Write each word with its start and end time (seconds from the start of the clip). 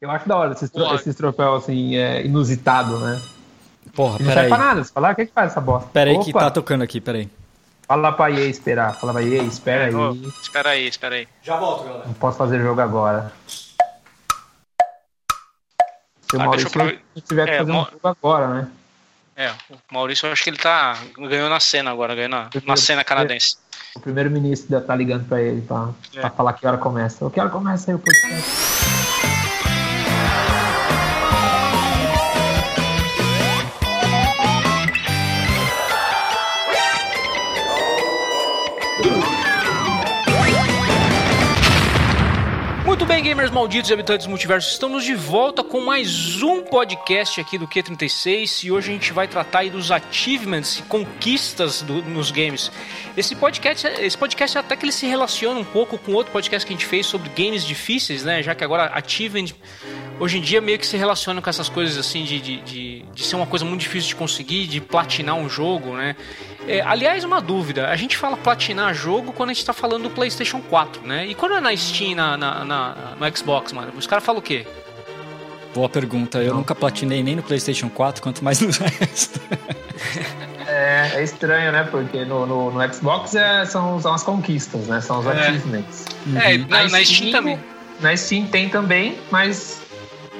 Eu 0.00 0.10
acho 0.10 0.28
da 0.28 0.36
hora 0.36 0.52
esses, 0.52 0.70
tro 0.70 0.94
esses 0.94 1.14
troféus 1.16 1.64
assim, 1.64 1.96
é, 1.96 2.24
inusitado, 2.24 2.98
né? 3.00 3.20
Porra, 3.94 4.12
Não 4.12 4.18
peraí. 4.18 4.34
serve 4.34 4.48
pra 4.48 4.58
nada. 4.58 4.84
Você 4.84 4.92
fala, 4.92 5.08
ah, 5.08 5.12
o 5.12 5.16
que 5.16 5.26
que 5.26 5.32
faz 5.32 5.50
essa 5.50 5.60
bosta? 5.60 5.90
Peraí 5.92 6.18
que 6.20 6.32
tá 6.32 6.50
tocando 6.50 6.82
aqui, 6.84 7.00
peraí. 7.00 7.28
Fala 7.86 8.12
pra 8.12 8.30
EA 8.30 8.46
esperar. 8.46 8.94
Fala 8.94 9.12
pra 9.14 9.22
EA, 9.22 9.42
espera 9.42 9.86
aí. 9.86 9.94
Ô, 9.94 10.12
espera 10.42 10.70
aí, 10.70 10.86
espera 10.86 11.14
aí. 11.16 11.26
Já 11.42 11.56
volto, 11.56 11.84
galera. 11.84 12.04
Não 12.06 12.12
posso 12.14 12.38
fazer 12.38 12.60
jogo 12.60 12.80
agora. 12.80 13.32
Se 16.30 16.36
o 16.36 16.40
Ah, 16.40 16.44
Maurício 16.44 16.68
aprovei- 16.68 17.00
tiver 17.26 17.44
que 17.46 17.50
É, 17.52 17.58
fazer 17.58 17.72
um 17.72 17.84
jogo 17.84 17.98
agora, 18.04 18.48
né? 18.48 18.68
É, 19.34 19.50
o 19.70 19.76
Maurício, 19.90 20.26
eu 20.28 20.32
acho 20.32 20.44
que 20.44 20.50
ele 20.50 20.58
tá. 20.58 20.96
ganhou 21.16 21.48
na 21.48 21.58
cena 21.60 21.90
agora, 21.90 22.14
ganhou 22.14 22.28
na, 22.30 22.50
na 22.66 22.76
cena 22.76 23.02
canadense. 23.02 23.56
O 23.96 24.00
primeiro-ministro 24.00 24.68
deve 24.68 24.82
estar 24.82 24.94
ligando 24.94 25.26
pra 25.26 25.40
ele 25.40 25.62
pra, 25.62 25.88
É. 26.14 26.20
pra 26.20 26.30
falar 26.30 26.52
que 26.52 26.66
hora 26.66 26.76
começa. 26.76 27.24
Eu 27.24 27.30
quero 27.30 27.48
começa 27.50 27.90
aí 27.90 27.94
o 27.94 27.98
podcast. 27.98 28.97
Gamers 43.28 43.50
malditos 43.50 43.90
e 43.90 43.92
habitantes 43.92 44.26
do 44.26 44.30
multiverso, 44.30 44.70
estamos 44.70 45.04
de 45.04 45.14
volta 45.14 45.62
com 45.62 45.82
mais 45.82 46.42
um 46.42 46.62
podcast 46.62 47.38
aqui 47.38 47.58
do 47.58 47.68
Q36 47.68 48.64
e 48.64 48.72
hoje 48.72 48.88
a 48.90 48.94
gente 48.94 49.12
vai 49.12 49.28
tratar 49.28 49.58
aí 49.58 49.68
dos 49.70 49.90
achievements 49.90 50.78
e 50.78 50.82
conquistas 50.84 51.82
do- 51.82 52.00
nos 52.02 52.30
games. 52.30 52.72
Esse 53.14 53.36
podcast, 53.36 53.86
esse 53.86 54.16
podcast 54.16 54.56
até 54.56 54.74
que 54.76 54.86
ele 54.86 54.92
se 54.92 55.06
relaciona 55.06 55.60
um 55.60 55.64
pouco 55.64 55.98
com 55.98 56.14
outro 56.14 56.32
podcast 56.32 56.66
que 56.66 56.72
a 56.72 56.76
gente 56.76 56.86
fez 56.86 57.04
sobre 57.04 57.28
games 57.36 57.66
difíceis, 57.66 58.24
né? 58.24 58.42
Já 58.42 58.54
que 58.54 58.64
agora 58.64 58.84
achievement 58.94 59.48
hoje 60.18 60.38
em 60.38 60.40
dia 60.40 60.62
meio 60.62 60.78
que 60.78 60.86
se 60.86 60.96
relaciona 60.96 61.42
com 61.42 61.50
essas 61.50 61.68
coisas 61.68 61.98
assim 61.98 62.24
de, 62.24 62.40
de, 62.40 62.56
de, 62.62 63.02
de 63.14 63.24
ser 63.24 63.36
uma 63.36 63.46
coisa 63.46 63.62
muito 63.64 63.82
difícil 63.82 64.08
de 64.08 64.16
conseguir, 64.16 64.66
de 64.66 64.80
platinar 64.80 65.34
um 65.36 65.50
jogo, 65.50 65.94
né? 65.94 66.16
É, 66.68 66.82
aliás, 66.82 67.24
uma 67.24 67.40
dúvida, 67.40 67.88
a 67.88 67.96
gente 67.96 68.16
fala 68.16 68.36
platinar 68.36 68.92
jogo 68.94 69.32
quando 69.32 69.50
a 69.50 69.52
gente 69.54 69.64
tá 69.64 69.72
falando 69.72 70.02
do 70.04 70.10
PlayStation 70.10 70.60
4, 70.60 71.06
né? 71.06 71.26
E 71.26 71.34
quando 71.34 71.54
é 71.54 71.60
na 71.60 71.74
Steam, 71.76 72.14
na, 72.14 72.36
na, 72.36 72.64
na- 72.64 72.94
no 73.18 73.36
Xbox, 73.36 73.72
mano, 73.72 73.92
os 73.96 74.06
caras 74.06 74.22
falam 74.24 74.40
o 74.40 74.42
quê? 74.42 74.66
Boa 75.74 75.88
pergunta. 75.88 76.38
Eu 76.42 76.54
nunca 76.54 76.74
platinei 76.74 77.22
nem 77.22 77.36
no 77.36 77.42
PlayStation 77.42 77.88
4, 77.88 78.22
quanto 78.22 78.44
mais 78.44 78.60
no 78.60 78.68
resto. 79.00 79.40
É, 80.66 81.12
é 81.14 81.22
estranho, 81.22 81.72
né? 81.72 81.84
Porque 81.90 82.24
no, 82.24 82.46
no, 82.46 82.70
no 82.70 82.94
Xbox 82.94 83.34
é- 83.34 83.64
são, 83.64 84.00
são 84.00 84.12
as 84.14 84.22
conquistas, 84.22 84.86
né? 84.88 85.00
São 85.00 85.20
os 85.20 85.26
É. 85.26 85.30
achievements. 85.30 86.04
É, 86.36 86.58
na, 86.58 86.88
na 86.88 87.04
Steam 87.04 87.30
também. 87.32 87.58
Na 88.00 88.16
Steam 88.16 88.46
tem 88.46 88.68
também, 88.68 89.18
mas 89.30 89.80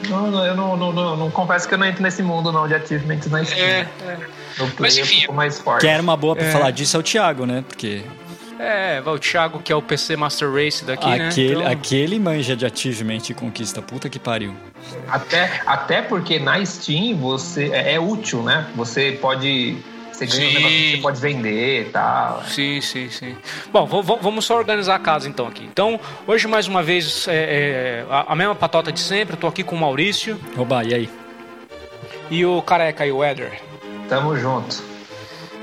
não, 0.09 0.31
não, 0.31 0.45
eu 0.47 0.55
não, 0.55 0.77
não, 0.77 0.93
não, 0.93 1.17
não 1.17 1.31
confesso 1.31 1.67
que 1.67 1.75
eu 1.75 1.79
não 1.79 1.87
entro 1.87 2.03
nesse 2.03 2.23
mundo 2.23 2.53
não 2.53 2.69
de 2.69 2.75
achievements 2.75 3.27
na 3.31 3.45
Steam. 3.45 3.67
É, 3.67 3.89
né? 4.05 4.19
No 4.59 4.67
Play 4.71 4.91
Mas, 4.91 4.99
enfim, 4.99 5.27
mais 5.33 5.59
forte. 5.59 5.83
Quem 5.83 5.91
era 5.91 6.03
uma 6.03 6.17
boa 6.17 6.35
pra 6.37 6.47
É. 6.47 6.51
falar 6.51 6.71
disso 6.71 6.97
é 6.97 7.01
o 7.01 7.03
Thiago, 7.03 7.47
né? 7.47 7.65
Porque 7.67 8.03
é, 8.59 9.01
o 9.07 9.19
Thiago, 9.19 9.61
que 9.61 9.73
é 9.73 9.77
o 9.77 9.81
PC 9.83 10.17
Master 10.17 10.53
Race 10.53 10.85
daqui, 10.85 11.07
né? 11.07 11.29
aquele, 11.29 11.55
Então- 11.55 11.67
aquele 11.73 12.19
manja 12.19 12.57
de 12.57 12.67
achievement 12.67 13.21
e 13.31 13.35
conquista. 13.35 13.81
Puta 13.81 14.09
que 14.09 14.19
pariu. 14.19 14.55
Até, 15.09 15.63
até 15.67 16.03
porque 16.03 16.39
na 16.39 16.65
Steam 16.65 17.17
você 17.17 17.71
é, 17.73 17.95
é 17.95 18.01
útil, 18.01 18.43
né? 18.43 18.67
Você 18.75 19.13
pode. 19.21 19.77
Você 20.13 20.27
ganha 20.27 20.49
um 20.49 20.53
negócio 20.55 20.77
que 20.77 20.91
você 20.91 20.97
pode 21.03 21.21
vender 21.21 21.83
e 21.83 21.85
tal. 21.91 22.43
Sim, 22.49 22.81
sim, 22.81 23.09
sim. 23.09 23.37
Bom, 23.73 23.87
vamos 23.87 24.45
só 24.45 24.57
organizar 24.57 24.97
a 24.97 24.99
casa 24.99 25.29
então 25.29 25.47
aqui. 25.47 25.63
Então, 25.71 26.01
hoje 26.27 26.49
mais 26.49 26.67
uma 26.67 26.83
vez, 26.83 27.29
é, 27.29 27.35
é, 27.35 28.13
a, 28.13 28.33
a 28.33 28.35
mesma 28.35 28.57
patota 28.57 28.91
de 28.91 28.99
sempre, 28.99 29.35
eu 29.37 29.41
tô 29.41 29.47
aqui 29.47 29.63
com 29.63 29.77
o 29.77 29.79
Maurício 29.79 30.37
Oba, 30.57 30.83
e 30.85 30.93
aí? 30.93 31.11
e 32.33 32.45
o 32.45 32.61
Careca 32.63 33.07
e 33.07 33.13
o 33.13 33.23
Eder. 33.25 33.61
Tamo 34.09 34.37
junto. 34.37 34.83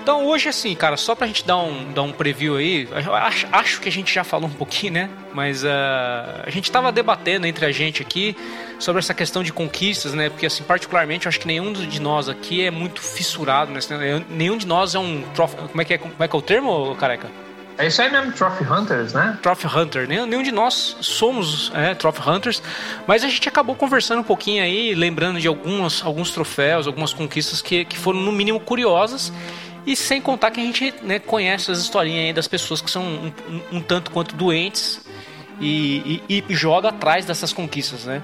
Então 0.06 0.28
hoje 0.28 0.48
assim, 0.48 0.76
cara, 0.76 0.98
só 0.98 1.16
pra 1.16 1.26
gente 1.26 1.44
dar 1.44 1.58
um, 1.58 1.92
dar 1.92 2.04
um 2.04 2.12
preview 2.12 2.58
aí, 2.58 2.88
acho, 2.94 3.48
acho 3.52 3.82
que 3.82 3.90
a 3.90 3.92
gente 3.92 4.14
já 4.14 4.24
falou 4.24 4.48
um 4.48 4.54
pouquinho, 4.54 4.94
né? 4.94 5.10
Mas 5.34 5.66
ah, 5.66 6.44
a 6.46 6.50
gente 6.52 6.72
tava 6.72 6.92
debatendo 6.92 7.48
entre 7.48 7.66
a 7.66 7.72
gente 7.72 8.04
aqui 8.04 8.38
sobre 8.78 9.00
essa 9.00 9.16
questão 9.16 9.42
de 9.42 9.52
conquistas, 9.52 10.14
né? 10.14 10.30
Porque 10.30 10.46
assim, 10.46 10.64
particularmente, 10.64 11.26
eu 11.26 11.30
acho 11.30 11.40
que 11.40 11.48
nenhum 11.48 11.74
de 11.74 12.00
nós 12.00 12.30
aqui 12.30 12.64
é 12.64 12.70
muito 12.70 13.02
fissurado, 13.02 13.72
né? 13.72 13.80
Nenhum 14.30 14.58
de 14.58 14.68
nós 14.68 14.94
é 14.94 15.00
um 15.00 15.24
como 15.36 15.82
é 15.82 15.86
que 15.86 15.96
é, 15.96 15.98
como 15.98 16.14
é 16.20 16.28
que 16.28 16.36
é 16.36 16.40
o 16.40 16.42
termo, 16.42 16.96
careca? 16.98 17.45
É 17.78 17.88
isso 17.88 18.02
aí 18.02 18.10
mesmo, 18.10 18.32
Trophy 18.32 18.64
Hunters, 18.64 19.12
né? 19.14 19.38
Trophy 19.42 19.68
Hunter. 19.68 20.08
Nenhum, 20.08 20.42
de 20.42 20.52
nós 20.52 20.96
somos 21.02 21.72
é, 21.76 21.94
Trophy 21.94 22.30
Hunters, 22.30 22.64
mas 23.06 23.22
a 23.24 23.28
gente 23.28 23.50
acabou 23.50 23.76
conversando 23.76 24.20
um 24.22 24.24
pouquinho 24.24 24.64
aí, 24.64 24.96
lembrando 24.96 25.42
de 25.42 25.48
algumas, 25.48 26.02
alguns 26.04 26.32
troféus, 26.32 26.88
algumas 26.88 27.14
conquistas 27.14 27.62
que, 27.62 27.84
que 27.84 27.98
foram 27.98 28.22
no 28.22 28.32
mínimo 28.32 28.60
curiosas. 28.62 29.32
E 29.86 29.96
sem 29.96 30.20
contar 30.22 30.52
que 30.52 30.60
a 30.60 30.64
gente 30.64 30.94
né, 31.04 31.20
conhece 31.20 31.70
as 31.70 31.78
historinhas 31.80 32.26
aí 32.28 32.34
das 32.34 32.48
pessoas 32.48 32.82
que 32.82 32.90
são 32.90 33.04
um, 33.04 33.32
um- 33.50 33.78
um 33.78 33.82
tanto 33.82 34.10
quanto 34.10 34.36
doentes 34.36 35.02
e, 35.60 36.22
e- 36.30 36.44
e 36.50 36.56
joga 36.56 36.90
atrás 36.90 37.26
dessas 37.26 37.52
conquistas, 37.54 38.06
né? 38.06 38.22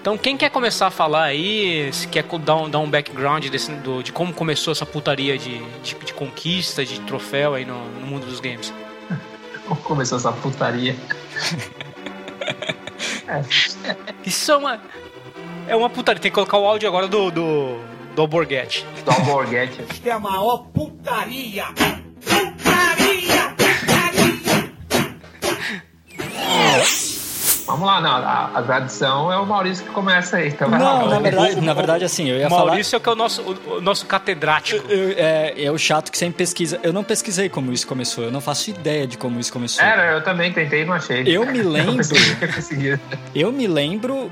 Então 0.00 0.18
quem 0.18 0.36
quer 0.36 0.50
começar 0.50 0.88
a 0.88 0.90
falar 0.90 1.24
aí, 1.24 1.88
se 1.92 2.06
quer 2.08 2.24
dar 2.44 2.56
um, 2.56 2.68
dar 2.68 2.78
um 2.80 2.90
background 2.90 3.46
desse- 3.46 3.72
do- 3.76 4.02
de 4.02 4.12
como 4.12 4.32
começou 4.34 4.70
essa 4.72 4.84
putaria 4.84 5.38
de, 5.38 5.58
de, 5.82 5.94
de 5.94 6.12
conquista, 6.12 6.84
de 6.84 7.00
troféu 7.00 7.54
aí 7.54 7.64
no, 7.64 7.78
no 8.00 8.06
mundo 8.06 8.26
dos 8.26 8.38
games? 8.40 8.72
Como 9.68 9.80
começou 9.84 10.18
essa 10.18 10.32
putaria? 10.32 10.96
Isso 14.24 14.50
é 14.52 14.56
uma. 14.56 14.80
É 15.68 15.76
uma 15.76 15.90
putaria. 15.90 16.20
Tem 16.20 16.30
que 16.30 16.34
colocar 16.34 16.56
o 16.58 16.66
áudio 16.66 16.88
agora 16.88 17.06
do. 17.06 17.30
do. 17.30 17.78
do 18.14 18.22
Alborguete. 18.22 18.86
Do 19.04 19.10
Alborguete. 19.10 19.84
é 20.04 20.10
a 20.10 20.18
maior! 20.18 20.66
Putaria! 20.72 21.66
Vamos 27.68 27.86
lá, 27.86 28.00
não. 28.00 28.10
A, 28.10 28.50
a 28.54 28.62
tradição 28.62 29.30
é 29.30 29.36
o 29.38 29.46
Maurício 29.46 29.84
que 29.84 29.90
começa 29.92 30.38
aí. 30.38 30.48
Então 30.48 30.68
vai 30.70 30.80
lá, 30.80 30.84
Não, 30.84 30.98
na 31.00 31.04
Maurício. 31.20 31.22
verdade, 31.22 31.60
na 31.60 31.74
verdade 31.74 32.04
assim, 32.04 32.28
eu 32.28 32.38
ia 32.38 32.48
O 32.48 32.50
Maurício 32.50 32.96
é 32.96 33.00
que 33.00 33.08
é 33.08 33.12
o 33.12 33.14
nosso, 33.14 33.42
o, 33.42 33.76
o 33.76 33.80
nosso 33.80 34.06
catedrático. 34.06 34.82
falar. 34.82 34.94
Eu- 34.94 35.14
é, 35.16 35.54
é 35.64 35.70
o 35.70 35.78
chato 35.78 36.10
que 36.10 36.18
sempre 36.18 36.38
pesquisa. 36.38 36.80
Eu 36.82 36.92
não 36.92 37.04
pesquisei 37.04 37.48
como 37.48 37.72
isso 37.72 37.86
começou, 37.86 38.24
eu 38.24 38.30
não 38.32 38.40
faço 38.40 38.70
ideia 38.70 39.06
de 39.06 39.16
como 39.18 39.38
isso 39.38 39.52
começou. 39.52 39.84
Era, 39.84 40.12
eu 40.14 40.24
também 40.24 40.52
tentei 40.52 40.82
e 40.82 40.84
não 40.84 40.94
achei. 40.94 41.22
Eu 41.26 41.44
me 41.46 41.60
lembro- 41.62 42.02
Eu. 42.80 42.98
Eu 43.34 43.52
me 43.52 43.66
lembro, 43.66 44.30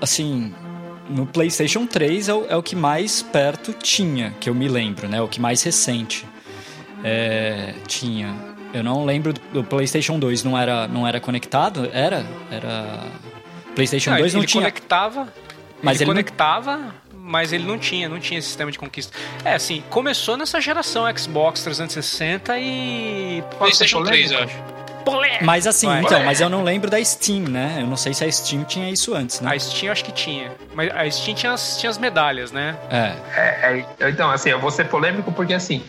assim, 0.00 0.52
no 1.08 1.26
PlayStation 1.26 1.86
3 1.86 2.28
é 2.28 2.34
o, 2.34 2.46
é 2.48 2.56
o 2.56 2.62
que 2.62 2.74
mais 2.74 3.22
perto 3.22 3.72
tinha, 3.72 4.34
que 4.40 4.50
eu 4.50 4.54
me 4.54 4.66
lembro, 4.68 5.08
né? 5.08 5.20
O 5.22 5.28
que 5.28 5.40
mais 5.40 5.62
recente 5.62 6.26
é, 7.04 7.74
tinha. 7.86 8.34
Eu 8.74 8.82
não 8.82 9.04
lembro 9.04 9.32
do, 9.52 9.62
PlayStation 9.64 10.18
2, 10.18 10.42
não 10.44 10.58
era, 10.58 10.86
não 10.88 11.06
era 11.06 11.20
conectado? 11.20 11.88
Era? 11.92 12.26
Era. 12.50 12.98
PlayStation 13.74 14.10
Não, 14.10 14.18
2 14.18 14.32
ele 14.34 14.40
não 14.40 14.46
tinha. 14.46 14.62
conectava. 14.62 15.28
Mas 15.82 16.00
ele, 16.00 16.04
ele 16.04 16.08
não- 16.08 16.22
conectava, 16.22 16.94
mas 17.16 17.52
ele 17.52 17.64
não 17.64 17.78
tinha, 17.78 18.08
não 18.08 18.18
tinha 18.18 18.40
sistema 18.42 18.70
de 18.72 18.78
conquista. 18.78 19.16
É, 19.44 19.54
assim, 19.54 19.82
começou 19.90 20.36
nessa 20.36 20.60
geração 20.60 21.04
Xbox 21.16 21.62
360 21.62 22.58
e. 22.58 23.42
PlayStation 23.58 24.02
3, 24.02 24.30
eu 24.32 24.38
acho. 24.40 24.74
Polêmico! 25.04 25.44
Mas 25.44 25.66
assim, 25.66 25.86
Vai. 25.86 26.00
então, 26.00 26.24
mas 26.24 26.40
eu 26.40 26.48
não 26.48 26.64
lembro 26.64 26.88
da 26.90 27.02
Steam, 27.04 27.40
né? 27.42 27.76
Eu 27.80 27.86
não 27.86 27.96
sei 27.96 28.14
se 28.14 28.24
a 28.24 28.32
Steam 28.32 28.64
tinha 28.64 28.88
isso 28.90 29.14
antes, 29.14 29.38
né? 29.40 29.54
A 29.54 29.58
Steam 29.58 29.88
eu 29.88 29.92
acho 29.92 30.02
que 30.02 30.12
tinha. 30.12 30.50
Mas 30.74 30.90
a 30.96 31.10
Steam 31.10 31.34
tinha 31.34 31.52
as, 31.52 31.78
tinha 31.78 31.90
as 31.90 31.98
medalhas, 31.98 32.50
né? 32.50 32.74
É. 32.90 33.12
É, 33.36 33.84
é, 34.00 34.08
então, 34.08 34.30
assim, 34.30 34.48
eu 34.48 34.58
vou 34.58 34.70
ser 34.70 34.88
polêmico 34.88 35.30
porque, 35.30 35.52
assim, 35.52 35.82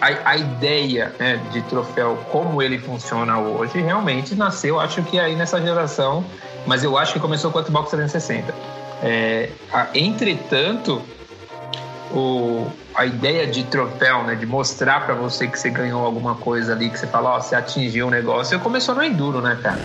a, 0.00 0.30
a 0.30 0.36
ideia 0.36 1.12
né, 1.18 1.40
de 1.52 1.60
troféu, 1.62 2.18
como 2.30 2.62
ele 2.62 2.78
funciona 2.78 3.38
hoje, 3.38 3.80
realmente 3.80 4.34
nasceu, 4.34 4.78
acho 4.80 5.02
que 5.02 5.18
aí 5.18 5.34
nessa 5.34 5.60
geração, 5.60 6.24
mas 6.66 6.84
eu 6.84 6.96
acho 6.98 7.12
que 7.14 7.20
começou 7.20 7.50
com 7.50 7.58
o 7.58 7.64
Xbox 7.64 7.90
360. 7.90 8.54
É, 9.02 9.50
a- 9.72 9.86
entretanto, 9.94 11.02
o, 12.12 12.66
a 12.94 13.04
ideia 13.06 13.46
de 13.46 13.64
troféu, 13.64 14.22
né, 14.24 14.34
de 14.34 14.46
mostrar 14.46 15.04
pra 15.04 15.14
você 15.14 15.46
que 15.46 15.58
você 15.58 15.70
ganhou 15.70 16.04
alguma 16.04 16.34
coisa 16.34 16.72
ali, 16.72 16.90
que 16.90 16.98
você 16.98 17.06
fala, 17.06 17.30
ó, 17.36 17.40
você 17.40 17.54
atingiu 17.54 18.06
um 18.06 18.10
negócio, 18.10 18.58
começou 18.60 18.94
no 18.94 19.02
Enduro, 19.04 19.40
né, 19.40 19.58
cara? 19.62 19.78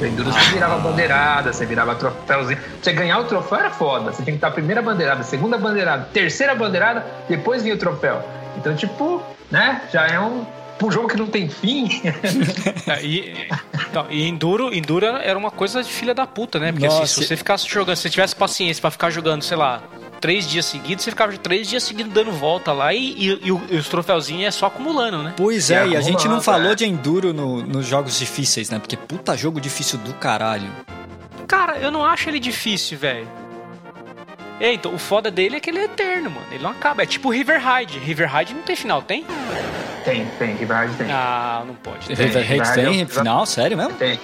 No 0.00 0.06
Enduro 0.06 0.32
você 0.32 0.50
virava 0.52 0.78
bandeirada, 0.78 1.52
você 1.52 1.64
virava 1.66 1.94
troféuzinho. 1.94 2.58
Você 2.82 2.92
ganhar 2.92 3.18
o 3.20 3.24
troféu 3.24 3.58
era 3.58 3.70
foda. 3.70 4.12
Você 4.12 4.22
tinha 4.22 4.32
que 4.32 4.38
estar 4.38 4.48
a 4.48 4.50
primeira 4.50 4.82
bandeirada, 4.82 5.22
segunda 5.22 5.56
bandeirada, 5.58 6.08
terceira 6.12 6.54
bandeirada, 6.54 7.04
depois 7.28 7.62
vinha 7.62 7.74
o 7.74 7.78
troféu. 7.78 8.20
Então, 8.56 8.74
tipo, 8.74 9.22
né, 9.50 9.82
já 9.92 10.06
é 10.06 10.18
um, 10.20 10.44
um 10.82 10.90
jogo 10.90 11.08
que 11.08 11.16
não 11.16 11.26
tem 11.26 11.48
fim. 11.48 11.88
É, 12.86 13.02
E, 13.04 13.48
então, 13.88 14.06
e 14.10 14.26
Enduro, 14.28 14.74
Enduro 14.74 15.06
era 15.06 15.38
uma 15.38 15.50
coisa 15.50 15.82
de 15.82 15.90
filha 15.90 16.14
da 16.14 16.26
puta, 16.26 16.58
né? 16.58 16.70
Porque 16.72 16.86
assim, 16.86 17.06
se 17.06 17.24
você 17.24 17.36
ficasse 17.36 17.66
jogando, 17.68 17.96
se 17.96 18.02
você 18.02 18.10
tivesse 18.10 18.36
paciência 18.36 18.80
pra 18.80 18.90
ficar 18.90 19.08
jogando, 19.10 19.42
sei 19.42 19.56
lá, 19.56 19.82
três 20.20 20.48
dias 20.48 20.64
seguidos, 20.66 21.04
você 21.04 21.10
ficava 21.10 21.32
três 21.38 21.68
dias 21.68 21.82
seguidos 21.82 22.12
dando 22.12 22.32
volta 22.32 22.72
lá 22.72 22.92
e, 22.92 23.12
e- 23.12 23.40
e 23.44 23.52
o- 23.52 23.62
os 23.78 23.88
troféuzinhos 23.88 24.44
é 24.46 24.50
só 24.50 24.66
acumulando, 24.66 25.22
né? 25.22 25.32
Pois 25.36 25.70
E 25.70 25.74
é, 25.74 25.86
e 25.88 25.96
a 25.96 26.00
gente 26.00 26.12
não 26.28 26.38
acumulando, 26.38 26.42
falou 26.42 26.72
é. 26.72 26.74
de 26.74 26.84
Enduro 26.86 27.32
no- 27.32 27.62
nos 27.62 27.86
jogos 27.86 28.18
difíceis, 28.18 28.68
né? 28.70 28.78
Porque 28.78 28.96
puta 28.96 29.36
jogo 29.36 29.60
difícil 29.60 29.98
do 29.98 30.12
caralho. 30.14 30.68
Cara, 31.46 31.76
eu 31.78 31.90
não 31.90 32.04
acho 32.04 32.28
ele 32.28 32.40
difícil, 32.40 32.98
velho. 32.98 33.28
É, 34.60 34.72
então, 34.72 34.94
o 34.94 34.98
foda 34.98 35.30
dele 35.30 35.56
é 35.56 35.60
que 35.60 35.68
ele 35.70 35.78
é 35.78 35.84
eterno, 35.84 36.30
mano. 36.30 36.46
Ele 36.50 36.62
não 36.62 36.70
acaba. 36.70 37.02
É 37.02 37.06
tipo 37.06 37.30
River 37.30 37.60
Raid. 37.60 37.98
River 37.98 38.28
Raid 38.28 38.54
não 38.54 38.62
tem 38.62 38.76
final, 38.76 39.02
tem? 39.02 39.24
Tem, 40.04 40.26
tem, 40.38 40.54
Riverhead 40.54 40.94
tem. 40.96 41.10
Ah, 41.10 41.64
não 41.66 41.74
pode. 41.74 42.06
Tem, 42.06 42.14
River 42.14 42.42
River 42.42 42.62
Raid 42.62 42.74
tem 42.74 43.02
é- 43.02 43.06
final? 43.06 43.46
Sério 43.46 43.76
mesmo? 43.76 43.94
Tem. 43.94 44.18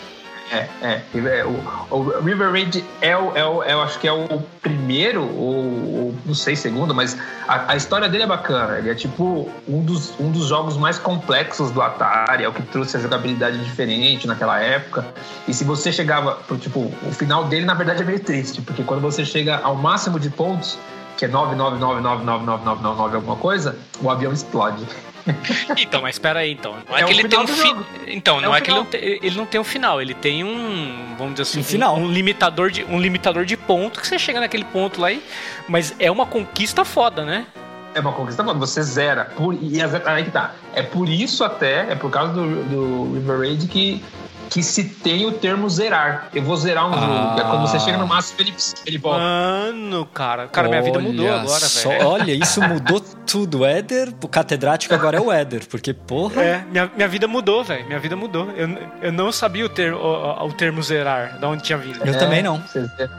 É, 0.53 0.67
é. 0.83 1.03
É, 1.15 1.45
O, 1.45 1.97
o 1.97 2.21
River 2.23 2.51
Raid 2.51 2.85
é 3.01 3.17
o, 3.17 3.37
é 3.37 3.45
o, 3.45 3.63
eu 3.63 3.81
acho 3.83 3.99
que 4.01 4.09
é 4.09 4.13
o 4.13 4.43
primeiro, 4.61 5.23
ou, 5.23 6.05
ou 6.05 6.15
não 6.27 6.35
sei, 6.35 6.57
segundo, 6.57 6.93
mas 6.95 7.17
a, 7.47 7.73
a 7.73 7.77
história 7.77 8.09
dele 8.09 8.25
é 8.25 8.27
bacana. 8.27 8.79
Ele 8.79 8.91
é 8.91 8.95
tipo 8.95 9.49
um 9.69 9.83
dos, 9.83 10.13
um 10.19 10.31
dos 10.31 10.49
jogos 10.49 10.77
mais 10.77 10.99
complexos 10.99 11.71
do 11.71 11.81
Atari, 11.81 12.45
é 12.45 12.49
o 12.49 12.53
que 12.53 12.63
trouxe 12.63 12.97
a 12.97 13.01
jogabilidade 13.01 13.63
diferente 13.63 14.27
naquela 14.27 14.61
época. 14.61 15.07
E 15.47 15.55
se 15.55 15.63
você 15.63 15.93
chegava, 15.93 16.33
pro, 16.33 16.57
tipo, 16.57 16.81
o 16.81 17.13
final 17.13 17.45
dele 17.45 17.65
na 17.65 17.75
verdade 17.75 18.03
é 18.03 18.05
meio 18.05 18.21
triste, 18.21 18.61
porque 18.61 18.83
quando 18.83 19.01
você 19.01 19.25
chega 19.25 19.61
ao 19.63 19.77
máximo 19.77 20.19
de 20.19 20.31
pontos, 20.31 20.77
que 21.21 21.27
é 21.27 21.29
999999999 21.29 23.15
alguma 23.15 23.37
coisa, 23.37 23.79
o 24.03 24.11
avião 24.11 24.33
explode. 24.33 24.85
Então, 25.77 26.01
mas 26.01 26.15
espera 26.15 26.41
aí, 26.41 26.51
então. 26.51 26.79
Não 26.89 26.97
é, 26.97 27.03
É 27.03 27.05
que 27.05 27.13
ele 27.13 27.29
tem 27.29 27.39
um 27.39 27.47
fi... 27.47 27.77
Então, 28.07 28.39
É 28.39 28.41
não 28.41 28.57
é 28.57 28.61
que 28.63 28.71
ele 28.71 28.79
final. 28.79 28.85
não, 28.85 28.91
tem, 28.91 29.01
ele 29.23 29.37
não 29.37 29.45
tem 29.47 29.61
um 29.61 29.65
final, 29.65 30.01
ele 30.01 30.15
tem 30.15 30.43
um, 30.43 31.15
vamos 31.19 31.35
dizer 31.35 31.43
assim, 31.43 31.61
Um 31.61 31.65
final. 31.65 31.97
um, 31.97 32.11
limitador 32.11 32.71
de 32.71 32.85
um 32.85 32.99
limitador 32.99 33.45
de 33.45 33.55
ponto 33.55 34.01
que 34.01 34.09
você 34.09 34.19
chega 34.19 34.41
naquele 34.41 34.65
ponto 34.65 34.99
lá 34.99 35.13
e 35.13 35.23
mas 35.69 35.95
é 35.99 36.11
uma 36.11 36.25
conquista 36.25 36.87
foda, 36.87 37.23
né? 37.23 37.47
É 37.95 38.01
uma 38.01 38.13
conquista 38.13 38.43
foda, 38.43 38.59
você 38.59 38.83
zera. 38.83 39.27
Por, 39.37 39.55
e 39.61 39.79
é, 39.79 39.85
aí 40.07 40.25
que 40.25 40.31
tá. 40.31 40.55
É 40.75 40.83
por 40.83 41.07
isso 41.07 41.45
até, 41.45 41.93
é 41.93 41.95
por 41.95 42.11
causa 42.11 42.33
do, 42.33 42.65
do 42.65 43.13
River 43.15 43.41
Raid 43.41 43.69
que, 43.69 44.03
que 44.51 44.63
se 44.65 44.83
tem 44.85 45.25
o 45.27 45.33
termo 45.33 45.71
zerar. 45.71 46.29
Eu 46.35 46.43
vou 46.43 46.57
zerar 46.57 46.87
um 46.89 46.93
Ah. 46.93 46.99
jogo. 47.01 47.35
que 47.37 47.41
É 47.41 47.45
quando 47.45 47.67
você 47.69 47.79
chega 47.79 47.97
no 47.97 48.07
máximo, 48.07 48.41
ele, 48.41 48.53
ele 48.85 48.99
volta. 48.99 49.21
Mano, 49.21 50.05
cara, 50.07 50.49
cara, 50.49 50.69
minha 50.69 50.83
vida 50.83 50.99
mudou 50.99 51.25
Olha 51.27 51.41
agora, 51.41 51.67
velho. 51.67 52.07
Olha, 52.09 52.33
isso 52.33 52.61
mudou 52.61 53.01
tudo. 53.01 53.61
O 53.61 53.65
Éder, 53.67 54.13
o 54.23 54.27
catedrático 54.29 54.93
agora 54.95 55.17
é 55.19 55.21
o 55.21 55.31
Éder, 55.31 55.67
porque, 55.69 55.95
porra. 55.95 56.43
É, 56.43 56.65
minha, 56.71 56.91
minha 56.97 57.09
vida 57.09 57.29
mudou, 57.29 57.63
velho. 57.63 57.87
Minha 57.87 58.01
vida 58.01 58.17
mudou. 58.17 58.51
Eu, 58.57 58.69
eu 59.03 59.13
não 59.13 59.31
sabia 59.31 59.65
o, 59.65 59.69
ter, 59.69 59.95
o, 59.95 60.47
o 60.47 60.53
termo 60.53 60.83
zerar, 60.83 61.39
da 61.39 61.49
onde 61.49 61.63
tinha 61.63 61.79
vindo. 61.79 62.05
Eu 62.05 62.13
É, 62.13 62.17
também 62.19 62.43
não. 62.43 62.61
Você, 62.61 62.83
ze- 62.85 63.11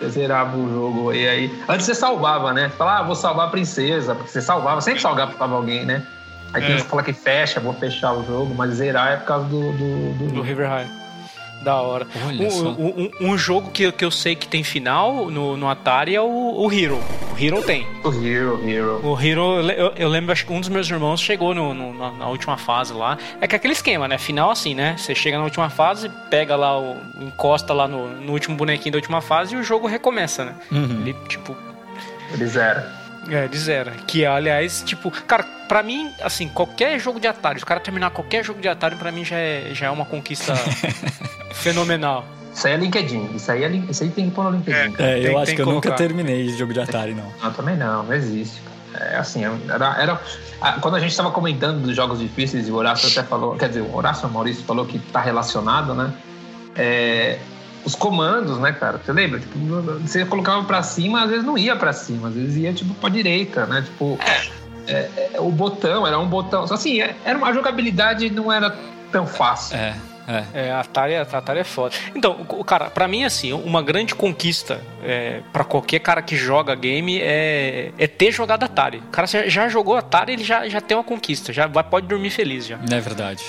você 0.00 0.08
zerava 0.10 0.56
o 0.56 0.68
jogo. 0.68 1.12
E 1.12 1.28
aí. 1.28 1.62
Antes 1.68 1.86
você 1.86 1.94
salvava, 1.94 2.52
né? 2.52 2.70
Falava, 2.76 3.00
ah, 3.00 3.02
vou 3.04 3.14
salvar 3.14 3.46
a 3.46 3.50
princesa. 3.50 4.16
Porque 4.16 4.30
você 4.32 4.42
salvava, 4.42 4.80
sempre 4.80 5.00
salvava 5.00 5.32
salvar 5.38 5.56
alguém, 5.56 5.84
né? 5.86 6.02
Aí 6.54 6.62
tem 6.62 6.72
É. 6.72 6.76
uns 6.76 6.82
que 6.82 6.88
fala 6.88 7.02
que 7.02 7.12
fecha, 7.12 7.60
vou 7.60 7.72
fechar 7.74 8.12
o 8.12 8.24
jogo, 8.26 8.54
mas 8.54 8.74
zerar 8.74 9.12
é 9.12 9.16
por 9.16 9.26
causa 9.26 9.46
do. 9.46 9.60
do, 9.72 10.12
do- 10.18 10.32
Do 10.34 10.42
River 10.42 10.68
High. 10.68 11.02
Da 11.62 11.76
hora. 11.76 12.08
Olha 12.26 12.48
Um, 12.48 12.50
só. 12.50 12.68
um- 12.70 13.08
um- 13.20 13.28
um 13.32 13.38
jogo 13.38 13.70
que, 13.70 13.92
que 13.92 14.04
eu 14.04 14.10
sei 14.10 14.34
que 14.34 14.48
tem 14.48 14.64
final 14.64 15.30
no, 15.30 15.56
no 15.56 15.68
Atari 15.68 16.12
é 16.12 16.20
o, 16.20 16.26
o 16.26 16.72
Hero. 16.72 16.98
O 17.32 17.40
Hero 17.40 17.62
tem. 17.62 17.86
do 18.02 18.08
Hero, 18.26 18.60
Hero. 18.68 19.00
O 19.06 19.16
Hero, 19.20 19.60
eu, 19.70 19.92
eu 19.96 20.08
lembro, 20.08 20.32
acho 20.32 20.44
que 20.44 20.52
um 20.52 20.58
dos 20.58 20.68
meus 20.68 20.90
irmãos 20.90 21.20
chegou 21.20 21.54
no, 21.54 21.72
no- 21.72 21.94
na, 21.94 22.10
na 22.10 22.26
última 22.26 22.56
fase 22.56 22.92
lá. 22.92 23.16
É 23.40 23.46
que 23.46 23.54
é 23.54 23.58
aquele 23.58 23.74
esquema, 23.74 24.08
né? 24.08 24.18
Final 24.18 24.50
assim, 24.50 24.74
né? 24.74 24.96
Você 24.98 25.14
chega 25.14 25.38
na 25.38 25.44
última 25.44 25.70
fase, 25.70 26.10
pega 26.28 26.56
lá, 26.56 26.76
o, 26.76 26.96
encosta 27.20 27.72
lá 27.72 27.86
no, 27.86 28.08
no 28.08 28.32
último 28.32 28.56
bonequinho 28.56 28.92
da 28.94 28.98
última 28.98 29.20
fase 29.20 29.54
e 29.54 29.56
o 29.56 29.62
jogo 29.62 29.86
recomeça, 29.86 30.44
né? 30.44 30.54
Uhum. 30.72 31.02
Ele, 31.02 31.14
tipo, 31.28 31.56
Ele 32.34 32.44
zera. 32.44 32.90
É, 33.28 33.46
de 33.48 33.58
zero. 33.58 33.90
Que, 34.06 34.24
aliás, 34.26 34.82
tipo, 34.84 35.10
cara, 35.10 35.44
pra 35.68 35.82
mim, 35.82 36.10
assim, 36.22 36.48
qualquer 36.48 36.98
jogo 36.98 37.20
de 37.20 37.26
Atari, 37.26 37.58
se 37.58 37.64
o 37.64 37.66
cara 37.66 37.80
terminar 37.80 38.10
qualquer 38.10 38.44
jogo 38.44 38.60
de 38.60 38.68
Atari, 38.68 38.96
pra 38.96 39.12
mim 39.12 39.24
já 39.24 39.36
é, 39.36 39.70
já 39.72 39.86
é 39.86 39.90
uma 39.90 40.04
conquista 40.04 40.54
fenomenal. 41.52 42.24
Isso 42.54 42.66
aí 42.66 42.74
é 42.74 42.76
LinkedIn. 42.76 43.30
Isso 43.34 43.50
aí, 43.50 43.64
é, 43.64 43.68
isso 43.68 44.02
aí 44.02 44.10
tem 44.10 44.28
que 44.28 44.34
pôr 44.34 44.44
no 44.44 44.50
LinkedIn. 44.58 44.94
É, 44.98 45.18
eu 45.18 45.22
Tem- 45.24 45.36
acho 45.36 45.46
tem 45.46 45.56
que 45.56 45.62
eu 45.62 45.66
nunca 45.66 45.92
terminei 45.92 46.48
jogo 46.50 46.72
de 46.72 46.80
Atari, 46.80 47.14
não. 47.14 47.32
Não, 47.42 47.52
também 47.52 47.76
não, 47.76 48.02
não 48.02 48.12
existe. 48.12 48.60
É 48.94 49.16
assim, 49.16 49.42
era, 49.70 49.96
era 49.98 50.20
ah, 50.60 50.72
quando 50.80 50.96
a 50.96 51.00
gente 51.00 51.12
estava 51.12 51.30
comentando 51.30 51.80
dos 51.80 51.96
jogos 51.96 52.18
difíceis, 52.18 52.68
e 52.68 52.70
o 52.70 52.74
Horácio 52.74 53.08
até 53.08 53.26
falou, 53.26 53.56
quer 53.56 53.68
dizer, 53.68 53.80
o 53.80 53.96
Horácio 53.96 54.28
o 54.28 54.30
Maurício 54.30 54.62
falou 54.64 54.84
que 54.84 54.98
tá 54.98 55.20
relacionado, 55.20 55.94
né? 55.94 56.12
É, 56.76 57.38
os 57.84 57.94
comandos, 57.94 58.58
né, 58.58 58.72
cara? 58.72 58.98
Você 59.04 59.12
lembra? 59.12 59.40
Tipo, 59.40 59.58
você 60.00 60.24
colocava 60.24 60.62
pra 60.64 60.82
cima, 60.82 61.22
às 61.24 61.30
vezes 61.30 61.44
não 61.44 61.56
ia 61.58 61.74
pra 61.76 61.92
cima, 61.92 62.28
às 62.28 62.34
vezes 62.34 62.56
ia 62.56 62.72
tipo 62.72 62.94
pra 62.94 63.08
direita, 63.08 63.66
né? 63.66 63.82
Tipo, 63.82 64.18
é, 64.86 65.08
é, 65.34 65.40
o 65.40 65.50
botão 65.50 66.06
era 66.06 66.18
um 66.18 66.26
botão. 66.26 66.66
Só 66.66 66.74
assim, 66.74 67.00
é- 67.00 67.14
era 67.24 67.36
uma 67.38 67.48
a 67.48 67.52
jogabilidade 67.52 68.30
não 68.30 68.52
era 68.52 68.76
tão 69.10 69.26
fácil. 69.26 69.76
É, 69.76 69.94
é. 70.28 70.44
É, 70.54 70.70
a 70.72 70.80
Atari, 70.80 71.16
a 71.16 71.22
Atari 71.22 71.58
é 71.60 71.64
foda. 71.64 71.94
Então, 72.14 72.46
o- 72.48 72.64
cara, 72.64 72.88
pra 72.88 73.06
mim, 73.08 73.24
assim, 73.24 73.52
uma 73.52 73.82
grande 73.82 74.14
conquista 74.14 74.80
é, 75.02 75.40
para 75.52 75.64
qualquer 75.64 75.98
cara 75.98 76.22
que 76.22 76.36
joga 76.36 76.74
game 76.76 77.18
é, 77.20 77.90
é 77.98 78.06
ter 78.06 78.30
jogado 78.32 78.62
Atari. 78.62 78.98
O 78.98 79.10
cara 79.10 79.26
já, 79.26 79.48
já 79.48 79.68
jogou 79.68 79.96
Atari, 79.96 80.32
ele 80.34 80.44
já, 80.44 80.68
já 80.68 80.80
tem 80.80 80.96
uma 80.96 81.02
conquista, 81.04 81.52
já 81.52 81.66
vai, 81.66 81.82
pode 81.84 82.06
dormir 82.06 82.30
feliz 82.30 82.66
já. 82.66 82.78
É 82.90 83.00
verdade. 83.00 83.44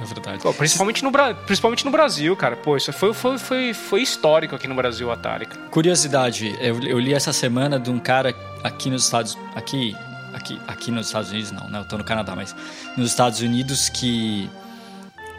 É 0.00 0.04
verdade. 0.04 0.42
Pô, 0.42 0.52
principalmente, 0.52 1.02
no, 1.02 1.10
principalmente 1.46 1.84
no 1.84 1.90
Brasil, 1.90 2.36
cara. 2.36 2.56
Pô, 2.56 2.76
isso 2.76 2.92
foi, 2.92 3.14
foi, 3.14 3.38
foi, 3.38 3.74
foi 3.74 4.02
histórico 4.02 4.54
aqui 4.54 4.68
no 4.68 4.74
Brasil, 4.74 5.08
o 5.08 5.10
Atari. 5.10 5.46
cara. 5.46 5.68
Curiosidade, 5.68 6.54
eu, 6.60 6.80
eu 6.82 6.98
li 6.98 7.14
essa 7.14 7.32
semana 7.32 7.78
de 7.78 7.90
um 7.90 7.98
cara 7.98 8.34
aqui 8.62 8.90
nos 8.90 9.04
Estados 9.04 9.38
aqui 9.54 9.94
aqui 10.34 10.60
aqui 10.66 10.90
nos 10.90 11.06
Estados 11.06 11.30
Unidos 11.30 11.50
não, 11.50 11.68
né? 11.68 11.78
Eu 11.80 11.88
tô 11.88 11.96
no 11.96 12.04
Canadá, 12.04 12.36
mas 12.36 12.54
nos 12.96 13.10
Estados 13.10 13.40
Unidos 13.40 13.88
que 13.88 14.50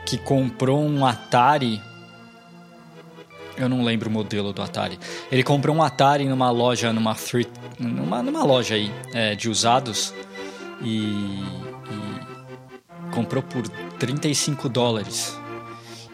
que 0.06 0.18
comprou 0.18 0.83
um 0.83 1.06
Atari 1.06 1.81
eu 3.57 3.68
não 3.68 3.83
lembro 3.83 4.07
o 4.07 4.12
modelo 4.12 4.53
do 4.53 4.62
Atari. 4.62 5.00
Ele 5.31 5.44
comprou 5.44 5.75
um 5.75 5.81
Atari 5.81 6.25
numa 6.25 6.51
loja, 6.51 6.94
numa 6.94 7.15
thrift, 7.15 7.51
numa, 7.80 8.21
numa 8.21 8.44
loja 8.44 8.75
aí 8.75 8.92
é, 9.13 9.33
de 9.33 9.50
usados 9.50 10.13
e, 10.81 11.42
e 11.89 13.12
comprou 13.12 13.42
por 13.42 13.68
35 14.00 14.70
dólares. 14.70 15.38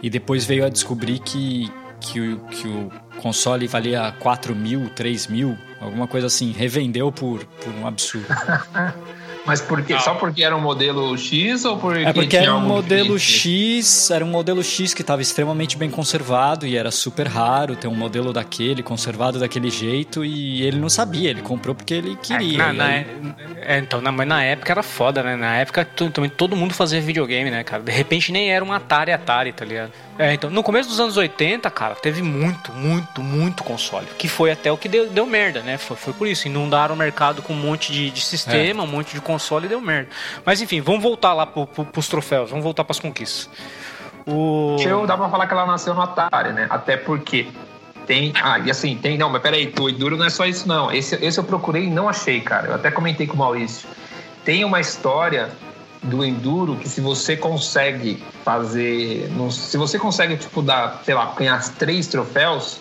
E 0.01 0.09
depois 0.09 0.45
veio 0.45 0.65
a 0.65 0.69
descobrir 0.69 1.19
que, 1.19 1.71
que, 1.99 2.19
o, 2.19 2.39
que 2.45 2.67
o 2.67 2.91
console 3.21 3.67
valia 3.67 4.11
4 4.19 4.55
mil, 4.55 4.89
3 4.89 5.27
mil, 5.27 5.57
alguma 5.79 6.07
coisa 6.07 6.27
assim. 6.27 6.51
Revendeu 6.51 7.11
por, 7.11 7.45
por 7.45 7.73
um 7.73 7.87
absurdo. 7.87 8.27
Mas 9.45 9.59
por 9.59 9.81
quê? 9.83 9.99
Só 9.99 10.13
porque 10.13 10.41
era 10.43 10.55
um 10.55 10.61
modelo 10.61 11.17
X 11.17 11.65
ou 11.65 11.77
porque 11.77 11.99
É 12.03 12.13
porque 12.13 12.27
tinha 12.29 12.43
era 12.43 12.55
um 12.55 12.61
modelo 12.61 13.17
diferente? 13.19 13.79
X, 13.81 14.09
era 14.11 14.23
um 14.23 14.29
modelo 14.29 14.63
X 14.63 14.93
que 14.93 15.01
estava 15.01 15.21
extremamente 15.21 15.75
bem 15.75 15.89
conservado 15.89 16.65
e 16.65 16.77
era 16.77 16.89
super 16.91 17.27
raro 17.27 17.75
ter 17.75 17.87
um 17.89 17.95
modelo 17.95 18.31
daquele, 18.31 18.81
conservado 18.81 19.39
daquele 19.39 19.69
jeito, 19.69 20.23
e 20.23 20.61
ele 20.63 20.77
não 20.79 20.87
sabia, 20.87 21.29
ele 21.29 21.41
comprou 21.41 21.75
porque 21.75 21.93
ele 21.93 22.15
queria. 22.15 22.57
Na- 22.57 22.73
e 22.73 22.77
na- 22.77 22.85
aí- 22.85 23.05
é, 23.61 23.77
então, 23.79 23.99
na, 23.99 24.11
mas 24.13 24.27
na 24.27 24.41
época 24.43 24.71
era 24.71 24.81
foda, 24.83 25.21
né? 25.21 25.35
Na 25.35 25.57
época 25.57 25.83
tu- 25.85 26.09
também 26.09 26.29
todo 26.29 26.55
mundo 26.55 26.73
fazia 26.73 27.01
videogame, 27.01 27.51
né, 27.51 27.63
cara? 27.65 27.83
De 27.83 27.91
repente 27.91 28.31
nem 28.31 28.49
era 28.49 28.63
um 28.63 28.71
Atari 28.71 29.11
Atari, 29.11 29.51
tá 29.51 29.65
ligado? 29.65 29.91
É, 30.17 30.31
então, 30.33 30.49
no 30.49 30.61
começo 30.61 30.87
dos 30.87 30.99
anos 30.99 31.17
80, 31.17 31.69
cara, 31.71 31.95
teve 31.95 32.21
muito, 32.21 32.71
muito, 32.71 33.21
muito 33.21 33.63
console. 33.63 34.05
Que 34.17 34.27
foi 34.27 34.51
até 34.51 34.71
o 34.71 34.77
que 34.77 34.87
deu, 34.87 35.09
deu 35.09 35.25
merda, 35.25 35.61
né? 35.61 35.77
Foi, 35.79 35.97
foi 35.97 36.13
por 36.13 36.27
isso. 36.27 36.47
Inundaram 36.47 36.93
o 36.93 36.97
mercado 36.97 37.41
com 37.41 37.51
um 37.51 37.57
monte 37.57 37.91
de, 37.91 38.11
de 38.11 38.21
sistema, 38.21 38.83
um 38.83 38.87
monte 38.87 39.13
de 39.13 39.19
console 39.19 39.32
e 39.65 39.67
deu 39.67 39.81
merda. 39.81 40.09
Mas 40.45 40.61
enfim, 40.61 40.81
vamos 40.81 41.01
voltar 41.01 41.33
lá 41.33 41.45
pro, 41.45 41.67
pro, 41.67 41.85
pros 41.85 42.07
troféus, 42.07 42.49
vamos 42.49 42.63
voltar 42.63 42.83
pras 42.83 42.99
conquistas. 42.99 43.49
O. 44.25 44.77
Eu 44.79 45.05
dá 45.05 45.17
pra 45.17 45.29
falar 45.29 45.47
que 45.47 45.53
ela 45.53 45.65
nasceu 45.65 45.93
no 45.93 46.01
Atari, 46.01 46.53
né? 46.53 46.67
Até 46.69 46.97
porque 46.97 47.47
tem. 48.05 48.33
Ah, 48.41 48.59
e 48.59 48.71
assim, 48.71 48.95
tem. 48.95 49.17
Não, 49.17 49.29
mas 49.29 49.41
peraí, 49.41 49.73
o 49.79 49.89
Enduro 49.89 50.17
não 50.17 50.25
é 50.25 50.29
só 50.29 50.45
isso, 50.45 50.67
não. 50.67 50.91
Esse, 50.91 51.15
esse 51.15 51.39
eu 51.39 51.43
procurei 51.43 51.85
e 51.85 51.89
não 51.89 52.07
achei, 52.07 52.41
cara. 52.41 52.67
Eu 52.67 52.75
até 52.75 52.91
comentei 52.91 53.27
com 53.27 53.33
o 53.33 53.37
Maurício. 53.37 53.87
Tem 54.45 54.63
uma 54.63 54.79
história 54.79 55.49
do 56.01 56.23
Enduro 56.23 56.75
que 56.75 56.87
se 56.87 57.01
você 57.01 57.35
consegue 57.35 58.21
fazer. 58.43 59.29
Se 59.51 59.77
você 59.77 59.97
consegue, 59.97 60.37
tipo, 60.37 60.61
dar, 60.61 61.01
sei 61.03 61.15
lá, 61.15 61.33
ganhar 61.37 61.61
três 61.75 62.07
troféus, 62.07 62.79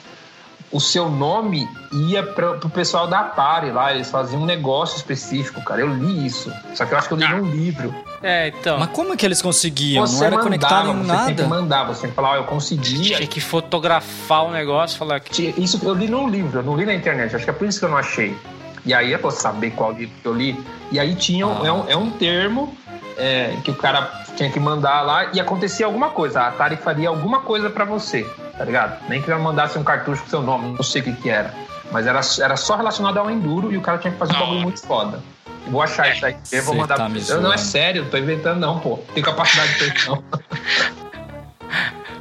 o 0.73 0.81
seu 0.81 1.11
nome 1.11 1.69
ia 1.93 2.23
pra, 2.23 2.55
pro 2.55 2.71
pessoal 2.71 3.07
da 3.07 3.21
Atari 3.21 3.71
lá. 3.71 3.93
Eles 3.93 4.11
faziam 4.11 4.43
um 4.43 4.47
negócio 4.47 4.97
específico, 4.97 5.63
cara. 5.65 5.83
Eu 5.83 5.95
li 5.95 6.27
isso. 6.27 6.51
Só 6.75 6.85
que 6.87 6.95
eu 6.95 6.99
acho 6.99 7.09
que 7.09 7.15
eu 7.15 7.19
li 7.19 7.29
num 7.29 7.45
livro. 7.51 7.95
É, 8.23 8.49
então. 8.49 8.79
Mas 8.79 8.89
como 8.91 9.13
é 9.13 9.17
que 9.17 9.27
eles 9.27 9.43
conseguiam? 9.43 10.07
Você 10.07 10.17
não 10.17 10.25
era 10.27 10.37
mandava, 10.37 10.49
conectado 10.49 10.89
em 10.91 11.03
você 11.03 11.25
tem 11.27 11.35
que 11.35 11.43
nada? 11.43 11.55
mandar, 11.55 11.85
você 11.85 12.01
tem 12.03 12.11
que 12.11 12.17
falar, 12.17 12.31
ó, 12.31 12.37
eu 12.37 12.45
consegui. 12.45 13.01
Tinha 13.03 13.27
que 13.27 13.41
fotografar 13.41 14.45
o 14.47 14.51
negócio, 14.53 14.97
falar 14.99 15.21
que. 15.21 15.31
Tinha- 15.33 15.55
Isso 15.59 15.79
eu 15.83 15.95
li 15.95 16.09
num 16.09 16.29
livro, 16.29 16.61
eu 16.61 16.63
não 16.63 16.77
li 16.77 16.87
na 16.87 16.95
internet, 16.95 17.35
acho 17.37 17.45
que 17.45 17.51
é 17.51 17.55
por 17.55 17.67
isso 17.67 17.79
que 17.79 17.85
eu 17.85 17.91
não 17.91 17.97
achei. 17.99 18.37
E 18.85 18.93
aí 18.93 19.13
eu 19.13 19.19
vou 19.19 19.31
saber 19.31 19.71
qual 19.73 19.93
livro 19.93 20.15
que 20.21 20.27
eu 20.27 20.35
li. 20.35 20.65
E 20.91 20.99
aí 20.99 21.15
tinha 21.15 21.47
um- 21.47 21.63
Ah. 21.63 21.67
é, 21.67 21.73
um, 21.73 21.89
é 21.91 21.97
um 21.97 22.11
termo 22.11 22.77
é, 23.17 23.57
que 23.63 23.71
o 23.71 23.75
cara 23.75 24.11
tinha 24.37 24.51
que 24.51 24.59
mandar 24.59 25.03
lá 25.03 25.27
e 25.33 25.41
acontecia 25.41 25.87
alguma 25.87 26.11
coisa. 26.11 26.41
A 26.41 26.49
Atari 26.49 26.77
faria 26.77 27.09
alguma 27.09 27.41
coisa 27.41 27.69
pra 27.71 27.85
você, 27.85 28.25
tá 28.57 28.65
ligado? 28.65 28.99
Nem 29.09 29.21
que 29.23 29.31
ela 29.31 29.41
mandasse 29.41 29.79
um 29.79 29.85
cartucho 29.85 30.23
com 30.23 30.29
seu 30.31 30.43
nome, 30.43 30.75
não 30.75 30.83
sei 30.83 31.03
o 31.03 31.05
que 31.05 31.13
que 31.13 31.31
era. 31.31 31.53
Mas 31.91 32.07
era, 32.07 32.21
era 32.41 32.57
só 32.57 32.75
relacionado 32.77 33.19
ao 33.19 33.31
Enduro 33.31 33.71
e 33.73 33.77
o 33.77 33.81
cara 33.83 33.99
tinha 33.99 34.13
que 34.13 34.19
fazer 34.19 34.35
um 34.35 34.39
bagulho 34.41 34.61
muito 34.63 34.81
foda. 34.81 35.21
Vou 35.69 35.81
achar 35.83 36.11
isso 36.13 36.25
aí. 36.27 36.37
Eu 36.51 36.63
vou 36.65 36.75
mandar 36.75 36.97
tá 36.97 37.05
pra 37.05 37.15
você. 37.15 37.35
Não 37.35 37.53
é 37.53 37.59
sério, 37.59 38.03
não 38.05 38.11
tô 38.11 38.17
inventando 38.17 38.59
não, 38.59 38.79
pô. 38.81 38.99
Tenho 39.15 39.25
capacidade 39.25 39.75
de 39.79 39.91
ter 39.93 40.09
não. 40.09 40.25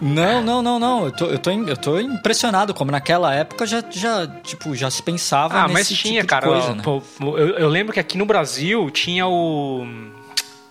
Não, 0.02 0.42
não, 0.42 0.62
não, 0.62 0.80
não. 0.80 1.06
Eu 1.06 1.12
tô, 1.12 1.26
eu 1.28 1.38
tô, 1.40 1.52
eu 1.52 1.78
tô 1.78 2.00
impressionado 2.00 2.74
como 2.74 2.92
naquela 2.92 3.34
época 3.36 3.66
já, 3.68 3.84
já, 3.92 4.26
tipo, 4.44 4.76
já 4.76 4.90
se 4.90 5.04
pensava 5.04 5.56
Ah, 5.60 5.62
nesse 5.68 5.74
mas 5.74 5.88
tipo 5.90 6.02
tinha, 6.02 6.22
de 6.22 6.28
cara. 6.28 6.48
coisa, 6.48 6.74
né? 6.74 6.82
pô, 6.84 7.02
eu, 7.38 7.50
eu 7.58 7.70
lembro 7.70 7.94
que 7.94 8.00
aqui 8.00 8.18
no 8.18 8.26
Brasil 8.26 8.90
tinha 8.90 9.28
o. 9.28 9.86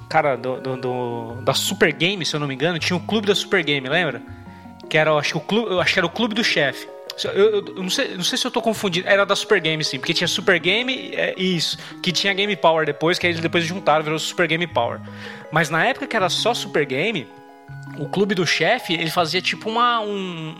Cara, 0.09 0.35
do, 0.37 0.57
do- 0.61 0.77
do- 0.77 1.35
da 1.43 1.55
Super 1.55 1.93
Game, 1.93 2.27
se 2.27 2.35
eu 2.35 2.41
não 2.41 2.49
me 2.49 2.55
engano, 2.55 2.79
tinha 2.81 2.97
o 2.97 3.01
clube 3.01 3.29
da 3.29 3.35
Super 3.35 3.63
Game, 3.63 3.89
lembra? 3.89 4.21
Que 4.89 4.99
era, 4.99 5.13
acho 5.15 5.33
que 5.35 5.39
o 5.39 5.41
clube, 5.41 5.79
acho 5.79 5.93
que 5.93 6.01
era 6.01 6.07
o 6.07 6.11
clube 6.11 6.35
do 6.35 6.43
chefe. 6.43 6.89
Eu, 7.23 7.31
eu- 7.33 7.65
eu 7.77 7.83
não, 7.83 7.91
sei, 7.91 8.17
não 8.17 8.25
sei 8.25 8.37
se 8.37 8.45
eu 8.45 8.51
tô 8.51 8.61
confundindo. 8.61 9.07
Era 9.07 9.25
da 9.25 9.37
Super 9.37 9.61
Game, 9.61 9.85
sim, 9.85 9.99
porque 10.01 10.13
tinha 10.13 10.27
Super 10.27 10.59
Game 10.59 11.13
é, 11.15 11.35
e 11.39 11.55
isso. 11.57 11.79
Que 12.03 12.11
tinha 12.11 12.35
Game 12.35 12.57
Power 12.57 12.85
depois, 12.85 13.19
que 13.21 13.27
aí 13.27 13.33
eles 13.33 13.41
depois 13.41 13.63
juntaram, 13.65 14.03
virou 14.03 14.19
Super 14.19 14.49
Game 14.49 14.67
Power. 14.67 14.99
Mas 15.53 15.71
na 15.71 15.85
época 15.87 16.09
que 16.09 16.17
era 16.17 16.29
só 16.29 16.53
Super 16.55 16.85
Game, 16.85 17.29
o 17.99 18.09
clube 18.09 18.35
do 18.35 18.47
chefe, 18.47 18.95
ele 18.95 19.11
fazia 19.11 19.41
tipo 19.43 19.69
uma. 19.69 20.01
Um, 20.01 20.11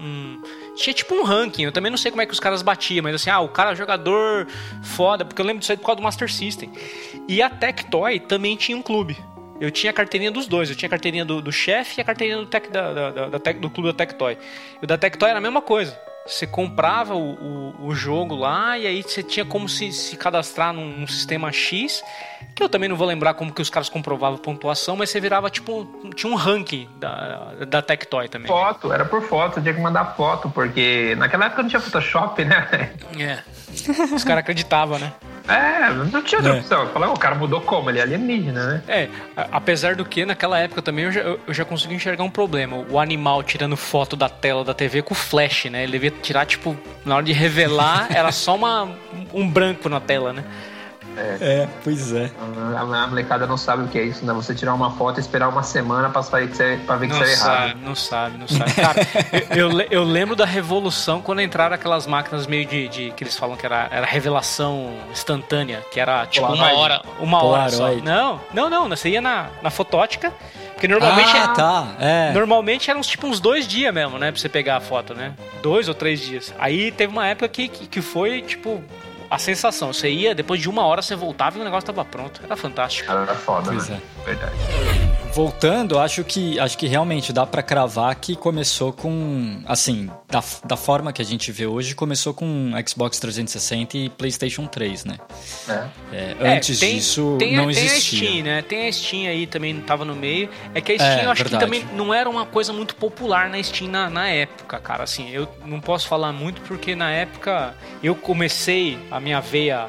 um- 0.01 0.43
tinha 0.77 0.95
tipo 0.95 1.15
um 1.15 1.23
ranking. 1.23 1.63
Eu 1.65 1.73
também 1.73 1.91
não 1.91 1.99
sei 1.99 2.11
como 2.11 2.23
é 2.23 2.27
que 2.27 2.33
os 2.33 2.41
caras 2.41 2.63
batiam, 2.63 3.03
mas 3.03 3.15
assim, 3.15 3.29
ah, 3.31 3.41
o 3.41 3.49
cara 3.49 3.73
é 3.73 3.77
jogador 3.77 4.47
foda, 4.83 5.25
porque 5.25 5.41
eu 5.41 5.47
lembro 5.47 5.61
disso 5.61 5.73
aí 5.73 5.79
por 5.79 5.85
causa 5.87 5.97
do 6.01 6.03
Master 6.03 6.31
System. 6.33 6.71
E 7.29 7.43
a 7.43 7.51
Tectoy 7.51 8.19
também 8.21 8.57
tinha 8.57 8.77
um 8.77 8.83
clube. 8.83 9.17
Eu 9.61 9.71
tinha 9.71 9.91
a 9.91 9.95
carteirinha 9.95 10.31
dos 10.31 10.47
dois. 10.47 10.71
Eu 10.71 10.77
tinha 10.77 10.87
a 10.87 10.91
carteirinha 10.91 11.25
do, 11.25 11.43
do 11.43 11.53
chefe 11.53 11.99
e 11.99 12.01
a 12.01 12.05
carteirinha 12.05 12.39
do, 12.39 12.47
tec, 12.47 12.71
da, 12.71 12.93
da- 13.11 13.29
da- 13.29 13.53
do 13.53 13.69
clube 13.69 13.89
da 13.91 13.95
Tectoy. 13.95 14.39
E 14.81 14.85
o 14.85 14.87
da 14.87 14.97
Tectoy 14.97 15.29
era 15.29 15.39
a 15.39 15.43
mesma 15.43 15.61
coisa. 15.61 15.99
Você 16.27 16.47
comprava 16.47 17.15
o, 17.15 17.35
o, 17.35 17.87
o 17.89 17.95
jogo 17.95 18.35
lá 18.35 18.79
e 18.79 18.87
aí 18.87 19.03
você 19.03 19.23
tinha 19.23 19.45
como 19.45 19.69
se, 19.69 19.93
se 19.93 20.17
cadastrar 20.17 20.73
num, 20.73 20.99
num 20.99 21.07
sistema 21.07 21.53
X, 21.53 22.03
que 22.61 22.65
eu 22.65 22.69
também 22.69 22.89
não 22.89 22.97
vou 22.97 23.07
lembrar 23.07 23.35
como 23.35 23.53
que 23.53 23.63
os 23.63 23.71
caras 23.71 23.89
comprovavam 23.89 24.37
a 24.37 24.39
pontuação, 24.39 24.95
mas 24.97 25.11
você 25.11 25.19
virava 25.21 25.49
tipo. 25.51 25.89
Tinha 26.15 26.31
um 26.33 26.37
ranking 26.37 26.89
da, 26.99 27.53
da 27.67 27.81
Tectoy 27.83 28.29
também. 28.29 28.47
Foto, 28.49 28.93
era 28.93 29.05
por 29.05 29.23
foto, 29.23 29.61
tinha 29.61 29.73
que 29.75 29.81
mandar 29.81 30.15
foto, 30.17 30.51
porque 30.51 31.15
naquela 31.19 31.47
época 31.47 31.63
não 31.63 31.69
tinha 31.71 31.81
Photoshop, 31.81 32.45
né? 32.45 32.91
É. 33.19 33.39
Os 34.15 34.25
caras 34.25 34.41
acreditavam, 34.41 34.99
né? 34.99 35.13
É, 35.49 35.91
não 36.13 36.23
tinha 36.23 36.39
outra 36.39 36.55
É. 36.55 36.61
opção. 36.61 36.87
Falar, 36.91 37.11
o 37.11 37.19
cara 37.19 37.35
mudou 37.35 37.61
como? 37.63 37.91
Ele 37.91 37.99
é 37.99 38.03
alienígena, 38.03 38.67
né? 38.67 38.83
É, 38.87 39.09
apesar 39.51 39.97
do 39.97 40.05
que 40.05 40.25
naquela 40.25 40.57
época 40.61 40.81
também 40.81 41.07
eu 41.07 41.11
já, 41.13 41.21
eu 41.23 41.41
já 41.49 41.65
consegui 41.65 41.95
enxergar 41.95 42.23
um 42.23 42.31
problema. 42.31 42.77
O 42.89 43.01
animal 43.01 43.43
tirando 43.43 43.77
foto 43.77 44.15
da 44.15 44.29
tela 44.29 44.63
da 44.63 44.73
TV 44.75 45.03
com 45.03 45.13
flash, 45.13 45.65
né? 45.65 45.83
Ele 45.83 45.93
devia 45.93 46.11
tirar, 46.13 46.47
tipo, 46.47 46.77
na 47.05 47.17
hora 47.17 47.25
de 47.25 47.33
revelar, 47.33 48.07
era 48.15 48.31
só 48.31 48.55
uma, 48.55 48.91
um 49.35 49.49
branco 49.51 49.89
na 49.89 49.99
tela, 49.99 50.33
né? 50.33 50.45
É, 51.17 51.69
pois 51.85 52.13
é. 52.13 52.31
A, 52.77 52.81
a 52.81 53.07
molecada 53.07 53.47
não 53.47 53.57
sabe 53.57 53.85
o 53.85 53.89
que 53.89 53.99
é 53.99 54.05
isso, 54.05 54.25
né? 54.25 54.33
Você 54.33 54.55
tirar 54.55 54.75
uma 54.75 54.91
foto 54.93 55.19
e 55.19 55.21
esperar 55.21 55.49
uma 55.49 55.63
semana 55.63 56.09
pra, 56.11 56.23
sair 56.23 56.49
que 56.49 56.57
você, 56.57 56.79
pra 56.87 56.97
ver 56.97 57.09
que 57.09 57.13
Não 57.13 57.21
saiu 57.21 57.37
sabe, 57.37 57.65
errado. 57.65 57.79
não 57.85 57.95
sabe, 57.95 58.39
não 58.39 58.49
sabe. 58.49 58.73
Cara, 58.75 59.01
eu, 59.57 59.71
eu 59.83 60.01
eu 60.01 60.05
lembro 60.05 60.35
da 60.35 60.47
revolução 60.47 61.21
quando 61.21 61.43
entraram 61.43 61.75
aquelas 61.75 62.07
máquinas 62.07 62.47
meio 62.47 62.65
de, 62.65 62.89
de- 62.89 63.11
que 63.13 63.23
eles 63.23 63.37
falam 63.37 63.55
que 63.57 63.67
era, 63.67 63.87
era 63.91 64.07
revelação 64.07 64.95
instantânea, 65.13 65.83
que 65.93 66.01
era 66.01 66.25
tipo 66.27 66.47
uma 66.47 66.57
Polaroid. 66.57 66.81
hora, 66.81 67.03
uma 67.21 67.43
hora 67.45 67.69
só. 67.71 67.77
Polaroid. 67.79 68.03
Não, 68.05 68.41
não, 68.55 68.71
não, 68.71 68.89
você 68.89 69.11
ia 69.11 69.21
na, 69.21 69.49
na 69.63 69.69
fotótica, 69.71 70.33
porque 70.73 70.89
normalmente 70.89 71.37
ah, 71.37 71.45
é- 71.45 71.55
tá. 71.55 71.87
É. 72.01 72.33
Normalmente 72.33 72.91
eram 72.91 73.01
tipo 73.03 73.27
uns 73.27 73.41
dois 73.41 73.69
dias 73.69 73.93
mesmo, 73.93 74.19
né? 74.19 74.33
Pra 74.33 74.41
você 74.41 74.49
pegar 74.49 74.77
a 74.77 74.81
foto, 74.81 75.15
né? 75.15 75.35
Dois 75.63 75.87
ou 75.87 75.95
três 75.95 76.21
dias. 76.21 76.55
Aí 76.59 76.91
teve 76.91 77.13
uma 77.13 77.27
época 77.27 77.47
que, 77.49 77.69
que, 77.69 77.87
que 77.87 78.01
foi, 78.01 78.41
tipo, 78.41 78.83
a 79.31 79.39
sensação. 79.39 79.93
Você 79.93 80.11
ia, 80.11 80.35
depois 80.35 80.61
de 80.61 80.69
uma 80.69 80.85
hora 80.85 81.01
você 81.01 81.15
voltava 81.15 81.57
e 81.57 81.61
o 81.61 81.65
negócio 81.65 81.87
tava 81.87 82.05
pronto. 82.05 82.41
Era 82.45 82.57
fantástico. 82.57 83.11
Era 83.11 83.35
foda, 83.35 83.71
Pois 83.71 83.89
né? 83.89 84.01
é. 84.21 84.25
Verdade. 84.25 84.55
Voltando, 85.33 85.99
acho 85.99 86.25
que 86.25 86.59
acho 86.59 86.77
que 86.77 86.87
realmente 86.89 87.33
dá 87.33 87.47
pra 87.47 87.63
cravar 87.63 88.15
que 88.17 88.35
começou 88.35 88.93
com, 88.93 89.63
assim, 89.65 90.11
da, 90.29 90.43
da 90.65 90.77
forma 90.77 91.13
que 91.13 91.23
a 91.23 91.25
gente 91.25 91.53
vê 91.53 91.67
hoje, 91.67 91.95
começou 91.95 92.35
com 92.35 92.73
Xbox 92.87 93.19
360 93.21 93.97
e 93.97 94.09
PlayStation 94.11 94.67
3, 94.67 95.05
né? 95.05 95.19
É. 95.69 95.73
É, 96.13 96.37
É, 96.41 96.57
antes 96.57 96.81
tem- 96.81 96.97
disso 96.97 97.37
tem, 97.39 97.55
a- 97.57 97.63
não 97.63 97.73
tem 97.73 97.85
existia. 97.85 98.29
a 98.29 98.31
Steam, 98.33 98.45
né? 98.45 98.63
Tem 98.63 98.89
a 98.89 98.93
Steam 98.93 99.29
aí 99.31 99.47
também, 99.47 99.81
tava 99.81 100.05
no 100.05 100.17
meio. 100.17 100.49
É 100.75 100.81
que 100.81 100.93
a 100.93 100.95
Steam 100.97 101.09
É, 101.21 101.25
eu 101.27 101.31
acho 101.31 101.43
verdade. 101.45 101.65
que 101.65 101.71
também 101.81 101.97
não 101.97 102.13
era 102.13 102.29
uma 102.29 102.45
coisa 102.45 102.73
muito 102.73 102.97
popular 102.97 103.49
na 103.49 103.63
Steam 103.63 103.89
na, 103.89 104.11
na 104.11 104.29
época, 104.29 104.81
cara. 104.81 105.05
Assim, 105.05 105.31
eu 105.31 105.49
não 105.65 105.81
posso 105.81 106.09
falar 106.09 106.33
muito 106.33 106.61
porque 106.63 106.97
na 106.97 107.11
época 107.11 107.73
eu 108.03 108.15
comecei 108.17 108.99
a 109.11 109.21
minha 109.21 109.41
veia 109.41 109.87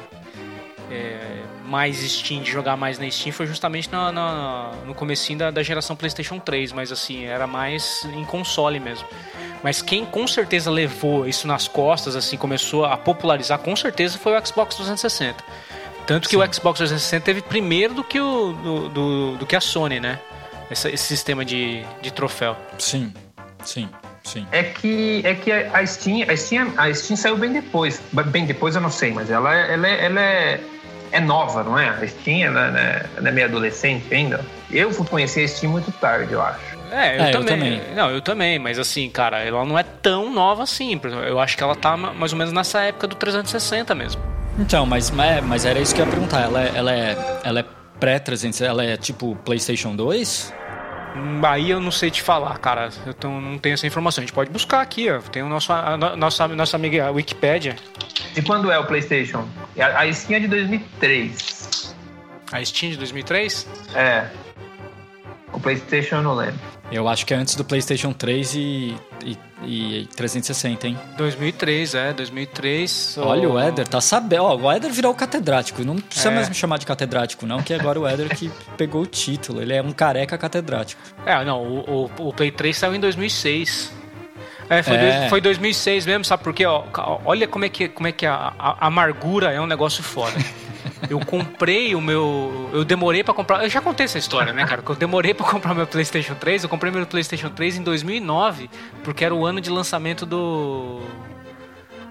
é, 0.90 1.42
mais 1.64 1.96
Steam, 1.98 2.42
de 2.42 2.50
jogar 2.50 2.76
mais 2.76 2.98
na 2.98 3.10
Steam, 3.10 3.32
foi 3.32 3.46
justamente 3.46 3.90
na, 3.90 4.10
na- 4.12 4.70
no 4.84 4.94
comecinho 4.94 5.38
da, 5.38 5.50
da 5.50 5.62
geração 5.62 5.94
PlayStation 5.96 6.38
3, 6.38 6.72
mas 6.72 6.90
assim, 6.92 7.24
era 7.24 7.46
mais 7.46 8.04
em 8.14 8.24
console 8.24 8.78
mesmo. 8.80 9.06
Mas 9.62 9.80
quem 9.80 10.04
com 10.04 10.26
certeza 10.26 10.70
levou 10.70 11.26
isso 11.26 11.46
nas 11.46 11.68
costas, 11.68 12.16
assim, 12.16 12.36
começou 12.36 12.84
a 12.84 12.96
popularizar, 12.96 13.58
com 13.60 13.76
certeza 13.76 14.18
foi 14.18 14.36
o 14.36 14.46
Xbox 14.46 14.74
360. 14.74 15.42
Tanto 16.06 16.28
que 16.28 16.36
o 16.36 16.40
Xbox 16.52 16.78
360 16.78 17.24
teve 17.24 17.42
primeiro 17.42 17.94
do 17.94 18.02
que, 18.02 18.20
o, 18.20 18.52
do, 18.52 18.88
do, 18.88 19.36
do 19.36 19.46
que 19.46 19.54
a 19.54 19.60
Sony, 19.60 20.00
né? 20.00 20.18
Essa- 20.68 20.90
esse 20.90 21.04
sistema 21.04 21.44
de, 21.44 21.84
de 22.00 22.10
troféu. 22.12 22.56
Sim, 22.76 23.14
sim, 23.64 23.88
sim. 24.24 24.44
É 24.50 24.64
que, 24.64 25.22
é 25.24 25.34
que 25.36 25.52
a 25.52 25.86
Steam, 25.86 26.28
a 26.28 26.36
Steam, 26.36 26.72
a 26.76 26.92
Steam 26.92 27.16
saiu 27.16 27.36
bem 27.36 27.52
depois. 27.52 28.02
Bem 28.12 28.44
depois 28.46 28.74
eu 28.74 28.80
não 28.80 28.90
sei, 28.90 29.12
mas 29.12 29.30
ela, 29.30 29.54
ela, 29.54 29.86
é- 29.86 30.04
ela 30.06 30.20
é, 30.20 30.60
é 31.12 31.20
nova, 31.20 31.62
não 31.62 31.78
é? 31.78 31.88
A 31.90 32.08
Steam 32.08 32.46
ela, 32.48 32.60
ela- 32.68 33.06
ela 33.16 33.28
é 33.28 33.32
meio 33.32 33.46
adolescente 33.46 34.12
ainda. 34.12 34.44
Eu 34.70 34.90
fui 34.92 35.06
conhecer 35.06 35.44
a 35.44 35.48
Steam 35.48 35.70
muito 35.70 35.92
tarde, 35.92 36.32
eu 36.32 36.42
acho. 36.42 36.60
É, 36.90 37.16
eu, 37.18 37.22
É, 37.24 37.28
eu 37.28 37.32
também. 37.32 37.58
também. 37.78 37.94
Não, 37.94 38.10
eu 38.10 38.20
também, 38.20 38.58
mas 38.58 38.78
assim, 38.78 39.08
cara, 39.08 39.40
ela 39.42 39.64
não 39.64 39.78
é 39.78 39.82
tão 39.82 40.32
nova 40.32 40.62
assim. 40.64 41.00
Eu 41.26 41.38
acho 41.40 41.56
que 41.56 41.62
ela 41.62 41.74
tá 41.74 41.96
ma- 41.96 42.12
mais 42.12 42.32
ou 42.32 42.38
menos 42.38 42.52
nessa 42.52 42.80
época 42.82 43.06
do 43.06 43.14
360 43.16 43.94
mesmo. 43.94 44.20
Então, 44.58 44.84
mas, 44.84 45.10
mas 45.10 45.42
mas 45.44 45.64
era 45.64 45.78
isso 45.78 45.94
que 45.94 46.00
eu 46.02 46.04
ia 46.04 46.10
perguntar. 46.10 46.42
Ela 46.42 46.62
é, 46.64 46.72
ela 46.74 46.92
é, 46.92 47.16
ela 47.44 47.60
é 47.60 47.64
pré-360, 47.98 48.64
ela 48.66 48.84
é 48.84 48.96
tipo 48.96 49.34
PlayStation 49.44 49.94
2? 49.96 50.52
Aí 51.46 51.70
eu 51.70 51.80
não 51.80 51.90
sei 51.90 52.10
te 52.10 52.22
falar, 52.22 52.56
cara. 52.58 52.88
Eu 53.04 53.12
tô- 53.12 53.28
não 53.28 53.58
tenho 53.58 53.74
essa 53.74 53.86
informação. 53.86 54.22
A 54.22 54.24
gente 54.26 54.34
pode 54.34 54.50
buscar 54.50 54.80
aqui, 54.80 55.10
ó. 55.10 55.20
Tem 55.20 55.42
o 55.42 55.48
nosso, 55.48 55.72
a, 55.72 55.96
no- 55.96 56.16
nossa, 56.16 56.48
nossa 56.48 56.76
amiga 56.76 57.10
Wikipédia. 57.10 57.76
E 58.36 58.40
quando 58.42 58.70
é 58.70 58.78
o 58.78 58.86
PlayStation? 58.86 59.46
A, 59.78 60.00
a 60.02 60.12
Steam 60.12 60.38
é 60.38 60.40
de 60.40 60.48
2003. 60.48 61.94
A 62.50 62.64
Steam 62.64 62.92
de 62.92 62.96
2003? 62.98 63.66
É. 63.94 64.26
O 65.52 65.60
PlayStation 65.60 66.16
eu 66.16 66.22
não 66.22 66.34
lembro. 66.34 66.58
Eu 66.92 67.08
acho 67.08 67.24
que 67.24 67.32
é 67.32 67.36
antes 67.38 67.54
do 67.54 67.64
PlayStation 67.64 68.12
3 68.12 68.54
e, 68.54 68.94
e, 69.24 69.38
e 69.64 70.08
360, 70.14 70.86
hein? 70.88 70.98
2003, 71.16 71.94
é, 71.94 72.12
2003. 72.12 73.16
Olha, 73.18 73.48
o. 73.48 73.58
Éder 73.58 73.88
tá 73.88 74.00
sabendo. 74.00 74.42
Ó, 74.44 74.56
o 74.56 74.70
Éder 74.70 74.92
virou 74.92 75.14
catedrático. 75.14 75.82
Não 75.84 75.96
precisa 75.96 76.28
É. 76.30 76.34
mais 76.34 76.48
me 76.50 76.54
chamar 76.54 76.78
de 76.78 76.84
catedrático, 76.84 77.46
não, 77.46 77.62
que 77.62 77.72
agora 77.72 77.98
o 77.98 78.06
Éder 78.06 78.28
que 78.36 78.50
pegou 78.76 79.02
o 79.02 79.06
título. 79.06 79.62
Ele 79.62 79.72
é 79.72 79.80
um 79.82 79.90
careca 79.92 80.36
catedrático. 80.36 81.00
É, 81.24 81.42
não, 81.44 81.62
o, 81.62 82.10
o, 82.18 82.28
o 82.28 82.32
Play 82.34 82.50
3 82.50 82.76
saiu 82.76 82.94
em 82.94 83.00
2006. 83.00 83.90
É, 84.68 84.82
foi, 84.82 84.96
É. 84.96 85.18
dois- 85.18 85.30
foi 85.30 85.40
2006 85.40 86.06
mesmo, 86.06 86.24
sabe 86.24 86.42
por 86.44 86.52
quê? 86.54 86.64
Ó, 86.66 86.84
olha 87.24 87.48
como 87.48 87.64
é 87.64 87.68
que, 87.68 87.88
como 87.88 88.06
é 88.08 88.12
que 88.12 88.24
a, 88.26 88.52
a 88.58 88.86
amargura 88.86 89.50
é 89.50 89.60
um 89.60 89.66
negócio 89.66 90.02
foda. 90.02 90.36
Eu 91.08 91.20
comprei 91.20 91.94
o 91.94 92.00
meu. 92.00 92.70
Eu 92.72 92.84
demorei 92.84 93.22
pra 93.22 93.34
comprar. 93.34 93.62
Eu 93.62 93.70
já 93.70 93.80
contei 93.80 94.04
essa 94.04 94.18
história, 94.18 94.52
né, 94.52 94.64
cara? 94.66 94.82
Que 94.82 94.90
eu 94.90 94.96
demorei 94.96 95.34
pra 95.34 95.46
comprar 95.46 95.74
meu 95.74 95.86
PlayStation 95.86 96.34
3. 96.34 96.62
Eu 96.62 96.68
comprei 96.68 96.92
meu 96.92 97.06
PlayStation 97.06 97.48
3 97.48 97.78
em 97.78 97.82
2009, 97.82 98.70
porque 99.04 99.24
era 99.24 99.34
o 99.34 99.44
ano 99.44 99.60
de 99.60 99.70
lançamento 99.70 100.24
do. 100.24 101.00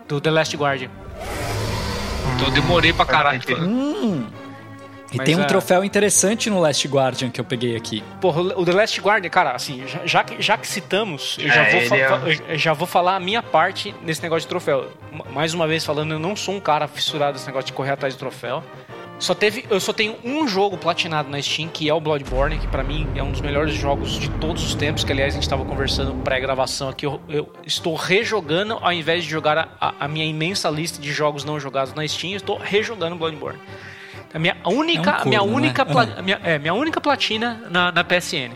Do 0.07 0.19
The 0.19 0.31
Last 0.31 0.55
Guardian. 0.55 0.89
Então 2.35 2.47
eu 2.47 2.53
demorei 2.53 2.91
pra 2.91 3.05
caralho. 3.05 3.41
Hum. 3.59 4.25
E 5.11 5.17
Mas 5.17 5.25
tem 5.25 5.35
um 5.35 5.41
é- 5.41 5.45
troféu 5.45 5.83
interessante 5.83 6.49
no 6.49 6.59
Last 6.61 6.87
Guardian 6.87 7.29
que 7.29 7.41
eu 7.41 7.43
peguei 7.43 7.75
aqui. 7.75 8.01
Porra, 8.21 8.41
o 8.57 8.63
The 8.65 8.71
Last 8.71 9.01
Guardian, 9.01 9.29
cara, 9.29 9.51
assim, 9.51 9.83
já, 9.85 9.99
já 10.05 10.23
que, 10.23 10.41
já 10.41 10.57
que 10.57 10.65
citamos, 10.67 11.37
eu 11.39 11.49
já, 11.49 11.63
É, 11.67 11.71
vou 11.87 11.97
é- 11.97 12.07
fa- 12.07 12.21
eu 12.53 12.57
já 12.57 12.73
vou 12.73 12.87
falar 12.87 13.17
a 13.17 13.19
minha 13.19 13.43
parte 13.43 13.93
nesse 14.03 14.21
negócio 14.21 14.41
de 14.43 14.47
troféu. 14.47 14.89
Mais 15.33 15.53
uma 15.53 15.67
vez 15.67 15.83
falando, 15.85 16.13
eu 16.13 16.19
não 16.19 16.33
sou 16.35 16.55
um 16.55 16.59
cara 16.61 16.87
fissurado 16.87 17.33
nesse 17.33 17.45
negócio 17.45 17.67
de 17.67 17.73
correr 17.73 17.91
atrás 17.91 18.13
de 18.13 18.19
troféu. 18.19 18.63
Só 19.19 19.35
teve, 19.35 19.65
eu 19.69 19.79
só 19.79 19.93
tenho 19.93 20.15
um 20.23 20.47
jogo 20.47 20.77
platinado 20.77 21.29
na 21.29 21.39
Steam, 21.39 21.67
que 21.69 21.87
é 21.87 21.93
o 21.93 21.99
Bloodborne, 21.99 22.57
que 22.57 22.65
pra 22.65 22.83
mim 22.83 23.07
é 23.13 23.21
um 23.21 23.31
dos 23.31 23.41
melhores 23.41 23.75
jogos 23.75 24.13
de 24.17 24.27
todos 24.31 24.63
os 24.63 24.73
tempos, 24.73 25.03
que 25.03 25.11
aliás 25.11 25.33
a 25.33 25.39
gente 25.39 25.47
tava 25.47 25.63
conversando 25.63 26.11
pré-gravação 26.23 26.89
aqui, 26.89 27.05
eu, 27.05 27.21
eu 27.29 27.47
estou 27.67 27.93
rejogando 27.93 28.79
ao 28.81 28.91
invés 28.91 29.23
de 29.25 29.29
jogar 29.29 29.57
a- 29.59 29.67
a, 29.79 29.93
a 30.05 30.07
minha 30.07 30.25
imensa 30.25 30.69
lista 30.71 30.99
de 30.99 31.11
jogos 31.11 31.43
não 31.43 31.59
jogados 31.59 31.93
na 31.93 32.07
Steam, 32.07 32.31
eu 32.31 32.37
estou 32.37 32.57
rejogando 32.57 33.15
Bloodborne. 33.15 33.59
A 34.33 34.39
minha 34.39 34.55
única, 34.65 35.09
É 35.09 35.13
um 35.13 35.21
a 35.21 35.25
minha 35.25 35.39
corno, 35.39 35.51
né? 35.53 35.57
única, 35.57 35.85
pla- 35.85 36.07
a 36.17 36.21
minha, 36.21 36.39
é, 36.43 36.57
minha 36.59 36.73
única 36.73 37.01
platina 37.01 37.63
na, 37.69 37.91
na 37.91 38.03
PSN. 38.03 38.51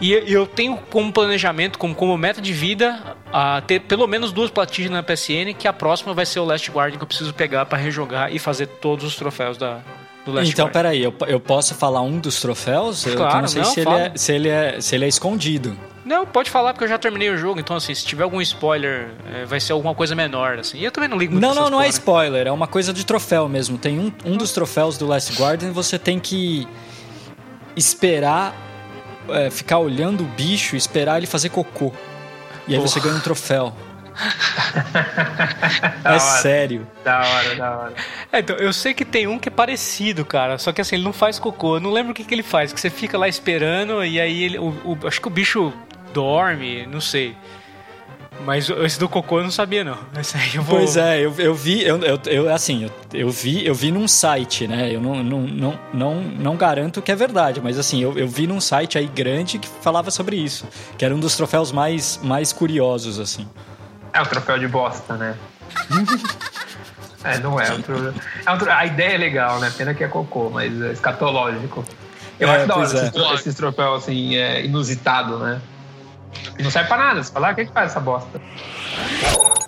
E 0.00 0.12
eu- 0.12 0.46
tenho 0.46 0.76
como 0.90 1.10
planejamento, 1.12 1.78
como, 1.78 1.94
como 1.94 2.16
meta 2.18 2.40
de 2.40 2.52
vida, 2.52 3.16
a 3.32 3.62
ter 3.66 3.80
pelo 3.80 4.06
menos 4.06 4.30
duas 4.30 4.50
platinas 4.50 4.90
na 4.90 5.02
PSN, 5.02 5.54
que 5.54 5.66
a 5.66 5.72
próxima 5.72 6.12
vai 6.12 6.26
ser 6.26 6.38
o 6.40 6.44
Last 6.44 6.70
Guardian 6.70 6.98
que 6.98 7.02
eu 7.04 7.08
preciso 7.08 7.32
pegar 7.32 7.64
pra 7.66 7.78
rejogar 7.78 8.30
e 8.34 8.38
fazer 8.38 8.66
todos 8.66 9.04
os 9.06 9.16
troféus 9.16 9.56
da, 9.56 9.80
do 10.26 10.32
Last 10.32 10.50
Então, 10.52 10.66
Guardian. 10.66 10.82
peraí, 10.82 11.02
eu, 11.02 11.14
eu 11.28 11.40
posso 11.40 11.74
falar 11.74 12.02
um 12.02 12.18
dos 12.18 12.40
troféus? 12.40 13.06
Eu 13.06 13.16
Claro, 13.16 13.40
não 13.42 13.48
sei 13.48 13.62
não, 13.62 13.70
se, 13.70 13.80
ele 13.80 13.90
é, 13.90 14.12
se, 14.14 14.32
ele 14.32 14.48
é, 14.48 14.80
se 14.80 14.94
ele 14.94 15.04
é 15.04 15.08
escondido. 15.08 15.76
Não, 16.04 16.24
pode 16.26 16.50
falar 16.50 16.72
porque 16.72 16.84
eu 16.84 16.88
já 16.88 16.98
terminei 16.98 17.30
o 17.30 17.36
jogo, 17.36 17.58
então 17.58 17.74
assim, 17.76 17.92
se 17.94 18.04
tiver 18.04 18.22
algum 18.22 18.40
spoiler, 18.40 19.08
é, 19.34 19.44
vai 19.44 19.58
ser 19.58 19.72
alguma 19.72 19.92
coisa 19.94 20.14
menor, 20.14 20.58
assim. 20.58 20.78
E 20.78 20.84
eu 20.84 20.92
também 20.92 21.08
não 21.08 21.16
ligo 21.18 21.32
muito 21.32 21.42
Não, 21.42 21.54
não, 21.54 21.62
não 21.62 21.66
é 21.66 21.70
porra, 21.70 21.82
né? 21.84 21.88
spoiler, 21.88 22.46
é 22.46 22.52
uma 22.52 22.66
coisa 22.68 22.92
de 22.92 23.04
troféu 23.04 23.48
mesmo. 23.48 23.76
Tem 23.78 23.98
um, 23.98 24.12
um 24.24 24.36
dos 24.36 24.52
troféus 24.52 24.96
do 24.98 25.06
Last 25.06 25.32
Guardian 25.40 25.72
você 25.72 25.98
tem 25.98 26.20
que 26.20 26.66
esperar, 27.76 28.54
é, 29.30 29.50
ficar 29.50 29.78
olhando 29.78 30.22
o 30.22 30.26
bicho 30.26 30.76
e 30.76 30.78
esperar 30.78 31.18
ele 31.18 31.26
fazer 31.26 31.48
cocô. 31.48 31.92
E 32.68 32.74
aí 32.74 32.80
você 32.80 33.00
ganha 33.00 33.14
um 33.16 33.20
troféu. 33.20 33.72
É 36.04 36.08
hora. 36.08 36.18
sério. 36.20 36.86
Da 37.04 37.20
hora, 37.20 37.54
da 37.56 37.76
hora. 37.76 37.94
É, 38.32 38.38
então, 38.38 38.56
eu 38.56 38.72
sei 38.72 38.94
que 38.94 39.04
tem 39.04 39.26
um 39.26 39.38
que 39.38 39.48
é 39.48 39.52
parecido, 39.52 40.24
cara. 40.24 40.56
Só 40.58 40.72
que 40.72 40.80
assim, 40.80 40.96
ele 40.96 41.04
não 41.04 41.12
faz 41.12 41.38
cocô. 41.38 41.76
Eu 41.76 41.80
não 41.80 41.90
lembro 41.90 42.12
o 42.12 42.14
que, 42.14 42.24
que 42.24 42.34
ele 42.34 42.42
faz. 42.42 42.72
Que 42.72 42.80
você 42.80 42.90
fica 42.90 43.18
lá 43.18 43.28
esperando 43.28 44.04
e 44.04 44.20
aí 44.20 44.42
ele. 44.44 44.58
o- 44.58 44.68
o- 44.84 44.98
acho 45.06 45.20
que 45.20 45.26
o 45.26 45.30
bicho 45.30 45.72
dorme, 46.14 46.86
não 46.86 47.00
sei. 47.00 47.36
Mas 48.44 48.68
esse 48.68 48.98
do 49.00 49.08
cocô 49.08 49.38
eu 49.38 49.44
não 49.44 49.50
sabia, 49.50 49.82
não. 49.82 49.96
Esse 50.20 50.36
aí 50.36 50.54
eu 50.56 50.62
vou. 50.62 50.76
Pois 50.78 50.96
é, 50.96 51.18
eu, 51.24 51.34
eu 51.38 51.54
vi, 51.54 51.82
eu, 51.82 51.96
eu, 52.02 52.20
eu- 52.26 52.54
assim, 52.54 52.84
eu, 52.84 52.90
eu 53.14 53.30
vi, 53.30 53.66
eu 53.66 53.74
vi 53.74 53.90
num 53.90 54.06
site, 54.06 54.68
né? 54.68 54.94
Eu 54.94 55.00
não, 55.00 55.24
não, 55.24 55.40
não, 55.40 55.78
não, 55.92 56.14
não 56.20 56.56
garanto 56.56 57.00
que 57.00 57.10
é 57.10 57.16
verdade, 57.16 57.62
mas 57.64 57.78
assim, 57.78 58.02
eu, 58.02 58.16
eu 58.18 58.28
vi 58.28 58.46
num 58.46 58.60
site 58.60 58.98
aí 58.98 59.06
grande 59.06 59.58
que 59.58 59.66
falava 59.80 60.10
sobre 60.10 60.36
isso, 60.36 60.68
que 60.98 61.04
era 61.04 61.14
um 61.14 61.18
dos 61.18 61.34
troféus 61.34 61.72
mais, 61.72 62.20
mais 62.22 62.52
curiosos, 62.52 63.18
assim. 63.18 63.48
É 64.16 64.22
um 64.22 64.24
troféu 64.24 64.58
de 64.58 64.66
bosta, 64.66 65.14
né? 65.14 65.36
é, 67.22 67.38
não 67.38 67.60
é. 67.60 67.68
é 67.68 67.72
um 67.74 67.82
tro- 67.82 68.70
A 68.70 68.86
ideia 68.86 69.14
é 69.14 69.18
legal, 69.18 69.58
né? 69.60 69.70
Pena 69.76 69.92
que 69.92 70.02
é 70.02 70.08
cocô, 70.08 70.48
mas 70.48 70.72
é 70.80 70.92
escatológico. 70.92 71.84
Eu 72.40 72.48
É, 72.48 72.56
acho 72.56 72.66
da 72.66 72.76
hora 72.76 72.98
é. 72.98 73.34
esses 73.34 73.54
troféus 73.54 74.02
assim, 74.04 74.34
é, 74.36 74.64
inusitado, 74.64 75.38
né? 75.38 75.60
Não 76.58 76.70
serve 76.70 76.88
pra 76.88 76.96
nada. 76.96 77.22
Você 77.22 77.32
fala, 77.32 77.48
ah, 77.48 77.52
o 77.52 77.54
que, 77.54 77.66
que 77.66 77.72
faz 77.72 77.90
essa 77.90 78.00
bosta? 78.00 78.40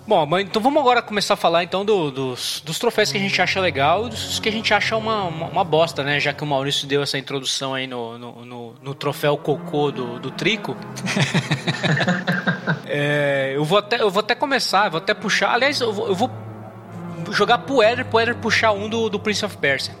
Bom, 0.07 0.25
mas 0.25 0.43
então 0.43 0.59
vamos 0.59 0.81
agora 0.81 1.03
começar 1.03 1.35
a 1.35 1.37
falar 1.37 1.63
então 1.63 1.85
do- 1.85 2.09
dos, 2.09 2.63
dos 2.65 2.79
troféus 2.79 3.11
que 3.11 3.17
a 3.19 3.21
gente 3.21 3.39
acha 3.39 3.59
legal 3.59 4.07
e 4.07 4.09
dos 4.09 4.39
que 4.39 4.49
a 4.49 4.51
gente 4.51 4.73
acha 4.73 4.97
uma, 4.97 5.23
uma, 5.25 5.45
uma 5.47 5.63
bosta, 5.63 6.03
né? 6.03 6.19
Já 6.19 6.33
que 6.33 6.43
o 6.43 6.47
Maurício 6.47 6.87
deu 6.87 7.03
essa 7.03 7.15
introdução 7.17 7.75
aí 7.75 7.85
no, 7.85 8.17
no, 8.17 8.43
no- 8.45 8.75
no 8.81 8.95
troféu 8.95 9.37
cocô 9.37 9.91
do, 9.91 10.19
do 10.19 10.31
Trico. 10.31 10.75
É, 12.91 13.51
eu, 13.55 13.63
vou 13.63 13.77
até, 13.77 14.01
eu 14.01 14.09
vou 14.09 14.19
até 14.21 14.33
começar, 14.33 14.89
vou 14.89 14.97
até 14.97 15.13
puxar. 15.13 15.53
Aliás, 15.53 15.79
eu 15.79 15.93
vou, 15.93 16.07
eu 16.07 16.15
vou 16.15 16.29
jogar 17.31 17.59
pro 17.59 17.83
Eder, 17.83 18.03
pro 18.05 18.19
Eder 18.19 18.35
puxar 18.35 18.71
um 18.71 18.89
do, 18.89 19.09
do 19.09 19.19
Prince 19.19 19.45
of 19.45 19.55
Persia. 19.57 19.93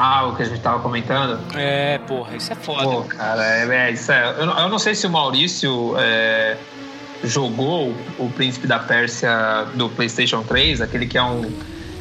Ah, 0.00 0.26
o 0.26 0.36
que 0.36 0.42
a 0.42 0.46
gente 0.46 0.60
tava 0.60 0.78
comentando? 0.78 1.40
É, 1.56 1.98
porra, 1.98 2.36
isso 2.36 2.52
é 2.52 2.54
foda. 2.54 2.84
Pô, 2.84 3.02
cara, 3.02 3.44
é, 3.44 3.88
é, 3.88 3.90
isso 3.90 4.12
é. 4.12 4.36
Eu, 4.38 4.46
não- 4.46 4.58
eu 4.60 4.68
não 4.68 4.78
sei 4.78 4.94
se 4.94 5.04
o 5.08 5.10
Maurício 5.10 5.94
é, 5.98 6.56
jogou 7.24 7.94
o 8.18 8.30
Príncipe 8.30 8.66
da 8.66 8.78
Pérsia 8.78 9.66
do 9.74 9.88
PlayStation 9.88 10.42
3, 10.44 10.80
aquele 10.80 11.06
que 11.06 11.18
é 11.18 11.22
um. 11.22 11.50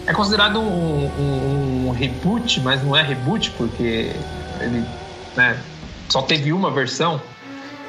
É 0.06 0.14
considerado 0.14 0.60
um, 0.60 1.06
um- 1.20 1.88
um 1.88 1.92
reboot, 1.92 2.62
mas 2.62 2.84
não 2.84 2.96
é 2.96 3.02
reboot, 3.02 3.50
porque 3.58 4.12
ele 4.62 4.86
né, 5.36 5.58
só 6.08 6.22
teve 6.22 6.54
uma 6.54 6.70
versão, 6.72 7.20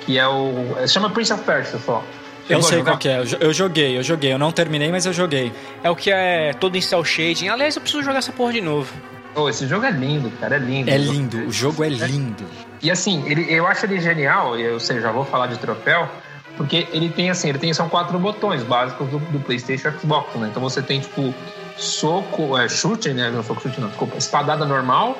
que 0.06 0.18
é 0.18 0.26
o. 0.26 0.74
é, 0.78 0.86
chama 0.86 1.10
Prince 1.10 1.32
of 1.34 1.42
Persia 1.44 1.78
só. 1.78 2.02
Eu 2.48 2.62
Chegou 2.62 2.62
sei 2.62 2.82
qual 2.82 2.96
que 2.96 3.08
é, 3.10 3.22
eu 3.40 3.52
joguei, 3.52 3.98
eu 3.98 4.02
joguei, 4.02 4.32
eu 4.32 4.38
não 4.38 4.50
terminei, 4.50 4.90
mas 4.90 5.04
eu 5.04 5.12
joguei. 5.12 5.52
É 5.84 5.90
o 5.90 5.94
que 5.94 6.10
é 6.10 6.54
todo 6.54 6.76
em 6.76 6.80
cel 6.80 7.04
shading. 7.04 7.48
Aliás, 7.50 7.76
eu 7.76 7.82
preciso 7.82 8.02
jogar 8.02 8.20
essa 8.20 8.32
porra 8.32 8.54
de 8.54 8.62
novo. 8.62 8.90
Pô, 9.38 9.48
esse 9.48 9.68
jogo 9.68 9.86
é 9.86 9.92
lindo, 9.92 10.32
cara, 10.40 10.56
é 10.56 10.58
lindo. 10.58 10.90
É 10.90 10.98
lindo, 10.98 11.46
o 11.46 11.52
jogo 11.52 11.84
é 11.84 11.88
lindo. 11.88 12.44
E 12.82 12.90
assim, 12.90 13.22
ele, 13.24 13.46
eu 13.48 13.68
acho 13.68 13.86
ele 13.86 14.00
genial, 14.00 14.58
e 14.58 14.62
eu 14.64 14.80
sei, 14.80 15.00
já 15.00 15.12
vou 15.12 15.24
falar 15.24 15.46
de 15.46 15.56
troféu, 15.60 16.08
porque 16.56 16.88
ele 16.92 17.08
tem 17.08 17.30
assim, 17.30 17.48
ele 17.48 17.58
tem 17.60 17.72
são 17.72 17.88
quatro 17.88 18.18
botões 18.18 18.64
básicos 18.64 19.08
do, 19.08 19.20
do 19.20 19.38
PlayStation 19.38 19.92
Xbox, 19.92 20.34
né? 20.34 20.48
Então 20.50 20.60
você 20.60 20.82
tem 20.82 20.98
tipo 20.98 21.32
soco, 21.76 22.58
é, 22.58 22.68
chute, 22.68 23.10
né? 23.10 23.30
Não 23.30 23.44
soco 23.44 23.60
chute, 23.60 23.80
não, 23.80 23.86
desculpa, 23.86 24.18
espadada 24.18 24.66
normal, 24.66 25.16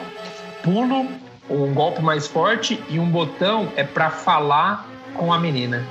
pulo, 0.65 1.07
um 1.49 1.73
golpe 1.73 2.03
mais 2.03 2.27
forte 2.27 2.83
e 2.89 2.99
um 2.99 3.09
botão 3.09 3.69
é 3.77 3.85
pra 3.85 4.11
falar 4.11 4.85
com 5.15 5.33
a 5.33 5.39
menina. 5.39 5.87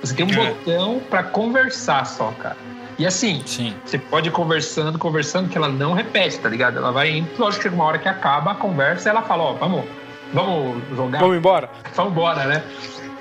Você 0.00 0.12
tem 0.12 0.26
um 0.26 0.30
É. 0.30 0.48
botão 0.48 1.00
pra 1.08 1.22
conversar 1.22 2.04
só, 2.04 2.32
cara. 2.32 2.56
E 3.00 3.06
assim, 3.06 3.42
Sim. 3.46 3.74
você 3.82 3.96
pode 3.96 4.28
ir 4.28 4.30
conversando, 4.30 4.98
conversando, 4.98 5.48
que 5.48 5.56
ela 5.56 5.70
não 5.70 5.94
repete, 5.94 6.38
tá 6.38 6.50
ligado? 6.50 6.76
Ela 6.76 6.92
vai 6.92 7.10
indo, 7.10 7.30
lógico 7.38 7.62
que 7.62 7.68
chega 7.70 7.74
uma 7.74 7.86
hora 7.86 7.98
que 7.98 8.06
acaba 8.06 8.50
a 8.50 8.54
conversa 8.54 9.08
e 9.08 9.10
ela 9.10 9.22
fala, 9.22 9.42
ó, 9.44 9.52
vamos, 9.54 9.86
vamos 10.34 10.82
jogar. 10.94 11.18
Vamos 11.18 11.38
embora? 11.38 11.70
Vamos 11.94 12.12
embora, 12.12 12.44
né? 12.44 12.62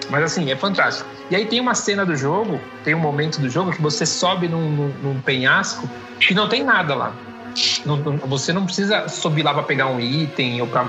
Mas 0.09 0.23
assim, 0.23 0.51
é 0.51 0.55
fantástico. 0.57 1.09
E 1.31 1.35
aí 1.37 1.45
tem 1.45 1.61
uma 1.61 1.73
cena 1.73 2.05
do 2.05 2.13
jogo, 2.13 2.59
tem 2.83 2.93
um 2.93 2.99
momento 2.99 3.39
do 3.39 3.49
jogo 3.49 3.71
que 3.71 3.81
você 3.81 4.05
sobe 4.05 4.49
num, 4.49 4.69
num- 4.69 4.93
num 5.01 5.21
penhasco 5.21 5.89
que 6.19 6.33
não 6.33 6.49
tem 6.49 6.61
nada 6.61 6.93
lá. 6.93 7.13
Não- 7.85 7.95
não- 7.95 8.17
você 8.17 8.51
não 8.51 8.65
precisa 8.65 9.07
subir 9.07 9.43
lá 9.43 9.53
para 9.53 9.63
pegar 9.63 9.87
um 9.87 9.97
item 9.97 10.59
ou 10.59 10.67
para 10.67 10.87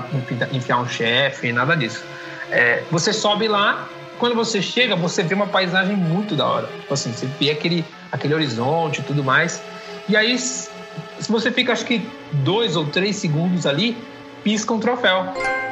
enfiar 0.51 0.79
um 0.79 0.85
chefe, 0.89 1.53
nada 1.53 1.77
disso. 1.77 2.03
É, 2.49 2.83
você 2.91 3.13
sobe 3.13 3.47
lá, 3.47 3.87
quando 4.21 4.35
você 4.35 4.61
chega, 4.61 4.95
você 4.95 5.23
vê 5.23 5.33
uma 5.33 5.47
paisagem 5.47 5.95
muito 5.97 6.35
da 6.35 6.45
hora. 6.45 6.67
Tipo 6.81 6.93
assim, 6.93 7.11
você 7.11 7.25
vê 7.39 7.49
aquele, 7.49 7.83
aquele 8.11 8.35
horizonte 8.35 9.01
e 9.01 9.03
tudo 9.03 9.23
mais. 9.23 9.59
E 10.07 10.15
aí, 10.15 10.37
se 10.37 10.69
você 11.27 11.51
fica, 11.51 11.73
acho 11.73 11.83
que 11.83 12.07
dois 12.31 12.75
ou 12.75 12.85
três 12.85 13.15
segundos 13.15 13.65
ali, 13.65 13.97
pisca 14.43 14.71
um 14.75 14.79
troféu. 14.79 15.25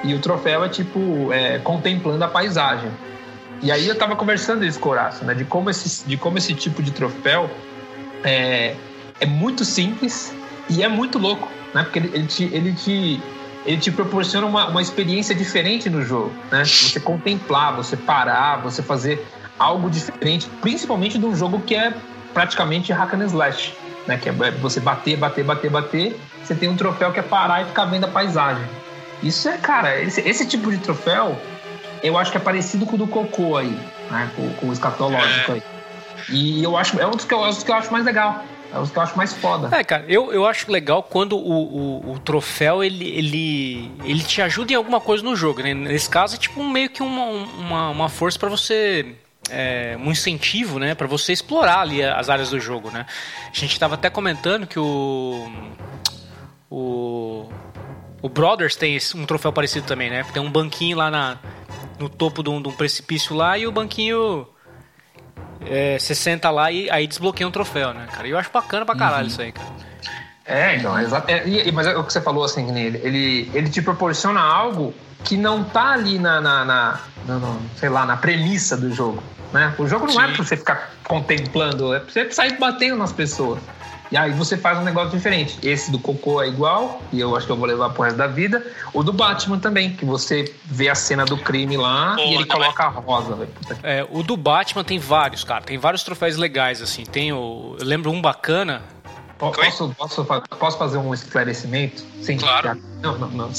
E 0.03 0.15
o 0.15 0.19
troféu 0.19 0.63
é 0.63 0.69
tipo, 0.69 1.31
é, 1.31 1.59
contemplando 1.59 2.25
a 2.25 2.27
paisagem. 2.27 2.89
E 3.61 3.71
aí 3.71 3.87
eu 3.87 3.95
tava 3.95 4.15
conversando 4.15 4.65
isso 4.65 4.79
com 4.79 4.89
o 4.89 4.91
Horácio, 4.93 5.23
né? 5.27 5.35
De 5.35 5.45
como 5.45 5.69
esse, 5.69 6.03
de 6.07 6.17
como 6.17 6.39
esse 6.39 6.55
tipo 6.55 6.81
de 6.81 6.89
troféu 6.89 7.51
é, 8.23 8.75
é 9.19 9.25
muito 9.27 9.63
simples 9.63 10.33
e 10.67 10.81
é 10.81 10.87
muito 10.87 11.19
louco, 11.19 11.47
né? 11.71 11.83
Porque 11.83 11.99
ele, 11.99 12.09
ele 12.13 12.25
te, 12.25 12.43
ele 12.45 12.73
te, 12.73 13.21
ele 13.65 13.77
te 13.77 13.91
proporciona 13.91 14.47
uma, 14.47 14.67
uma 14.67 14.81
experiência 14.81 15.35
diferente 15.35 15.89
no 15.89 16.03
jogo, 16.03 16.31
né? 16.51 16.63
Você 16.63 16.99
contemplar, 16.99 17.75
você 17.75 17.97
parar, 17.97 18.57
você 18.57 18.81
fazer 18.81 19.25
algo 19.57 19.89
diferente, 19.89 20.47
principalmente 20.61 21.17
de 21.17 21.25
um 21.25 21.35
jogo 21.35 21.59
que 21.61 21.75
é 21.75 21.93
praticamente 22.33 22.93
hack 22.93 23.13
and 23.13 23.25
slash, 23.25 23.73
né? 24.07 24.17
Que 24.17 24.29
é 24.29 24.31
você 24.31 24.79
bater, 24.79 25.17
bater, 25.17 25.43
bater, 25.43 25.69
bater. 25.69 26.19
Você 26.43 26.55
tem 26.55 26.69
um 26.69 26.75
troféu 26.75 27.11
que 27.11 27.19
é 27.19 27.23
parar 27.23 27.61
e 27.61 27.65
ficar 27.65 27.85
vendo 27.85 28.05
a 28.05 28.07
paisagem. 28.09 28.63
Isso 29.21 29.49
é, 29.49 29.57
cara, 29.57 30.01
esse, 30.01 30.21
esse 30.21 30.47
tipo 30.47 30.71
de 30.71 30.77
troféu, 30.77 31.37
eu 32.01 32.17
acho 32.17 32.31
que 32.31 32.37
é 32.37 32.39
parecido 32.39 32.85
com 32.85 32.95
o 32.95 32.97
do 32.97 33.07
Cocô 33.07 33.57
aí, 33.57 33.77
né? 34.09 34.29
Com, 34.35 34.49
com 34.53 34.69
o 34.69 34.73
escatológico 34.73 35.51
aí. 35.51 35.63
E 36.29 36.63
eu 36.63 36.77
acho, 36.77 36.99
é 36.99 37.05
um 37.05 37.11
dos 37.11 37.25
que 37.25 37.33
eu, 37.33 37.43
é 37.43 37.47
um 37.47 37.49
dos 37.49 37.63
que 37.63 37.71
eu 37.71 37.75
acho 37.75 37.91
mais 37.91 38.05
legal. 38.05 38.43
É 38.71 38.77
dos 38.77 38.91
que 38.91 38.97
eu 38.97 39.01
acho 39.03 39.17
mais 39.17 39.33
foda. 39.33 39.75
É, 39.75 39.83
cara, 39.83 40.05
eu, 40.07 40.31
eu 40.31 40.45
acho 40.45 40.71
legal 40.71 41.01
quando 41.01 41.35
o, 41.37 42.03
o, 42.07 42.11
o 42.13 42.19
troféu 42.19 42.83
ele, 42.83 43.07
ele, 43.09 43.91
ele 44.03 44.23
te 44.23 44.41
ajuda 44.41 44.73
em 44.73 44.75
alguma 44.75 45.01
coisa 45.01 45.23
no 45.23 45.35
jogo, 45.35 45.61
né? 45.61 45.73
Nesse 45.73 46.09
caso 46.09 46.35
é 46.35 46.37
tipo 46.37 46.63
meio 46.63 46.89
que 46.89 47.01
uma, 47.01 47.25
uma, 47.25 47.89
uma 47.89 48.09
força 48.09 48.37
pra 48.37 48.47
você. 48.49 49.15
é, 49.49 49.97
um 49.99 50.11
incentivo, 50.11 50.77
né, 50.77 50.93
Pra 50.93 51.07
você 51.07 51.33
explorar 51.33 51.79
ali 51.81 52.03
as 52.03 52.29
áreas 52.29 52.51
do 52.51 52.59
jogo, 52.59 52.91
né? 52.91 53.05
A 53.51 53.55
gente 53.57 53.79
tava 53.79 53.95
até 53.95 54.09
comentando 54.09 54.67
que 54.67 54.77
o 54.79 55.51
o 56.69 57.49
o 58.21 58.27
Brothers 58.29 58.75
tem 58.75 58.97
um 59.15 59.25
troféu 59.25 59.51
parecido 59.53 59.87
também, 59.87 60.09
né? 60.09 60.25
Tem 60.33 60.41
um 60.43 60.51
banquinho 60.51 60.97
lá 60.97 61.09
na, 61.09 61.37
no 61.97 62.09
topo 62.09 62.43
de 62.43 62.49
um, 62.49 62.61
de 62.61 62.67
um 62.67 62.71
precipício 62.73 63.33
lá 63.35 63.57
e 63.57 63.65
o 63.65 63.71
banquinho 63.71 64.45
é, 65.65 65.97
você 65.99 66.15
senta 66.15 66.49
lá 66.49 66.71
e 66.71 66.89
aí 66.89 67.05
desbloqueia 67.07 67.47
um 67.47 67.51
troféu, 67.51 67.93
né, 67.93 68.07
cara? 68.11 68.27
E 68.27 68.31
eu 68.31 68.37
acho 68.37 68.49
bacana 68.51 68.85
pra 68.85 68.95
caralho 68.95 69.27
isso 69.27 69.41
aí, 69.41 69.51
cara. 69.51 69.67
É, 70.45 70.77
então, 70.77 70.97
é 70.97 71.03
exato. 71.03 71.29
É, 71.29 71.47
e- 71.47 71.71
mas 71.71 71.85
é 71.85 71.95
o 71.95 72.03
que 72.03 72.11
você 72.11 72.21
falou, 72.21 72.43
assim, 72.43 72.71
nem 72.71 72.85
ele, 72.85 73.51
ele, 73.53 73.69
te 73.69 73.81
proporciona 73.81 74.39
algo 74.39 74.93
que 75.23 75.37
não 75.37 75.63
tá 75.63 75.91
ali 75.91 76.17
na, 76.17 76.41
na, 76.41 76.65
na- 76.65 76.99
na- 77.27 77.55
sei 77.75 77.89
lá, 77.89 78.05
na 78.05 78.17
premissa 78.17 78.75
do 78.75 78.91
jogo, 78.91 79.21
né? 79.53 79.75
O 79.77 79.85
jogo 79.85 80.07
não 80.07 80.19
é 80.21 80.27
Sim. 80.29 80.33
pra 80.33 80.43
você 80.45 80.57
ficar 80.57 80.91
contemplando, 81.03 81.93
é 81.93 81.99
pra 81.99 82.11
você 82.11 82.31
sair 82.31 82.57
batendo 82.57 82.95
nas 82.97 83.11
pessoas. 83.11 83.59
E 84.11 84.17
aí 84.17 84.31
você 84.31 84.57
faz 84.57 84.77
um 84.79 84.83
negócio 84.83 85.11
diferente. 85.11 85.59
Esse 85.61 85.91
do 85.91 85.99
Cocô 85.99 86.41
é 86.41 86.47
igual, 86.47 87.01
e 87.11 87.19
eu 87.19 87.35
acho 87.35 87.45
que 87.45 87.51
eu 87.51 87.55
vou 87.57 87.67
levar 87.67 87.91
pro 87.91 88.03
resto 88.03 88.17
da 88.17 88.25
vida. 88.27 88.65
O 88.91 89.03
do 89.03 89.13
Batman 89.13 89.59
também, 89.59 89.91
que 89.93 90.03
você 90.03 90.51
vê 90.65 90.89
a 90.89 90.95
cena 90.95 91.25
do 91.25 91.37
crime 91.37 91.77
lá 91.77 92.15
Pô, 92.15 92.21
e 92.21 92.25
ele 92.33 92.35
não 92.35 92.41
é- 92.41 92.45
coloca 92.47 92.83
a 92.83 92.87
rosa, 92.89 93.35
velho. 93.35 93.49
É, 93.83 94.05
o 94.09 94.23
do 94.23 94.35
Batman 94.35 94.83
tem 94.83 94.97
vários, 94.97 95.43
cara. 95.43 95.61
Tem 95.63 95.77
vários 95.77 96.03
troféus 96.03 96.37
legais, 96.37 96.81
assim. 96.81 97.03
Tem 97.03 97.31
o. 97.31 97.75
Eu 97.79 97.85
lembro 97.85 98.09
um 98.11 98.19
bacana. 98.21 98.81
Po- 99.37 99.51
Posso, 99.51 99.95
posso, 99.97 100.25
posso 100.59 100.77
fazer 100.77 100.97
um 100.97 101.13
esclarecimento? 101.13 102.03
Sim. 102.21 102.37
Claro. 102.37 102.77
Não, 103.01 103.17
não, 103.17 103.29
não. 103.29 103.49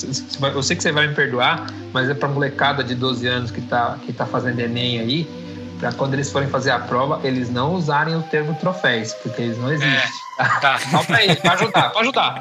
Eu 0.52 0.62
sei 0.62 0.76
que 0.76 0.82
você 0.82 0.92
vai 0.92 1.06
me 1.06 1.14
perdoar, 1.14 1.66
mas 1.90 2.10
é 2.10 2.12
pra 2.12 2.28
molecada 2.28 2.84
de 2.84 2.94
12 2.94 3.26
anos 3.26 3.50
que 3.50 3.62
tá, 3.62 3.96
que 4.04 4.12
tá 4.12 4.26
fazendo 4.26 4.58
Enem 4.60 5.00
aí, 5.00 5.30
pra 5.80 5.92
quando 5.92 6.14
eles 6.14 6.30
forem 6.30 6.48
fazer 6.48 6.70
a 6.70 6.78
prova, 6.78 7.20
eles 7.26 7.50
não 7.50 7.72
usarem 7.74 8.14
o 8.14 8.22
termo 8.22 8.54
troféus, 8.54 9.12
porque 9.14 9.42
eles 9.42 9.58
não 9.58 9.72
existem. 9.72 10.10
Tá. 10.60 10.78
Só 10.78 11.02
pra 11.02 11.16
aí, 11.16 11.34
pra 11.36 11.52
ajudar, 11.54 11.90
pra 11.90 12.00
ajudar. 12.02 12.34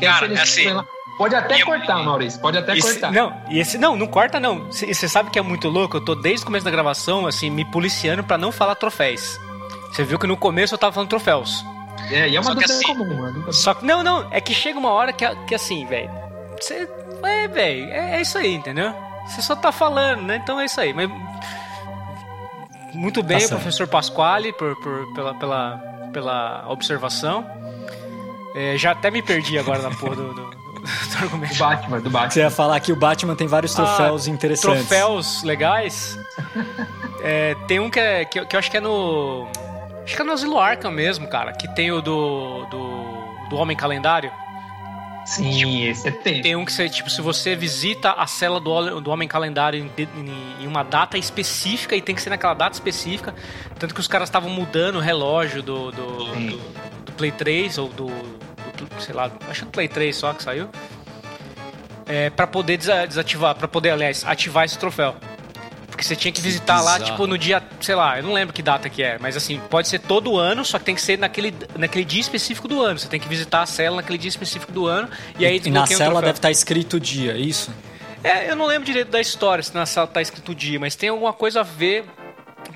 Cara, 0.00 0.26
é 0.34 0.40
assim. 0.40 0.68
lá- 0.68 0.84
Pode 1.16 1.34
até 1.34 1.58
E- 1.58 1.64
cortar, 1.64 1.98
Maurício. 2.04 2.40
Pode 2.40 2.56
até 2.58 2.76
Esse- 2.76 2.92
cortar. 2.92 3.10
não, 3.12 3.34
e 3.48 3.58
esse 3.58 3.76
não, 3.76 3.96
não 3.96 4.06
corta 4.06 4.38
não. 4.38 4.66
Você 4.70 5.08
sabe 5.08 5.30
que 5.30 5.38
é 5.38 5.42
muito 5.42 5.68
louco? 5.68 5.96
Eu 5.96 6.00
tô 6.04 6.14
desde 6.14 6.42
o 6.42 6.46
começo 6.46 6.64
da 6.64 6.70
gravação, 6.70 7.26
assim, 7.26 7.50
me 7.50 7.64
policiando 7.64 8.22
pra 8.22 8.38
não 8.38 8.52
falar 8.52 8.74
troféus. 8.76 9.36
Você 9.92 10.04
viu 10.04 10.18
que 10.18 10.26
no 10.28 10.36
começo 10.36 10.74
eu 10.74 10.78
tava 10.78 10.92
falando 10.92 11.08
troféus. 11.08 11.64
É, 12.10 12.28
e 12.28 12.36
é 12.36 12.40
uma 12.40 12.54
dúvida 12.54 12.72
assim- 12.72 12.84
comum. 12.86 13.04
Uma 13.14 13.32
dúvida 13.32 13.52
Só 13.52 13.74
que, 13.74 13.84
não, 13.84 14.02
não, 14.04 14.28
é 14.30 14.40
que 14.40 14.54
chega 14.54 14.78
uma 14.78 14.90
hora 14.90 15.12
que, 15.12 15.26
que 15.46 15.54
assim, 15.54 15.84
velho. 15.86 16.08
Você. 16.60 16.88
É, 17.24 17.48
velho, 17.48 17.90
é, 17.90 18.16
é 18.16 18.20
isso 18.20 18.38
aí, 18.38 18.54
entendeu? 18.54 18.94
Você 19.26 19.42
só 19.42 19.56
tá 19.56 19.72
falando, 19.72 20.22
né? 20.22 20.36
Então 20.42 20.60
é 20.60 20.66
isso 20.66 20.80
aí. 20.80 20.94
Mas. 20.94 21.10
Muito 22.94 23.22
bem, 23.22 23.40
Tá 23.40 23.48
professor 23.56 23.86
Pasquale, 23.86 24.52
por, 24.52 24.74
por- 24.76 25.12
pela, 25.14 25.34
pela, 25.34 25.76
pela 26.12 26.64
observação. 26.68 27.46
É, 28.54 28.76
já 28.76 28.92
até 28.92 29.10
me 29.10 29.22
perdi 29.22 29.58
agora 29.58 29.82
na 29.82 29.90
porra 29.90 30.16
do, 30.16 30.34
do- 30.34 30.50
do 30.50 30.58
Do 30.80 31.18
argumento. 31.22 31.56
Batman, 31.58 31.98
do 32.00 32.04
Você 32.04 32.10
Batman. 32.10 32.42
ia 32.44 32.50
falar 32.50 32.80
que 32.80 32.92
o 32.92 32.96
Batman 32.96 33.34
tem 33.36 33.46
vários 33.46 33.74
troféus 33.74 34.26
Ah, 34.26 34.30
interessantes. 34.30 34.86
Troféus 34.88 35.42
legais. 35.42 36.18
É, 37.22 37.54
tem 37.66 37.80
um 37.80 37.90
que, 37.90 37.98
é, 38.00 38.24
que, 38.24 38.40
eu- 38.40 38.46
que 38.46 38.54
eu 38.56 38.58
acho 38.58 38.70
que 38.70 38.76
é 38.76 38.80
no. 38.80 39.46
Acho 40.04 40.16
que 40.16 40.22
é 40.22 40.24
no 40.24 40.32
Asilo 40.32 40.58
Arkham 40.58 40.90
mesmo, 40.90 41.28
cara. 41.28 41.52
Que 41.52 41.68
tem 41.74 41.92
o 41.92 42.00
do. 42.00 42.64
do, 42.70 43.48
do 43.50 43.56
Homem 43.56 43.76
Calendário. 43.76 44.30
Sim, 45.34 45.84
esse 45.86 46.08
é 46.08 46.10
tempo. 46.10 46.42
Tem 46.42 46.56
um 46.56 46.64
que 46.64 46.72
você, 46.72 46.88
tipo, 46.88 47.10
se 47.10 47.20
você 47.20 47.54
visita 47.54 48.12
a 48.12 48.26
cela 48.26 48.58
do, 48.60 49.00
do 49.00 49.10
Homem 49.10 49.28
Calendário 49.28 49.78
em, 49.78 50.02
em- 50.20 50.64
em 50.64 50.66
uma 50.66 50.82
data 50.82 51.18
específica 51.18 51.94
e 51.94 52.00
tem 52.00 52.14
que 52.14 52.22
ser 52.22 52.30
naquela 52.30 52.54
data 52.54 52.74
específica. 52.74 53.34
Tanto 53.78 53.94
que 53.94 54.00
os 54.00 54.08
caras 54.08 54.28
estavam 54.28 54.48
mudando 54.50 54.96
o 54.96 55.00
relógio 55.00 55.62
do, 55.62 55.90
do, 55.90 56.24
do, 56.24 56.56
do 57.06 57.12
Play 57.12 57.30
3 57.32 57.76
ou 57.78 57.88
do, 57.88 58.06
do- 58.06 59.00
Sei 59.02 59.14
lá, 59.14 59.30
acho 59.50 59.60
que 59.60 59.66
do 59.66 59.70
Play 59.72 59.88
3 59.88 60.16
só 60.16 60.32
que 60.32 60.42
saiu. 60.42 60.68
É, 62.06 62.30
pra 62.30 62.46
poder 62.46 62.78
desa- 62.78 63.06
desativar, 63.06 63.54
pra 63.54 63.68
poder, 63.68 63.90
aliás, 63.90 64.24
ativar 64.26 64.64
esse 64.64 64.78
troféu. 64.78 65.14
Porque 65.98 66.06
você 66.06 66.14
tinha 66.14 66.30
que 66.30 66.40
visitar 66.40 66.80
lá, 66.80 67.00
tipo, 67.00 67.26
no 67.26 67.36
dia, 67.36 67.60
sei 67.80 67.96
lá, 67.96 68.18
eu 68.18 68.22
não 68.22 68.32
lembro 68.32 68.54
que 68.54 68.62
data 68.62 68.88
que 68.88 69.02
é, 69.02 69.18
mas 69.18 69.36
assim, 69.36 69.60
pode 69.68 69.88
ser 69.88 69.98
todo 69.98 70.38
ano, 70.38 70.64
só 70.64 70.78
que 70.78 70.84
tem 70.84 70.94
que 70.94 71.02
ser 71.02 71.18
naquele, 71.18 71.52
naquele 71.76 72.04
dia 72.04 72.20
específico 72.20 72.68
do 72.68 72.80
ano. 72.80 73.00
Você 73.00 73.08
tem 73.08 73.18
que 73.18 73.28
visitar 73.28 73.62
a 73.62 73.66
cela 73.66 73.96
naquele 73.96 74.16
dia 74.16 74.28
específico 74.28 74.70
do 74.70 74.86
ano 74.86 75.08
e 75.40 75.44
aí 75.44 75.60
E 75.64 75.70
na 75.70 75.82
um 75.82 75.86
cela 75.86 76.20
deve 76.20 76.38
estar 76.38 76.52
escrito 76.52 76.98
o 76.98 77.00
dia, 77.00 77.32
é 77.32 77.38
isso? 77.38 77.74
É, 78.22 78.48
eu 78.48 78.54
não 78.54 78.64
lembro 78.66 78.86
direito 78.86 79.10
da 79.10 79.20
história, 79.20 79.60
se 79.60 79.74
na 79.74 79.86
sala 79.86 80.06
tá 80.06 80.22
escrito 80.22 80.52
o 80.52 80.54
dia, 80.54 80.78
mas 80.78 80.94
tem 80.94 81.08
alguma 81.08 81.32
coisa 81.32 81.60
a 81.60 81.64
ver 81.64 82.04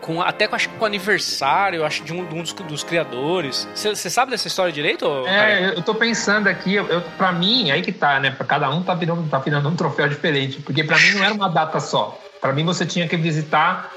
com 0.00 0.20
até 0.20 0.48
com, 0.48 0.56
acho 0.56 0.68
que 0.68 0.74
com 0.74 0.82
o 0.82 0.86
aniversário, 0.86 1.76
eu 1.76 1.86
acho, 1.86 2.02
de 2.02 2.12
um, 2.12 2.26
de 2.26 2.34
um 2.34 2.42
dos, 2.42 2.52
dos 2.52 2.82
criadores. 2.82 3.68
Você 3.72 4.10
sabe 4.10 4.32
dessa 4.32 4.48
história 4.48 4.72
direito? 4.72 5.06
Caio? 5.06 5.28
É, 5.28 5.68
eu 5.68 5.72
eu 5.74 5.82
tô 5.82 5.94
pensando 5.94 6.48
aqui, 6.48 6.74
eu, 6.74 6.88
eu, 6.88 7.00
pra 7.16 7.30
mim, 7.30 7.70
aí 7.70 7.82
que 7.82 7.92
tá, 7.92 8.18
né? 8.18 8.32
Pra 8.32 8.44
cada 8.44 8.68
um 8.68 8.82
tá 8.82 8.94
virando, 8.94 9.28
tá 9.28 9.38
virando 9.38 9.68
um 9.68 9.76
troféu 9.76 10.08
diferente. 10.08 10.60
Porque 10.60 10.82
pra 10.82 10.98
mim 10.98 11.12
não 11.12 11.24
era 11.24 11.34
uma 11.34 11.48
data 11.48 11.78
só. 11.78 12.18
Pra 12.42 12.52
mim 12.52 12.64
você 12.64 12.84
tinha 12.84 13.06
que 13.08 13.16
visitar 13.16 13.90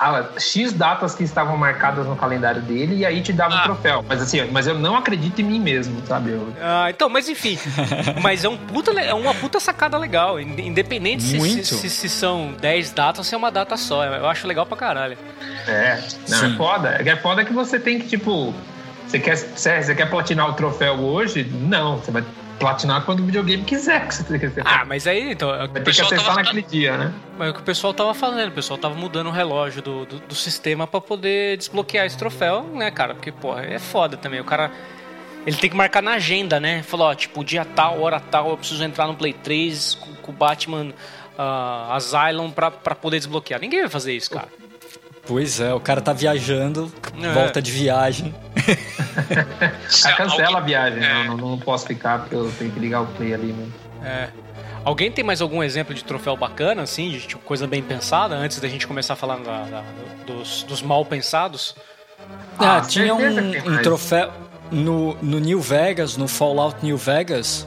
a 0.00 0.22
X 0.38 0.72
datas 0.72 1.16
que 1.16 1.24
estavam 1.24 1.56
marcadas 1.56 2.06
no 2.06 2.14
calendário 2.14 2.62
dele 2.62 2.98
e 2.98 3.04
aí 3.04 3.20
te 3.20 3.32
dava 3.32 3.52
o 3.56 3.58
Ah. 3.58 3.62
troféu. 3.64 4.04
Mas 4.08 4.22
assim, 4.22 4.48
mas 4.52 4.68
eu 4.68 4.78
não 4.78 4.94
acredito 4.96 5.40
em 5.40 5.44
mim 5.44 5.58
mesmo, 5.58 6.00
sabe? 6.06 6.30
Eu- 6.30 6.52
Ah, 6.62 6.86
então, 6.88 7.08
mas 7.08 7.28
enfim. 7.28 7.58
mas 8.22 8.44
é, 8.44 8.48
um 8.48 8.56
puta, 8.56 8.92
é 8.92 9.12
uma 9.12 9.34
puta 9.34 9.58
sacada 9.58 9.98
legal. 9.98 10.38
ind- 10.38 10.60
Independente 10.60 11.24
se, 11.24 11.40
se, 11.40 11.64
se- 11.64 11.90
se 11.90 12.08
são 12.08 12.54
10 12.60 12.92
datas 12.92 13.18
ou 13.18 13.24
se 13.24 13.34
é 13.34 13.38
uma 13.38 13.50
data 13.50 13.76
só. 13.76 14.04
Eu 14.04 14.28
acho 14.28 14.46
legal 14.46 14.64
pra 14.64 14.76
caralho. 14.76 15.18
É, 15.66 15.98
não, 16.28 16.38
Sim. 16.38 16.54
é 16.54 16.56
foda. 16.56 16.88
É 16.90 17.02
que 17.02 17.10
é 17.10 17.16
foda 17.16 17.44
que 17.44 17.52
você 17.52 17.80
tem 17.80 17.98
que, 17.98 18.06
tipo, 18.06 18.54
você 19.04 19.18
quer, 19.18 19.36
você 19.36 19.82
você 19.82 19.94
quer 19.96 20.08
platinar 20.08 20.48
o 20.48 20.52
troféu 20.52 20.94
hoje? 20.94 21.42
Não, 21.42 21.96
você 21.98 22.12
vai 22.12 22.22
platinar 22.58 23.04
quando 23.04 23.20
o 23.20 23.24
videogame 23.24 23.62
quiser. 23.64 24.06
que 24.06 24.14
Você, 24.14 24.38
você 24.38 24.62
Ah, 24.64 24.84
mas 24.84 25.06
aí, 25.06 25.32
então, 25.32 25.54
é 25.54 25.58
vai 25.66 25.68
ter 25.68 25.84
que 25.84 25.90
acessar 25.90 26.18
tava- 26.26 26.42
naquele 26.42 26.62
dia, 26.62 26.96
né? 26.96 27.12
Mas 27.38 27.48
é 27.48 27.50
o 27.50 27.54
que 27.54 27.60
o 27.60 27.64
pessoal 27.64 27.94
tava 27.94 28.12
falando, 28.14 28.48
o 28.48 28.52
pessoal 28.52 28.78
tava 28.78 28.94
mudando 28.94 29.28
o 29.28 29.30
relógio 29.30 29.80
do, 29.82 30.04
do, 30.06 30.18
do 30.20 30.34
sistema 30.34 30.86
pra 30.86 31.00
poder 31.00 31.56
desbloquear 31.56 32.04
esse 32.06 32.18
troféu, 32.18 32.62
né, 32.64 32.90
cara? 32.90 33.14
Porque, 33.14 33.30
porra, 33.32 33.62
é 33.62 33.78
foda 33.78 34.16
também. 34.16 34.40
O 34.40 34.44
cara. 34.44 34.70
Ele 35.46 35.56
tem 35.56 35.70
que 35.70 35.76
marcar 35.76 36.02
na 36.02 36.12
agenda, 36.14 36.60
né? 36.60 36.82
Falou, 36.82 37.06
ó, 37.06 37.14
tipo, 37.14 37.42
dia 37.42 37.64
tal, 37.64 38.02
hora 38.02 38.20
tal, 38.20 38.50
eu 38.50 38.56
preciso 38.58 38.84
entrar 38.84 39.06
no 39.06 39.14
Play 39.14 39.32
3 39.32 39.94
com, 39.94 40.14
com 40.16 40.32
o 40.32 40.34
Batman 40.34 40.92
ah, 41.38 41.94
Asylum 41.94 42.50
pra, 42.50 42.70
pra 42.70 42.94
poder 42.94 43.18
desbloquear. 43.18 43.60
Ninguém 43.60 43.80
vai 43.80 43.88
fazer 43.88 44.14
isso, 44.14 44.30
cara. 44.30 44.48
Pois 45.28 45.60
é, 45.60 45.72
o 45.74 45.78
cara 45.80 46.00
tá 46.00 46.12
viajando, 46.14 46.90
É. 47.22 47.32
volta 47.32 47.60
de 47.62 47.70
viagem. 47.70 48.34
Se 49.88 50.08
Ah, 50.08 50.12
cancela 50.16 50.42
alguém- 50.44 50.56
a 50.56 50.60
viagem, 50.60 51.04
É. 51.04 51.24
não, 51.24 51.36
não, 51.36 51.58
posso 51.58 51.86
ficar 51.86 52.20
porque 52.20 52.34
eu 52.34 52.50
tenho 52.58 52.70
que 52.72 52.80
ligar 52.80 53.02
o 53.02 53.06
play 53.08 53.34
ali, 53.34 53.52
né? 53.52 53.66
É. 54.02 54.28
Alguém 54.84 55.12
tem 55.12 55.22
mais 55.22 55.42
algum 55.42 55.62
exemplo 55.62 55.92
de 55.94 56.02
troféu 56.02 56.34
bacana, 56.34 56.80
assim, 56.82 57.10
de 57.10 57.20
tipo, 57.20 57.42
coisa 57.44 57.66
bem 57.66 57.82
pensada, 57.82 58.34
antes 58.36 58.58
da 58.58 58.68
gente 58.68 58.86
começar 58.86 59.12
a 59.12 59.16
falar 59.16 59.36
da- 59.40 59.64
da- 59.64 59.84
dos, 60.26 60.62
dos 60.62 60.80
mal 60.80 61.04
pensados? 61.04 61.76
Ah, 62.58 62.78
Ah, 62.78 62.80
tinha 62.80 63.14
um, 63.14 63.74
um 63.74 63.82
troféu 63.82 64.32
no, 64.70 65.14
no 65.20 65.38
New 65.38 65.60
Vegas, 65.60 66.16
no 66.16 66.26
Fallout 66.26 66.76
New 66.82 66.96
Vegas, 66.96 67.66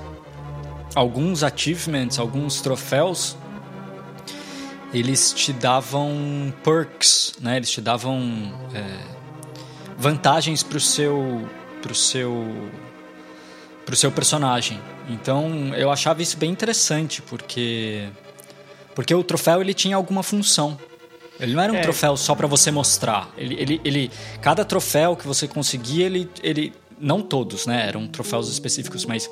alguns 0.96 1.44
achievements, 1.44 2.18
alguns 2.18 2.60
troféus, 2.60 3.38
eles 4.94 5.34
te 5.34 5.54
davam 5.54 6.54
perks, 6.64 7.36
né? 7.40 7.58
Eles 7.58 7.70
te 7.70 7.82
davam 7.82 8.54
é, 8.74 8.98
vantagens 9.98 10.64
pro 10.64 10.80
seu, 10.80 11.48
pro 11.82 11.96
seu, 11.96 12.70
pro 13.86 13.96
seu 13.96 14.12
personagem. 14.12 14.80
Então 15.10 15.74
eu 15.76 15.92
achava 15.92 16.22
isso 16.22 16.38
bem 16.38 16.52
interessante 16.52 17.22
porque 17.22 18.08
porque 18.94 19.16
o 19.16 19.24
troféu 19.24 19.62
ele 19.62 19.74
tinha 19.74 19.96
alguma 19.96 20.22
função. 20.22 20.78
Ele 21.40 21.54
não 21.56 21.64
era 21.64 21.74
um 21.74 21.78
É. 21.78 21.82
troféu 21.82 22.16
só 22.18 22.36
pra 22.36 22.46
você 22.46 22.70
mostrar. 22.70 23.30
Ele, 23.38 23.56
ele, 23.58 23.82
ele, 23.84 24.12
cada 24.42 24.64
troféu 24.64 25.16
que 25.16 25.26
você 25.26 25.48
conseguia, 25.48 26.06
ele, 26.06 26.30
ele, 26.44 26.74
não 27.00 27.20
todos, 27.22 27.66
né? 27.66 27.88
Eram 27.88 28.08
troféus 28.08 28.48
específicos, 28.48 29.06
mas 29.06 29.28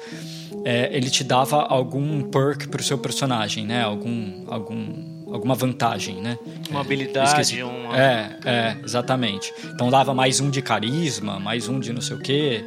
é, 0.65 0.89
ele 0.91 1.09
te 1.09 1.23
dava 1.23 1.61
algum 1.61 2.23
perk 2.23 2.67
pro 2.67 2.81
seu 2.81 2.97
personagem, 2.97 3.65
né? 3.65 3.83
Algum, 3.83 4.45
algum, 4.47 5.08
alguma 5.31 5.55
vantagem, 5.55 6.15
né? 6.21 6.37
Uma 6.69 6.79
É, 6.79 6.83
habilidade, 6.83 7.63
uma- 7.63 7.97
É, 7.97 8.37
é, 8.45 8.77
exatamente. 8.83 9.53
Então 9.73 9.89
dava 9.89 10.13
mais 10.13 10.39
um 10.39 10.49
de 10.49 10.61
carisma, 10.61 11.39
mais 11.39 11.67
um 11.67 11.79
de 11.79 11.91
não 11.93 12.01
sei 12.01 12.15
o 12.15 12.19
quê. 12.19 12.63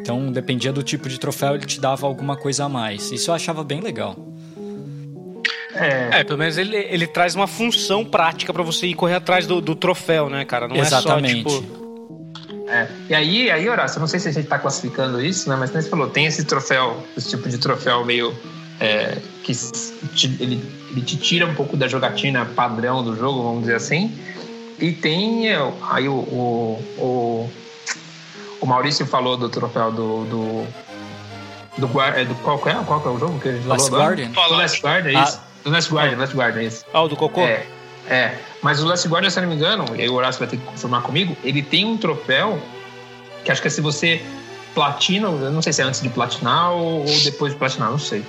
Então 0.00 0.32
dependia 0.32 0.72
do 0.72 0.82
tipo 0.82 1.08
de 1.08 1.18
troféu, 1.20 1.54
ele 1.54 1.66
te 1.66 1.80
dava 1.80 2.06
alguma 2.06 2.36
coisa 2.36 2.64
a 2.64 2.68
mais. 2.68 3.10
Isso 3.12 3.30
eu 3.30 3.34
achava 3.34 3.62
bem 3.62 3.80
legal. 3.80 4.16
É, 5.74 6.20
É, 6.20 6.24
pelo 6.24 6.38
menos 6.38 6.58
ele, 6.58 6.76
ele 6.76 7.06
traz 7.06 7.34
uma 7.34 7.46
função 7.46 8.04
prática 8.04 8.52
pra 8.52 8.62
você 8.62 8.86
ir 8.88 8.94
correr 8.94 9.14
atrás 9.14 9.46
do, 9.46 9.60
do 9.60 9.74
troféu, 9.76 10.28
né, 10.28 10.44
cara? 10.44 10.66
Não 10.66 10.76
Exatamente. 10.76 11.46
é 11.46 11.50
só, 11.50 11.60
tipo... 11.60 12.66
é. 12.68 12.88
E 13.08 13.14
aí, 13.14 13.50
aí, 13.50 13.68
Horácio, 13.68 13.98
eu 13.98 14.00
não 14.00 14.08
sei 14.08 14.18
se 14.18 14.28
a 14.28 14.32
gente 14.32 14.46
tá 14.48 14.58
classificando 14.58 15.20
isso, 15.24 15.48
né? 15.48 15.56
Mas 15.56 15.70
você 15.70 15.82
falou, 15.88 16.08
tem 16.08 16.26
esse 16.26 16.44
troféu, 16.44 17.04
esse 17.16 17.30
tipo 17.30 17.48
de 17.48 17.56
troféu 17.58 18.04
meio. 18.04 18.34
É, 18.80 19.18
que 19.44 19.52
te- 20.14 20.36
ele, 20.40 20.64
ele 20.90 21.02
te 21.02 21.16
tira 21.16 21.46
um 21.46 21.54
pouco 21.54 21.76
da 21.76 21.86
jogatina 21.86 22.44
padrão 22.46 23.04
do 23.04 23.14
jogo, 23.14 23.42
vamos 23.42 23.60
dizer 23.60 23.74
assim. 23.76 24.12
E 24.78 24.92
tem 24.92 25.48
é, 25.50 25.72
aí 25.90 26.08
o, 26.08 26.14
o, 26.14 26.82
o, 26.98 27.50
o 28.62 28.66
Maurício 28.66 29.04
falou 29.06 29.36
do 29.36 29.48
troféu 29.48 29.92
do. 29.92 30.24
do 30.24 30.66
do, 31.78 32.00
é, 32.02 32.24
do 32.24 32.34
qual, 32.36 32.56
é? 32.66 32.74
qual 32.84 33.02
é 33.06 33.08
o 33.08 33.18
jogo 33.18 33.38
que 33.40 33.48
Last 33.48 33.64
falou 33.66 33.86
agora? 33.86 34.04
Guardian? 34.16 34.30
Do 34.32 34.56
Last 34.56 34.82
Guardian, 34.82 35.12
é 35.12 35.16
Ah. 35.16 35.22
isso. 35.24 35.40
Do 35.64 35.70
Last 35.70 35.90
Guardian, 35.94 36.18
Last 36.18 36.36
Guardian, 36.36 36.60
é 36.62 36.64
isso. 36.64 36.84
Ah, 36.92 37.02
o 37.02 37.08
do 37.08 37.16
cocô? 37.16 37.40
É, 37.42 37.64
é. 38.08 38.34
Mas 38.60 38.82
o 38.82 38.86
Last 38.86 39.06
Guardian, 39.08 39.30
se 39.30 39.40
não 39.40 39.48
me 39.48 39.54
engano, 39.54 39.84
e 39.96 40.02
aí 40.02 40.08
o 40.08 40.14
Horácio 40.14 40.38
vai 40.40 40.48
ter 40.48 40.56
que 40.58 40.64
confirmar 40.64 41.00
comigo, 41.02 41.34
ele 41.44 41.62
tem 41.62 41.84
um 41.86 41.96
troféu 41.96 42.60
que 43.44 43.52
acho 43.52 43.62
que 43.62 43.68
é 43.68 43.70
se 43.70 43.80
você 43.80 44.20
platina, 44.74 45.28
eu 45.28 45.50
não 45.52 45.62
sei 45.62 45.72
se 45.72 45.80
é 45.80 45.84
antes 45.84 46.02
de 46.02 46.08
platinar 46.10 46.72
ou, 46.72 47.00
ou 47.06 47.20
depois 47.22 47.52
de 47.52 47.58
platinar, 47.58 47.90
não 47.90 47.98
sei. 47.98 48.22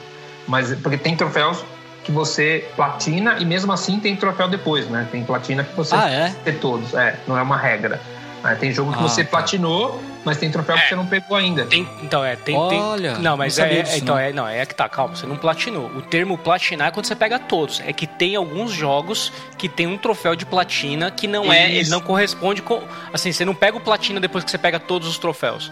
Mas 0.51 0.75
porque 0.75 0.97
tem 0.97 1.15
troféus 1.15 1.63
que 2.03 2.11
você 2.11 2.67
platina 2.75 3.37
e 3.39 3.45
mesmo 3.45 3.71
assim 3.71 3.99
tem 4.01 4.15
troféu 4.17 4.49
depois, 4.49 4.85
né? 4.89 5.07
Tem 5.09 5.23
platina 5.23 5.63
que 5.63 5.73
você 5.73 5.95
Ah, 5.95 6.09
é? 6.09 6.35
ter 6.43 6.59
todos, 6.59 6.93
é, 6.93 7.17
não 7.25 7.37
é 7.37 7.41
uma 7.41 7.55
regra. 7.55 8.01
Né? 8.43 8.57
Tem 8.59 8.69
jogo 8.73 8.91
que 8.91 8.99
Ah, 8.99 9.03
você 9.03 9.23
tá. 9.23 9.29
platinou, 9.29 10.01
mas 10.25 10.35
tem 10.37 10.51
troféu 10.51 10.75
que 10.75 10.89
você 10.89 10.95
não 10.95 11.05
pegou 11.05 11.37
ainda. 11.37 11.63
Tem, 11.67 11.87
então, 12.03 12.25
é, 12.25 12.35
tem, 12.35 12.57
Olha, 12.57 13.13
tem. 13.13 13.21
Não, 13.21 13.37
mas 13.37 13.55
não 13.57 13.65
é, 13.65 13.77
é- 13.77 13.81
disso, 13.83 13.97
então, 13.97 14.15
não. 14.15 14.21
é, 14.21 14.33
não, 14.33 14.47
é 14.47 14.65
que 14.65 14.75
tá, 14.75 14.89
calma, 14.89 15.15
você 15.15 15.25
não 15.25 15.37
platinou. 15.37 15.85
O 15.95 16.01
termo 16.01 16.37
platinar 16.37 16.87
é 16.89 16.91
quando 16.91 17.05
você 17.05 17.15
pega 17.15 17.39
todos. 17.39 17.79
É 17.85 17.93
que 17.93 18.05
tem 18.07 18.35
alguns 18.35 18.71
jogos 18.73 19.31
que 19.57 19.69
tem 19.69 19.87
um 19.87 19.97
troféu 19.97 20.35
de 20.35 20.45
platina 20.45 21.11
que 21.11 21.27
não 21.27 21.53
é, 21.53 21.67
ele 21.69 21.79
Isso. 21.81 21.91
não 21.91 22.01
corresponde 22.01 22.61
com. 22.61 22.81
Assim, 23.13 23.31
você 23.31 23.45
não 23.45 23.53
pega 23.55 23.77
o 23.77 23.79
platina 23.79 24.19
depois 24.19 24.43
que 24.43 24.51
você 24.51 24.57
pega 24.57 24.79
todos 24.79 25.07
os 25.07 25.17
troféus. 25.17 25.71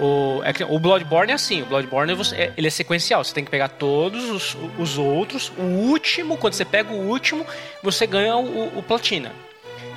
O, 0.00 0.40
é 0.44 0.52
que, 0.52 0.62
o 0.62 0.78
Bloodborne 0.78 1.32
é 1.32 1.34
assim, 1.34 1.62
o 1.62 1.66
Bloodborne 1.66 2.14
você- 2.14 2.36
é- 2.36 2.52
ele 2.56 2.66
é 2.68 2.70
sequencial, 2.70 3.24
você 3.24 3.34
tem 3.34 3.44
que 3.44 3.50
pegar 3.50 3.68
todos 3.68 4.30
os, 4.30 4.56
os 4.78 4.96
outros, 4.96 5.50
o 5.58 5.62
último, 5.62 6.36
quando 6.36 6.52
você 6.54 6.64
pega 6.64 6.92
o 6.92 7.08
último, 7.08 7.44
você 7.82 8.06
ganha 8.06 8.36
o, 8.36 8.78
o 8.78 8.82
platina. 8.82 9.32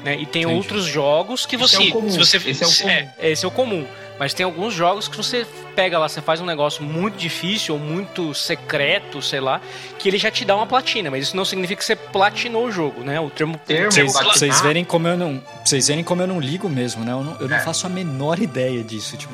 Né? 0.04 0.16
E 0.20 0.26
tem 0.26 0.42
Entendi. 0.42 0.58
outros 0.58 0.86
jogos 0.86 1.46
que 1.46 1.56
Esse 1.56 1.64
você. 1.78 1.84
é 1.84 1.88
o 1.90 1.92
comum. 1.92 2.10
se 2.10 2.18
você 2.18 2.38
Esse 2.38 2.64
é 2.64 2.68
o 2.68 2.78
comum. 2.78 3.10
esse 3.20 3.46
é 3.46 3.48
o 3.48 3.52
comum. 3.52 3.88
Mas 4.18 4.34
tem 4.34 4.44
alguns 4.44 4.74
jogos 4.74 5.08
que 5.08 5.16
você 5.18 5.46
pega 5.76 5.98
lá, 6.00 6.08
você 6.10 6.22
faz 6.22 6.42
um 6.42 6.46
negócio 6.46 6.84
muito 6.84 7.16
difícil 7.18 7.76
ou 7.76 7.80
muito 7.80 8.34
secreto, 8.36 9.22
sei 9.22 9.40
lá, 9.40 9.62
que 10.00 10.10
ele 10.10 10.18
já 10.18 10.30
te 10.32 10.44
dá 10.46 10.56
uma 10.56 10.66
platina, 10.68 11.10
mas 11.12 11.24
isso 11.28 11.36
não 11.38 11.46
significa 11.46 11.80
que 11.80 11.86
você 11.86 11.96
platinou 11.96 12.66
o 12.66 12.72
jogo, 12.72 13.02
né? 13.04 13.20
O 13.20 13.30
termo. 13.30 13.60
Termo 13.66 13.92
Vocês, 13.92 14.12
vocês 14.14 14.62
verem 14.62 14.84
como 14.84 15.08
eu 15.08 15.18
não. 15.18 15.42
Vocês 15.64 15.88
verem 15.88 16.04
como 16.04 16.22
eu 16.24 16.28
não 16.28 16.40
ligo 16.40 16.68
mesmo, 16.70 17.04
né? 17.04 17.12
Eu 17.12 17.24
não, 17.24 17.38
eu 17.40 17.48
não 17.48 17.58
É. 17.58 17.60
faço 17.62 17.86
a 17.86 17.90
menor 17.90 18.40
ideia 18.40 18.84
disso. 18.84 19.18
Tipo, 19.18 19.34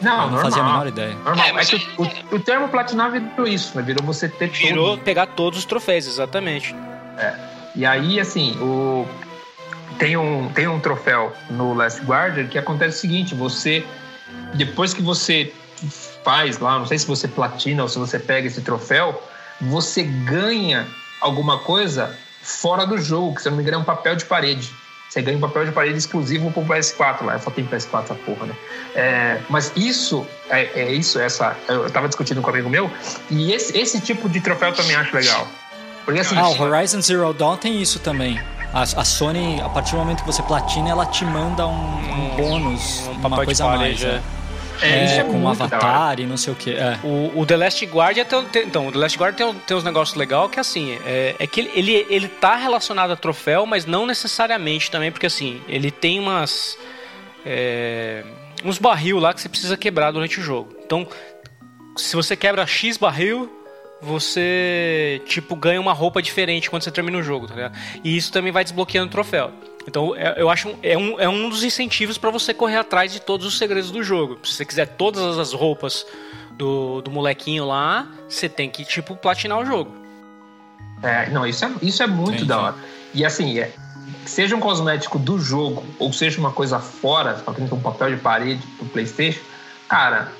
Não, 0.00 0.12
eu 0.12 0.16
não 0.18 0.24
normal. 0.30 0.42
fazia 0.42 0.62
a 0.62 0.66
menor 0.66 0.86
ideia. 0.86 1.14
Normal. 1.24 1.46
É, 1.46 1.52
mas 1.52 1.72
É 1.72 1.78
que 1.78 1.88
o, 1.98 2.04
o- 2.04 2.36
o 2.36 2.40
termo 2.40 2.68
platinar 2.68 3.10
virou 3.10 3.46
isso, 3.46 3.76
né? 3.76 3.82
Virou 3.82 4.04
você 4.06 4.28
ter 4.28 4.48
Virou 4.48 4.92
tudo. 4.92 5.02
pegar 5.02 5.26
todos 5.26 5.58
os 5.58 5.64
troféus, 5.64 6.06
exatamente. 6.06 6.74
E 7.74 7.84
aí, 7.84 8.18
assim, 8.20 8.56
o... 8.60 9.06
tem, 9.98 10.16
um, 10.16 10.48
tem 10.50 10.66
um 10.68 10.78
troféu 10.80 11.32
no 11.50 11.74
Last 11.74 12.00
Guardian 12.02 12.46
que 12.46 12.58
acontece 12.58 12.98
o 12.98 13.00
seguinte: 13.00 13.34
você, 13.34 13.84
depois 14.54 14.94
que 14.94 15.02
você 15.02 15.52
faz 16.24 16.58
lá, 16.58 16.78
não 16.78 16.86
sei 16.86 16.98
se 16.98 17.06
você 17.06 17.26
platina 17.28 17.82
ou 17.82 17.88
se 17.88 17.98
você 17.98 18.18
pega 18.18 18.46
esse 18.46 18.60
troféu, 18.62 19.20
você 19.60 20.02
ganha 20.02 20.86
alguma 21.20 21.58
coisa 21.58 22.16
fora 22.42 22.86
do 22.86 22.98
jogo, 22.98 23.34
que 23.34 23.42
se 23.42 23.48
eu 23.48 23.50
não 23.50 23.56
me 23.56 23.62
engano 23.62 23.78
é 23.78 23.80
um 23.80 23.84
papel 23.84 24.16
de 24.16 24.24
parede. 24.24 24.70
Você 25.08 25.22
ganha 25.22 25.38
um 25.38 25.40
papel 25.40 25.64
de 25.64 25.72
parede 25.72 25.96
exclusivo 25.96 26.50
pro 26.50 26.62
PS4 26.62 27.24
lá. 27.24 27.38
Só 27.38 27.50
tem 27.50 27.64
PS4 27.64 28.04
essa 28.04 28.14
porra, 28.14 28.46
né? 28.46 28.54
É, 28.94 29.40
mas 29.48 29.72
isso, 29.74 30.26
é, 30.50 30.68
é 30.74 30.92
isso, 30.92 31.18
essa. 31.18 31.56
Eu 31.66 31.90
tava 31.90 32.08
discutindo 32.08 32.42
com 32.42 32.48
um 32.48 32.52
amigo 32.52 32.68
meu, 32.68 32.90
e 33.30 33.52
esse, 33.52 33.76
esse 33.78 34.00
tipo 34.00 34.28
de 34.28 34.40
troféu 34.40 34.68
eu 34.68 34.74
também 34.74 34.96
acho 34.96 35.14
legal. 35.16 35.48
Porque 36.04 36.20
assim. 36.20 36.36
Ah, 36.36 36.48
o 36.48 36.60
Horizon 36.60 37.00
Zero 37.00 37.32
Dawn 37.32 37.56
tem 37.56 37.80
isso 37.80 37.98
também. 37.98 38.38
A, 38.72 38.82
a 38.82 39.04
Sony, 39.04 39.60
a 39.62 39.68
partir 39.70 39.92
do 39.92 39.98
momento 39.98 40.20
que 40.20 40.26
você 40.26 40.42
platina, 40.42 40.90
ela 40.90 41.06
te 41.06 41.24
manda 41.24 41.66
um, 41.66 41.72
um 41.72 42.36
bônus, 42.36 43.06
um 43.08 43.26
uma 43.26 43.44
coisa 43.44 43.64
a 43.64 43.76
mais. 43.78 44.00
né? 44.02 44.22
É, 44.80 45.04
isso 45.04 45.20
é 45.20 45.24
com 45.24 45.38
um 45.38 45.48
avatar 45.48 46.20
e 46.20 46.26
não 46.26 46.36
sei 46.36 46.52
o 46.52 46.56
que. 46.56 46.72
É. 46.74 46.98
O, 47.02 47.40
o 47.40 47.46
The 47.46 47.56
Last 47.56 47.84
tem, 47.86 48.44
tem- 48.46 48.62
então, 48.64 48.86
o 48.86 48.92
The 48.92 48.98
Last 48.98 49.18
Guardian 49.18 49.36
tem, 49.52 49.60
tem 49.66 49.76
uns 49.76 49.84
negócios 49.84 50.16
legais 50.16 50.50
que 50.50 50.60
assim, 50.60 50.98
é, 51.04 51.34
é 51.38 51.46
que 51.46 51.60
ele, 51.60 51.70
ele, 51.74 52.06
ele 52.08 52.28
tá 52.28 52.54
relacionado 52.56 53.10
a 53.12 53.16
troféu, 53.16 53.66
mas 53.66 53.86
não 53.86 54.06
necessariamente 54.06 54.90
também, 54.90 55.10
porque 55.10 55.26
assim, 55.26 55.60
ele 55.68 55.90
tem 55.90 56.18
umas. 56.18 56.78
é, 57.44 58.24
uns 58.64 58.78
barril 58.78 59.18
lá 59.18 59.32
que 59.34 59.40
você 59.40 59.48
precisa 59.48 59.76
quebrar 59.76 60.10
durante 60.10 60.38
o 60.40 60.42
jogo. 60.42 60.74
Então, 60.84 61.06
se 61.96 62.14
você 62.14 62.36
quebra 62.36 62.66
X 62.66 62.96
barril, 62.96 63.50
você 64.00 65.20
tipo 65.26 65.56
ganha 65.56 65.80
uma 65.80 65.92
roupa 65.92 66.22
diferente 66.22 66.70
quando 66.70 66.82
você 66.82 66.90
termina 66.90 67.18
o 67.18 67.22
jogo, 67.22 67.46
tá 67.46 67.54
ligado? 67.54 67.76
E 68.04 68.16
isso 68.16 68.32
também 68.32 68.52
vai 68.52 68.62
desbloqueando 68.64 69.08
o 69.08 69.10
troféu. 69.10 69.50
Então 69.88 70.14
é- 70.14 70.34
eu 70.36 70.50
acho 70.50 70.68
um- 70.68 70.78
é 70.82 70.96
um, 70.96 71.18
é 71.20 71.28
um 71.28 71.48
dos 71.48 71.64
incentivos 71.64 72.18
para 72.18 72.30
você 72.30 72.52
correr 72.52 72.76
atrás 72.76 73.10
de 73.10 73.20
todos 73.20 73.46
os 73.46 73.56
segredos 73.56 73.90
do 73.90 74.02
jogo. 74.02 74.38
Se 74.44 74.52
você 74.52 74.64
quiser 74.64 74.86
todas 74.86 75.38
as 75.38 75.52
roupas 75.52 76.06
do, 76.52 77.00
do 77.00 77.10
molequinho 77.10 77.64
lá, 77.66 78.06
você 78.28 78.48
tem 78.48 78.68
que 78.68 78.84
tipo 78.84 79.16
platinar 79.16 79.58
o 79.58 79.64
jogo. 79.64 79.90
É, 81.02 81.30
não, 81.30 81.46
isso 81.46 81.64
é, 81.64 81.70
isso 81.80 82.02
é 82.02 82.06
muito 82.06 82.30
Entendi. 82.32 82.44
da 82.44 82.60
hora. 82.60 82.74
E 83.14 83.24
assim, 83.24 83.58
é, 83.58 83.72
seja 84.26 84.54
um 84.54 84.60
cosmético 84.60 85.18
do 85.18 85.38
jogo 85.38 85.82
ou 85.98 86.12
seja 86.12 86.38
uma 86.38 86.52
coisa 86.52 86.78
fora, 86.78 87.40
só 87.42 87.52
que 87.52 87.62
um 87.62 87.80
papel 87.80 88.10
de 88.10 88.20
parede 88.20 88.62
pro 88.76 88.86
PlayStation, 88.86 89.40
cara, 89.88 90.30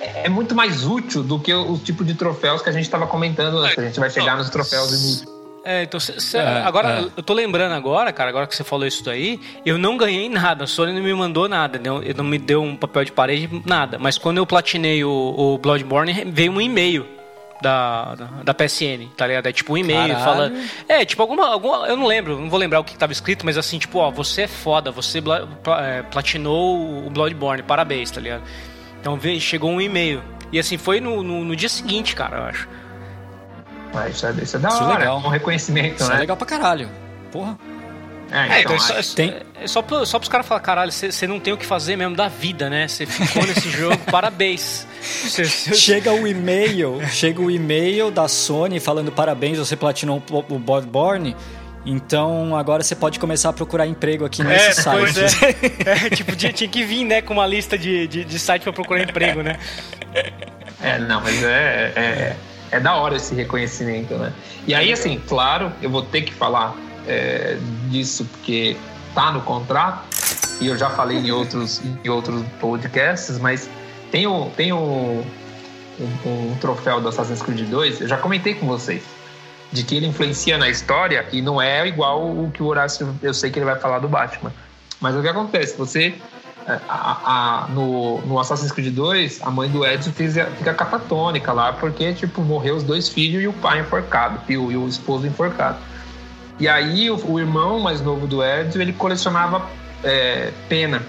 é 0.00 0.30
muito 0.30 0.54
mais 0.54 0.86
útil 0.86 1.22
do 1.22 1.38
que 1.38 1.52
o, 1.52 1.76
tipo 1.76 2.04
de 2.04 2.14
troféus 2.14 2.62
que 2.62 2.70
a 2.70 2.72
gente 2.72 2.84
estava 2.84 3.06
comentando 3.06 3.58
antes. 3.58 3.78
A 3.78 3.82
gente 3.82 4.00
vai 4.00 4.08
chegar 4.08 4.36
nos 4.36 4.48
troféus. 4.48 5.24
É, 5.64 5.84
então 5.84 6.00
cê- 6.00 6.18
cê- 6.18 6.38
É, 6.38 6.62
agora 6.62 7.00
é. 7.02 7.04
eu 7.16 7.22
tô 7.22 7.32
lembrando 7.32 7.72
agora, 7.72 8.12
cara, 8.12 8.30
agora 8.30 8.46
que 8.48 8.56
você 8.56 8.64
falou 8.64 8.84
isso 8.86 9.04
daí, 9.04 9.38
eu 9.64 9.78
não 9.78 9.96
ganhei 9.96 10.28
nada, 10.28 10.64
a 10.64 10.66
Sony 10.66 10.92
não 10.92 11.02
me 11.02 11.14
mandou 11.14 11.48
nada, 11.48 11.78
não, 11.78 12.00
não 12.16 12.24
me 12.24 12.36
deu 12.38 12.62
um 12.62 12.74
papel 12.76 13.04
de 13.04 13.12
parede, 13.12 13.48
nada. 13.64 13.96
Mas 13.98 14.18
quando 14.18 14.38
eu 14.38 14.46
platinei 14.46 15.04
o, 15.04 15.10
o 15.36 15.58
Bloodborne, 15.58 16.24
veio 16.26 16.50
um 16.50 16.60
e-mail 16.60 17.06
da, 17.62 18.16
da, 18.16 18.24
da 18.42 18.54
PSN, 18.54 19.06
tá 19.16 19.24
ligado? 19.24 19.46
É 19.46 19.52
tipo 19.52 19.74
um 19.74 19.78
e-mail 19.78 20.16
falando. 20.24 20.56
É, 20.88 21.04
tipo, 21.04 21.22
alguma, 21.22 21.46
alguma. 21.48 21.86
Eu 21.86 21.96
não 21.96 22.06
lembro, 22.06 22.36
não 22.40 22.50
vou 22.50 22.58
lembrar 22.58 22.80
o 22.80 22.84
que 22.84 22.96
tava 22.98 23.12
escrito, 23.12 23.46
mas 23.46 23.56
assim, 23.56 23.78
tipo, 23.78 23.98
ó, 24.00 24.10
você 24.10 24.42
é 24.42 24.48
foda, 24.48 24.90
você 24.90 25.20
bla- 25.20 25.46
é, 25.80 26.02
platinou 26.02 27.06
o 27.06 27.08
Bloodborne, 27.10 27.62
parabéns, 27.62 28.10
tá 28.10 28.20
ligado? 28.20 28.42
Então 29.00 29.16
veio, 29.16 29.40
chegou 29.40 29.70
um 29.70 29.80
e-mail. 29.80 30.20
E 30.50 30.58
assim, 30.58 30.76
foi 30.76 31.00
no, 31.00 31.22
no, 31.22 31.44
no 31.44 31.54
dia 31.54 31.68
seguinte, 31.68 32.16
cara, 32.16 32.38
eu 32.38 32.42
acho. 32.44 32.68
Mas 33.92 34.16
isso 34.16 34.26
é, 34.26 34.30
isso 34.42 34.56
é 34.56 34.60
da 34.60 34.68
Isso 34.68 34.78
é 34.78 34.84
hora, 34.86 34.98
legal. 34.98 35.16
um 35.18 35.28
reconhecimento, 35.28 36.00
Isso 36.00 36.08
né? 36.10 36.16
é 36.16 36.18
legal 36.20 36.36
pra 36.36 36.46
caralho. 36.46 36.88
Porra. 37.30 37.58
É, 38.30 38.56
É, 38.56 38.60
então, 38.62 38.74
é 38.74 38.78
só, 38.78 38.98
acho- 38.98 39.12
é- 39.12 39.14
tem- 39.16 39.36
é 39.62 39.66
só, 39.66 39.82
pro- 39.82 40.06
só 40.06 40.18
pros 40.18 40.30
caras 40.30 40.46
falar, 40.46 40.60
caralho, 40.60 40.90
você 40.90 41.26
não 41.26 41.38
tem 41.38 41.52
o 41.52 41.56
que 41.58 41.66
fazer 41.66 41.96
mesmo 41.96 42.16
da 42.16 42.28
vida, 42.28 42.70
né? 42.70 42.88
Você 42.88 43.04
ficou 43.04 43.44
nesse 43.46 43.68
jogo, 43.70 43.98
parabéns. 44.10 44.86
Cê- 45.02 45.44
cê- 45.44 45.74
Chega 45.74 46.10
o 46.12 46.26
e-mail, 46.26 46.98
chega 47.10 47.42
o 47.42 47.50
e-mail 47.50 48.10
da 48.10 48.26
Sony 48.28 48.80
falando 48.80 49.12
parabéns, 49.12 49.58
você 49.58 49.76
platinou 49.76 50.22
o 50.30 50.54
o 50.54 50.58
Bloodborne. 50.58 51.36
Então 51.84 52.56
agora 52.56 52.82
você 52.82 52.94
pode 52.94 53.18
começar 53.18 53.48
a 53.50 53.52
procurar 53.52 53.86
emprego 53.86 54.24
aqui 54.24 54.42
nesse 54.44 54.66
É, 54.68 54.72
site. 54.72 54.98
pois 55.00 55.16
é. 55.18 55.26
É, 56.06 56.10
tipo, 56.10 56.34
tinha, 56.36 56.52
tinha 56.52 56.70
que 56.70 56.84
vir, 56.84 57.04
né, 57.04 57.20
com 57.20 57.34
uma 57.34 57.46
lista 57.46 57.76
de, 57.76 58.06
de, 58.06 58.24
de 58.24 58.38
site 58.38 58.62
pra 58.62 58.72
procurar 58.72 59.02
emprego, 59.02 59.42
né? 59.42 59.58
É, 60.80 60.98
não, 61.00 61.20
mas 61.20 61.42
é, 61.42 61.92
é, 61.96 62.36
é 62.72 62.80
da 62.80 62.96
hora 62.96 63.16
esse 63.16 63.34
reconhecimento, 63.34 64.14
né? 64.14 64.32
E 64.66 64.74
aí, 64.74 64.92
assim, 64.92 65.20
claro, 65.28 65.70
eu 65.80 65.90
vou 65.90 66.02
ter 66.02 66.22
que 66.22 66.32
falar 66.32 66.74
é, 67.06 67.58
disso 67.88 68.24
porque 68.24 68.76
tá 69.14 69.30
no 69.30 69.42
contrato 69.42 70.04
e 70.60 70.66
eu 70.66 70.76
já 70.76 70.88
falei 70.88 71.18
em 71.18 71.30
outros, 71.30 71.82
em 72.04 72.08
outros 72.08 72.42
podcasts, 72.58 73.38
mas 73.38 73.68
tem, 74.10 74.26
o, 74.26 74.50
tem 74.56 74.72
o, 74.72 75.22
um, 76.00 76.52
um 76.52 76.56
troféu 76.60 77.00
do 77.00 77.08
Assassin's 77.08 77.42
Creed 77.42 77.68
2, 77.68 78.00
eu 78.00 78.08
já 78.08 78.16
comentei 78.16 78.54
com 78.54 78.66
vocês, 78.66 79.02
de 79.70 79.82
que 79.82 79.96
ele 79.96 80.06
influencia 80.06 80.56
na 80.56 80.68
história 80.68 81.26
e 81.30 81.42
não 81.42 81.60
é 81.60 81.86
igual 81.86 82.22
o 82.22 82.50
que 82.52 82.62
o 82.62 82.66
Horácio, 82.66 83.14
eu 83.22 83.34
sei 83.34 83.50
que 83.50 83.58
ele 83.58 83.66
vai 83.66 83.78
falar 83.78 83.98
do 83.98 84.08
Batman. 84.08 84.52
Mas 85.00 85.16
o 85.16 85.20
que 85.20 85.28
acontece? 85.28 85.76
Você 85.76 86.14
a- 86.66 87.18
a- 87.24 87.68
no, 87.70 88.20
no 88.22 88.38
Assassin's 88.38 88.70
Creed 88.72 88.94
2, 88.94 89.40
a 89.42 89.50
mãe 89.50 89.68
do 89.68 89.84
Ezio 89.84 90.12
fica, 90.12 90.46
fica 90.58 90.74
catatônica 90.74 91.52
lá, 91.52 91.72
porque, 91.72 92.12
tipo, 92.12 92.40
morreu 92.42 92.76
os 92.76 92.82
dois 92.82 93.08
filhos 93.08 93.42
e 93.42 93.48
o 93.48 93.52
pai 93.52 93.80
enforcado, 93.80 94.40
e 94.48 94.56
o, 94.56 94.70
e 94.70 94.76
o 94.76 94.86
esposo 94.88 95.26
enforcado. 95.26 95.78
E 96.60 96.68
aí, 96.68 97.10
o, 97.10 97.16
o 97.30 97.40
irmão 97.40 97.80
mais 97.80 98.00
novo 98.00 98.26
do 98.26 98.42
Ezio, 98.42 98.80
ele 98.80 98.92
colecionava 98.92 99.66
é, 100.04 100.50
pena. 100.68 101.02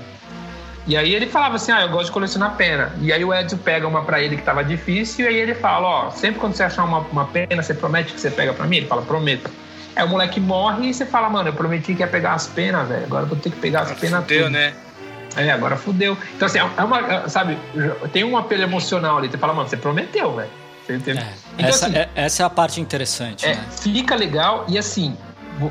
E 0.85 0.97
aí 0.97 1.13
ele 1.15 1.27
falava 1.27 1.55
assim, 1.55 1.71
ah, 1.71 1.81
eu 1.83 1.89
gosto 1.89 2.07
de 2.07 2.11
colecionar 2.11 2.55
pena. 2.57 2.91
E 2.99 3.13
aí 3.13 3.23
o 3.23 3.33
Ezio 3.33 3.57
pega 3.57 3.87
uma 3.87 4.03
pra 4.03 4.21
ele 4.21 4.35
que 4.35 4.41
tava 4.43 4.63
difícil, 4.63 5.25
e 5.25 5.27
aí 5.29 5.35
ele 5.35 5.55
fala, 5.55 5.87
ó, 5.87 6.09
sempre 6.11 6.39
quando 6.39 6.55
você 6.55 6.63
achar 6.63 6.83
uma, 6.83 6.99
uma 6.99 7.25
pena, 7.25 7.61
você 7.63 7.73
promete 7.73 8.13
que 8.13 8.19
você 8.19 8.29
pega 8.29 8.53
pra 8.53 8.65
mim? 8.65 8.77
Ele 8.77 8.87
fala, 8.87 9.01
prometo. 9.01 9.49
Aí 9.95 10.03
o 10.03 10.09
moleque 10.09 10.39
morre 10.39 10.89
e 10.89 10.93
você 10.93 11.05
fala, 11.05 11.29
mano, 11.29 11.49
eu 11.49 11.53
prometi 11.53 11.93
que 11.93 12.01
ia 12.01 12.07
pegar 12.07 12.33
as 12.33 12.47
penas, 12.47 12.87
velho. 12.87 13.05
Agora 13.05 13.23
eu 13.23 13.27
vou 13.27 13.37
ter 13.37 13.51
que 13.51 13.57
pegar 13.57 13.81
as 13.81 13.91
penas 13.93 14.21
Fudeu, 14.23 14.45
tudo. 14.45 14.53
né? 14.53 14.73
É, 15.35 15.51
agora 15.51 15.75
fudeu. 15.75 16.17
Então, 16.35 16.45
assim, 16.45 16.59
é 16.59 16.83
uma, 16.83 16.99
é, 16.99 17.29
sabe, 17.29 17.57
tem 18.11 18.23
um 18.23 18.37
apelo 18.37 18.63
emocional 18.63 19.17
ali. 19.17 19.29
Você 19.29 19.37
fala, 19.37 19.53
mano, 19.53 19.67
você 19.67 19.77
prometeu, 19.77 20.35
velho. 20.35 20.49
É, 20.89 20.93
Então, 20.93 21.69
essa, 21.69 21.85
assim, 21.87 21.97
é, 21.97 22.09
essa 22.15 22.43
é 22.43 22.45
a 22.45 22.49
parte 22.49 22.81
interessante, 22.81 23.45
é, 23.45 23.55
né? 23.55 23.65
fica 23.71 24.15
legal 24.15 24.65
e 24.67 24.77
assim, 24.77 25.15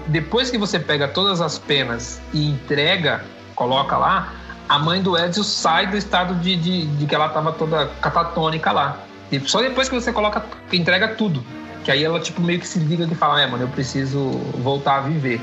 depois 0.06 0.50
que 0.50 0.56
você 0.56 0.78
pega 0.78 1.06
todas 1.06 1.40
as 1.40 1.58
penas 1.58 2.20
e 2.32 2.48
entrega, 2.48 3.22
coloca 3.54 3.96
lá, 3.96 4.32
a 4.68 4.78
mãe 4.78 5.02
do 5.02 5.18
Ezio 5.18 5.44
sai 5.44 5.86
do 5.86 5.96
estado 5.96 6.34
de, 6.36 6.56
de, 6.56 6.86
de 6.86 7.06
que 7.06 7.14
ela 7.14 7.28
tava 7.28 7.52
toda 7.52 7.88
catatônica 8.00 8.72
lá. 8.72 8.98
E 9.30 9.40
só 9.40 9.60
depois 9.60 9.88
que 9.88 9.94
você 9.94 10.12
coloca, 10.12 10.44
entrega 10.72 11.08
tudo. 11.08 11.44
Que 11.84 11.90
aí 11.90 12.04
ela, 12.04 12.20
tipo, 12.20 12.40
meio 12.40 12.60
que 12.60 12.66
se 12.66 12.78
liga 12.78 13.04
e 13.04 13.14
fala, 13.14 13.40
é, 13.40 13.46
mano, 13.46 13.64
eu 13.64 13.68
preciso 13.68 14.30
voltar 14.58 14.98
a 14.98 15.00
viver. 15.00 15.40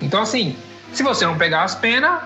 Então, 0.00 0.20
assim, 0.20 0.56
se 0.92 1.02
você 1.02 1.24
não 1.24 1.36
pegar 1.38 1.62
as 1.62 1.74
penas, 1.74 2.20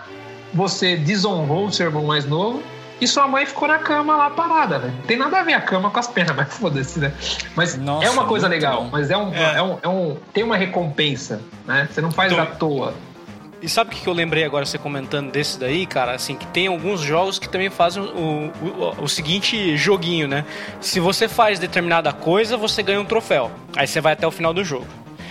você 0.55 0.97
desonrou 0.97 1.67
o 1.67 1.73
seu 1.73 1.87
irmão 1.87 2.05
mais 2.05 2.25
novo 2.25 2.63
e 3.01 3.09
sua 3.09 3.27
mãe 3.27 3.45
ficou 3.45 3.67
na 3.67 3.79
cama 3.79 4.17
lá 4.17 4.31
parada, 4.31 4.79
né? 4.79 4.93
Não 4.97 5.03
tem 5.07 5.17
nada 5.17 5.41
a 5.41 5.43
ver 5.43 5.55
a 5.55 5.61
cama 5.61 5.91
com 5.91 5.99
as 5.99 6.07
penas, 6.07 6.35
mas 6.37 6.53
foda-se, 6.57 7.01
né? 7.01 7.13
Mas 7.57 7.77
Nossa, 7.77 8.07
é 8.07 8.11
uma 8.11 8.25
coisa 8.27 8.47
legal, 8.49 8.85
bom. 8.85 8.89
mas 8.93 9.11
é 9.11 9.17
um, 9.17 9.35
É. 9.35 9.57
é. 9.57 9.63
um, 9.63 9.79
é 9.83 9.89
um- 9.89 10.17
Tem 10.33 10.45
uma 10.45 10.57
recompensa, 10.57 11.41
né? 11.67 11.89
Você 11.91 12.01
não 12.01 12.11
faz 12.11 12.33
Então- 12.33 12.45
à 12.45 12.47
toa. 12.47 12.95
E 13.63 13.69
sabe 13.69 13.89
o 13.91 13.93
que 13.95 14.03
que 14.03 14.07
eu 14.07 14.13
lembrei 14.13 14.45
agora, 14.45 14.67
você 14.67 14.77
comentando 14.77 15.31
desse 15.33 15.59
daí, 15.59 15.87
cara? 15.87 16.13
Assim, 16.13 16.37
que 16.37 16.47
tem 16.49 16.67
alguns 16.67 17.01
jogos 17.01 17.39
que 17.39 17.49
também 17.49 17.71
fazem 17.71 18.03
o, 18.03 18.53
o, 18.63 19.05
o 19.05 19.09
seguinte 19.09 19.75
joguinho, 19.75 20.29
né? 20.29 20.45
Se 20.83 21.01
você 21.01 21.27
faz 21.29 21.59
determinada 21.59 22.13
coisa, 22.13 22.59
você 22.59 22.83
ganha 22.83 23.01
um 23.01 23.07
troféu. 23.07 23.51
Aí 23.75 23.87
você 23.87 24.03
vai 24.03 24.13
até 24.13 24.27
o 24.27 24.31
final 24.31 24.53
do 24.53 24.63
jogo. 24.63 24.87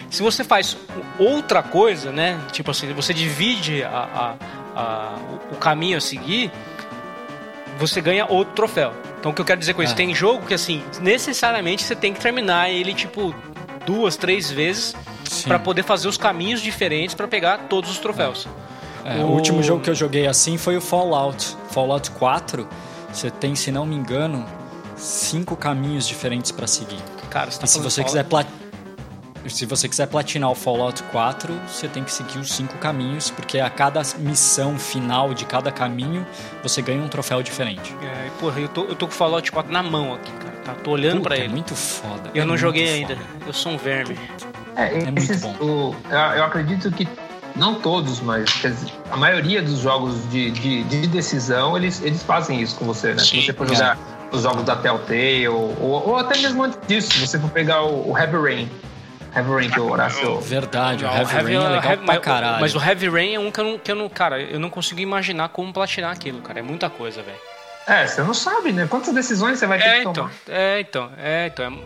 Se 0.10 0.24
você 0.24 0.44
faz 0.44 0.76
outra 1.20 1.62
coisa, 1.62 2.12
né? 2.12 2.40
Tipo 2.52 2.72
assim, 2.72 2.92
você 2.94 3.14
divide 3.14 3.84
a, 3.84 3.90
a- 4.16 4.34
a- 4.76 5.18
o- 5.52 5.56
caminho 5.56 5.98
a 5.98 6.02
seguir, 6.02 6.52
você 7.78 8.02
ganha 8.02 8.26
outro 8.28 8.54
troféu. 8.54 8.94
Então 9.20 9.32
o 9.32 9.36
que 9.36 9.42
eu 9.42 9.46
quero 9.46 9.60
dizer 9.60 9.74
com 9.74 9.82
isso? 9.84 9.94
É. 9.94 9.96
Tem 9.96 10.14
jogo 10.14 10.46
que, 10.46 10.54
assim, 10.54 10.84
necessariamente 11.02 11.84
você 11.84 11.96
tem 11.96 12.14
que 12.14 12.20
terminar 12.20 12.70
ele, 12.70 12.94
tipo, 12.94 13.34
duas, 13.86 14.16
três 14.16 14.52
vezes 14.52 14.94
pra 15.46 15.58
poder 15.58 15.84
fazer 15.84 16.08
os 16.08 16.18
caminhos 16.18 16.62
diferentes 16.62 17.16
pra 17.16 17.28
pegar 17.28 17.60
todos 17.70 17.90
os 17.90 17.98
troféus. 17.98 18.48
É, 19.06 19.16
o- 19.24 19.28
o 19.28 19.32
último 19.32 19.62
jogo 19.64 19.82
que 19.82 19.90
eu 19.90 19.96
joguei 19.96 20.28
assim 20.28 20.58
foi 20.58 20.78
o 20.78 20.82
Fallout. 20.82 21.56
Fallout 21.72 22.12
4, 22.12 22.68
você 23.12 23.30
tem, 23.32 23.56
se 23.56 23.72
não 23.72 23.86
me 23.86 23.96
engano, 23.96 24.46
cinco 24.96 25.56
caminhos 25.56 26.08
diferentes 26.08 26.52
para 26.52 26.68
seguir. 26.68 27.00
Cara, 27.30 27.50
você 27.52 27.60
tá 27.60 27.66
E 27.66 27.68
se 27.70 27.80
você 27.80 28.02
Fallout- 28.04 28.12
quiser. 28.12 28.24
Se 29.48 29.66
você 29.66 29.88
quiser 29.90 30.08
platinar 30.08 30.50
o 30.52 30.56
Fallout 30.56 31.02
4, 31.04 31.54
você 31.68 31.88
tem 31.88 32.04
que 32.04 32.12
seguir 32.12 32.38
os 32.40 32.52
cinco 32.52 32.78
caminhos, 32.78 33.30
porque 33.30 33.60
a 33.60 33.70
cada 33.70 34.02
missão 34.20 34.78
final 34.80 35.34
de 35.34 35.46
cada 35.46 35.72
caminho 35.72 36.26
você 36.62 36.82
ganha 36.82 37.02
um 37.02 37.08
troféu 37.08 37.42
diferente. 37.44 37.96
É, 38.02 38.30
porra, 38.40 38.60
eu 38.60 38.68
tô, 38.70 38.84
eu 38.86 38.96
tô 38.96 39.08
com 39.08 39.14
o 39.14 39.16
Fallout 39.16 39.52
4 39.52 39.72
na 39.72 39.84
mão 39.84 40.14
aqui, 40.14 40.32
cara. 40.34 40.54
Tá, 40.64 40.74
tô 40.76 40.92
olhando 40.92 41.18
Puta, 41.18 41.30
pra 41.30 41.38
é 41.38 41.42
ele. 41.42 41.50
muito 41.50 41.76
foda. 41.76 42.32
Eu 42.34 42.44
é 42.44 42.46
não 42.46 42.50
muito 42.54 42.62
joguei 42.62 43.02
foda. 43.02 43.14
ainda. 43.14 43.26
Eu 43.46 43.52
sou 43.54 43.74
um 43.74 43.78
verme. 43.78 44.18
É, 44.76 44.92
muito 45.12 45.20
esses- 45.20 45.42
bom. 45.42 45.54
o- 45.60 45.96
eu, 46.10 46.18
eu 46.18 46.44
acredito 46.46 46.90
que 46.92 47.08
não 47.56 47.76
todos, 47.76 48.22
mas 48.22 48.50
quer 48.62 48.72
dizer, 48.72 48.92
a 49.12 49.18
maioria 49.18 49.62
dos 49.62 49.80
jogos 49.80 50.16
de, 50.32 50.50
de, 50.52 50.84
de 50.86 51.06
decisão 51.08 51.76
eles, 51.78 52.02
eles 52.02 52.24
fazem 52.24 52.62
isso 52.62 52.76
com 52.78 52.86
você, 52.86 53.14
né? 53.14 53.20
Sim, 53.22 53.42
Se 53.42 53.46
você 53.48 53.54
for 53.54 53.70
é. 53.70 53.74
jogar 53.76 53.98
os 54.32 54.42
jogos 54.44 54.64
da 54.64 54.76
Telltale, 54.78 55.48
ou, 55.50 55.78
ou, 55.80 56.10
ou 56.10 56.18
até 56.18 56.40
mesmo 56.40 56.64
antes 56.64 56.80
disso, 56.88 57.12
se 57.12 57.20
você 57.28 57.38
for 57.38 57.50
pegar 57.52 57.84
o, 57.84 58.10
o 58.12 58.18
Heavy 58.18 58.38
Rain, 58.38 58.72
Heavy 59.36 59.50
Rain 59.52 59.70
que 59.70 59.80
o 59.80 59.90
Horácio. 59.92 60.40
Verdade, 60.42 61.04
o 61.04 61.08
Não, 61.08 61.16
Heavy 61.18 61.34
Rain 61.34 61.56
é 61.56 61.60
legal 61.70 61.84
Heavy- 61.92 62.06
pra 62.06 62.14
mas- 62.16 62.20
caralho. 62.20 62.62
Mas 62.62 62.76
o 62.76 62.80
Heavy 62.84 63.10
Rain 63.10 63.34
é 63.36 63.40
um 63.40 63.52
que 63.52 63.60
eu, 63.60 63.64
não, 63.64 63.78
que 63.80 63.92
eu 63.92 63.96
não. 63.96 64.10
Cara, 64.10 64.42
eu 64.42 64.60
não 64.60 64.70
consigo 64.70 65.00
imaginar 65.00 65.50
como 65.50 65.72
platinar 65.74 66.12
aquilo, 66.12 66.42
cara. 66.42 66.60
É 66.60 66.62
muita 66.62 66.90
coisa, 66.90 67.22
velho. 67.24 67.38
É, 67.88 68.08
você 68.08 68.22
não 68.24 68.34
sabe, 68.34 68.72
né? 68.72 68.88
Quantas 68.90 69.14
decisões 69.14 69.60
você 69.60 69.68
vai 69.68 69.78
ter 69.80 69.86
É, 69.86 69.94
que 69.96 70.00
então. 70.02 70.14
tomar? 70.14 70.32
É, 70.48 70.80
então. 70.80 71.12
É, 71.18 71.48
então. 71.52 71.80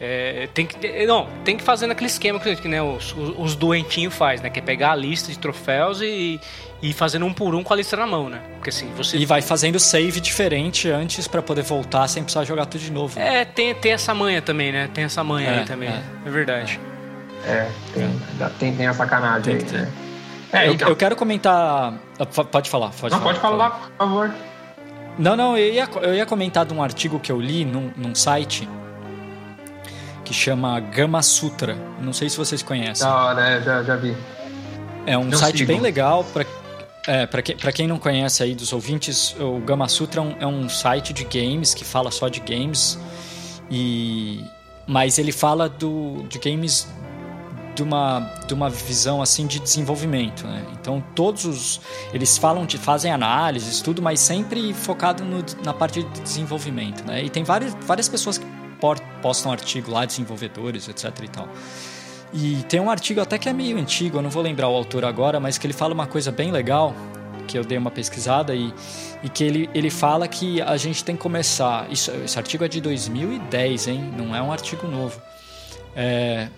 É, 0.00 0.44
é, 0.44 0.46
tem 0.48 0.66
que. 0.66 0.84
é, 0.84 1.06
Não, 1.06 1.28
tem 1.44 1.56
que 1.56 1.62
fazer 1.62 1.86
naquele 1.86 2.08
esquema 2.08 2.40
que, 2.40 2.66
né, 2.68 2.82
os, 2.82 3.12
os, 3.16 3.34
os 3.38 3.54
doentinhos 3.54 4.12
faz, 4.14 4.40
né? 4.40 4.50
Que 4.50 4.58
é 4.58 4.62
pegar 4.62 4.92
a 4.92 4.96
lista 4.96 5.30
de 5.30 5.38
troféus 5.38 6.00
e, 6.00 6.40
e 6.82 6.92
fazendo 6.92 7.24
um 7.24 7.32
por 7.32 7.54
um 7.54 7.62
com 7.62 7.72
a 7.72 7.76
lista 7.76 7.96
na 7.96 8.06
mão, 8.06 8.28
né? 8.28 8.40
Porque 8.54 8.70
assim, 8.70 8.90
você. 8.96 9.16
E 9.16 9.24
vai 9.24 9.40
fazendo 9.40 9.78
save 9.78 10.20
diferente 10.20 10.90
antes 10.90 11.28
pra 11.28 11.40
poder 11.40 11.62
voltar 11.62 12.08
sem 12.08 12.22
precisar 12.24 12.44
jogar 12.44 12.66
tudo 12.66 12.80
de 12.80 12.90
novo. 12.90 13.18
né? 13.18 13.42
É, 13.42 13.44
tem, 13.44 13.74
tem 13.74 13.92
essa 13.92 14.12
manha 14.12 14.42
também, 14.42 14.72
né? 14.72 14.90
Tem 14.92 15.04
essa 15.04 15.22
manha 15.22 15.48
É, 15.48 15.58
aí 15.60 15.64
também. 15.64 15.88
é. 15.88 16.02
É, 16.26 16.30
verdade. 16.30 16.80
É, 17.46 17.68
tem, 17.94 18.20
tem, 18.58 18.76
tem 18.76 18.86
a 18.86 18.94
sacanagem 18.94 19.58
Tem 19.58 19.66
aí, 19.68 19.72
né? 19.84 19.92
É, 20.52 20.68
eu, 20.68 20.74
então. 20.74 20.88
eu 20.88 20.96
quero 20.96 21.16
comentar. 21.16 21.94
ah, 22.18 22.26
Pode 22.26 22.68
falar, 22.68 22.90
pode 22.90 23.14
não, 23.14 23.20
falar. 23.20 23.22
pode 23.22 23.40
falar, 23.40 23.70
por 23.70 23.92
favor. 23.96 24.30
Não, 25.18 25.36
não, 25.36 25.56
eu 25.56 25.72
ia, 25.72 25.88
eu 26.02 26.14
ia 26.14 26.26
comentar 26.26 26.64
de 26.66 26.72
um 26.74 26.82
artigo 26.82 27.18
que 27.20 27.30
eu 27.30 27.40
li 27.40 27.64
num, 27.64 27.90
num 27.96 28.14
site 28.14 28.68
que 30.24 30.32
chama 30.34 30.78
Gama 30.80 31.22
Sutra. 31.22 31.76
Não 32.00 32.12
sei 32.12 32.28
se 32.28 32.36
vocês 32.36 32.62
conhecem. 32.62 33.06
Da 33.06 33.14
hora, 33.14 33.40
é, 33.48 33.60
já, 33.62 33.82
já 33.82 33.96
vi. 33.96 34.16
É 35.06 35.16
um 35.18 35.24
Não 35.24 35.38
site 35.38 35.58
sigo. 35.58 35.68
bem 35.72 35.80
legal 35.80 36.24
para 36.32 36.44
é, 37.06 37.26
para 37.26 37.42
que, 37.42 37.54
quem 37.54 37.86
não 37.88 37.98
conhece 37.98 38.42
aí 38.42 38.54
dos 38.54 38.72
ouvintes, 38.72 39.34
o 39.38 39.58
Gama 39.58 39.88
Sutra 39.88 40.20
é 40.20 40.24
um, 40.24 40.36
é 40.40 40.46
um 40.46 40.68
site 40.68 41.12
de 41.12 41.24
games 41.24 41.74
que 41.74 41.84
fala 41.84 42.10
só 42.10 42.28
de 42.28 42.40
games 42.40 42.98
e 43.70 44.44
mas 44.86 45.18
ele 45.18 45.32
fala 45.32 45.68
do, 45.68 46.24
de 46.28 46.38
games 46.38 46.86
de 47.74 47.82
uma, 47.82 48.20
de 48.46 48.52
uma 48.52 48.68
visão 48.68 49.22
assim 49.22 49.46
de 49.46 49.58
desenvolvimento, 49.58 50.46
né? 50.46 50.64
Então 50.72 51.02
todos 51.14 51.44
os 51.44 51.80
eles 52.12 52.36
falam 52.36 52.66
de 52.66 52.78
fazem 52.78 53.10
análises 53.10 53.80
tudo, 53.80 54.02
mas 54.02 54.20
sempre 54.20 54.72
focado 54.74 55.24
no, 55.24 55.44
na 55.64 55.72
parte 55.72 56.02
de 56.02 56.20
desenvolvimento, 56.20 57.04
né? 57.04 57.24
E 57.24 57.30
tem 57.30 57.42
várias, 57.42 57.74
várias 57.86 58.08
pessoas 58.08 58.38
que 58.38 58.46
postam 59.22 59.52
artigo 59.52 59.90
lá, 59.90 60.04
desenvolvedores, 60.04 60.88
etc 60.88 61.06
e 61.22 61.28
tal. 61.28 61.48
E 62.32 62.62
tem 62.68 62.80
um 62.80 62.90
artigo 62.90 63.20
até 63.20 63.36
que 63.36 63.48
é 63.48 63.52
meio 63.52 63.76
antigo, 63.76 64.18
eu 64.18 64.22
não 64.22 64.30
vou 64.30 64.42
lembrar 64.42 64.68
o 64.68 64.74
autor 64.74 65.04
agora, 65.04 65.38
mas 65.38 65.58
que 65.58 65.66
ele 65.66 65.74
fala 65.74 65.92
uma 65.92 66.06
coisa 66.06 66.32
bem 66.32 66.50
legal, 66.50 66.94
que 67.46 67.58
eu 67.58 67.64
dei 67.64 67.76
uma 67.76 67.90
pesquisada 67.90 68.54
e, 68.54 68.72
e 69.22 69.28
que 69.28 69.44
ele, 69.44 69.70
ele 69.74 69.90
fala 69.90 70.26
que 70.26 70.60
a 70.62 70.76
gente 70.76 71.04
tem 71.04 71.14
que 71.14 71.22
começar. 71.22 71.86
Isso, 71.90 72.10
esse 72.24 72.38
artigo 72.38 72.64
é 72.64 72.68
de 72.68 72.80
2010, 72.80 73.88
hein? 73.88 74.14
Não 74.16 74.34
é 74.34 74.40
um 74.40 74.50
artigo 74.50 74.86
novo. 74.86 75.20
É, 75.94 76.48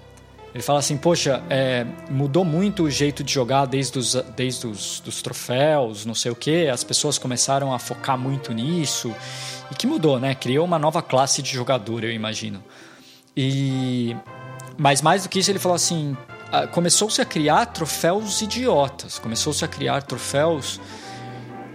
ele 0.55 0.63
fala 0.63 0.79
assim, 0.79 0.97
poxa, 0.97 1.43
é, 1.51 1.85
mudou 2.09 2.45
muito 2.45 2.85
o 2.85 2.91
jeito 2.91 3.25
de 3.25 3.33
jogar 3.33 3.67
desde 3.67 3.99
os, 3.99 4.15
desde 4.37 4.69
os 4.69 5.01
dos 5.01 5.21
troféus, 5.21 6.07
não 6.07 6.15
sei 6.15 6.31
o 6.31 6.37
que, 6.37 6.69
as 6.69 6.85
pessoas 6.85 7.19
começaram 7.19 7.75
a 7.75 7.79
focar 7.81 8.17
muito 8.17 8.53
nisso, 8.53 9.13
e 9.73 9.75
que 9.75 9.85
mudou, 9.85 10.21
né? 10.21 10.33
Criou 10.37 10.65
uma 10.65 10.79
nova 10.79 11.03
classe 11.03 11.43
de 11.43 11.53
jogador, 11.53 12.05
eu 12.05 12.13
imagino. 12.13 12.63
E 13.37 14.15
mas 14.77 15.03
mais 15.03 15.23
do 15.23 15.29
que 15.29 15.39
isso, 15.39 15.51
ele 15.51 15.59
falou 15.59 15.77
assim: 15.77 16.17
ah, 16.51 16.67
começou-se 16.67 17.21
a 17.21 17.25
criar 17.25 17.67
troféus 17.67 18.41
idiotas, 18.41 19.19
começou-se 19.19 19.65
a 19.65 19.69
criar 19.69 20.03
troféus. 20.03 20.81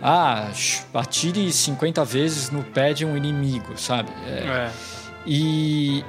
Ah, 0.01 0.49
atire 0.93 1.51
50 1.51 2.05
vezes 2.05 2.49
no 2.49 2.63
pé 2.63 2.93
de 2.93 3.05
um 3.05 3.17
inimigo, 3.17 3.77
sabe? 3.77 4.09
É, 4.25 4.31
É. 4.47 4.71
e, 5.25 6.05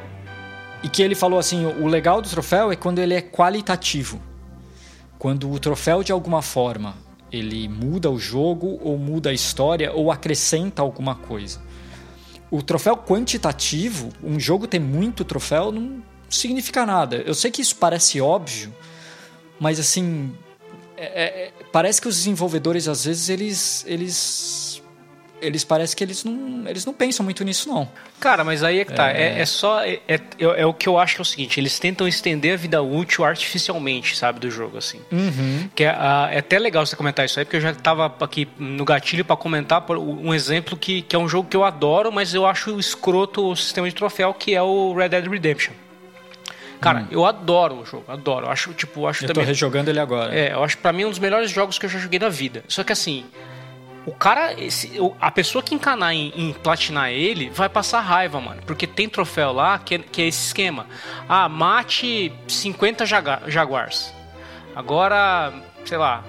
e 0.82 0.88
que 0.88 1.02
ele 1.02 1.14
falou 1.14 1.38
assim: 1.38 1.66
o 1.66 1.86
legal 1.86 2.22
do 2.22 2.28
troféu 2.28 2.70
é 2.70 2.76
quando 2.76 3.00
ele 3.00 3.14
é 3.14 3.20
qualitativo. 3.20 4.20
Quando 5.18 5.50
o 5.50 5.58
troféu, 5.58 6.02
de 6.02 6.12
alguma 6.12 6.40
forma, 6.40 6.94
ele 7.30 7.68
muda 7.68 8.10
o 8.10 8.18
jogo, 8.18 8.78
ou 8.82 8.96
muda 8.96 9.30
a 9.30 9.32
história, 9.32 9.92
ou 9.92 10.10
acrescenta 10.10 10.80
alguma 10.80 11.14
coisa. 11.14 11.60
O 12.50 12.62
troféu 12.62 12.96
quantitativo, 12.96 14.08
um 14.22 14.40
jogo 14.40 14.66
ter 14.66 14.80
muito 14.80 15.24
troféu, 15.24 15.70
não 15.70 16.02
significa 16.30 16.86
nada. 16.86 17.16
Eu 17.26 17.34
sei 17.34 17.50
que 17.50 17.60
isso 17.60 17.76
parece 17.76 18.20
óbvio, 18.20 18.74
mas 19.58 19.78
assim. 19.78 20.32
é- 20.96 21.04
é- 21.04 21.52
parece 21.72 22.00
que 22.00 22.08
os 22.08 22.16
desenvolvedores, 22.16 22.86
às 22.88 23.04
vezes, 23.04 23.28
eles. 23.28 23.84
eles 23.86 24.70
eles 25.42 25.64
parece 25.64 25.96
que 25.96 26.04
eles 26.04 26.22
não, 26.22 26.68
eles 26.68 26.84
não 26.84 26.92
pensam 26.92 27.24
muito 27.24 27.42
nisso, 27.42 27.66
não. 27.66 27.88
Cara, 28.20 28.44
mas 28.44 28.62
aí 28.62 28.80
é 28.80 28.84
que 28.84 28.92
tá. 28.92 29.10
É, 29.10 29.40
é 29.40 29.46
só. 29.46 29.82
É, 29.82 29.98
é, 30.06 30.20
é 30.38 30.66
o 30.66 30.74
que 30.74 30.86
eu 30.86 30.98
acho 30.98 31.14
que 31.14 31.20
é 31.20 31.22
o 31.22 31.24
seguinte: 31.24 31.58
eles 31.58 31.78
tentam 31.78 32.06
estender 32.06 32.52
a 32.52 32.56
vida 32.56 32.82
útil 32.82 33.24
artificialmente, 33.24 34.16
sabe, 34.16 34.38
do 34.38 34.50
jogo, 34.50 34.76
assim. 34.76 35.00
Que 35.74 35.84
é, 35.84 35.88
ah, 35.96 36.28
é 36.30 36.38
até 36.40 36.58
legal 36.58 36.84
você 36.84 36.94
comentar 36.94 37.24
isso 37.24 37.38
aí, 37.38 37.46
porque 37.46 37.56
eu 37.56 37.60
já 37.62 37.74
tava 37.74 38.14
aqui 38.20 38.46
no 38.58 38.84
gatilho 38.84 39.24
pra 39.24 39.34
comentar 39.34 39.82
um 39.90 40.34
exemplo 40.34 40.76
que, 40.76 41.00
que 41.00 41.16
é 41.16 41.18
um 41.18 41.26
jogo 41.26 41.48
que 41.48 41.56
eu 41.56 41.64
adoro, 41.64 42.12
mas 42.12 42.34
eu 42.34 42.44
acho 42.44 42.78
escroto 42.78 43.48
o 43.48 43.56
sistema 43.56 43.88
de 43.88 43.94
troféu, 43.94 44.34
que 44.34 44.54
é 44.54 44.62
o 44.62 44.92
Red 44.92 45.08
Dead 45.08 45.26
Redemption. 45.26 45.72
Cara, 46.80 47.06
eu 47.10 47.26
adoro 47.26 47.80
o 47.80 47.84
jogo, 47.84 48.04
adoro. 48.08 48.46
Eu 48.46 48.50
acho, 48.50 48.72
tipo, 48.74 49.00
eu 49.00 49.08
acho 49.08 49.24
Eu 49.24 49.28
tô 49.28 49.34
também. 49.34 49.46
rejogando 49.46 49.90
ele 49.90 50.00
agora. 50.00 50.34
É, 50.34 50.52
eu 50.54 50.64
acho 50.64 50.78
pra 50.78 50.92
mim 50.92 51.04
um 51.04 51.10
dos 51.10 51.18
melhores 51.18 51.50
jogos 51.50 51.78
que 51.78 51.86
eu 51.86 51.90
já 51.90 51.98
joguei 51.98 52.18
na 52.18 52.28
vida. 52.28 52.64
Só 52.68 52.82
que 52.82 52.92
assim, 52.92 53.26
o 54.06 54.12
cara, 54.12 54.54
esse- 54.58 54.92
a 55.20 55.30
pessoa 55.30 55.62
que 55.62 55.74
encanar 55.74 56.14
em, 56.14 56.32
em 56.34 56.52
platinar 56.54 57.10
ele 57.10 57.50
vai 57.50 57.68
passar 57.68 58.00
raiva, 58.00 58.40
mano. 58.40 58.62
Porque 58.66 58.86
tem 58.86 59.08
troféu 59.08 59.52
lá 59.52 59.78
que 59.78 59.96
é, 59.96 59.98
que 59.98 60.22
é 60.22 60.26
esse 60.26 60.46
esquema. 60.46 60.86
Ah, 61.28 61.48
mate 61.48 62.32
50 62.48 63.04
jaga- 63.04 63.42
jaguars. 63.46 64.12
Agora, 64.74 65.52
sei 65.84 65.98
lá, 65.98 66.24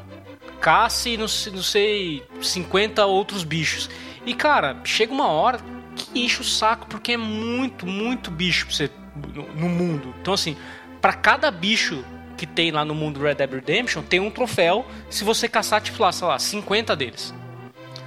casse, 0.59 1.11
não 1.15 1.27
não 1.53 1.63
sei, 1.63 2.23
50 2.41 3.05
outros 3.05 3.43
bichos. 3.43 3.89
E 4.25 4.33
cara, 4.33 4.77
chega 4.83 5.13
uma 5.13 5.27
hora 5.27 5.59
que 5.95 6.19
enche 6.19 6.41
o 6.41 6.43
saco, 6.43 6.87
porque 6.87 7.13
é 7.13 7.17
muito, 7.17 7.85
muito 7.85 8.29
bicho 8.31 8.65
pra 8.65 8.75
você, 8.75 8.89
no, 9.15 9.43
no 9.53 9.69
mundo. 9.69 10.13
Então 10.21 10.33
assim, 10.33 10.55
pra 11.01 11.13
cada 11.13 11.49
bicho 11.51 12.03
que 12.37 12.45
tem 12.47 12.71
lá 12.71 12.83
no 12.83 12.95
mundo 12.95 13.19
Red 13.21 13.35
Dead 13.35 13.51
Redemption, 13.51 14.01
tem 14.01 14.19
um 14.19 14.31
troféu 14.31 14.85
se 15.09 15.23
você 15.23 15.47
caçar, 15.47 15.81
tipo 15.81 16.01
lá, 16.01 16.11
sei 16.11 16.27
lá, 16.27 16.39
50 16.39 16.95
deles. 16.95 17.33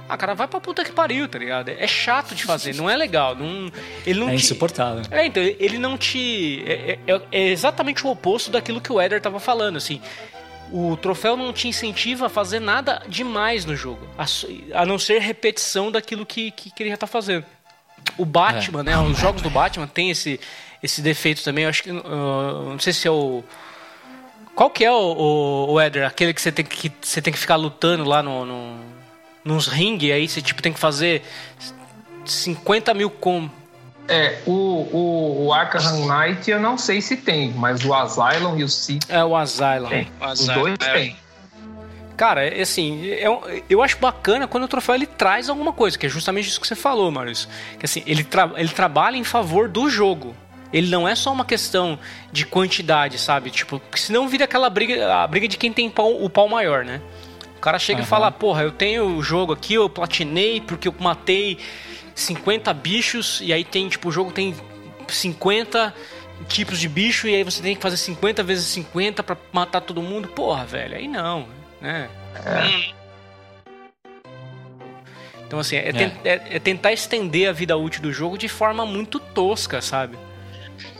Ah, 0.07 0.15
cara, 0.17 0.35
vai 0.35 0.47
pra 0.47 0.59
puta 0.59 0.83
que 0.83 0.91
pariu, 0.91 1.27
tá 1.27 1.39
ligado? 1.39 1.69
É 1.69 1.87
chato 1.87 2.35
de 2.35 2.43
fazer, 2.43 2.75
não 2.75 2.87
é 2.87 2.95
legal. 2.95 3.33
Não, 3.35 3.71
ele 4.05 4.19
não 4.19 4.27
É 4.29 4.35
te- 4.35 4.43
insuportável. 4.43 5.01
é, 5.09 5.25
então, 5.25 5.41
ele 5.41 5.79
não 5.79 5.97
te. 5.97 6.63
É, 6.67 6.99
é- 7.07 7.21
é 7.31 7.47
exatamente 7.47 8.05
o 8.05 8.11
oposto 8.11 8.51
daquilo 8.51 8.79
que 8.79 8.91
o 8.93 9.01
Eder 9.01 9.19
tava 9.19 9.39
falando, 9.39 9.77
assim. 9.77 9.99
O 10.71 10.95
troféu 10.97 11.35
não 11.37 11.51
te 11.53 11.67
incentiva 11.67 12.25
a 12.27 12.29
fazer 12.29 12.59
nada 12.59 13.01
demais 13.07 13.65
no 13.65 13.75
jogo, 13.75 14.07
a, 14.17 14.25
a 14.81 14.85
não 14.85 14.99
ser 14.99 15.19
repetição 15.21 15.91
daquilo 15.91 16.23
que, 16.25 16.51
que, 16.51 16.69
que 16.71 16.83
ele 16.83 16.89
já 16.91 16.97
tá 16.97 17.07
fazendo. 17.07 17.45
O 18.17 18.25
Batman, 18.25 18.83
né? 18.83 18.95
Os 18.99 19.17
jogos 19.17 19.41
do 19.41 19.49
Batman 19.49 19.87
tem 19.87 20.11
esse, 20.11 20.39
esse 20.85 21.01
defeito 21.01 21.43
também. 21.43 21.63
Eu 21.65 21.69
acho 21.69 21.83
que. 21.83 21.91
uh, 21.91 22.69
não 22.69 22.79
sei 22.79 22.93
se 22.93 23.07
é 23.07 23.11
o. 23.11 23.43
Qual 24.55 24.69
que 24.69 24.85
é 24.85 24.91
o, 24.91 24.95
o, 24.95 25.71
o 25.73 25.81
Eder? 25.81 26.05
Aquele 26.07 26.33
que 26.33 26.41
você 26.41 26.51
tem 26.51 26.63
que, 26.63 26.91
você 27.01 27.21
tem 27.21 27.33
que 27.33 27.39
ficar 27.39 27.57
lutando 27.57 28.05
lá 28.05 28.23
no, 28.23 28.45
no, 28.45 28.77
nos 29.43 29.67
ringue, 29.67 30.11
aí 30.13 30.27
você 30.29 30.41
tipo, 30.41 30.61
tem 30.61 30.71
que 30.71 30.79
fazer 30.79 31.21
50 32.25 32.93
mil 32.93 33.09
com. 33.09 33.49
É, 34.07 34.37
o, 34.45 34.51
o, 34.51 35.45
o 35.47 35.53
Arkham 35.53 36.05
Knight 36.05 36.49
eu 36.49 36.59
não 36.59 36.77
sei 36.77 37.01
se 37.01 37.17
tem, 37.17 37.51
mas 37.53 37.83
o 37.83 37.91
Asylum 37.93 38.55
e 38.55 38.63
o 38.63 38.69
City 38.69 39.07
É 39.09 39.23
o 39.25 39.35
Asylum. 39.35 39.89
tem. 39.89 40.07
O 40.21 40.25
Os 40.25 40.31
Asylum, 40.47 40.61
dois 40.61 40.77
é. 40.81 40.93
tem. 40.93 41.15
Cara, 42.15 42.45
é 42.47 42.61
assim, 42.61 43.09
é 43.11 43.29
um- 43.29 43.41
eu 43.69 43.81
acho 43.83 43.97
bacana 43.97 44.47
quando 44.47 44.63
o 44.63 44.67
troféu 44.69 44.95
ele 44.95 45.05
traz 45.07 45.49
alguma 45.49 45.73
coisa, 45.73 45.97
que 45.97 46.05
é 46.05 46.09
justamente 46.09 46.47
isso 46.47 46.61
que 46.61 46.67
você 46.67 46.75
falou, 46.75 47.11
Maurício. 47.11 47.49
Que 47.79 47.85
assim, 47.85 48.03
ele, 48.05 48.23
tra- 48.23 48.51
ele 48.55 48.69
trabalha 48.69 49.17
em 49.17 49.23
favor 49.23 49.67
do 49.67 49.89
jogo. 49.89 50.33
Ele 50.73 50.89
não 50.89 51.07
é 51.07 51.15
só 51.15 51.31
uma 51.31 51.45
questão 51.45 51.97
de 52.31 52.45
quantidade, 52.45 53.17
sabe? 53.17 53.49
Tipo, 53.49 53.81
senão 53.95 54.27
vira 54.27 54.45
aquela 54.45 54.69
briga, 54.69 55.13
a 55.15 55.27
briga 55.27 55.47
de 55.47 55.57
quem 55.57 55.71
tem 55.71 55.89
pau- 55.89 56.21
o 56.23 56.29
pau 56.29 56.47
maior, 56.49 56.83
né? 56.85 57.01
cara 57.61 57.79
chega 57.79 57.99
Aham. 58.01 58.05
e 58.05 58.09
fala, 58.09 58.31
porra, 58.31 58.61
eu 58.61 58.71
tenho 58.71 59.17
o 59.17 59.23
jogo 59.23 59.51
aqui, 59.51 59.73
eu 59.73 59.89
platinei 59.89 60.61
porque 60.61 60.87
eu 60.87 60.93
matei 60.99 61.57
50 62.13 62.71
bichos, 62.75 63.41
e 63.41 63.51
aí 63.51 63.63
tem, 63.63 63.89
tipo, 63.89 64.09
o 64.09 64.11
jogo 64.11 64.31
tem 64.31 64.53
50 65.07 65.91
tipos 66.47 66.79
de 66.79 66.87
bicho, 66.87 67.27
e 67.27 67.33
aí 67.33 67.43
você 67.43 67.63
tem 67.63 67.75
que 67.75 67.81
fazer 67.81 67.97
50 67.97 68.43
vezes 68.43 68.67
50 68.67 69.23
pra 69.23 69.35
matar 69.51 69.81
todo 69.81 69.99
mundo. 69.99 70.27
Porra, 70.27 70.63
velho, 70.63 70.95
aí 70.95 71.07
não, 71.07 71.47
né? 71.81 72.07
Então, 75.47 75.57
assim, 75.57 75.75
é, 75.77 75.91
ten- 75.91 76.11
é- 76.23 76.41
é 76.55 76.59
tentar 76.59 76.91
estender 76.93 77.49
a 77.49 77.51
vida 77.51 77.75
útil 77.77 78.01
do 78.03 78.13
jogo 78.13 78.37
de 78.37 78.47
forma 78.47 78.85
muito 78.85 79.19
tosca, 79.19 79.81
sabe? 79.81 80.17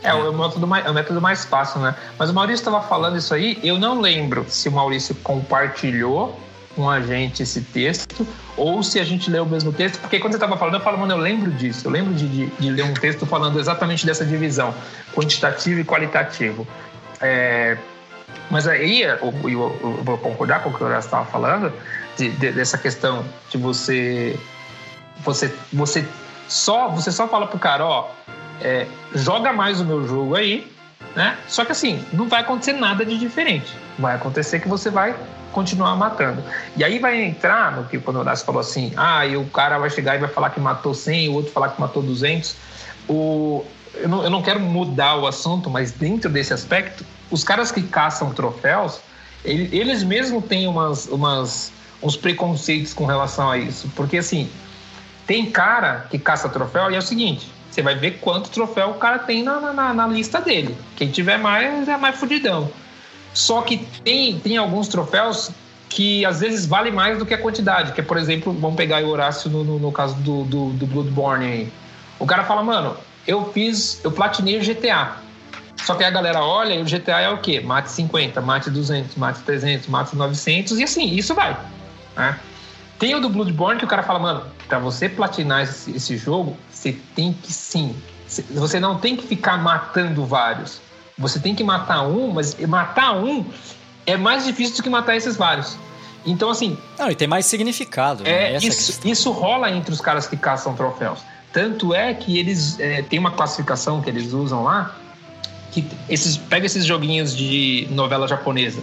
É, 0.02 0.12
o 0.14 0.32
método 0.32 0.66
mais, 0.66 0.86
é 0.86 0.90
o 0.90 0.94
método 0.94 1.20
mais 1.20 1.44
fácil, 1.44 1.80
né? 1.80 1.94
Mas 2.18 2.30
o 2.30 2.34
Maurício 2.34 2.62
estava 2.62 2.80
falando 2.80 3.16
isso 3.16 3.34
aí, 3.34 3.58
eu 3.62 3.78
não 3.78 4.00
lembro 4.00 4.44
se 4.48 4.68
o 4.68 4.72
Maurício 4.72 5.14
compartilhou 5.16 6.38
com 6.74 6.88
a 6.90 7.00
gente 7.00 7.42
esse 7.42 7.62
texto 7.62 8.26
ou 8.56 8.82
se 8.82 9.00
a 9.00 9.04
gente 9.04 9.30
leu 9.30 9.44
o 9.44 9.46
mesmo 9.46 9.72
texto, 9.72 9.98
porque 9.98 10.18
quando 10.18 10.32
você 10.32 10.36
estava 10.36 10.56
falando, 10.58 10.74
eu 10.74 10.80
falo, 10.80 10.98
mano, 10.98 11.14
eu 11.14 11.18
lembro 11.18 11.50
disso, 11.50 11.86
eu 11.86 11.90
lembro 11.90 12.12
de, 12.14 12.28
de, 12.28 12.46
de 12.46 12.70
ler 12.70 12.84
um 12.84 12.92
texto 12.94 13.24
falando 13.26 13.58
exatamente 13.58 14.04
dessa 14.04 14.24
divisão, 14.24 14.74
quantitativo 15.14 15.80
e 15.80 15.84
qualitativo. 15.84 16.66
É, 17.20 17.76
mas 18.50 18.68
aí, 18.68 19.02
eu, 19.02 19.16
eu- 19.44 19.76
eu 19.80 20.00
vou 20.04 20.18
concordar 20.18 20.62
com 20.62 20.68
o 20.70 20.74
que 20.74 20.82
o 20.82 20.86
Horácio 20.86 21.08
estava 21.08 21.24
falando, 21.24 21.72
de- 22.16 22.28
dessa 22.30 22.76
questão 22.78 23.24
de 23.50 23.56
você, 23.58 24.38
você, 25.24 25.52
você 25.72 26.06
só, 26.46 26.88
você 26.88 27.10
só 27.10 27.26
fala 27.26 27.46
pro 27.46 27.58
cara, 27.58 27.84
ó, 27.84 28.08
é, 28.60 28.86
joga 29.14 29.52
mais 29.52 29.80
o 29.80 29.84
meu 29.84 30.06
jogo 30.06 30.34
aí, 30.34 30.70
né? 31.14 31.36
Só 31.48 31.64
que 31.64 31.72
assim, 31.72 32.04
não 32.12 32.28
vai 32.28 32.40
acontecer 32.40 32.72
nada 32.72 33.04
de 33.04 33.18
diferente. 33.18 33.72
Vai 33.98 34.14
acontecer 34.14 34.60
que 34.60 34.68
você 34.68 34.90
vai 34.90 35.14
continuar 35.52 35.96
matando. 35.96 36.42
E 36.76 36.84
aí 36.84 36.98
vai 36.98 37.22
entrar 37.22 37.72
no 37.74 37.84
que 37.84 37.98
quando 37.98 38.16
o 38.16 38.20
Horácio 38.20 38.44
falou 38.44 38.60
assim, 38.60 38.92
ah, 38.96 39.24
e 39.26 39.36
o 39.36 39.44
cara 39.46 39.78
vai 39.78 39.88
chegar 39.88 40.14
e 40.14 40.18
vai 40.18 40.28
falar 40.28 40.50
que 40.50 40.60
matou 40.60 40.92
100, 40.92 41.30
o 41.30 41.34
outro 41.34 41.50
falar 41.52 41.70
que 41.70 41.80
matou 41.80 42.02
200. 42.02 42.54
O, 43.08 43.64
eu, 43.94 44.08
não, 44.08 44.22
eu 44.24 44.30
não 44.30 44.42
quero 44.42 44.60
mudar 44.60 45.16
o 45.16 45.26
assunto, 45.26 45.70
mas 45.70 45.92
dentro 45.92 46.28
desse 46.28 46.52
aspecto, 46.52 47.04
os 47.30 47.42
caras 47.42 47.72
que 47.72 47.82
caçam 47.82 48.34
troféus, 48.34 49.00
ele- 49.44 49.74
eles 49.74 50.02
mesmos 50.02 50.44
têm 50.44 50.66
umas, 50.66 51.06
umas, 51.06 51.72
uns 52.02 52.16
preconceitos 52.16 52.92
com 52.92 53.06
relação 53.06 53.50
a 53.50 53.56
isso. 53.56 53.88
Porque 53.96 54.18
assim, 54.18 54.50
tem 55.26 55.50
cara 55.50 56.06
que 56.10 56.18
caça 56.18 56.48
troféu 56.50 56.90
e 56.90 56.94
é 56.94 56.98
o 56.98 57.02
seguinte: 57.02 57.50
você 57.76 57.82
vai 57.82 57.94
ver 57.94 58.18
quanto 58.20 58.48
troféu 58.48 58.90
o 58.90 58.94
cara 58.94 59.18
tem 59.18 59.42
na, 59.42 59.60
na, 59.72 59.92
na 59.92 60.06
lista 60.06 60.40
dele. 60.40 60.74
Quem 60.96 61.10
tiver 61.10 61.36
mais 61.36 61.86
é 61.86 61.96
mais 61.98 62.16
fudidão. 62.16 62.70
Só 63.34 63.60
que 63.60 63.76
tem, 64.02 64.40
tem 64.40 64.56
alguns 64.56 64.88
troféus 64.88 65.50
que 65.90 66.24
às 66.24 66.40
vezes 66.40 66.64
vale 66.64 66.90
mais 66.90 67.18
do 67.18 67.26
que 67.26 67.34
a 67.34 67.38
quantidade. 67.38 67.92
Que 67.92 68.00
é, 68.00 68.04
por 68.04 68.16
exemplo, 68.16 68.50
vamos 68.54 68.76
pegar 68.76 69.04
o 69.04 69.08
Horácio 69.08 69.50
no, 69.50 69.62
no, 69.62 69.78
no 69.78 69.92
caso 69.92 70.14
do, 70.16 70.44
do, 70.44 70.70
do 70.70 70.86
Bloodborne 70.86 71.44
aí. 71.44 71.72
O 72.18 72.24
cara 72.24 72.44
fala, 72.44 72.62
mano, 72.62 72.96
eu 73.26 73.52
fiz, 73.52 74.00
eu 74.02 74.10
platinei 74.10 74.58
o 74.58 74.64
GTA. 74.64 75.16
Só 75.76 75.94
que 75.94 76.02
a 76.02 76.10
galera 76.10 76.42
olha 76.42 76.72
e 76.72 76.80
o 76.80 76.84
GTA 76.86 77.20
é 77.20 77.28
o 77.28 77.36
quê? 77.38 77.60
Mate 77.60 77.90
50, 77.90 78.40
mate 78.40 78.70
200, 78.70 79.16
mate 79.16 79.40
300, 79.40 79.86
mate 79.88 80.16
900 80.16 80.78
e 80.78 80.84
assim, 80.84 81.14
isso 81.14 81.34
vai. 81.34 81.54
Né? 82.16 82.40
Tem 82.98 83.14
o 83.14 83.20
do 83.20 83.28
Bloodborne 83.28 83.78
que 83.78 83.84
o 83.84 83.88
cara 83.88 84.02
fala, 84.02 84.18
mano, 84.18 84.44
pra 84.68 84.78
você 84.78 85.08
platinar 85.08 85.62
esse, 85.62 85.90
esse 85.90 86.16
jogo, 86.16 86.56
você 86.70 86.92
tem 87.14 87.32
que 87.32 87.52
sim. 87.52 87.94
Você 88.50 88.80
não 88.80 88.98
tem 88.98 89.16
que 89.16 89.26
ficar 89.26 89.56
matando 89.58 90.24
vários. 90.24 90.80
Você 91.18 91.38
tem 91.38 91.54
que 91.54 91.62
matar 91.62 92.02
um, 92.02 92.32
mas 92.32 92.58
matar 92.66 93.16
um 93.16 93.44
é 94.06 94.16
mais 94.16 94.44
difícil 94.44 94.76
do 94.76 94.82
que 94.82 94.90
matar 94.90 95.16
esses 95.16 95.36
vários. 95.36 95.76
Então, 96.24 96.50
assim, 96.50 96.76
Não, 96.98 97.10
e 97.10 97.14
tem 97.14 97.28
mais 97.28 97.46
significado. 97.46 98.24
né? 98.24 98.30
é, 98.30 98.54
Essa 98.54 98.66
isso, 98.66 99.00
isso 99.04 99.30
rola 99.30 99.70
entre 99.70 99.92
os 99.92 100.00
caras 100.00 100.26
que 100.26 100.36
caçam 100.36 100.74
troféus. 100.74 101.20
Tanto 101.52 101.94
é 101.94 102.12
que 102.12 102.38
eles 102.38 102.78
é, 102.80 103.02
tem 103.02 103.18
uma 103.18 103.30
classificação 103.30 104.02
que 104.02 104.10
eles 104.10 104.32
usam 104.32 104.64
lá 104.64 104.94
que 105.72 105.86
esses 106.08 106.36
pega 106.36 106.66
esses 106.66 106.84
joguinhos 106.84 107.36
de 107.36 107.86
novela 107.90 108.26
japonesa. 108.26 108.82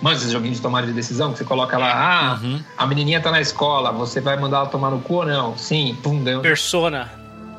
Mano, 0.00 0.16
esses 0.16 0.30
joguinhos 0.32 0.56
de 0.56 0.62
tomada 0.62 0.86
de 0.86 0.92
decisão 0.92 1.32
que 1.32 1.38
você 1.38 1.44
coloca 1.44 1.76
lá, 1.76 1.92
ah, 1.92 2.38
Uhum. 2.42 2.62
a 2.76 2.86
menininha 2.86 3.20
tá 3.20 3.30
na 3.30 3.40
escola, 3.40 3.92
você 3.92 4.20
vai 4.20 4.36
mandar 4.38 4.58
ela 4.58 4.66
tomar 4.66 4.90
no 4.90 5.00
cu 5.00 5.16
ou 5.16 5.26
não? 5.26 5.56
Sim, 5.58 5.96
pum, 6.02 6.22
ganhou. 6.24 6.40
Persona. 6.42 7.10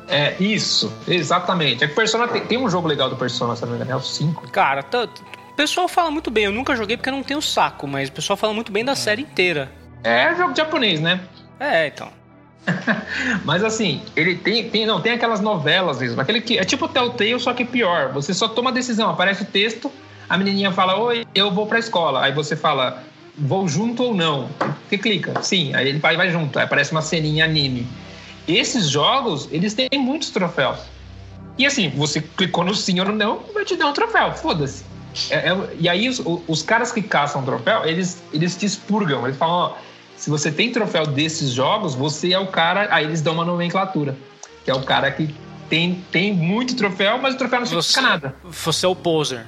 É 0.08 0.34
isso, 0.40 0.92
exatamente. 1.06 1.84
É 1.84 1.88
que 1.88 1.94
Persona 1.94 2.26
tem, 2.28 2.44
tem 2.44 2.58
um 2.58 2.68
jogo 2.68 2.88
legal 2.88 3.08
do 3.08 3.16
Persona, 3.16 3.54
se 3.54 3.62
não 3.62 3.70
me 3.70 3.76
engano, 3.76 3.92
é 3.92 3.96
o 3.96 4.00
5. 4.00 4.50
Cara, 4.50 4.82
tá- 4.82 5.04
o 5.04 5.54
pessoal 5.54 5.86
fala 5.86 6.10
muito 6.10 6.30
bem. 6.30 6.44
Eu 6.44 6.52
nunca 6.52 6.74
joguei 6.74 6.96
porque 6.96 7.08
eu 7.08 7.14
não 7.14 7.22
tenho 7.22 7.40
saco, 7.40 7.86
mas 7.86 8.08
o 8.08 8.12
pessoal 8.12 8.36
fala 8.36 8.52
muito 8.52 8.72
bem 8.72 8.84
da 8.84 8.96
série 8.96 9.22
inteira. 9.22 9.70
É 10.02 10.34
jogo 10.34 10.54
japonês, 10.56 11.00
né? 11.00 11.20
É, 11.60 11.86
então. 11.86 12.08
Mas 13.44 13.62
assim, 13.64 14.02
ele 14.14 14.36
tem, 14.36 14.68
tem 14.70 14.86
não 14.86 15.00
tem 15.00 15.12
aquelas 15.12 15.40
novelas 15.40 16.00
mesmo, 16.00 16.20
aquele 16.20 16.40
que 16.40 16.58
é 16.58 16.64
tipo 16.64 16.88
Telltale 16.88 17.38
só 17.40 17.52
que 17.52 17.64
pior. 17.64 18.12
Você 18.12 18.32
só 18.34 18.46
toma 18.48 18.70
a 18.70 18.72
decisão, 18.72 19.10
aparece 19.10 19.42
o 19.42 19.46
texto, 19.46 19.90
a 20.32 20.38
menininha 20.38 20.72
fala: 20.72 20.98
"Oi, 20.98 21.26
eu 21.34 21.50
vou 21.50 21.66
pra 21.66 21.78
escola". 21.78 22.24
Aí 22.24 22.32
você 22.32 22.56
fala: 22.56 23.02
"Vou 23.36 23.68
junto 23.68 24.02
ou 24.02 24.14
não?". 24.14 24.48
Você 24.88 24.96
clica: 24.96 25.42
"Sim". 25.42 25.74
Aí 25.74 25.86
ele 25.86 25.98
vai 25.98 26.16
vai 26.16 26.30
junto. 26.30 26.58
Aí 26.58 26.64
aparece 26.64 26.90
uma 26.90 27.02
ceninha 27.02 27.44
anime. 27.44 27.86
Esses 28.48 28.88
jogos, 28.88 29.46
eles 29.52 29.74
têm 29.74 29.88
muitos 29.98 30.30
troféus. 30.30 30.78
E 31.58 31.66
assim, 31.66 31.90
você 31.90 32.22
clicou 32.22 32.64
no 32.64 32.74
sim 32.74 32.98
ou 32.98 33.04
no 33.06 33.12
não, 33.12 33.40
vai 33.52 33.62
te 33.64 33.76
dar 33.76 33.88
um 33.88 33.92
troféu, 33.92 34.32
foda-se. 34.32 34.84
É- 35.28 35.50
é- 35.50 35.68
e 35.78 35.86
aí 35.86 36.08
os, 36.08 36.22
os 36.48 36.62
caras 36.62 36.90
que 36.90 37.02
caçam 37.02 37.44
troféu, 37.44 37.84
eles, 37.84 38.22
eles 38.32 38.56
te 38.56 38.64
expurgam. 38.64 39.26
Eles 39.26 39.36
falam, 39.36 39.54
ó, 39.54 39.72
se 40.16 40.30
você 40.30 40.50
tem 40.50 40.72
troféu 40.72 41.06
desses 41.06 41.50
jogos, 41.50 41.94
você 41.94 42.32
é 42.32 42.38
o 42.38 42.46
cara. 42.46 42.88
Aí 42.90 43.04
eles 43.04 43.20
dão 43.20 43.34
uma 43.34 43.44
nomenclatura. 43.44 44.16
Que 44.64 44.70
é 44.70 44.74
o 44.74 44.82
cara 44.82 45.10
que 45.10 45.28
tem, 45.68 46.02
tem 46.10 46.32
muito 46.32 46.74
troféu, 46.74 47.18
mas 47.18 47.34
o 47.34 47.38
troféu 47.38 47.60
não 47.60 47.66
significa 47.66 48.00
nada. 48.00 48.34
Você 48.44 48.86
é 48.86 48.88
o 48.88 48.96
poser. 48.96 49.44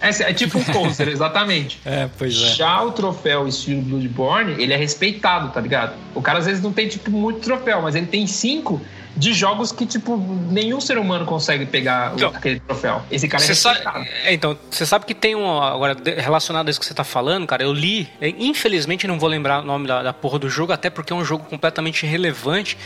É, 0.00 0.08
é 0.08 0.32
tipo 0.32 0.58
um 0.58 0.64
poser, 0.64 1.08
exatamente. 1.12 1.80
É, 1.84 2.08
pois 2.18 2.34
é. 2.34 2.54
Já 2.54 2.82
o 2.82 2.92
troféu 2.92 3.46
estilo 3.46 3.82
Bloodborne, 3.82 4.52
ele 4.62 4.72
é 4.72 4.76
respeitado, 4.76 5.50
tá 5.50 5.60
ligado? 5.60 5.94
O 6.14 6.22
cara 6.22 6.38
às 6.38 6.46
vezes 6.46 6.62
não 6.62 6.72
tem, 6.72 6.88
tipo, 6.88 7.10
muito 7.10 7.40
troféu, 7.40 7.82
mas 7.82 7.94
ele 7.94 8.06
tem 8.06 8.26
cinco 8.26 8.80
de 9.16 9.32
jogos 9.34 9.72
que, 9.72 9.84
tipo, 9.84 10.16
nenhum 10.50 10.80
ser 10.80 10.96
humano 10.96 11.26
consegue 11.26 11.66
pegar 11.66 12.12
Então, 12.14 12.30
aquele 12.34 12.60
troféu. 12.60 13.02
Esse 13.10 13.26
cara 13.28 13.42
é 13.42 13.46
Você 13.46 13.54
sabe, 13.54 13.74
respeitado. 13.80 14.06
é, 14.24 14.32
então, 14.32 14.56
você 14.70 14.86
sabe 14.86 15.04
que 15.04 15.14
tem 15.14 15.34
um. 15.34 15.60
Agora, 15.60 15.96
relacionado 16.16 16.68
a 16.68 16.70
isso 16.70 16.78
que 16.80 16.86
você 16.86 16.94
tá 16.94 17.04
falando, 17.04 17.46
cara, 17.46 17.62
eu 17.62 17.72
li. 17.72 18.08
é, 18.20 18.28
Infelizmente 18.28 19.06
não 19.06 19.18
vou 19.18 19.28
lembrar 19.28 19.62
o 19.62 19.66
nome 19.66 19.86
da, 19.86 20.02
da 20.02 20.12
porra 20.12 20.38
do 20.38 20.48
jogo, 20.48 20.72
até 20.72 20.88
porque 20.88 21.12
é 21.12 21.16
um 21.16 21.24
jogo 21.24 21.44
completamente 21.44 22.06
irrelevante. 22.06 22.78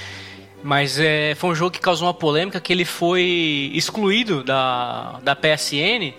Mas 0.62 0.98
é, 0.98 1.34
foi 1.36 1.50
um 1.50 1.54
jogo 1.54 1.72
que 1.72 1.78
causou 1.80 2.08
uma 2.08 2.14
polêmica 2.14 2.58
que 2.58 2.72
ele 2.72 2.86
foi 2.86 3.70
excluído 3.74 4.42
da, 4.42 5.18
da 5.22 5.36
PSN. 5.36 6.14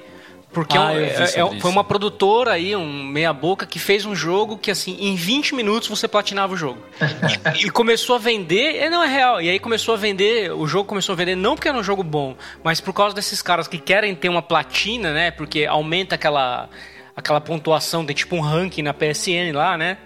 Porque 0.56 0.78
é 0.78 0.80
Ah, 0.80 0.94
é- 0.94 1.06
é- 1.42 1.60
foi 1.60 1.70
uma 1.70 1.84
produtora 1.84 2.54
aí, 2.54 2.74
um 2.78 3.04
meia-boca, 3.04 3.66
que 3.66 3.78
fez 3.78 4.06
um 4.06 4.16
jogo 4.16 4.58
que, 4.58 4.72
assim, 4.72 4.96
em 5.02 5.14
20 5.14 5.54
minutos 5.54 5.90
você 5.90 6.08
platinava 6.08 6.54
o 6.54 6.58
jogo. 6.58 6.80
e 7.62 7.70
começou 7.70 8.16
a 8.16 8.20
vender, 8.20 8.82
e 8.82 8.90
não 8.90 9.04
é 9.04 9.08
real. 9.08 9.42
E 9.42 9.50
aí 9.50 9.60
começou 9.60 9.96
a 9.96 9.98
vender, 9.98 10.54
o 10.54 10.66
jogo 10.66 10.86
começou 10.88 11.12
a 11.12 11.16
vender 11.18 11.36
não 11.36 11.56
porque 11.56 11.68
era 11.68 11.78
um 11.78 11.84
jogo 11.84 12.04
bom, 12.04 12.38
mas 12.64 12.80
por 12.80 12.94
causa 12.94 13.14
desses 13.14 13.42
caras 13.42 13.68
que 13.68 13.78
querem 13.78 14.16
ter 14.16 14.30
uma 14.30 14.42
platina, 14.42 15.12
né? 15.14 15.30
Porque 15.30 15.66
aumenta 15.66 16.16
aquela, 16.16 16.70
aquela 17.14 17.42
pontuação, 17.42 18.06
tem 18.06 18.16
tipo 18.16 18.34
um 18.38 18.40
ranking 18.40 18.82
na 18.82 18.94
PSN 18.94 19.52
lá, 19.54 19.78
né? 19.78 19.98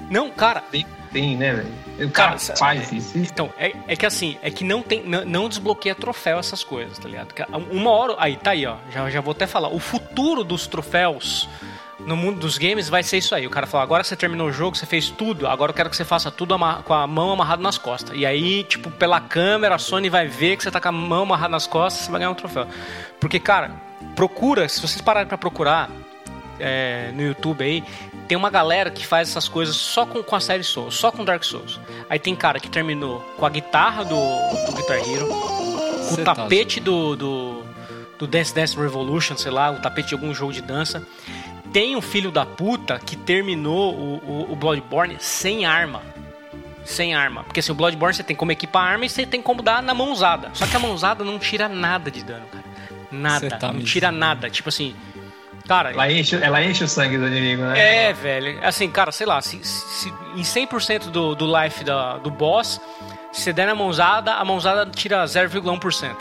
Não, 0.10 0.30
cara, 0.30 0.62
que 0.62 0.72
tem, 0.72 0.86
tem, 1.12 1.38
né, 1.38 1.54
velho? 1.54 1.87
Cara 2.14 2.38
Cara, 2.38 2.38
faz 2.38 2.92
isso. 2.92 3.18
Então, 3.18 3.52
é, 3.58 3.74
é 3.88 3.96
que 3.96 4.06
assim, 4.06 4.38
é 4.42 4.52
que 4.52 4.64
não 4.64 4.82
tem. 4.82 5.04
Não, 5.04 5.26
não 5.26 5.50
desbloqueia 5.50 5.96
troféu 5.96 6.38
essas 6.40 6.64
coisas, 6.64 6.98
tá 7.00 7.08
ligado? 7.08 7.34
Uma 7.72 7.92
hora. 7.92 8.16
Aí, 8.20 8.36
tá 8.36 8.52
aí, 8.52 8.66
ó. 8.66 8.76
Já, 8.92 9.10
já 9.10 9.22
vou 9.22 9.32
até 9.32 9.48
falar. 9.48 9.70
O 9.70 9.80
futuro 9.80 10.44
dos 10.44 10.68
troféus 10.68 11.50
no 12.00 12.16
mundo 12.16 12.40
dos 12.40 12.58
games 12.58 12.88
vai 12.88 13.04
ser 13.04 13.18
isso 13.18 13.36
aí. 13.36 13.46
O 13.46 13.50
cara 13.50 13.68
fala, 13.68 13.84
agora 13.84 14.04
você 14.04 14.16
terminou 14.16 14.48
o 14.48 14.52
jogo, 14.52 14.78
você 14.78 14.86
fez 14.86 15.10
tudo, 15.10 15.48
agora 15.48 15.72
eu 15.72 15.74
quero 15.76 15.90
que 15.90 15.96
você 15.96 16.06
faça 16.06 16.32
tudo 16.32 16.56
com 16.86 16.94
a 16.94 17.06
mão 17.06 17.32
amarrada 17.32 17.62
nas 17.62 17.78
costas. 17.78 18.16
E 18.18 18.26
aí, 18.26 18.64
tipo, 18.64 18.90
pela 18.92 19.20
câmera, 19.20 19.76
a 19.76 19.78
Sony 19.78 20.10
vai 20.10 20.28
ver 20.28 20.56
que 20.56 20.64
você 20.64 20.72
tá 20.72 20.80
com 20.80 20.88
a 20.88 20.92
mão 20.92 21.24
amarrada 21.24 21.52
nas 21.52 21.68
costas, 21.68 22.06
você 22.06 22.12
vai 22.12 22.20
ganhar 22.20 22.32
um 22.32 22.36
troféu. 22.36 22.68
Porque, 23.20 23.40
cara, 23.40 23.72
procura, 24.16 24.70
se 24.70 24.80
vocês 24.80 25.02
pararem 25.02 25.28
pra 25.28 25.38
procurar 25.38 25.90
é, 26.60 27.12
no 27.14 27.24
YouTube 27.24 27.64
aí, 27.64 27.84
tem 28.28 28.38
uma 28.38 28.50
galera 28.50 28.92
que 28.92 29.06
faz 29.06 29.30
essas 29.30 29.48
coisas 29.48 29.76
só 29.76 30.06
com, 30.06 30.22
com 30.22 30.36
a 30.36 30.40
série 30.40 30.64
Souls, 30.64 30.96
só 30.96 31.12
com 31.12 31.24
Dark 31.24 31.44
Souls. 31.44 31.80
Aí 32.10 32.20
tem 32.20 32.36
cara 32.36 32.60
que 32.60 32.70
terminou 32.70 33.22
com 33.38 33.46
a 33.46 33.50
guitarra 33.50 34.04
do, 34.04 34.16
do 34.16 34.74
Guitar 34.74 34.98
Hero, 34.98 35.28
com 35.28 36.04
Cê 36.04 36.22
o 36.22 36.26
tá 36.26 36.36
tapete 36.36 36.80
do, 36.80 37.16
do, 37.16 37.64
do 38.20 38.28
Dance 38.28 38.54
Dance 38.54 38.78
Revolution, 38.78 39.38
sei 39.38 39.52
lá, 39.52 39.72
o 39.72 39.82
tapete 39.82 40.10
de 40.10 40.14
algum 40.16 40.34
jogo 40.34 40.52
de 40.52 40.62
dança. 40.62 41.06
Tem 41.72 41.96
um 41.96 42.02
filho 42.02 42.32
da 42.32 42.46
puta 42.46 43.00
que 43.00 43.16
terminou 43.16 43.94
o, 43.94 44.16
o, 44.18 44.52
o 44.54 44.56
Bloodborne 44.56 45.18
sem 45.20 45.66
arma. 45.66 46.02
Sem 46.84 47.14
arma. 47.14 47.44
Porque 47.44 47.60
assim, 47.60 47.72
o 47.72 47.76
Bloodborne 47.76 48.16
você 48.16 48.24
tem 48.24 48.36
como 48.36 48.52
equipar 48.52 48.84
a 48.84 48.92
arma 48.92 49.06
e 49.06 49.10
você 49.10 49.26
tem 49.26 49.42
como 49.42 49.62
dar 49.62 49.84
na 49.84 49.94
mãozada. 49.94 50.50
Só 50.54 50.66
que 50.66 50.76
a 50.76 50.80
mãozada 50.80 51.24
não 51.24 51.38
tira 51.38 51.68
nada 51.68 52.10
de 52.10 52.24
dano, 52.24 52.46
cara. 52.52 52.64
Nada. 53.12 53.50
Tá 53.58 53.72
não 53.72 53.82
tira 53.82 54.12
nada. 54.12 54.50
Tipo 54.50 54.70
assim. 54.70 54.96
Cara, 55.68 55.92
Ela 55.92 56.12
enche, 56.12 56.36
ela 56.42 56.64
enche 56.64 56.84
o 56.84 56.88
sangue 56.88 57.18
do 57.18 57.28
inimigo, 57.28 57.62
né? 57.64 58.08
é, 58.10 58.14
velho. 58.14 58.58
Assim, 58.66 58.90
cara, 58.90 59.12
sei 59.12 59.26
lá, 59.28 59.42
se, 59.42 59.60
se- 59.64 60.14
em 60.36 60.42
100% 60.42 61.10
do, 61.10 61.36
do 61.36 61.46
life 61.62 61.84
da, 61.84 62.18
do 62.18 62.32
boss, 62.32 62.80
se 63.34 63.42
você 63.42 63.52
der 63.54 63.68
na 63.68 63.76
mãozada, 63.76 64.34
a 64.34 64.46
mãozada 64.46 64.90
tira 64.90 65.24
0,1%. 65.26 66.16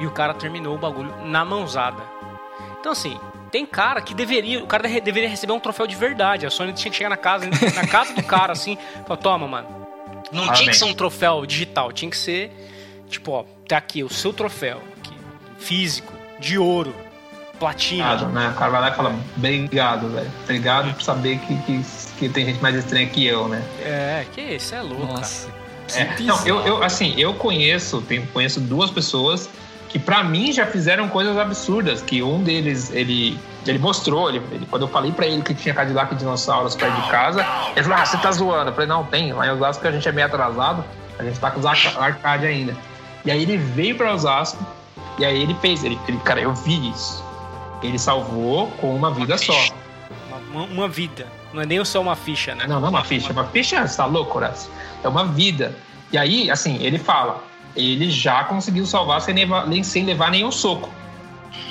E 0.00 0.06
o 0.06 0.10
cara 0.10 0.34
terminou 0.34 0.74
o 0.74 0.78
bagulho 0.78 1.14
na 1.24 1.44
mãozada. 1.44 2.02
Então, 2.80 2.90
assim, 2.92 3.16
tem 3.52 3.64
cara 3.66 4.00
que 4.00 4.14
deveria. 4.14 4.62
O 4.64 4.66
cara 4.66 4.88
de- 4.88 5.00
deveria 5.00 5.28
receber 5.28 5.52
um 5.52 5.60
troféu 5.60 5.86
de 5.86 5.94
verdade. 5.94 6.44
A 6.46 6.50
Sony 6.50 6.72
tinha 6.72 6.90
que 6.90 6.96
chegar 6.96 7.10
na 7.10 7.16
casa, 7.16 7.46
na 7.74 7.86
casa 7.86 8.12
do 8.14 8.22
cara, 8.24 8.52
assim, 8.52 8.76
falar, 9.06 9.18
toma, 9.18 9.46
mano. 9.46 9.68
Não 10.32 10.44
tinha 10.44 10.54
Amém. 10.54 10.68
que 10.70 10.76
ser 10.76 10.84
um 10.84 10.94
troféu 10.94 11.44
digital, 11.46 11.92
tinha 11.92 12.10
que 12.10 12.16
ser, 12.16 12.50
tipo, 13.08 13.32
ó, 13.32 13.44
tá 13.68 13.76
aqui 13.76 14.02
o 14.04 14.08
seu 14.08 14.32
troféu, 14.32 14.80
aqui, 14.98 15.12
físico, 15.58 16.12
de 16.38 16.56
ouro, 16.56 16.94
platina. 17.60 18.04
Obrigado, 18.12 18.32
né? 18.32 18.48
O 18.48 18.58
cara 18.58 18.70
vai 18.70 18.80
lá 18.80 18.88
e 18.90 18.94
fala, 18.94 19.14
obrigado, 19.36 20.08
velho. 20.08 20.30
Obrigado 20.44 20.92
por 20.94 21.02
saber 21.02 21.38
que, 21.38 21.54
que, 21.62 21.84
que 22.18 22.28
tem 22.28 22.46
gente 22.46 22.60
mais 22.60 22.74
estranha 22.74 23.06
que 23.06 23.24
eu, 23.26 23.46
né? 23.48 23.62
É, 23.82 24.26
que 24.32 24.40
isso, 24.40 24.74
é 24.74 24.82
louco, 24.82 25.06
cara. 25.06 25.18
Nossa. 25.20 25.48
É, 25.94 26.16
não, 26.20 26.46
eu, 26.46 26.60
eu, 26.66 26.82
assim, 26.84 27.14
eu 27.18 27.34
conheço, 27.34 28.00
tenho, 28.02 28.26
conheço 28.28 28.60
duas 28.60 28.90
pessoas 28.90 29.48
que 29.88 29.98
pra 29.98 30.22
mim 30.22 30.52
já 30.52 30.64
fizeram 30.64 31.08
coisas 31.08 31.36
absurdas. 31.36 32.00
Que 32.00 32.22
um 32.22 32.40
deles, 32.44 32.90
ele, 32.92 33.36
ele 33.66 33.78
mostrou, 33.80 34.28
ele, 34.28 34.40
ele- 34.52 34.66
quando 34.70 34.82
eu 34.82 34.88
falei 34.88 35.10
pra 35.10 35.26
ele 35.26 35.42
que 35.42 35.52
tinha 35.52 35.74
Cadillac 35.74 36.14
e 36.14 36.16
dinossauros 36.16 36.76
perto 36.76 36.94
de 37.02 37.10
casa, 37.10 37.44
ele 37.74 37.82
falou: 37.82 37.98
Ah, 37.98 38.06
você 38.06 38.16
tá 38.18 38.30
zoando. 38.30 38.70
Eu 38.70 38.72
falei: 38.74 38.88
Não, 38.88 39.02
tem. 39.04 39.32
Lá 39.32 39.46
em 39.48 39.50
Osasco 39.50 39.86
a 39.86 39.90
gente 39.90 40.08
é 40.08 40.12
meio 40.12 40.28
atrasado, 40.28 40.84
a 41.18 41.24
gente 41.24 41.40
tá 41.40 41.50
com 41.50 41.58
os 41.58 41.66
arca- 41.66 41.98
arcade 42.00 42.46
ainda. 42.46 42.76
E 43.24 43.30
aí 43.32 43.42
ele 43.42 43.56
veio 43.56 43.96
pra 43.96 44.14
Osasco, 44.14 44.64
e 45.18 45.24
aí 45.24 45.42
ele 45.42 45.56
fez, 45.60 45.82
ele, 45.82 45.98
ele 46.06 46.18
cara, 46.18 46.40
eu 46.40 46.54
vi 46.54 46.88
isso. 46.88 47.22
Ele 47.82 47.98
salvou 47.98 48.68
com 48.80 48.94
uma 48.94 49.10
vida 49.12 49.36
só. 49.38 49.54
Uma, 50.52 50.64
uma 50.64 50.88
vida. 50.88 51.26
Não 51.52 51.62
é 51.62 51.66
nem 51.66 51.84
só 51.84 52.00
uma 52.00 52.14
ficha, 52.16 52.54
né? 52.54 52.66
Não, 52.66 52.78
não 52.80 52.86
é 52.88 52.90
uma 52.90 53.04
ficha. 53.04 53.32
Uma 53.32 53.44
ficha, 53.46 53.86
você 53.86 53.96
tá 53.96 54.06
louco, 54.06 54.36
Horácio? 54.38 54.70
É 55.02 55.08
uma 55.08 55.24
vida. 55.24 55.74
E 56.12 56.18
aí, 56.18 56.50
assim, 56.50 56.76
ele 56.82 56.98
fala, 56.98 57.42
ele 57.74 58.10
já 58.10 58.44
conseguiu 58.44 58.84
salvar 58.86 59.20
sem 59.20 59.34
levar, 59.34 59.66
nem- 59.66 59.82
sem 59.82 60.04
levar 60.04 60.30
nenhum 60.30 60.50
soco. 60.52 60.88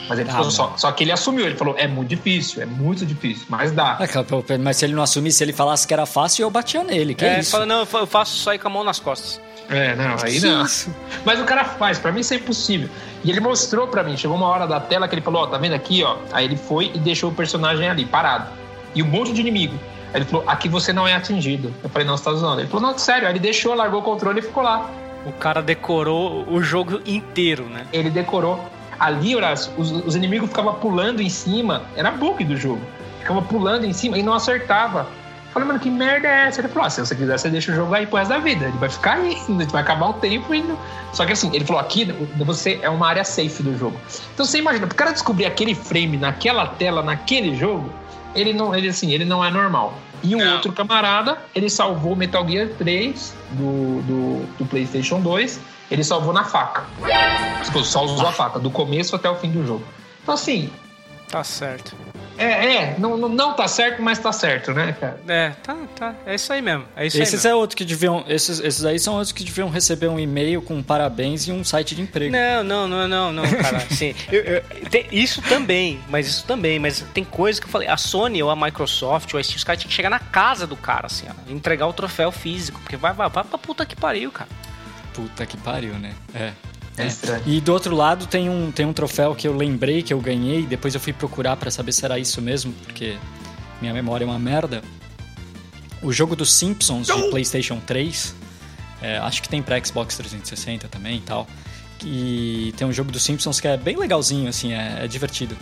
Mas 0.10 0.18
ele 0.20 0.30
Ah, 0.30 0.34
falou 0.34 0.52
só, 0.52 0.74
só 0.76 0.92
que 0.92 1.04
ele 1.04 1.12
assumiu, 1.12 1.46
ele 1.46 1.56
falou, 1.56 1.76
é 1.78 1.88
muito 1.88 2.10
difícil, 2.10 2.62
é 2.62 2.66
muito 2.66 3.06
difícil, 3.06 3.46
mas 3.48 3.72
dá. 3.72 3.96
Pô, 4.28 4.44
Mas 4.60 4.78
se 4.78 4.86
ele 4.86 4.94
não 4.96 5.04
assumisse, 5.04 5.38
se 5.38 5.44
ele 5.44 5.54
falasse 5.54 5.88
que 5.88 5.94
era 5.94 6.06
fácil, 6.06 6.44
eu 6.44 6.50
batia 6.50 6.84
nele. 6.84 7.14
Que 7.14 7.24
é, 7.26 7.40
isso? 7.40 7.52
fala, 7.52 7.66
não, 7.66 7.80
eu 7.94 8.08
faço 8.08 8.36
só 8.36 8.54
ir 8.54 8.60
com 8.60 8.68
a 8.68 8.72
mão 8.72 8.84
nas 8.84 9.00
costas. 9.00 9.40
É, 9.70 9.96
não, 9.96 10.16
aí 10.24 10.40
Que 10.40 10.48
não. 10.48 10.64
isso? 10.64 10.94
Mas 11.24 11.40
o 11.40 11.46
cara 11.46 11.64
faz, 11.64 12.00
pra 12.00 12.12
mim 12.12 12.22
isso 12.22 12.34
é 12.34 12.38
impossível. 12.38 12.90
E 13.24 13.30
ele 13.30 13.40
mostrou 13.40 13.88
pra 13.88 14.04
mim, 14.04 14.18
chegou 14.18 14.36
uma 14.36 14.48
hora 14.48 14.66
da 14.66 14.80
tela 14.80 15.08
que 15.08 15.14
ele 15.16 15.22
falou, 15.22 15.44
ó, 15.44 15.48
tá 15.48 15.58
vendo 15.58 15.74
aqui, 15.74 16.04
ó? 16.04 16.18
Aí 16.32 16.46
ele 16.46 16.58
foi 16.58 16.92
e 16.94 17.00
deixou 17.00 17.30
o 17.30 17.34
personagem 17.34 17.88
ali, 17.88 18.06
parado. 18.06 18.48
E 18.96 19.04
um 19.04 19.06
monte 19.08 19.32
de 19.32 19.42
inimigo. 19.42 19.78
Aí 20.14 20.22
ele 20.22 20.26
falou, 20.26 20.44
aqui 20.50 20.68
você 20.68 20.92
não 20.92 21.08
é 21.08 21.14
atingido. 21.14 21.74
Eu 21.84 21.90
falei, 21.90 22.08
não, 22.08 22.18
você 22.18 22.24
tá 22.24 22.34
zoando. 22.34 22.62
Ele 22.62 22.68
falou, 22.68 22.90
não, 22.90 22.98
sério. 22.98 23.28
Aí 23.28 23.34
ele 23.34 23.40
deixou, 23.40 23.76
largou 23.76 24.00
o 24.00 24.04
controle 24.04 24.40
e 24.40 24.42
ficou 24.42 24.64
lá. 24.64 24.90
O 25.26 25.32
cara 25.34 25.62
decorou 25.62 26.46
o 26.50 26.62
jogo 26.62 27.02
inteiro, 27.06 27.66
né? 27.66 27.86
Ele 27.94 28.10
decorou. 28.10 28.60
Ali, 29.00 29.36
Horácio, 29.36 29.72
os, 29.78 29.92
os 29.92 30.16
inimigos 30.16 30.50
ficavam 30.50 30.74
pulando 30.76 31.22
em 31.22 31.30
cima. 31.30 31.84
Era 31.96 32.10
bug 32.12 32.44
do 32.44 32.58
jogo. 32.58 32.82
Ficava 33.20 33.42
pulando 33.42 33.86
em 33.86 33.94
cima 33.94 34.18
e 34.18 34.24
não 34.24 34.34
acertava. 34.34 35.08
Falei, 35.52 35.68
mano, 35.68 35.80
que 35.80 35.90
merda 35.90 36.28
é 36.28 36.48
essa? 36.48 36.62
Ele 36.62 36.68
falou, 36.68 36.86
ah, 36.86 36.90
se 36.90 37.00
você 37.00 37.16
quiser, 37.16 37.38
você 37.38 37.50
deixa 37.50 37.72
o 37.72 37.76
jogo 37.76 37.94
aí 37.94 38.06
pro 38.06 38.18
resto 38.18 38.30
da 38.30 38.38
vida. 38.38 38.66
Ele 38.66 38.78
vai 38.78 38.90
ficar 38.90 39.14
aí, 39.18 39.36
vai 39.72 39.82
acabar 39.82 40.10
o 40.10 40.14
tempo 40.14 40.54
e 40.54 40.62
não... 40.62 40.78
Só 41.12 41.26
que 41.26 41.34
assim, 41.34 41.50
ele 41.54 41.66
falou, 41.66 41.82
aqui 41.82 42.06
você 42.38 42.80
é 42.84 42.90
uma 42.90 43.08
área 43.08 43.24
safe 43.24 43.64
do 43.64 43.76
jogo. 43.78 44.00
Então 44.34 44.46
você 44.46 44.60
imagina, 44.60 44.86
pro 44.86 44.96
cara 44.96 45.12
descobrir 45.12 45.46
aquele 45.46 45.74
frame 45.74 46.18
naquela 46.18 46.68
tela, 46.68 47.02
naquele 47.02 47.56
jogo, 47.56 47.92
ele 48.36 48.54
não, 48.54 48.76
ele 48.76 48.90
assim, 48.90 49.12
ele 49.12 49.26
não 49.26 49.44
é 49.44 49.50
normal. 49.50 49.94
E 50.24 50.36
um 50.36 50.40
Não. 50.40 50.56
outro 50.56 50.72
camarada, 50.74 51.38
ele 51.56 51.70
salvou 51.70 52.16
Metal 52.16 52.48
Gear 52.48 52.70
3 52.78 53.36
do, 53.52 54.02
do, 54.02 54.46
do 54.58 54.66
PlayStation 54.66 55.22
2, 55.22 55.60
ele 55.90 56.04
salvou 56.04 56.34
na 56.34 56.44
faca. 56.44 56.84
Tipo, 57.64 57.84
só 57.84 58.04
usou 58.04 58.28
a 58.28 58.32
faca, 58.32 58.60
do 58.60 58.70
começo 58.70 59.16
até 59.16 59.30
o 59.30 59.36
fim 59.36 59.50
do 59.50 59.66
jogo. 59.66 59.84
Então, 60.22 60.34
assim, 60.36 60.70
Tá 61.30 61.44
certo. 61.44 61.96
é, 62.40 62.76
é 62.76 62.96
não, 62.98 63.16
não, 63.16 63.30
não 63.30 63.54
tá 63.56 63.68
certo, 63.68 64.02
mas 64.02 64.18
tá 64.18 64.32
certo, 64.32 64.74
né, 64.74 64.96
cara? 65.00 65.20
É, 65.28 65.50
tá, 65.62 65.78
tá. 65.96 66.16
É 66.26 66.34
isso 66.34 66.52
aí 66.52 66.60
mesmo. 66.62 66.86
É 66.96 67.06
isso 67.06 67.22
Esses 67.22 67.46
aí. 67.46 67.52
é 67.52 67.56
outro 67.56 67.78
que 67.78 67.86
deviam. 67.86 68.26
Esses, 68.28 68.60
esses 68.60 68.84
aí 68.84 68.98
são 68.98 69.14
outros 69.14 69.32
que 69.32 69.44
deviam 69.44 69.70
receber 69.70 70.08
um 70.08 70.20
e-mail 70.20 70.60
com 70.62 70.82
parabéns 70.82 71.48
e 71.48 71.52
um 71.52 71.64
site 71.64 71.94
de 71.96 72.02
emprego. 72.02 72.32
Não, 72.32 72.64
não, 72.64 72.88
não, 72.88 73.08
não, 73.08 73.32
não, 73.32 73.44
cara. 73.44 73.78
Assim, 73.78 74.16
eu- 74.32 74.42
eu- 74.42 74.62
tem- 74.90 75.06
isso 75.12 75.40
também, 75.44 76.00
mas 76.10 76.28
isso 76.28 76.46
também, 76.46 76.80
mas 76.80 77.06
tem 77.14 77.24
coisa 77.24 77.62
que 77.62 77.68
eu 77.68 77.72
falei. 77.72 77.88
A 77.88 77.98
Sony 77.98 78.42
ou 78.42 78.50
a 78.50 78.56
Microsoft 78.56 79.32
ou 79.34 79.40
a 79.40 79.44
Steam, 79.44 79.58
os 79.58 79.64
caras 79.64 79.80
tinham 79.82 79.90
que 79.90 79.96
chegar 79.96 80.10
na 80.10 80.20
casa 80.20 80.66
do 80.66 80.76
cara, 80.76 81.06
assim, 81.06 81.28
ó, 81.30 81.52
entregar 81.52 81.86
o 81.86 81.94
troféu 81.94 82.32
físico, 82.32 82.80
porque 82.82 82.98
vai, 82.98 83.14
vai, 83.14 83.30
vai 83.30 83.44
pra 83.44 83.58
puta 83.60 83.86
que 83.86 83.96
pariu, 83.96 84.32
cara. 84.32 84.50
Puta 85.14 85.46
que 85.46 85.58
pariu, 85.58 85.94
né? 85.96 86.14
É. 86.34 86.54
É 87.00 87.08
estranho. 87.08 87.44
E 87.46 87.62
do 87.62 87.72
outro 87.74 87.96
lado 87.96 88.26
tem 88.28 88.50
um, 88.50 88.72
tem 88.72 88.86
um 88.86 88.94
troféu 88.94 89.34
que 89.36 89.48
eu 89.48 89.56
lembrei 89.56 90.04
que 90.04 90.14
eu 90.14 90.20
ganhei, 90.20 90.66
depois 90.66 90.94
eu 90.94 91.00
fui 91.00 91.14
procurar 91.14 91.56
pra 91.56 91.72
saber 91.72 91.92
se 91.92 92.04
era 92.04 92.20
isso 92.20 92.42
mesmo, 92.42 92.74
porque 92.84 93.18
minha 93.82 93.94
memória 93.94 94.26
é 94.26 94.28
uma 94.28 94.40
merda. 94.40 94.82
O 96.02 96.12
jogo 96.12 96.36
dos 96.36 96.54
Simpsons 96.54 97.08
de 97.08 97.30
PlayStation 97.30 97.80
3, 97.86 98.36
é, 99.02 99.18
acho 99.18 99.42
que 99.42 99.50
tem 99.50 99.62
pra 99.62 99.84
Xbox 99.84 100.16
360 100.18 100.88
também 100.88 101.18
e 101.18 101.22
tal. 101.22 101.48
E 102.04 102.74
tem 102.78 102.88
um 102.88 102.94
jogo 102.94 103.12
dos 103.12 103.24
Simpsons 103.24 103.60
que 103.60 103.68
é 103.68 103.76
bem 103.76 103.98
legalzinho, 103.98 104.48
assim, 104.48 104.74
é, 104.74 105.04
é 105.04 105.08
divertido. 105.08 105.58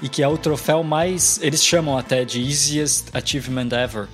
E 0.00 0.08
que 0.08 0.22
é 0.22 0.26
o 0.26 0.36
troféu 0.36 0.82
mais. 0.82 1.38
Eles 1.40 1.64
chamam 1.64 1.96
até 1.96 2.24
de 2.24 2.40
Easiest 2.40 3.06
Achievement 3.14 3.68
Ever. 3.72 4.08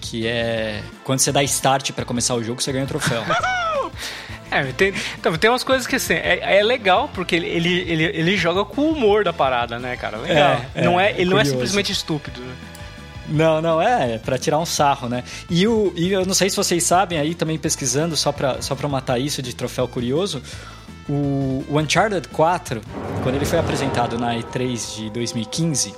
Que 0.00 0.26
é 0.26 0.82
quando 1.04 1.20
você 1.20 1.32
dá 1.32 1.42
start 1.42 1.92
pra 1.92 2.04
começar 2.04 2.34
o 2.34 2.42
jogo, 2.42 2.62
você 2.62 2.70
ganha 2.72 2.84
o 2.84 2.88
troféu. 2.88 3.22
É, 4.52 4.72
tem, 4.72 4.92
então, 5.18 5.36
tem 5.36 5.50
umas 5.50 5.64
coisas 5.64 5.86
que 5.86 5.96
assim, 5.96 6.14
é, 6.14 6.58
é 6.58 6.62
legal 6.62 7.10
porque 7.14 7.34
ele, 7.36 7.46
ele, 7.48 8.04
ele, 8.04 8.36
joga 8.36 8.64
com 8.64 8.82
o 8.82 8.92
humor 8.92 9.24
da 9.24 9.32
parada, 9.32 9.78
né, 9.78 9.96
cara? 9.96 10.18
Legal. 10.18 10.60
É, 10.74 10.82
não 10.82 11.00
é, 11.00 11.12
é, 11.12 11.20
ele 11.20 11.30
não 11.30 11.38
é 11.38 11.44
simplesmente 11.44 11.90
estúpido, 11.90 12.40
né? 12.40 12.54
Não, 13.28 13.62
não, 13.62 13.80
é, 13.80 14.14
é 14.14 14.18
pra 14.18 14.36
tirar 14.36 14.58
um 14.58 14.66
sarro, 14.66 15.08
né? 15.08 15.24
E, 15.48 15.66
o, 15.66 15.92
e 15.96 16.12
eu 16.12 16.26
não 16.26 16.34
sei 16.34 16.50
se 16.50 16.56
vocês 16.56 16.82
sabem 16.84 17.18
aí, 17.18 17.34
também 17.34 17.56
pesquisando, 17.58 18.16
só 18.16 18.30
pra, 18.32 18.60
só 18.60 18.74
pra 18.74 18.88
matar 18.88 19.18
isso 19.18 19.40
de 19.40 19.54
troféu 19.54 19.88
curioso, 19.88 20.42
o, 21.08 21.64
o 21.68 21.78
Uncharted 21.78 22.28
4, 22.28 22.80
quando 23.22 23.36
ele 23.36 23.44
foi 23.44 23.58
apresentado 23.58 24.18
na 24.18 24.34
E3 24.34 24.96
de 24.96 25.10
2015, 25.10 25.94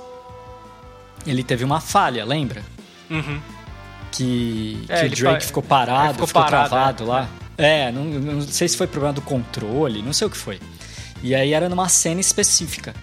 ele 1.27 1.43
teve 1.43 1.63
uma 1.63 1.81
falha, 1.81 2.23
lembra? 2.23 2.61
Uhum. 3.09 3.39
Que, 4.11 4.85
É, 4.87 5.01
que 5.01 5.07
o 5.07 5.09
Drake 5.17 5.39
pa- 5.39 5.47
ficou 5.47 5.63
parado, 5.63 6.09
é, 6.09 6.13
ficou 6.13 6.27
ficou, 6.27 6.41
parado, 6.41 6.69
travado 6.69 7.03
é, 7.03 7.07
lá. 7.07 7.21
É, 7.23 7.44
não, 7.93 8.03
não 8.05 8.41
sei 8.41 8.67
se 8.67 8.75
foi 8.77 8.87
problema 8.87 9.13
do 9.13 9.21
controle, 9.21 10.01
não 10.01 10.13
sei 10.13 10.27
o 10.27 10.29
que 10.29 10.37
foi. 10.37 10.59
E 11.23 11.33
aí 11.33 11.53
era 11.53 11.69
numa 11.69 11.87
cena 11.89 12.19
específica. 12.21 12.93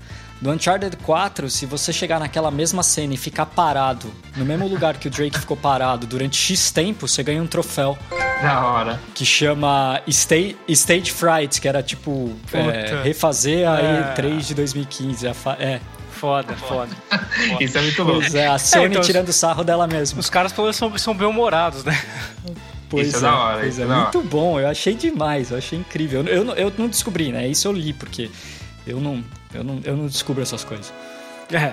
Do 0.40 0.50
Uncharted 0.50 0.96
4, 0.96 1.48
se 1.48 1.66
você 1.66 1.92
chegar 1.92 2.18
naquela 2.18 2.50
mesma 2.50 2.82
cena 2.82 3.14
e 3.14 3.16
ficar 3.16 3.46
parado, 3.46 4.12
no 4.36 4.44
mesmo 4.44 4.66
lugar 4.66 4.96
que 4.96 5.06
o 5.06 5.10
Drake 5.10 5.38
ficou 5.38 5.56
parado 5.56 6.04
durante 6.04 6.36
X 6.36 6.72
tempo, 6.72 7.06
você 7.06 7.22
ganha 7.22 7.40
um 7.40 7.46
troféu. 7.46 7.96
Da 8.42 8.66
hora. 8.66 9.00
Que 9.14 9.24
chama 9.24 10.02
Stage, 10.08 10.56
Stage 10.68 11.12
Fright, 11.12 11.60
que 11.60 11.68
era 11.68 11.80
tipo 11.80 12.32
é, 12.52 13.02
refazer 13.04 13.68
a 13.68 13.80
É. 13.80 14.14
E3 14.16 14.40
de 14.40 14.54
2015. 14.54 15.28
A 15.28 15.34
fa- 15.34 15.56
é, 15.60 15.80
Foda, 16.10 16.54
foda. 16.54 16.90
Isso 17.60 17.78
é 17.78 17.80
muito 17.80 18.02
louco. 18.02 18.36
é, 18.36 18.46
a 18.48 18.58
Sony 18.58 18.86
então, 18.86 19.02
tirando 19.02 19.32
sarro 19.32 19.62
dela 19.64 19.86
mesma. 19.86 20.18
Os 20.20 20.28
caras 20.28 20.52
pelo 20.52 20.64
menos 20.66 20.76
são, 20.76 20.98
são 20.98 21.14
bem-humorados, 21.16 21.84
né? 21.84 21.96
Pois 22.92 23.08
Isso 23.08 23.16
é 23.16 23.20
da 23.20 23.36
hora, 23.36 23.58
pois 23.60 23.72
isso 23.72 23.80
é. 23.80 23.84
é 23.84 23.88
da 23.88 23.94
hora. 23.94 24.02
Muito 24.12 24.28
bom, 24.28 24.60
eu 24.60 24.68
achei 24.68 24.94
demais, 24.94 25.50
eu 25.50 25.56
achei 25.58 25.78
incrível. 25.78 26.20
Eu, 26.22 26.26
eu, 26.36 26.44
não- 26.44 26.54
eu 26.54 26.72
não 26.78 26.88
descobri, 26.88 27.32
né? 27.32 27.48
Isso 27.48 27.66
eu 27.66 27.72
li, 27.72 27.92
porque 27.92 28.30
eu 28.86 29.00
não, 29.00 29.24
eu 29.54 29.64
não, 29.64 29.80
eu 29.84 29.96
não 29.96 30.06
descubro 30.06 30.42
essas 30.42 30.62
coisas. 30.62 30.92
É. 31.50 31.72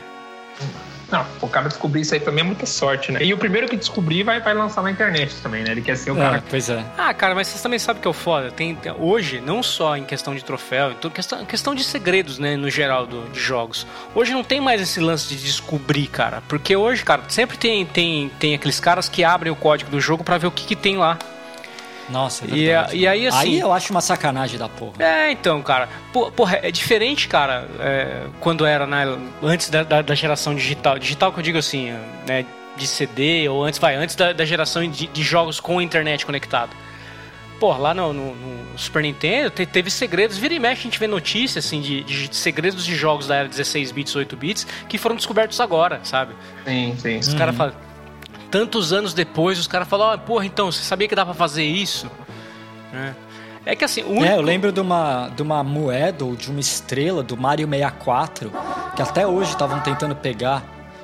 Não, 1.12 1.26
o 1.42 1.48
cara 1.48 1.68
descobrir 1.68 2.02
isso 2.02 2.14
aí 2.14 2.20
também 2.20 2.42
é 2.44 2.46
muita 2.46 2.66
sorte, 2.66 3.12
né? 3.12 3.24
E 3.24 3.34
o 3.34 3.38
primeiro 3.38 3.68
que 3.68 3.76
descobrir 3.76 4.24
vai, 4.24 4.40
vai 4.40 4.54
lançar 4.54 4.82
na 4.84 4.92
internet 4.92 5.36
também, 5.42 5.64
né? 5.64 5.72
Ele 5.72 5.82
quer 5.82 5.96
ser 5.98 6.12
o 6.12 6.18
É, 6.18 6.20
cara. 6.20 6.44
pois 6.50 6.70
é. 6.70 6.84
Ah, 6.98 7.14
cara, 7.14 7.34
mas 7.34 7.48
vocês 7.48 7.62
também 7.62 7.80
sabem 7.80 8.02
que 8.02 8.08
é 8.08 8.12
o 8.12 8.14
foda. 8.14 8.52
Tem, 8.52 8.78
hoje, 9.00 9.42
não 9.42 9.64
só 9.64 9.98
em 9.98 10.04
questão 10.04 10.36
de 10.36 10.44
troféu, 10.44 10.92
então 10.92 11.10
questão, 11.10 11.44
questão 11.46 11.74
de 11.74 11.84
segredos, 11.84 12.38
né, 12.40 12.56
no 12.56 12.70
geral 12.70 13.06
do- 13.08 13.28
de 13.30 13.40
jogos. 13.40 13.88
Hoje 14.14 14.32
não 14.34 14.44
tem 14.44 14.62
mais 14.62 14.80
esse 14.82 15.00
lance 15.00 15.28
de 15.28 15.38
descobrir, 15.44 16.08
cara. 16.08 16.44
Porque 16.48 16.76
hoje, 16.76 17.04
cara, 17.04 17.24
sempre 17.28 17.58
tem, 17.58 17.86
tem, 17.86 18.30
tem 18.40 18.54
aqueles 18.56 18.80
caras 18.80 19.10
que 19.10 19.24
abrem 19.24 19.52
o 19.52 19.56
código 19.56 19.90
do 19.90 20.00
jogo 20.00 20.24
pra 20.24 20.38
ver 20.38 20.48
o 20.48 20.52
que, 20.52 20.66
que 20.66 20.76
tem 20.76 20.98
lá. 20.98 21.18
Nossa, 22.10 22.46
é 22.46 22.48
E, 22.48 22.66
verdade. 22.66 22.98
e 22.98 23.08
aí, 23.08 23.28
assim. 23.28 23.38
Aí 23.38 23.60
eu 23.60 23.72
acho 23.72 23.92
uma 23.92 24.02
sacanagem 24.02 24.58
da 24.58 24.68
porra. 24.68 24.94
É, 25.04 25.32
então, 25.32 25.62
cara. 25.62 25.88
Pô, 26.12 26.32
Porra, 26.32 26.60
é 26.64 26.72
diferente, 26.72 27.28
cara, 27.28 27.68
é, 27.80 28.24
quando 28.40 28.66
era 28.66 28.88
na, 28.88 29.18
antes 29.44 29.70
da, 29.70 29.84
da- 29.84 30.02
da 30.02 30.16
geração 30.16 30.56
digital. 30.56 30.98
Digital 30.98 31.32
que 31.32 31.40
eu 31.40 31.44
digo 31.44 31.58
assim, 31.58 31.94
né? 32.28 32.46
De 32.78 32.88
CD, 32.88 33.48
ou 33.50 33.64
antes, 33.64 33.78
vai, 33.80 33.96
antes 33.96 34.16
da, 34.16 34.32
da 34.34 34.46
geração 34.46 34.88
de, 34.90 35.08
de 35.08 35.22
jogos 35.24 35.60
com 35.60 35.80
a 35.80 35.84
internet 35.84 36.26
conectada. 36.26 36.72
Pô, 37.60 37.76
lá 37.76 37.94
no, 37.94 38.14
no- 38.14 38.34
no 38.36 38.78
Super 38.80 39.04
Nintendo 39.04 39.50
te- 39.50 39.66
teve 39.66 39.90
segredos. 39.92 40.38
Vira 40.38 40.54
e 40.54 40.60
mexe, 40.60 40.82
a 40.82 40.84
gente 40.86 40.98
vê 40.98 41.06
notícias 41.08 41.66
assim, 41.66 41.82
de, 41.82 42.04
de 42.04 42.34
segredos 42.34 42.86
de 42.86 42.96
jogos 42.96 43.28
da 43.28 43.36
era 43.36 43.48
16 43.50 43.92
bits, 43.92 44.16
8 44.16 44.36
bits, 44.38 44.66
que 44.88 44.98
foram 44.98 45.16
descobertos 45.18 45.60
agora, 45.60 46.00
sabe? 46.04 46.34
Sim, 46.66 46.96
sim. 46.98 47.18
Os 47.20 47.34
caras 47.34 47.56
falam. 47.56 47.74
Tantos 48.52 48.92
anos 48.94 49.14
depois, 49.14 49.60
os 49.60 49.68
caras 49.68 49.88
falam: 49.88 50.08
Ó, 50.08 50.18
porra, 50.18 50.46
então, 50.46 50.72
você 50.72 50.82
sabia 50.84 51.08
que 51.08 51.16
dá 51.16 51.26
pra 51.26 51.34
fazer 51.34 51.64
isso? 51.64 52.10
É, 52.94 53.14
é 53.66 53.76
que 53.76 53.86
assim, 53.86 54.02
o 54.02 54.10
único... 54.12 54.26
É, 54.26 54.36
eu 54.36 54.42
lembro 54.42 54.72
de 54.72 54.80
uma, 54.80 55.30
de 55.30 55.42
uma 55.44 55.64
moeda 55.64 56.26
ou 56.26 56.36
de 56.36 56.50
uma 56.50 56.60
estrela 56.60 57.22
do 57.22 57.38
Mario 57.38 57.68
64 57.68 58.52
que 58.96 59.02
até 59.02 59.28
hoje 59.28 59.52
estavam 59.52 59.80
tentando 59.82 60.16
pegar. 60.16 60.64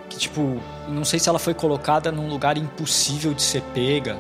Que, 0.10 0.18
tipo, 0.18 0.62
não 0.88 1.04
sei 1.06 1.20
se 1.20 1.28
ela 1.30 1.40
foi 1.40 1.54
colocada 1.54 2.12
num 2.12 2.28
lugar 2.28 2.58
impossível 2.58 3.34
de 3.34 3.42
ser 3.42 3.62
pega 3.74 4.18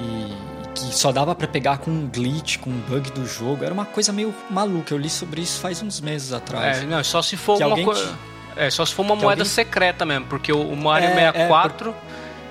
e 0.00 0.50
que 0.74 0.94
só 0.94 1.12
dava 1.12 1.34
pra 1.34 1.46
pegar 1.48 1.78
com 1.78 1.90
um 1.90 2.08
glitch, 2.08 2.58
com 2.58 2.70
um 2.70 2.80
bug 2.88 3.10
do 3.10 3.26
jogo. 3.26 3.64
Era 3.64 3.74
uma 3.74 3.84
coisa 3.84 4.12
meio 4.12 4.34
maluca. 4.48 4.94
Eu 4.94 4.98
li 4.98 5.10
sobre 5.10 5.40
isso 5.42 5.60
faz 5.60 5.82
uns 5.82 6.00
meses 6.00 6.32
atrás. 6.32 6.82
É, 6.82 6.86
não, 6.86 7.02
só 7.04 7.20
se 7.22 7.36
for 7.36 7.56
Que 7.58 7.64
uma 7.64 7.72
alguém 7.72 7.86
te- 7.92 8.08
É, 8.56 8.70
só 8.70 8.84
se 8.86 8.94
for 8.94 9.02
uma 9.02 9.14
moeda 9.14 9.42
alguém- 9.42 9.44
secreta 9.44 10.04
mesmo, 10.06 10.26
porque 10.26 10.52
o, 10.52 10.74
Mario 10.76 11.08
É, 11.08 11.24
é, 11.24 11.32
64 11.32 11.94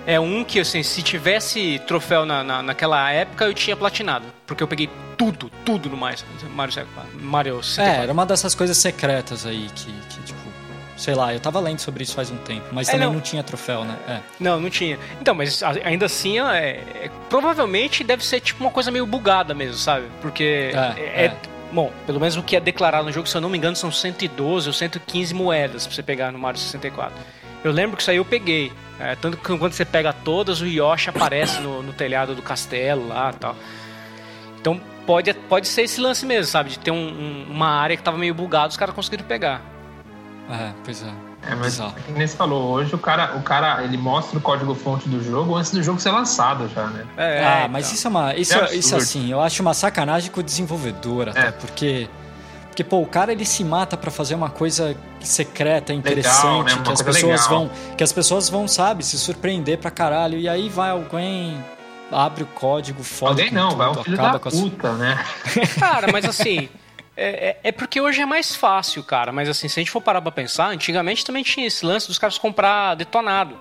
é, 0.05 0.19
um 0.19 0.43
que, 0.43 0.59
assim, 0.59 0.81
se 0.83 1.01
tivesse 1.01 1.79
troféu 1.87 2.25
na, 2.25 2.43
na, 2.43 2.61
naquela 2.63 3.11
época, 3.11 3.45
eu 3.45 3.53
tinha 3.53 3.75
platinado. 3.75 4.25
Porque 4.47 4.63
eu 4.63 4.67
peguei 4.67 4.89
tudo, 5.17 5.51
tudo 5.65 5.89
no 5.89 5.97
mais. 5.97 6.25
Mario 6.55 6.73
64. 6.73 7.19
Mario 7.21 7.59
É, 7.59 7.63
64. 7.63 8.03
era 8.03 8.13
uma 8.13 8.25
dessas 8.25 8.55
coisas 8.55 8.77
secretas 8.77 9.45
aí 9.45 9.67
que, 9.75 9.85
que, 9.91 10.21
tipo, 10.23 10.39
sei 10.97 11.13
lá, 11.15 11.33
eu 11.33 11.39
tava 11.39 11.59
lendo 11.59 11.79
sobre 11.79 12.03
isso 12.03 12.13
faz 12.15 12.29
um 12.31 12.37
tempo, 12.37 12.65
mas 12.71 12.87
É, 12.89 12.93
também 12.93 13.07
não. 13.07 13.13
não. 13.15 13.21
tinha 13.21 13.43
troféu, 13.43 13.83
né? 13.83 13.95
É. 14.07 14.19
Não, 14.39 14.59
não 14.59 14.69
tinha. 14.69 14.97
Então, 15.21 15.33
mas 15.35 15.61
ainda 15.63 16.05
assim, 16.07 16.39
é, 16.39 16.83
é- 17.03 17.11
provavelmente 17.29 18.03
deve 18.03 18.25
ser 18.25 18.39
tipo 18.39 18.63
uma 18.63 18.71
coisa 18.71 18.89
meio 18.91 19.05
bugada 19.05 19.53
mesmo, 19.53 19.75
sabe? 19.75 20.07
Porque 20.21 20.71
É, 20.73 20.99
é, 20.99 21.25
é. 21.25 21.35
Bom, 21.71 21.93
pelo 22.07 22.19
menos 22.19 22.35
o 22.35 22.41
que 22.41 22.55
é 22.55 22.59
declarado 22.59 23.05
no 23.05 23.11
jogo, 23.11 23.27
se 23.29 23.37
eu 23.37 23.41
não 23.41 23.47
me 23.49 23.55
engano, 23.55 23.75
são 23.75 23.91
112 23.91 24.67
ou 24.67 24.73
115 24.73 25.35
moedas 25.35 25.85
pra 25.85 25.95
você 25.95 26.01
pegar 26.01 26.31
no 26.31 26.39
Mario 26.39 26.59
64. 26.59 27.13
Eu 27.63 27.71
lembro 27.71 27.95
que 27.97 28.01
isso 28.01 28.11
aí 28.11 28.17
eu 28.17 28.25
peguei. 28.25 28.71
É, 28.99 29.15
tanto 29.15 29.37
que 29.37 29.43
quando 29.57 29.71
você 29.71 29.85
pega 29.85 30.11
todas, 30.11 30.59
o 30.61 30.65
Yoshi 30.67 31.09
aparece 31.09 31.59
no, 31.61 31.81
no 31.81 31.93
telhado 31.93 32.35
do 32.35 32.41
castelo 32.41 33.07
lá 33.07 33.31
e 33.33 33.37
tal. 33.39 33.55
Então 34.59 34.79
pode, 35.05 35.33
pode 35.33 35.67
ser 35.67 35.83
esse 35.83 35.99
lance 36.01 36.25
mesmo, 36.25 36.45
sabe? 36.51 36.69
De 36.71 36.79
ter 36.79 36.91
um- 36.91 36.95
um- 36.95 37.47
uma 37.49 37.67
área 37.69 37.95
que 37.95 38.03
tava 38.03 38.17
meio 38.17 38.33
bugada, 38.33 38.67
os 38.67 38.77
caras 38.77 38.93
conseguiram 38.93 39.23
pegar. 39.23 39.61
É, 40.49 40.71
pois 40.83 41.01
é. 41.03 41.11
É, 41.49 41.55
mas 41.55 41.75
Bizarro. 41.75 41.93
como 42.05 42.17
nem 42.17 42.27
você 42.27 42.35
falou, 42.35 42.71
hoje 42.73 42.93
o 42.93 42.97
cara, 42.97 43.37
o 43.37 43.41
cara 43.41 43.81
ele 43.83 43.97
mostra 43.97 44.37
o 44.37 44.41
código-fonte 44.41 45.07
do 45.07 45.23
jogo 45.23 45.55
antes 45.55 45.71
do 45.71 45.81
jogo 45.81 45.97
ser 45.99 46.11
lançado 46.11 46.67
já, 46.75 46.87
né? 46.87 47.05
É, 47.15 47.43
ah, 47.45 47.57
então. 47.59 47.69
mas 47.69 47.91
isso 47.93 48.05
é 48.05 48.09
uma. 48.09 48.35
Isso, 48.35 48.53
É 48.53 48.65
é 48.65 48.75
isso 48.75 48.93
assim, 48.95 49.31
eu 49.31 49.39
acho 49.39 49.61
uma 49.61 49.73
sacanagem 49.73 50.29
com 50.31 50.41
o 50.41 50.43
desenvolvedor 50.43 51.29
até, 51.29 51.47
É. 51.47 51.51
porque. 51.51 52.09
Porque, 52.79 52.89
pô, 52.89 53.01
o 53.01 53.05
cara 53.05 53.33
ele 53.33 53.43
se 53.45 53.61
mata 53.61 53.97
pra 53.97 54.09
fazer 54.09 54.35
uma 54.35 54.49
coisa 54.49 54.95
secreta, 55.19 55.91
né? 55.91 55.99
interessante, 55.99 56.75
Uma 56.75 56.83
que 56.83 56.91
as 56.93 57.01
pessoas 57.01 57.41
legal. 57.41 57.49
vão. 57.67 57.71
Que 57.97 58.03
as 58.05 58.13
pessoas 58.13 58.47
vão, 58.49 58.69
sabe, 58.69 59.03
se 59.03 59.19
surpreender 59.19 59.77
pra 59.79 59.91
caralho. 59.91 60.37
E 60.39 60.47
aí 60.47 60.69
vai 60.69 60.91
alguém, 60.91 61.61
abre 62.09 62.43
o 62.43 62.47
código, 62.47 63.03
fode 63.03 63.41
Alguém 63.41 63.51
não, 63.51 63.69
tudo, 63.69 63.77
vai 63.77 63.89
um 63.89 63.93
filho 63.95 64.15
da 64.17 64.39
com 64.39 64.47
as- 64.47 64.59
puta, 64.61 64.93
né? 64.93 65.25
Cara, 65.77 66.07
mas 66.09 66.23
assim. 66.23 66.69
É, 67.17 67.49
é- 67.49 67.59
é 67.65 67.71
porque 67.73 67.99
hoje 67.99 68.21
é 68.21 68.25
mais 68.25 68.55
fácil, 68.55 69.03
cara. 69.03 69.33
Mas 69.33 69.49
assim, 69.49 69.67
se 69.67 69.77
a 69.77 69.81
gente 69.81 69.91
for 69.91 69.99
parar 70.01 70.21
pra 70.21 70.31
pensar, 70.31 70.67
antigamente 70.67 71.25
também 71.25 71.43
tinha 71.43 71.67
esse 71.67 71.85
lance 71.85 72.07
dos 72.07 72.17
caras 72.17 72.37
comprar 72.37 72.95
detonado. 72.95 73.57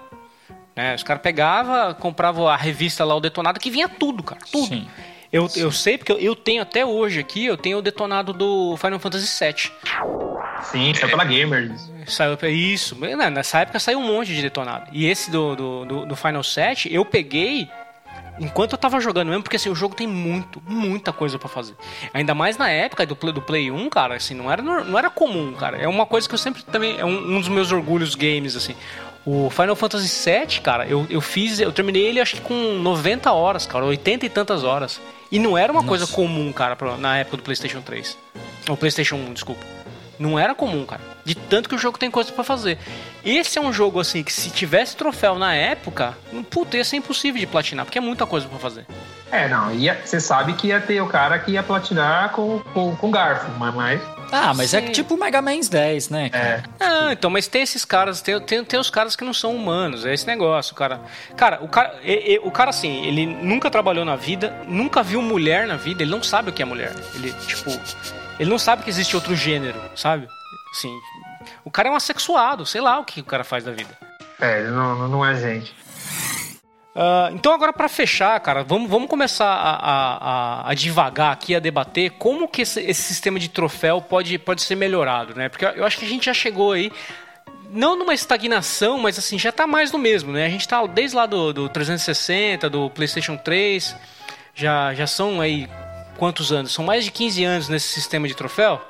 Né? 0.76 0.94
Os 0.94 1.02
caras 1.02 1.20
pegavam, 1.20 1.92
compravam 1.94 2.46
a 2.46 2.54
revista 2.56 3.04
lá, 3.04 3.16
o 3.16 3.20
detonado, 3.20 3.58
que 3.58 3.68
vinha 3.68 3.88
tudo, 3.88 4.22
cara. 4.22 4.40
Tudo. 4.52 4.68
Sim. 4.68 4.86
Eu, 5.32 5.48
eu 5.56 5.70
sei 5.70 5.98
porque 5.98 6.12
eu, 6.12 6.18
eu 6.18 6.34
tenho 6.34 6.62
até 6.62 6.84
hoje 6.84 7.20
aqui, 7.20 7.44
eu 7.44 7.56
tenho 7.56 7.78
o 7.78 7.82
detonado 7.82 8.32
do 8.32 8.76
Final 8.78 8.98
Fantasy 8.98 9.44
VII. 9.44 9.72
Sim, 10.62 10.94
saiu 10.94 11.10
pela 11.10 11.24
Gamers. 11.24 11.90
Saiu, 12.06 12.38
isso, 12.50 12.96
né, 12.96 13.30
nessa 13.30 13.60
época 13.60 13.78
saiu 13.78 13.98
um 13.98 14.06
monte 14.06 14.34
de 14.34 14.40
detonado. 14.40 14.88
E 14.92 15.06
esse 15.06 15.30
do, 15.30 15.54
do, 15.54 15.84
do, 15.84 16.06
do 16.06 16.16
Final 16.16 16.42
7 16.42 16.92
eu 16.92 17.04
peguei 17.04 17.68
enquanto 18.40 18.72
eu 18.72 18.78
tava 18.78 19.00
jogando 19.00 19.28
mesmo, 19.28 19.42
porque 19.42 19.56
assim, 19.56 19.68
o 19.68 19.74
jogo 19.74 19.94
tem 19.94 20.06
muito, 20.06 20.62
muita 20.66 21.12
coisa 21.12 21.38
pra 21.38 21.48
fazer. 21.48 21.74
Ainda 22.12 22.34
mais 22.34 22.56
na 22.56 22.70
época 22.70 23.04
do 23.04 23.16
Play, 23.16 23.32
do 23.32 23.42
Play 23.42 23.70
1, 23.70 23.88
cara, 23.90 24.16
assim, 24.16 24.34
não 24.34 24.50
era, 24.50 24.62
não 24.62 24.98
era 24.98 25.10
comum, 25.10 25.52
cara. 25.52 25.76
É 25.76 25.88
uma 25.88 26.06
coisa 26.06 26.28
que 26.28 26.34
eu 26.34 26.38
sempre 26.38 26.62
também. 26.62 26.98
É 26.98 27.04
um, 27.04 27.36
um 27.36 27.40
dos 27.40 27.48
meus 27.48 27.72
orgulhos 27.72 28.14
games, 28.14 28.56
assim. 28.56 28.74
O 29.30 29.50
Final 29.50 29.76
Fantasy 29.76 30.08
VII, 30.30 30.60
cara, 30.60 30.86
eu, 30.86 31.06
eu 31.10 31.20
fiz. 31.20 31.60
Eu 31.60 31.70
terminei 31.70 32.06
ele 32.06 32.18
acho 32.18 32.36
que 32.36 32.40
com 32.40 32.54
90 32.78 33.30
horas, 33.30 33.66
cara, 33.66 33.84
80 33.84 34.24
e 34.24 34.28
tantas 34.30 34.64
horas. 34.64 34.98
E 35.30 35.38
não 35.38 35.58
era 35.58 35.70
uma 35.70 35.84
coisa 35.84 36.06
comum, 36.06 36.50
cara, 36.50 36.74
pra- 36.74 36.96
na 36.96 37.18
época 37.18 37.36
do 37.36 37.42
PlayStation 37.42 37.82
3. 37.82 38.16
Ou 38.66 38.74
PlayStation 38.76 39.16
1, 39.16 39.34
desculpa. 39.34 39.60
Não 40.18 40.38
era 40.38 40.54
comum, 40.54 40.86
cara. 40.86 41.02
De 41.26 41.34
tanto 41.34 41.68
que 41.68 41.74
o 41.74 41.78
jogo 41.78 41.98
tem 41.98 42.10
coisa 42.10 42.32
pra 42.32 42.42
fazer. 42.42 42.78
Esse 43.22 43.58
é 43.58 43.60
um 43.62 43.70
jogo, 43.72 44.00
assim, 44.00 44.22
que 44.22 44.32
se 44.32 44.48
tivesse 44.50 44.96
troféu 44.96 45.38
na 45.38 45.54
época, 45.54 46.16
puta, 46.50 46.78
ia 46.78 46.84
ser 46.84 46.96
impossível 46.96 47.38
de 47.38 47.46
platinar, 47.46 47.84
porque 47.84 47.98
é 47.98 48.00
muita 48.00 48.24
coisa 48.24 48.48
pra 48.48 48.58
fazer. 48.58 48.86
É, 49.30 49.46
não, 49.46 49.68
você 50.04 50.18
sabe 50.20 50.54
que 50.54 50.68
ia 50.68 50.80
ter 50.80 51.02
o 51.02 51.06
cara 51.06 51.38
que 51.38 51.52
ia 51.52 51.62
platinar 51.62 52.30
com, 52.30 52.60
com, 52.72 52.96
com 52.96 53.10
garfo, 53.10 53.50
mas, 53.58 53.74
mas 53.74 54.00
Ah, 54.30 54.52
mas 54.54 54.74
é 54.74 54.80
Sim. 54.82 54.92
tipo 54.92 55.14
o 55.14 55.18
Mega 55.18 55.40
Man 55.40 55.60
10, 55.60 56.10
né? 56.10 56.28
cara? 56.28 56.44
é, 56.44 56.62
Ah, 56.84 57.12
então, 57.12 57.30
mas 57.30 57.46
tem 57.46 57.62
esses 57.62 57.84
caras, 57.84 58.20
tem, 58.20 58.38
tem, 58.40 58.64
tem 58.64 58.78
os 58.78 58.90
caras 58.90 59.16
que 59.16 59.24
não 59.24 59.32
são 59.32 59.54
humanos, 59.54 60.04
é 60.04 60.12
esse 60.12 60.26
negócio, 60.26 60.74
cara. 60.74 61.00
Cara, 61.36 61.58
o 61.62 61.68
cara, 61.68 61.98
e- 62.02 62.34
e- 62.34 62.38
o 62.40 62.50
cara 62.50 62.70
assim, 62.70 63.04
ele 63.06 63.24
nunca 63.26 63.70
trabalhou 63.70 64.04
na 64.04 64.16
vida, 64.16 64.54
nunca 64.66 65.02
viu 65.02 65.22
mulher 65.22 65.66
na 65.66 65.76
vida, 65.76 66.02
ele 66.02 66.10
não 66.10 66.22
sabe 66.22 66.50
o 66.50 66.52
que 66.52 66.62
é 66.62 66.64
mulher. 66.66 66.94
Ele, 67.14 67.32
tipo, 67.46 67.70
ele 68.38 68.50
não 68.50 68.58
sabe 68.58 68.82
que 68.82 68.90
existe 68.90 69.14
outro 69.16 69.34
gênero, 69.34 69.80
sabe? 69.96 70.28
Assim, 70.72 70.92
o 71.64 71.70
cara 71.70 71.88
é 71.88 71.92
um 71.92 71.96
assexuado, 71.96 72.66
sei 72.66 72.80
lá 72.80 72.98
o 72.98 73.04
que 73.04 73.20
o 73.20 73.24
cara 73.24 73.44
faz 73.44 73.64
da 73.64 73.72
vida. 73.72 73.90
é, 74.40 74.60
ele 74.60 74.70
não, 74.70 75.08
não 75.08 75.24
é 75.24 75.34
gente. 75.34 75.74
Ah, 76.94 77.30
então 77.32 77.52
agora 77.52 77.72
pra 77.72 77.88
fechar, 77.88 78.38
cara, 78.40 78.64
vamos, 78.64 78.90
vamos 78.90 79.08
começar 79.08 79.46
a, 79.46 80.66
a, 80.66 80.70
a, 80.70 80.74
divagar 80.74 81.32
aqui, 81.32 81.54
a 81.54 81.60
debater 81.60 82.10
como 82.12 82.48
que 82.48 82.62
esse, 82.62 82.80
esse 82.80 83.02
sistema 83.02 83.38
de 83.38 83.48
troféu 83.48 84.00
pode, 84.00 84.38
pode 84.38 84.62
ser 84.62 84.74
melhorado, 84.74 85.34
né? 85.34 85.48
Porque 85.48 85.64
eu 85.64 85.84
acho 85.84 85.98
que 85.98 86.04
a 86.04 86.08
gente 86.08 86.26
já 86.26 86.34
chegou 86.34 86.72
aí, 86.72 86.90
não 87.70 87.96
numa 87.96 88.14
estagnação, 88.14 88.98
mas 88.98 89.18
assim, 89.18 89.38
já 89.38 89.52
tá 89.52 89.66
mais 89.66 89.90
do 89.90 89.98
mesmo, 89.98 90.32
né? 90.32 90.46
A 90.46 90.48
gente 90.48 90.66
tá 90.66 90.84
desde 90.86 91.16
lá 91.16 91.26
do, 91.26 91.52
do 91.52 91.68
360, 91.68 92.68
do 92.68 92.90
Playstation 92.90 93.36
3, 93.36 93.94
já, 94.54 94.92
já 94.94 95.06
são 95.06 95.40
aí 95.40 95.68
quantos 96.16 96.50
anos? 96.50 96.72
São 96.72 96.84
mais 96.84 97.04
de 97.04 97.12
15 97.12 97.44
anos 97.44 97.68
nesse 97.68 97.86
sistema 97.88 98.26
de 98.26 98.34
troféu? 98.34 98.80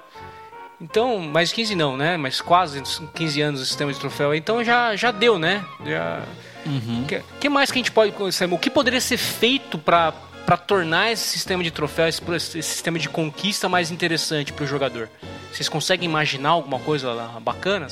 Então, 0.81 1.19
mais 1.19 1.49
de 1.49 1.57
15 1.57 1.75
não, 1.75 1.97
né? 1.97 2.17
Mas 2.17 2.41
quase 2.41 2.81
15 3.15 3.41
anos 3.43 3.61
no 3.61 3.67
sistema 3.67 3.93
de 3.93 3.99
troféu. 3.99 4.35
Então 4.35 4.63
já, 4.63 4.95
já 4.95 5.11
deu, 5.11 5.39
né? 5.39 5.65
Já... 5.85 6.23
Uhum. 6.69 7.03
O 7.03 7.07
que, 7.07 7.23
que 7.41 7.49
mais 7.49 7.71
que 7.71 7.79
a 7.79 7.81
gente 7.81 7.91
pode. 7.91 8.13
sabe, 8.33 8.55
O 8.55 8.59
que 8.59 8.69
poderia 8.69 9.01
ser 9.01 9.17
feito 9.17 9.79
pra, 9.79 10.13
para 10.45 10.57
tornar 10.57 11.11
esse 11.11 11.25
sistema 11.25 11.63
de 11.63 11.71
troféus, 11.71 12.21
esse 12.37 12.63
sistema 12.63 12.99
de 12.99 13.09
conquista 13.09 13.69
mais 13.69 13.91
interessante 13.91 14.53
para 14.53 14.65
o 14.65 14.67
jogador? 14.67 15.09
Vocês 15.53 15.69
conseguem 15.69 16.09
imaginar 16.09 16.51
alguma 16.51 16.79
coisa 16.79 17.15
bacana? 17.41 17.89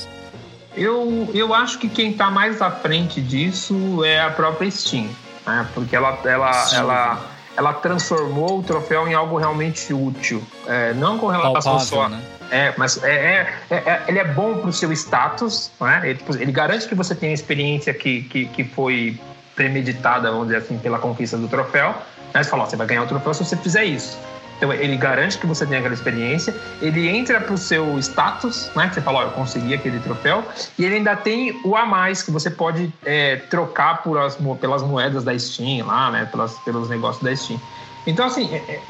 Eu, 0.75 1.29
eu 1.33 1.55
acho 1.55 1.79
que 1.79 1.89
quem 1.89 2.11
está 2.11 2.29
mais 2.29 2.61
à 2.61 2.69
frente 2.69 3.19
disso 3.19 4.05
é 4.05 4.21
a 4.21 4.29
própria 4.29 4.69
Steam, 4.69 5.09
né? 5.45 5.67
porque 5.73 5.95
ela, 5.95 6.19
ela, 6.23 6.75
ela, 6.75 7.25
ela 7.57 7.73
transformou 7.73 8.59
o 8.59 8.63
troféu 8.63 9.07
em 9.07 9.15
algo 9.15 9.37
realmente 9.37 9.91
útil. 9.91 10.43
É, 10.67 10.93
não 10.93 11.17
com 11.17 11.27
relação 11.27 11.77
Palpável, 11.77 11.79
só. 11.79 12.09
Né? 12.09 12.21
É, 12.49 12.73
mas 12.77 13.03
é, 13.03 13.47
é, 13.69 13.75
é, 13.75 14.03
ele 14.07 14.19
é 14.19 14.23
bom 14.23 14.57
para 14.57 14.69
o 14.69 14.73
seu 14.73 14.91
status, 14.93 15.71
né? 15.81 16.01
ele, 16.03 16.19
ele, 16.39 16.51
garante 16.51 16.87
que 16.87 16.95
você 16.95 17.13
tem 17.13 17.31
a 17.31 17.33
experiência 17.33 17.93
que, 17.93 18.23
que, 18.23 18.45
que 18.45 18.63
foi 18.63 19.19
premeditada, 19.55 20.31
vamos 20.31 20.47
dizer 20.47 20.59
assim, 20.59 20.77
pela 20.77 20.99
conquista 20.99 21.37
do 21.37 21.47
troféu. 21.47 21.95
Né? 22.33 22.43
Você 22.43 22.49
fala, 22.49 22.63
ó, 22.63 22.65
você 22.65 22.75
vai 22.75 22.87
ganhar 22.87 23.03
o 23.03 23.07
troféu 23.07 23.33
se 23.33 23.43
você 23.43 23.57
fizer 23.57 23.83
isso. 23.83 24.17
Então 24.57 24.73
ele 24.73 24.97
garante 24.97 25.37
que 25.37 25.45
você 25.45 25.65
tenha 25.65 25.79
aquela 25.79 25.93
experiência, 25.93 26.55
ele 26.81 27.07
entra 27.07 27.39
para 27.39 27.53
o 27.53 27.57
seu 27.57 27.97
status, 27.99 28.71
né? 28.75 28.87
Que 28.87 28.95
você 28.95 29.01
fala, 29.01 29.19
ó, 29.19 29.23
eu 29.23 29.31
consegui 29.31 29.73
aquele 29.73 29.99
troféu, 29.99 30.43
e 30.77 30.83
ele 30.83 30.95
ainda 30.95 31.15
tem 31.15 31.59
o 31.63 31.75
a 31.75 31.85
mais 31.85 32.23
que 32.23 32.31
você 32.31 32.49
pode 32.49 32.91
é, 33.05 33.35
trocar 33.35 34.01
por 34.01 34.17
as, 34.17 34.35
pelas 34.59 34.81
moedas 34.81 35.23
da 35.23 35.37
Steam 35.37 35.85
lá, 35.85 36.09
né? 36.09 36.25
Pelas, 36.25 36.57
pelos 36.59 36.89
negócios 36.89 37.23
da 37.23 37.35
Steam. 37.35 37.61
Então 38.07 38.25
assim, 38.25 38.51
é, 38.51 38.57
é, 38.57 38.81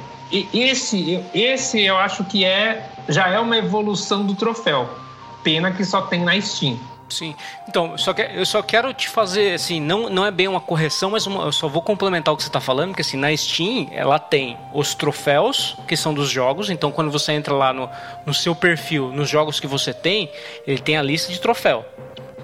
esse, 0.53 1.21
esse 1.33 1.83
eu 1.83 1.97
acho 1.97 2.23
que 2.25 2.45
é 2.45 2.89
já 3.07 3.27
é 3.27 3.39
uma 3.39 3.57
evolução 3.57 4.25
do 4.25 4.35
troféu. 4.35 4.89
Pena 5.43 5.71
que 5.71 5.83
só 5.85 6.01
tem 6.01 6.23
na 6.23 6.39
Steam. 6.41 6.77
Sim. 7.09 7.35
Então, 7.67 7.97
só 7.97 8.13
que, 8.13 8.21
eu 8.21 8.45
só 8.45 8.61
quero 8.61 8.93
te 8.93 9.07
fazer, 9.07 9.53
assim, 9.53 9.79
não, 9.79 10.09
não 10.09 10.25
é 10.25 10.31
bem 10.31 10.47
uma 10.47 10.59
correção, 10.59 11.11
mas 11.11 11.25
uma, 11.25 11.45
eu 11.45 11.51
só 11.51 11.67
vou 11.67 11.81
complementar 11.81 12.33
o 12.33 12.37
que 12.37 12.43
você 12.43 12.49
está 12.49 12.59
falando, 12.59 12.89
porque 12.89 13.01
assim, 13.01 13.17
na 13.17 13.35
Steam, 13.35 13.87
ela 13.91 14.19
tem 14.19 14.57
os 14.73 14.93
troféus, 14.93 15.77
que 15.87 15.95
são 15.95 16.13
dos 16.13 16.29
jogos, 16.29 16.69
então 16.69 16.91
quando 16.91 17.09
você 17.09 17.31
entra 17.31 17.53
lá 17.53 17.71
no, 17.71 17.89
no 18.25 18.33
seu 18.33 18.53
perfil, 18.53 19.09
nos 19.09 19.29
jogos 19.29 19.59
que 19.59 19.67
você 19.67 19.93
tem, 19.93 20.29
ele 20.65 20.79
tem 20.79 20.97
a 20.97 21.01
lista 21.01 21.31
de 21.31 21.39
troféu. 21.39 21.85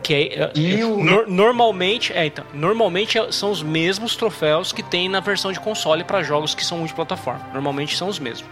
Que 0.02 0.14
é, 0.14 0.52
e 0.54 0.84
o... 0.84 1.02
no, 1.02 1.28
normalmente, 1.28 2.12
é, 2.14 2.26
então, 2.26 2.46
normalmente 2.54 3.18
são 3.34 3.52
os 3.52 3.64
mesmos 3.64 4.16
troféus 4.16 4.72
que 4.74 4.84
tem 4.84 5.08
na 5.08 5.22
versão 5.22 5.52
de 5.52 5.60
console 5.60 6.04
para 6.04 6.22
jogos 6.24 6.54
que 6.54 6.64
são 6.64 6.80
multiplataforma. 6.80 7.50
Normalmente 7.54 7.96
são 7.96 8.10
os 8.10 8.20
mesmos. 8.20 8.50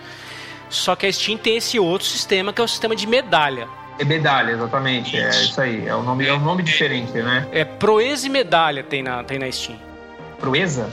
Só 0.72 0.95
que 0.95 1.05
a 1.05 1.11
Steam 1.11 1.38
tem 1.38 1.57
esse 1.57 1.78
outro 1.78 2.07
sistema 2.07 2.51
que 2.51 2.61
é 2.61 2.63
o 2.63 2.67
sistema 2.67 2.95
de 2.95 3.05
medalha. 3.05 3.67
É 3.99 4.05
medalha, 4.05 4.51
exatamente. 4.51 5.15
É 5.17 5.30
isso 5.30 5.59
aí. 5.61 5.86
É 5.86 5.95
um 5.95 6.01
nome, 6.01 6.26
é 6.26 6.34
um 6.34 6.39
nome 6.39 6.63
diferente, 6.63 7.11
né? 7.11 7.47
É 7.51 7.63
proeza 7.63 8.26
e 8.26 8.30
medalha 8.30 8.82
tem 8.82 9.03
na, 9.03 9.24
tem 9.24 9.38
na 9.38 9.51
Steam. 9.51 9.78
Proeza? 10.39 10.89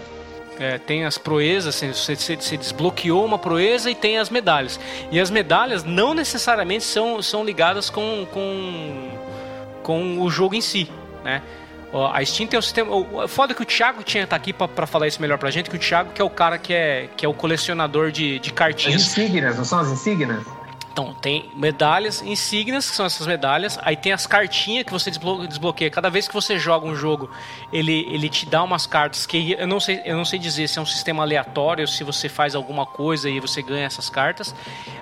É, 0.58 0.76
tem 0.76 1.04
as 1.04 1.16
proezas, 1.16 1.76
assim, 1.76 1.92
você, 1.92 2.16
você, 2.16 2.34
você, 2.34 2.56
desbloqueou 2.56 3.24
uma 3.24 3.38
proeza 3.38 3.88
e 3.88 3.94
tem 3.94 4.18
as 4.18 4.28
medalhas. 4.28 4.78
E 5.10 5.20
as 5.20 5.30
medalhas 5.30 5.84
não 5.84 6.12
necessariamente 6.12 6.82
são, 6.82 7.22
são 7.22 7.44
ligadas 7.44 7.88
com, 7.88 8.26
com, 8.32 9.08
com 9.84 10.20
o 10.20 10.28
jogo 10.28 10.56
em 10.56 10.60
si, 10.60 10.90
né? 11.24 11.40
A 11.92 12.24
Steam 12.24 12.46
tem 12.46 12.58
um 12.58 12.62
sistema. 12.62 12.94
O 12.94 13.26
foda 13.26 13.52
é 13.52 13.56
que 13.56 13.62
o 13.62 13.64
Thiago 13.64 14.02
tinha 14.02 14.24
estar 14.24 14.36
tá 14.36 14.40
aqui 14.40 14.52
para 14.52 14.86
falar 14.86 15.06
isso 15.06 15.20
melhor 15.20 15.38
pra 15.38 15.50
gente, 15.50 15.70
que 15.70 15.76
o 15.76 15.78
Thiago 15.78 16.12
que 16.12 16.20
é 16.20 16.24
o 16.24 16.30
cara 16.30 16.58
que 16.58 16.72
é, 16.72 17.08
que 17.16 17.24
é 17.24 17.28
o 17.28 17.34
colecionador 17.34 18.10
de, 18.10 18.38
de 18.38 18.52
cartinhas. 18.52 19.02
As 19.02 19.08
insígnias, 19.08 19.56
não 19.56 19.64
são 19.64 19.78
as 19.78 19.88
insígnias? 19.88 20.44
Então, 20.98 21.14
tem 21.14 21.48
medalhas, 21.54 22.22
insígnias, 22.22 22.90
que 22.90 22.96
são 22.96 23.06
essas 23.06 23.24
medalhas. 23.24 23.78
Aí 23.82 23.96
tem 23.96 24.12
as 24.12 24.26
cartinhas 24.26 24.84
que 24.84 24.92
você 24.92 25.12
desbloqueia. 25.12 25.88
Cada 25.92 26.10
vez 26.10 26.26
que 26.26 26.34
você 26.34 26.58
joga 26.58 26.88
um 26.88 26.96
jogo, 26.96 27.30
ele, 27.72 28.04
ele 28.10 28.28
te 28.28 28.44
dá 28.44 28.64
umas 28.64 28.84
cartas 28.84 29.24
que 29.24 29.52
eu 29.52 29.66
não 29.68 29.78
sei, 29.78 30.02
eu 30.04 30.16
não 30.16 30.24
sei 30.24 30.40
dizer 30.40 30.66
se 30.68 30.76
é 30.76 30.82
um 30.82 30.86
sistema 30.86 31.22
aleatório, 31.22 31.86
se 31.86 32.02
você 32.02 32.28
faz 32.28 32.56
alguma 32.56 32.84
coisa 32.84 33.30
e 33.30 33.38
você 33.38 33.62
ganha 33.62 33.86
essas 33.86 34.10
cartas. 34.10 34.52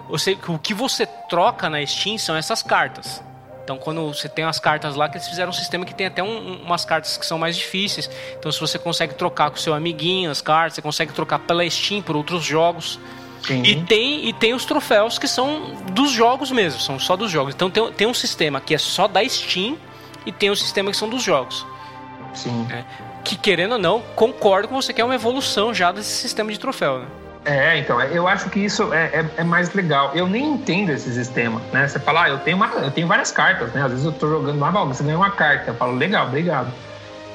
Você, 0.07 0.37
o 0.49 0.59
que 0.59 0.75
você 0.75 1.07
troca 1.07 1.71
na 1.71 1.85
Steam 1.87 2.19
são 2.19 2.37
essas 2.37 2.63
cartas. 2.63 3.25
Então, 3.67 3.77
quando 3.77 4.15
você 4.15 4.29
tem 4.29 4.45
as 4.45 4.61
cartas 4.61 4.95
lá, 4.95 5.09
que 5.09 5.17
eles 5.17 5.27
fizeram 5.27 5.51
um 5.51 5.53
sistema 5.53 5.85
que 5.85 5.93
tem 5.93 6.07
até 6.07 6.23
um, 6.23 6.63
umas 6.63 6.85
cartas 6.85 7.17
que 7.17 7.27
são 7.27 7.37
mais 7.37 7.57
difíceis. 7.57 8.09
Então, 8.39 8.53
se 8.53 8.61
você 8.61 8.79
consegue 8.79 9.13
trocar 9.15 9.51
com 9.51 9.57
seu 9.57 9.75
amiguinho 9.75 10.31
as 10.31 10.41
cartas, 10.41 10.75
você 10.75 10.83
consegue 10.83 11.13
trocar 11.13 11.41
pela 11.41 11.69
Steam 11.69 12.01
por 12.01 12.15
outros 12.15 12.45
jogos. 12.45 13.01
Sim. 13.45 13.65
E 13.65 13.83
tem, 13.83 14.29
e 14.29 14.33
tem 14.33 14.55
os 14.55 14.65
troféus 14.65 15.19
que 15.19 15.27
são 15.27 15.75
dos 15.91 16.13
jogos 16.13 16.53
mesmo, 16.53 16.81
são 16.81 16.97
só 16.97 17.17
dos 17.17 17.29
jogos. 17.29 17.57
Então 17.57 17.69
tem, 17.69 17.93
tem 17.93 18.07
um 18.07 18.15
sistema 18.15 18.61
que 18.61 18.73
é 18.73 18.79
só 18.79 19.09
da 19.09 19.29
Steam 19.29 19.77
e 20.25 20.31
tem 20.31 20.49
um 20.49 20.55
sistema 20.55 20.93
que 20.93 20.97
são 20.97 21.09
dos 21.09 21.25
jogos. 21.25 21.67
Sim. 22.35 22.69
É, 22.71 22.85
que 23.25 23.35
querendo 23.35 23.73
ou 23.73 23.79
não, 23.79 24.01
concordo 24.15 24.69
com 24.69 24.81
você 24.81 24.93
que 24.93 25.01
é 25.01 25.05
uma 25.05 25.17
evolução 25.17 25.75
já 25.75 25.91
desse 25.91 26.11
sistema 26.11 26.53
de 26.53 26.61
troféu, 26.61 27.01
né? 27.01 27.07
É, 27.47 27.79
então, 27.79 28.01
eu 28.01 28.27
acho 28.27 28.51
que 28.51 28.59
isso 28.59 28.93
é, 28.93 29.05
é, 29.05 29.27
é, 29.37 29.45
mais 29.45 29.73
legal. 29.73 30.11
Eu 30.15 30.27
nem 30.27 30.55
entendo 30.55 30.91
esse 30.91 31.13
sistema, 31.15 31.63
né? 31.73 31.87
Você 31.87 32.01
fala, 32.01 32.25
ah, 32.25 32.29
eu 32.29 32.39
tenho, 32.39 32.57
uma, 32.57 32.67
eu 32.67 32.91
tenho 32.91 33.07
várias 33.07 33.31
cartas, 33.31 33.73
né? 33.73 33.83
Às 33.85 33.93
vezes 33.93 34.05
eu 34.05 34.11
tô 34.11 34.29
jogando 34.29 34.59
lá, 34.59 34.71
você 34.71 35.05
ganha 35.05 35.17
uma 35.17 35.31
carta. 35.31 35.71
Eu 35.71 35.75
falo, 35.77 35.95
legal, 35.95 36.27
obrigado. 36.27 36.73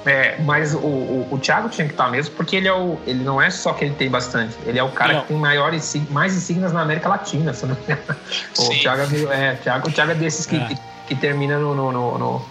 É, 0.05 0.36
mas 0.41 0.74
o, 0.74 0.80
o, 0.80 1.28
o, 1.32 1.38
Thiago 1.38 1.70
tinha 1.70 1.86
que 1.86 1.93
estar 1.93 2.09
mesmo, 2.09 2.36
porque 2.36 2.55
ele 2.55 2.68
é 2.68 2.74
o. 2.74 2.99
Ele 3.05 3.24
não 3.24 3.41
é 3.41 3.49
só 3.51 3.72
que 3.72 3.86
ele 3.86 3.93
tem 3.93 4.09
bastante, 4.09 4.57
ele 4.66 4.80
é 4.80 4.84
o 4.84 4.89
cara 4.89 5.14
não. 5.14 5.22
que 5.22 5.28
tem 5.28 5.38
maiores, 5.38 5.95
mais 6.09 6.36
insígnias 6.36 6.74
na 6.74 6.82
América 6.82 7.07
Latina, 7.07 7.53
não. 7.64 7.78
O 8.66 8.70
Thiago 8.70 9.03
é, 9.32 9.45
é, 9.45 9.55
Thiago, 9.55 9.88
o 9.88 9.91
Thiago 9.91 10.12
é 10.12 10.16
desses 10.16 10.45
que, 10.47 10.55
é. 10.55 10.66
que, 10.66 10.78
que, 11.07 11.16
termina 11.16 11.59
no, 11.59 11.76
no, 11.76 11.91
no, 11.91 12.18
no, 12.18 12.45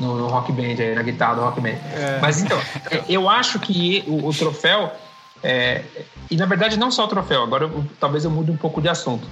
no 0.00 0.26
rock 0.26 0.50
band, 0.50 0.82
aí, 0.82 0.94
na 0.94 1.02
guitarra 1.02 1.36
do 1.36 1.40
rock 1.42 1.60
band. 1.60 1.68
É. 1.68 2.18
Mas 2.20 2.42
então, 2.42 2.60
eu 3.08 3.28
acho 3.28 3.60
que 3.60 4.04
o, 4.08 4.26
o 4.26 4.34
troféu. 4.34 4.92
É, 5.42 5.82
e 6.30 6.36
na 6.36 6.46
verdade, 6.46 6.78
não 6.78 6.90
só 6.90 7.04
o 7.04 7.08
troféu, 7.08 7.42
agora 7.42 7.64
eu, 7.64 7.84
talvez 7.98 8.24
eu 8.24 8.30
mude 8.30 8.50
um 8.50 8.56
pouco 8.56 8.80
de 8.80 8.88
assunto. 8.88 9.26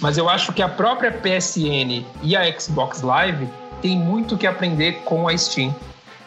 Mas 0.00 0.18
eu 0.18 0.28
acho 0.28 0.52
que 0.52 0.62
a 0.62 0.68
própria 0.68 1.10
PSN 1.10 2.04
e 2.22 2.36
a 2.36 2.60
Xbox 2.60 3.00
Live 3.02 3.48
tem 3.80 3.96
muito 3.96 4.36
que 4.36 4.46
aprender 4.46 5.02
com 5.04 5.28
a 5.28 5.36
Steam 5.36 5.74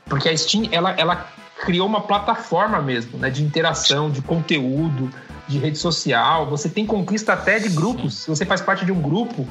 porque 0.08 0.30
a 0.30 0.38
Steam, 0.38 0.68
ela, 0.72 0.92
ela 0.92 1.28
criou 1.62 1.88
uma 1.88 2.02
plataforma 2.02 2.82
mesmo, 2.82 3.18
né? 3.18 3.30
De 3.30 3.44
interação, 3.44 4.10
de 4.10 4.22
conteúdo, 4.22 5.10
de 5.48 5.58
rede 5.58 5.78
social. 5.78 6.46
Você 6.48 6.70
tem 6.70 6.86
conquista 6.86 7.34
até 7.34 7.60
de 7.60 7.70
grupos. 7.70 8.16
Se 8.16 8.30
você 8.30 8.46
faz 8.46 8.62
parte 8.62 8.86
de 8.86 8.92
um 8.92 9.02
grupo, 9.02 9.48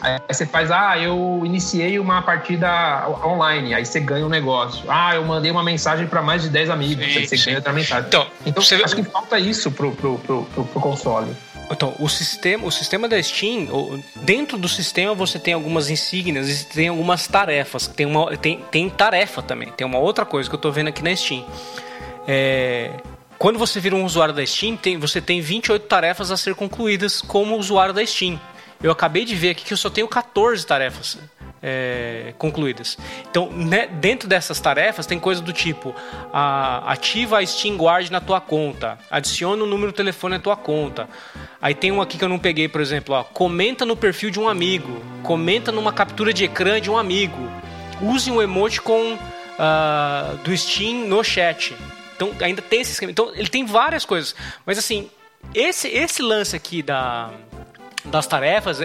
aí 0.00 0.18
você 0.28 0.46
faz, 0.46 0.70
ah, 0.70 0.98
eu 0.98 1.42
iniciei 1.44 1.98
uma 1.98 2.22
partida 2.22 3.06
online, 3.24 3.74
aí 3.74 3.84
você 3.84 4.00
ganha 4.00 4.24
um 4.24 4.28
negócio. 4.28 4.84
Ah, 4.88 5.14
eu 5.14 5.24
mandei 5.24 5.50
uma 5.50 5.62
mensagem 5.62 6.06
para 6.06 6.22
mais 6.22 6.42
de 6.42 6.48
10 6.48 6.70
amigos, 6.70 7.04
sim, 7.04 7.18
aí 7.18 7.26
você 7.26 7.36
sim. 7.36 7.44
ganha 7.46 7.58
outra 7.58 7.72
mensagem. 7.72 8.08
Então, 8.08 8.26
então 8.44 8.62
você... 8.62 8.76
acho 8.76 8.96
que 8.96 9.02
falta 9.02 9.38
isso 9.38 9.70
pro, 9.70 9.92
pro, 9.92 10.18
pro, 10.18 10.44
pro, 10.44 10.64
pro 10.64 10.80
console. 10.80 11.36
Então, 11.70 11.94
o 12.00 12.08
sistema, 12.08 12.66
o 12.66 12.70
sistema 12.70 13.08
da 13.08 13.22
Steam, 13.22 13.68
dentro 14.16 14.58
do 14.58 14.68
sistema 14.68 15.14
você 15.14 15.38
tem 15.38 15.54
algumas 15.54 15.88
insígnias 15.88 16.62
e 16.62 16.66
tem 16.66 16.88
algumas 16.88 17.28
tarefas. 17.28 17.86
Tem, 17.86 18.06
uma, 18.06 18.36
tem, 18.36 18.58
tem 18.70 18.90
tarefa 18.90 19.40
também. 19.40 19.70
Tem 19.70 19.86
uma 19.86 19.98
outra 19.98 20.26
coisa 20.26 20.48
que 20.48 20.54
eu 20.54 20.58
estou 20.58 20.72
vendo 20.72 20.88
aqui 20.88 21.02
na 21.02 21.14
Steam. 21.14 21.46
É, 22.26 22.90
quando 23.38 23.58
você 23.58 23.78
vira 23.78 23.94
um 23.94 24.04
usuário 24.04 24.34
da 24.34 24.44
Steam, 24.44 24.76
tem, 24.76 24.98
você 24.98 25.20
tem 25.20 25.40
28 25.40 25.86
tarefas 25.86 26.32
a 26.32 26.36
ser 26.36 26.56
concluídas 26.56 27.22
como 27.22 27.56
usuário 27.56 27.94
da 27.94 28.04
Steam. 28.04 28.38
Eu 28.82 28.90
acabei 28.90 29.24
de 29.24 29.34
ver 29.34 29.50
aqui 29.50 29.64
que 29.64 29.72
eu 29.72 29.76
só 29.76 29.90
tenho 29.90 30.08
14 30.08 30.66
tarefas 30.66 31.18
é, 31.62 32.32
concluídas. 32.38 32.96
Então, 33.30 33.50
né, 33.52 33.86
dentro 33.86 34.28
dessas 34.28 34.58
tarefas 34.60 35.06
tem 35.06 35.18
coisa 35.18 35.42
do 35.42 35.52
tipo: 35.52 35.94
a, 36.32 36.90
ativa 36.90 37.38
a 37.38 37.46
Steam 37.46 37.76
Guard 37.76 38.10
na 38.10 38.20
tua 38.20 38.40
conta, 38.40 38.98
adiciona 39.10 39.62
o 39.62 39.66
número 39.66 39.90
de 39.90 39.96
telefone 39.96 40.36
na 40.36 40.40
tua 40.40 40.56
conta. 40.56 41.08
Aí 41.60 41.74
tem 41.74 41.92
um 41.92 42.00
aqui 42.00 42.16
que 42.16 42.24
eu 42.24 42.28
não 42.28 42.38
peguei, 42.38 42.68
por 42.68 42.80
exemplo: 42.80 43.14
ó, 43.14 43.22
comenta 43.22 43.84
no 43.84 43.96
perfil 43.96 44.30
de 44.30 44.40
um 44.40 44.48
amigo, 44.48 45.02
comenta 45.22 45.70
numa 45.70 45.92
captura 45.92 46.32
de 46.32 46.44
ecrã 46.44 46.80
de 46.80 46.90
um 46.90 46.96
amigo, 46.96 47.50
use 48.00 48.30
um 48.30 48.40
emoji 48.40 48.80
com 48.80 49.14
uh, 49.14 50.36
do 50.42 50.56
Steam 50.56 51.06
no 51.06 51.22
chat. 51.22 51.76
Então, 52.16 52.32
ainda 52.40 52.60
tem 52.60 52.82
esse 52.82 52.92
esquema. 52.92 53.10
Então, 53.10 53.32
ele 53.34 53.48
tem 53.48 53.64
várias 53.64 54.04
coisas. 54.04 54.34
Mas, 54.66 54.78
assim, 54.78 55.10
esse, 55.54 55.88
esse 55.88 56.20
lance 56.20 56.54
aqui 56.54 56.82
da, 56.82 57.30
das 58.10 58.26
tarefas, 58.26 58.80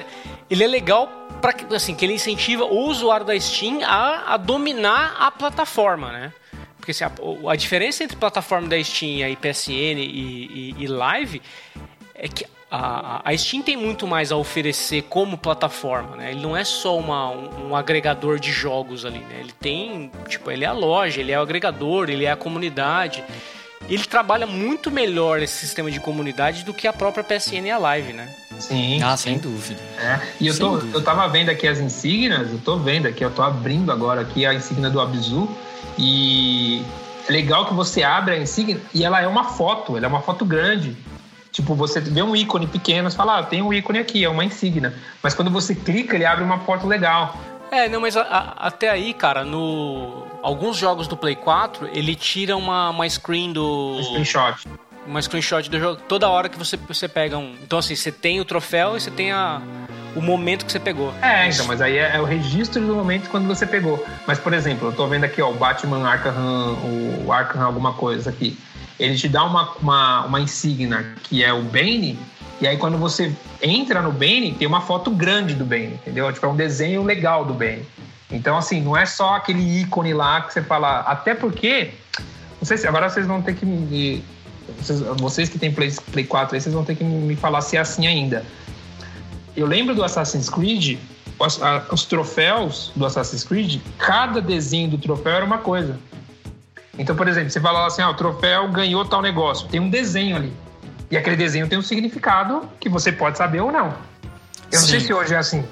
ele 0.49 0.63
é 0.63 0.67
legal 0.67 1.07
para 1.41 1.53
assim, 1.76 1.95
que 1.95 2.05
ele 2.05 2.13
incentiva 2.13 2.63
o 2.63 2.88
usuário 2.88 3.26
da 3.26 3.39
Steam 3.39 3.80
a, 3.84 4.34
a 4.34 4.38
dominar 4.38 5.15
a 5.19 5.32
plataforma, 5.32 6.11
né? 6.11 6.34
Porque 6.78 6.91
assim, 6.91 7.03
a, 7.03 7.11
a, 7.51 7.55
diferença 7.55 8.03
entre 8.03 8.15
plataforma 8.15 8.67
da 8.67 8.82
Steam 8.84 9.28
e 9.28 9.36
PSN 9.36 9.99
e, 9.99 10.73
e, 10.78 10.84
e 10.84 10.88
Live 10.88 11.41
é 12.13 12.28
que 12.28 12.45
a, 12.69 13.28
a, 13.30 13.38
Steam 13.38 13.63
tem 13.63 13.76
muito 13.76 14.07
mais 14.07 14.32
a 14.32 14.36
oferecer 14.36 15.03
como 15.03 15.38
plataforma, 15.38 16.15
né? 16.15 16.32
Ele 16.32 16.41
não 16.41 16.55
é 16.55 16.63
só 16.63 16.97
uma, 16.97 17.30
um, 17.32 17.69
um, 17.69 17.76
agregador 17.76 18.39
de 18.39 18.51
jogos 18.51 19.05
ali, 19.05 19.19
né? 19.19 19.39
Ele 19.39 19.53
tem, 19.59 20.11
tipo, 20.28 20.51
ele 20.51 20.63
é 20.63 20.67
a 20.67 20.73
loja, 20.73 21.21
ele 21.21 21.32
é 21.32 21.39
o 21.39 21.41
agregador, 21.41 22.09
ele 22.09 22.26
é 22.26 22.32
a 22.32 22.36
comunidade 22.36 23.23
ele 23.89 24.03
trabalha 24.03 24.47
muito 24.47 24.89
melhor 24.89 25.41
esse 25.41 25.53
sistema 25.53 25.91
de 25.91 25.99
comunidade 25.99 26.63
do 26.63 26.73
que 26.73 26.88
a 26.88 26.93
própria 26.93 27.23
PSN 27.23 27.67
e 27.67 27.71
a 27.71 27.78
Live, 27.78 28.13
né? 28.13 28.34
Sim. 28.60 29.01
Ah, 29.03 29.16
sem 29.18 29.38
dúvida. 29.38 29.80
É. 29.99 30.20
E 30.39 30.47
eu, 30.47 30.58
tô, 30.58 30.78
eu 30.80 31.03
tava 31.03 31.28
vendo 31.28 31.49
aqui 31.49 31.68
as 31.68 31.80
insígnias, 31.80 32.51
eu 32.51 32.60
tô 32.60 32.78
vendo 32.78 33.08
aqui, 33.08 33.24
eu 33.24 33.32
tô 33.32 33.41
abrindo 33.41 33.91
agora 33.91 34.22
aqui 34.22 34.45
a 34.45 34.53
insígnia 34.53 34.89
do 34.89 34.99
Abzu 35.01 35.49
e 35.97 36.84
é 37.28 37.32
legal 37.32 37.66
que 37.66 37.74
você 37.74 38.03
abre 38.03 38.36
a 38.36 38.38
insígnia 38.38 38.80
e 38.93 39.03
ela 39.03 39.22
é 39.22 39.28
uma 39.28 39.43
foto, 39.45 39.97
ela 39.97 40.06
é 40.06 40.10
uma 40.10 40.22
foto 40.22 40.45
grande. 40.45 40.95
Tipo, 41.51 41.74
você 41.74 42.01
vê 42.01 42.22
um 42.22 42.36
ícone 42.36 42.68
pequeno, 42.68 43.10
você 43.10 43.16
fala, 43.16 43.39
ah, 43.39 43.43
tem 43.43 43.62
um 43.62 43.72
ícone 43.74 43.99
aqui, 43.99 44.24
é 44.26 44.30
uma 44.30 44.43
insígnia. 44.43 44.93
Mas 45.24 45.34
quando 45.34 45.49
você 45.49 45.74
clica, 45.74 46.16
ele 46.16 46.26
abre 46.26 46.43
uma 46.43 46.60
foto 46.60 46.86
legal. 46.86 47.36
É, 47.72 47.88
não, 47.88 48.01
mas 48.01 48.16
a- 48.18 48.22
a- 48.24 48.68
até 48.68 48.89
aí, 48.89 49.14
cara, 49.14 49.43
no. 49.43 50.24
Alguns 50.43 50.78
jogos 50.78 51.08
do 51.08 51.18
Play 51.18 51.36
4, 51.36 51.89
ele 51.93 52.14
tira 52.14 52.56
uma, 52.56 52.89
uma 52.91 53.10
screen 53.10 53.51
do. 53.53 53.95
Um 53.97 54.03
screenshot. 54.03 54.68
Uma 55.06 55.22
screenshot 55.22 55.70
do 55.70 55.80
jogo 55.80 56.01
toda 56.08 56.28
hora 56.30 56.49
que 56.49 56.58
você, 56.58 56.78
você 56.78 57.08
pega 57.08 57.38
um. 57.38 57.56
Então, 57.64 57.80
assim, 57.80 57.95
você 57.95 58.12
tem 58.12 58.39
o 58.39 58.45
troféu 58.45 58.97
e 58.97 59.01
você 59.01 59.12
tem 59.12 59.32
a, 59.32 59.62
o 60.16 60.22
momento 60.22 60.66
que 60.66 60.72
você 60.72 60.80
pegou. 60.80 61.14
É, 61.22 61.47
então, 61.47 61.66
mas 61.68 61.82
aí 61.82 61.97
é, 61.97 62.16
é 62.16 62.22
o 62.22 62.26
registro 62.26 62.82
do 62.86 62.95
momento 62.95 63.30
quando 63.30 63.47
você 63.47 63.66
pegou. 63.66 64.03
Mas, 64.26 64.39
por 64.39 64.53
exemplo, 64.53 64.88
eu 64.88 64.93
tô 64.93 65.08
vendo 65.08 65.26
aqui, 65.26 65.41
ó, 65.41 65.51
o 65.51 65.53
Batman 65.53 66.08
Arkham, 66.08 66.78
o 67.26 67.32
Arkham 67.32 67.64
alguma 67.64 67.93
coisa 67.93 68.30
aqui. 68.30 68.58
Ele 68.99 69.16
te 69.16 69.28
dá 69.28 69.43
uma, 69.43 69.72
uma, 69.82 70.26
uma 70.26 70.39
insígnia 70.39 71.06
que 71.24 71.43
é 71.43 71.53
o 71.53 71.62
Bane, 71.62 72.18
e 72.62 72.68
aí 72.68 72.78
quando 72.78 72.97
você 72.97 73.34
entra 73.62 74.01
no 74.01 74.12
Bane, 74.12 74.56
tem 74.58 74.68
uma 74.68 74.82
foto 74.82 75.12
grande 75.12 75.53
do 75.53 75.66
Bane, 75.66 75.95
entendeu? 75.95 76.32
Tipo, 76.32 76.45
é 76.45 76.49
um 76.49 76.56
desenho 76.56 77.03
legal 77.03 77.43
do 77.43 77.53
Bane. 77.53 77.86
Então, 78.32 78.58
assim, 78.58 78.82
não 78.82 78.95
é 78.95 79.06
só 79.06 79.36
aquele 79.36 79.82
ícone 79.82 80.14
lá 80.14 80.41
que 80.41 80.53
você 80.53 80.62
fala. 80.62 81.01
Até 81.01 81.36
porque. 81.36 81.91
Não 82.60 82.66
sei 82.66 82.78
se 82.78 82.88
agora 82.88 83.10
vocês 83.10 83.28
vão 83.28 83.41
ter 83.41 83.53
que 83.56 83.66
me. 83.66 84.24
Vocês, 84.80 84.99
vocês 85.20 85.49
que 85.49 85.59
têm 85.59 85.72
Play, 85.72 85.91
Play 86.11 86.26
4 86.26 86.55
aí, 86.55 86.61
vocês 86.61 86.74
vão 86.74 86.84
ter 86.84 86.95
que 86.95 87.03
me 87.03 87.36
falar 87.36 87.61
se 87.61 87.78
é 87.78 87.80
assim 87.80 88.07
ainda. 88.07 88.45
Eu 89.55 89.66
lembro 89.68 89.93
do 89.95 90.03
Assassin's 90.03 90.49
Creed, 90.49 90.97
os, 91.39 91.61
a- 91.61 91.86
os 91.91 92.05
troféus 92.05 92.91
do 92.95 93.05
Assassin's 93.05 93.43
Creed, 93.43 93.80
cada 93.97 94.41
desenho 94.41 94.89
do 94.89 94.97
troféu 94.97 95.34
era 95.34 95.45
uma 95.45 95.59
coisa. 95.59 95.97
Então, 96.97 97.16
por 97.16 97.28
exemplo, 97.28 97.49
você 97.49 97.59
fala 97.59 97.86
assim, 97.86 98.01
ah, 98.01 98.09
o 98.09 98.13
troféu 98.13 98.70
ganhou 98.70 99.03
tal 99.05 99.22
negócio, 99.22 99.68
tem 99.68 99.80
um 99.80 99.89
desenho 99.89 100.36
ali. 100.36 100.53
E 101.11 101.18
aquele 101.18 101.36
desenho 101.36 101.68
tem 101.68 101.78
um 101.78 101.82
significado 101.82 102.68
que 102.80 102.89
você 102.89 103.11
pode 103.11 103.38
saber 103.38 103.59
ou 103.61 103.72
não. 103.72 103.88
Eu 104.72 104.80
não 104.80 104.88
sei 104.88 104.99
Sim. 104.99 105.07
se 105.07 105.13
hoje 105.13 105.34
é 105.34 105.38
assim. 105.38 105.63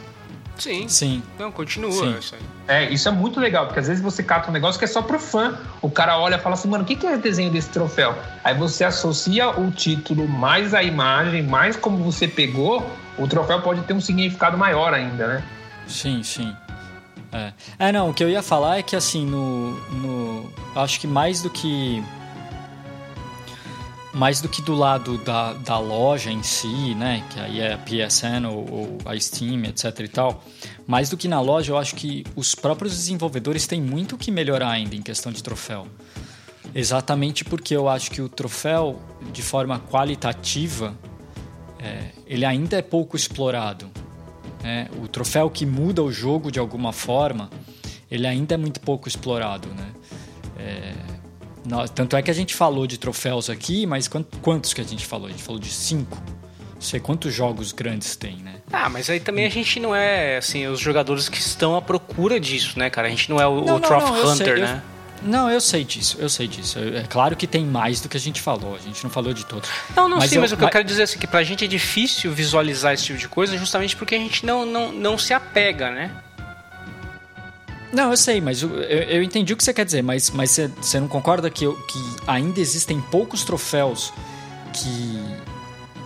Sim. 0.57 0.87
Sim. 0.87 1.23
Não, 1.37 1.51
continua. 1.51 1.91
Sim. 1.91 2.17
Isso 2.17 2.35
aí. 2.35 2.41
É, 2.67 2.89
isso 2.93 3.09
é 3.09 3.11
muito 3.11 3.39
legal, 3.39 3.65
porque 3.65 3.79
às 3.79 3.87
vezes 3.87 4.01
você 4.01 4.23
cata 4.23 4.49
um 4.49 4.53
negócio 4.53 4.79
que 4.79 4.85
é 4.85 4.87
só 4.87 5.01
pro 5.01 5.19
fã. 5.19 5.57
O 5.81 5.89
cara 5.89 6.17
olha 6.17 6.35
e 6.35 6.39
fala 6.39 6.55
assim, 6.55 6.69
mano, 6.69 6.83
o 6.83 6.87
que 6.87 6.95
que 6.95 7.05
é 7.05 7.15
o 7.15 7.19
desenho 7.19 7.51
desse 7.51 7.69
troféu? 7.69 8.15
Aí 8.43 8.55
você 8.55 8.83
associa 8.83 9.49
o 9.49 9.71
título 9.71 10.27
mais 10.27 10.73
a 10.73 10.83
imagem, 10.83 11.43
mais 11.43 11.75
como 11.75 11.97
você 11.97 12.27
pegou, 12.27 12.85
o 13.17 13.27
troféu 13.27 13.61
pode 13.61 13.81
ter 13.81 13.93
um 13.93 14.01
significado 14.01 14.57
maior 14.57 14.93
ainda, 14.93 15.27
né? 15.27 15.43
Sim, 15.87 16.23
sim. 16.23 16.55
É. 17.33 17.51
é, 17.79 17.91
não, 17.91 18.11
o 18.11 18.13
que 18.13 18.23
eu 18.23 18.29
ia 18.29 18.43
falar 18.43 18.77
é 18.77 18.83
que 18.83 18.95
assim, 18.95 19.25
no. 19.25 19.71
no 19.91 20.53
acho 20.75 20.99
que 20.99 21.07
mais 21.07 21.41
do 21.41 21.49
que. 21.49 22.03
Mais 24.13 24.39
do 24.39 24.47
que 24.47 24.61
do 24.61 24.75
lado 24.75 25.17
da, 25.17 25.53
da 25.53 25.79
loja 25.79 26.31
em 26.31 26.43
si, 26.43 26.93
né? 26.95 27.23
Que 27.31 27.39
aí 27.39 27.59
é 27.59 27.73
a 27.73 27.77
PSN 27.77 28.45
ou, 28.47 28.71
ou 28.71 28.97
a 29.05 29.19
Steam, 29.19 29.65
etc 29.65 29.99
e 30.01 30.07
tal. 30.07 30.43
Mais 30.85 31.09
do 31.09 31.17
que 31.17 31.27
na 31.27 31.41
loja, 31.41 31.71
eu 31.71 31.77
acho 31.77 31.95
que 31.95 32.23
os 32.35 32.53
próprios 32.53 32.93
desenvolvedores 32.93 33.65
têm 33.65 33.81
muito 33.81 34.17
que 34.17 34.29
melhorar 34.29 34.69
ainda 34.69 34.95
em 34.95 35.01
questão 35.01 35.31
de 35.31 35.41
troféu. 35.41 35.87
Exatamente 36.75 37.43
porque 37.43 37.75
eu 37.75 37.89
acho 37.89 38.11
que 38.11 38.21
o 38.21 38.29
troféu, 38.29 39.01
de 39.31 39.41
forma 39.41 39.79
qualitativa, 39.79 40.95
é, 41.79 42.09
ele 42.27 42.45
ainda 42.45 42.77
é 42.77 42.81
pouco 42.81 43.15
explorado 43.15 43.91
né? 44.63 44.87
O 45.03 45.07
troféu 45.07 45.49
que 45.49 45.65
muda 45.65 46.01
o 46.01 46.11
jogo 46.11 46.49
de 46.49 46.57
alguma 46.57 46.93
forma, 46.93 47.49
ele 48.09 48.25
ainda 48.25 48.55
é 48.55 48.57
muito 48.57 48.79
pouco 48.79 49.09
explorado, 49.09 49.67
né? 49.67 49.91
É, 50.57 50.93
nó- 51.65 51.87
tanto 51.87 52.15
é 52.15 52.21
que 52.21 52.29
a 52.29 52.33
gente 52.33 52.53
falou 52.55 52.85
de 52.87 52.97
troféus 52.97 53.49
aqui, 53.49 53.85
mas 53.85 54.07
quant- 54.07 54.27
quantos 54.41 54.73
que 54.73 54.81
a 54.81 54.83
gente 54.83 55.05
falou? 55.05 55.27
A 55.27 55.31
gente 55.31 55.43
falou 55.43 55.59
de 55.59 55.69
cinco. 55.69 56.21
Não 56.75 56.81
sei 56.81 56.99
quantos 56.99 57.33
jogos 57.33 57.71
grandes 57.71 58.15
tem, 58.17 58.35
né? 58.37 58.55
Ah, 58.71 58.89
mas 58.89 59.09
aí 59.09 59.19
também 59.19 59.45
a 59.45 59.49
gente 59.49 59.79
não 59.79 59.95
é, 59.95 60.37
assim, 60.37 60.67
os 60.67 60.79
jogadores 60.79 61.29
que 61.29 61.37
estão 61.37 61.75
à 61.77 61.81
procura 61.81 62.39
disso, 62.39 62.77
né, 62.77 62.89
cara? 62.89 63.07
A 63.07 63.09
gente 63.09 63.29
não 63.29 63.39
é 63.39 63.47
o, 63.47 63.55
Não, 63.55 63.61
o 63.61 63.65
não, 63.65 63.79
Trophy 63.79 64.05
não, 64.11 64.17
eu 64.17 64.27
Hunter, 64.29 64.45
sei, 64.45 64.63
eu- 64.63 64.67
né? 64.67 64.83
Não, 65.25 65.49
eu 65.49 65.61
sei 65.61 65.85
disso, 65.85 66.17
eu 66.19 66.27
sei 66.27 66.45
disso. 66.49 66.77
Eu- 66.77 66.97
É 66.97 67.03
claro 67.03 67.37
que 67.37 67.47
tem 67.47 67.63
mais 67.65 68.01
do 68.01 68.09
que 68.09 68.17
a 68.17 68.19
gente 68.19 68.41
falou, 68.41 68.75
a 68.75 68.79
gente 68.79 69.01
não 69.01 69.09
falou 69.09 69.33
de 69.33 69.45
todos. 69.45 69.69
Não, 69.95 70.09
não, 70.09 70.17
Mas 70.17 70.29
sim, 70.29 70.35
eu- 70.35 70.41
mas 70.41 70.51
o 70.51 70.57
que 70.57 70.61
eu 70.61 70.65
mas- 70.65 70.73
quero 70.73 70.83
dizer 70.83 70.99
é 70.99 71.03
assim, 71.05 71.17
que 71.17 71.25
pra 71.25 71.41
gente 71.43 71.63
é 71.63 71.67
difícil 71.69 72.29
visualizar 72.33 72.93
esse 72.93 73.05
tipo 73.05 73.17
de 73.17 73.29
coisa 73.29 73.57
justamente 73.57 73.95
porque 73.95 74.15
a 74.15 74.17
gente 74.19 74.45
não, 74.45 74.65
não, 74.65 74.91
não 74.91 75.17
se 75.17 75.33
apega, 75.33 75.89
né? 75.89 76.11
Não, 77.93 78.09
eu 78.11 78.17
sei, 78.17 78.41
mas 78.41 78.61
eu, 78.63 78.69
eu- 78.81 79.03
eu 79.17 79.23
entendi 79.23 79.53
o 79.53 79.57
que 79.57 79.63
você 79.63 79.73
quer 79.73 79.85
dizer, 79.85 80.01
mas, 80.01 80.31
mas 80.31 80.49
você, 80.51 80.67
você 80.81 80.99
não 80.99 81.07
concorda 81.07 81.49
que, 81.49 81.63
eu- 81.63 81.75
que 81.87 81.99
ainda 82.27 82.59
existem 82.59 82.99
poucos 82.99 83.43
troféus 83.43 84.11
que, 84.73 85.23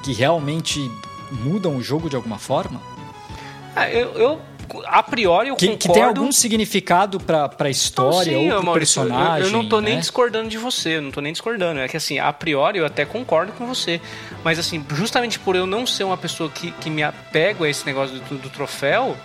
que 0.04 0.12
realmente 0.14 0.92
mudam 1.32 1.78
o 1.78 1.82
jogo 1.82 2.10
de 2.10 2.16
alguma 2.16 2.38
forma? 2.38 2.82
Ah, 3.76 3.90
eu, 3.90 4.10
eu, 4.16 4.42
a 4.86 5.02
priori, 5.04 5.50
eu 5.50 5.56
Que, 5.56 5.68
concordo... 5.68 5.88
que 5.88 5.94
tem 5.94 6.04
algum 6.04 6.32
significado 6.32 7.20
pra, 7.20 7.48
pra 7.48 7.66
Não, 7.66 7.72
história 7.72 8.38
sim, 8.38 8.50
ou 8.52 8.58
pro 8.58 8.66
Maurício, 8.66 9.02
eu- 9.02 9.06
personagem? 9.06 9.48
Eu, 9.48 9.52
não 9.54 9.70
tô 9.70 9.80
nem 9.80 9.94
né? 9.96 10.00
discordando 10.02 10.50
de 10.50 10.58
você, 10.58 10.98
eu 10.98 11.02
não 11.02 11.12
tô 11.12 11.22
nem 11.22 11.32
discordando. 11.32 11.80
É 11.80 11.88
que 11.88 11.96
assim, 11.96 12.20
a 12.20 12.34
priori 12.34 12.80
eu 12.80 12.86
até 12.86 13.06
concordo 13.06 13.52
com 13.54 13.66
você. 13.66 14.02
Mas 14.44 14.58
assim, 14.60 14.84
justamente 14.94 15.40
por 15.40 15.56
eu 15.56 15.66
não 15.66 15.86
ser 15.86 16.04
uma 16.04 16.18
pessoa 16.18 16.50
que, 16.50 16.72
que 16.72 16.90
me 16.90 17.04
apego 17.04 17.64
a 17.64 17.70
esse 17.70 17.86
negócio 17.86 18.20
do, 18.20 18.38
do 18.40 18.50
troféu, 18.50 19.16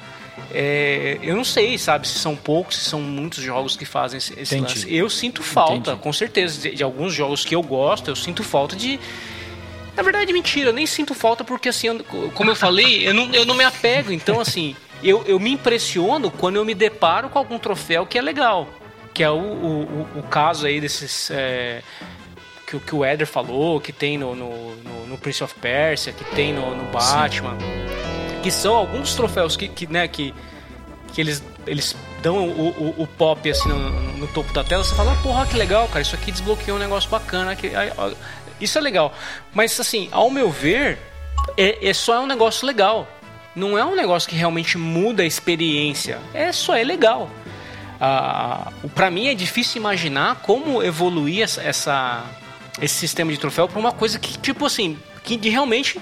é, 0.53 1.19
eu 1.23 1.37
não 1.37 1.45
sei, 1.45 1.77
sabe, 1.79 2.07
se 2.09 2.19
são 2.19 2.35
poucos, 2.37 2.77
se 2.79 2.85
são 2.91 3.01
muitos 3.01 3.43
jogos 3.43 3.77
que 3.77 3.85
fazem 3.85 4.19
esse, 4.19 4.39
esse 4.39 4.59
lance. 4.59 4.95
Eu 4.95 5.09
sinto 5.11 5.43
falta, 5.43 5.75
Entendi. 5.91 5.99
com 6.03 6.13
certeza, 6.13 6.61
de, 6.61 6.75
de 6.77 6.83
alguns 6.83 7.13
jogos 7.15 7.45
que 7.45 7.55
eu 7.55 7.63
gosto, 7.63 8.09
eu 8.11 8.17
sinto 8.17 8.43
falta 8.43 8.75
de. 8.77 8.99
Na 9.97 10.03
verdade, 10.03 10.33
mentira, 10.33 10.71
eu 10.71 10.73
nem 10.73 10.87
sinto 10.87 11.15
falta 11.15 11.45
porque, 11.45 11.69
assim, 11.69 11.89
eu- 11.89 12.05
como 12.35 12.51
eu 12.51 12.57
falei, 12.57 13.07
eu 13.07 13.13
não, 13.13 13.31
eu 13.35 13.45
não 13.45 13.55
me 13.55 13.65
apego. 13.65 14.11
Então, 14.11 14.41
assim, 14.41 14.75
eu, 15.05 15.23
eu 15.27 15.39
me 15.39 15.51
impressiono 15.51 16.31
quando 16.31 16.57
eu 16.57 16.65
me 16.65 16.75
deparo 16.75 17.29
com 17.29 17.39
algum 17.39 17.59
troféu 17.59 18.07
que 18.07 18.17
é 18.19 18.23
legal. 18.23 18.67
Que 19.13 19.23
é 19.23 19.29
o, 19.31 19.35
o, 19.35 20.09
o- 20.17 20.23
caso 20.23 20.65
aí 20.67 20.81
desses. 20.81 21.31
é, 21.31 21.83
que, 22.67 22.77
o- 22.77 22.81
que 22.81 22.95
o 22.95 23.05
Eder 23.05 23.27
falou, 23.27 23.79
que 23.83 23.93
tem 23.93 24.17
no, 24.17 24.35
no, 24.35 24.75
no- 24.77 25.07
no 25.09 25.19
Prince 25.19 25.45
of 25.45 25.55
Persia, 25.61 26.11
que 26.15 26.25
tem 26.35 26.55
no, 26.55 26.75
no 26.75 26.85
Batman. 26.91 27.59
Que 28.43 28.51
são 28.51 28.75
alguns 28.75 29.15
troféus 29.15 29.57
que, 29.57 29.69
que, 29.69 29.87
né, 29.87 30.09
que, 30.09 30.35
que 31.13 31.21
eles, 31.21 31.43
eles 31.67 31.97
dão 32.23 32.49
o, 32.49 32.69
o, 32.99 33.03
o 33.03 33.07
pop 33.07 33.49
assim 33.51 33.69
no, 33.69 33.79
no- 34.19 34.27
topo 34.29 34.53
da 34.53 34.63
tela, 34.65 34.83
você 34.85 34.95
fala, 34.95 35.13
ah, 35.13 35.23
porra, 35.23 35.47
que 35.47 35.57
legal, 35.57 35.87
cara, 35.89 36.01
isso 36.01 36.15
aqui 36.15 36.31
desbloqueou 36.33 36.77
um 36.77 36.81
negócio 36.81 37.09
bacana. 37.11 37.55
Que, 37.57 37.73
isso 38.61 38.79
é 38.79 38.81
legal. 38.81 39.13
Mas 39.53 39.79
assim, 39.79 40.09
ao 40.13 40.31
meu 40.31 40.51
ver, 40.51 40.99
é, 41.57 41.89
é 41.89 41.93
só 41.93 42.23
um 42.23 42.27
negócio 42.27 42.67
legal. 42.67 43.07
Não 43.55 43.77
é 43.77 43.85
um 43.85 43.95
negócio 43.95 44.29
que 44.29 44.35
realmente 44.37 44.79
muda 44.79 45.23
a 45.23 45.27
experiência. 45.27 46.19
É 46.33 46.51
só 46.53 46.75
é 46.75 46.83
legal. 46.83 47.29
Ah, 48.01 48.73
pra 48.95 49.11
mim 49.11 49.29
é 49.29 49.35
difícil 49.35 49.81
imaginar 49.81 50.37
como 50.37 50.83
evoluir 50.83 51.43
essa, 51.43 51.63
essa- 51.63 52.25
esse 52.81 52.95
sistema 52.95 53.31
de 53.31 53.39
troféu 53.39 53.69
pra 53.69 53.79
uma 53.79 53.93
coisa 53.93 54.19
que, 54.19 54.39
tipo 54.39 54.65
assim, 54.65 54.99
que 55.23 55.37
de 55.37 55.49
realmente 55.51 56.01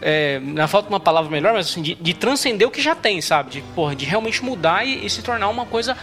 é, 0.00 0.38
na 0.40 0.68
falta 0.68 0.88
de 0.88 0.94
uma 0.94 1.00
palavra 1.00 1.30
melhor, 1.30 1.52
mas 1.52 1.70
assim, 1.70 1.82
de, 1.82 1.94
de 1.94 2.14
transcender 2.14 2.66
o 2.66 2.70
que 2.70 2.80
já 2.80 2.94
tem, 2.94 3.20
sabe? 3.20 3.50
De, 3.50 3.62
porra, 3.74 3.94
de 3.94 4.04
realmente 4.04 4.44
mudar 4.44 4.86
e, 4.86 5.04
e 5.04 5.10
se 5.10 5.22
tornar 5.22 5.48
uma 5.48 5.66
coisa 5.66 5.96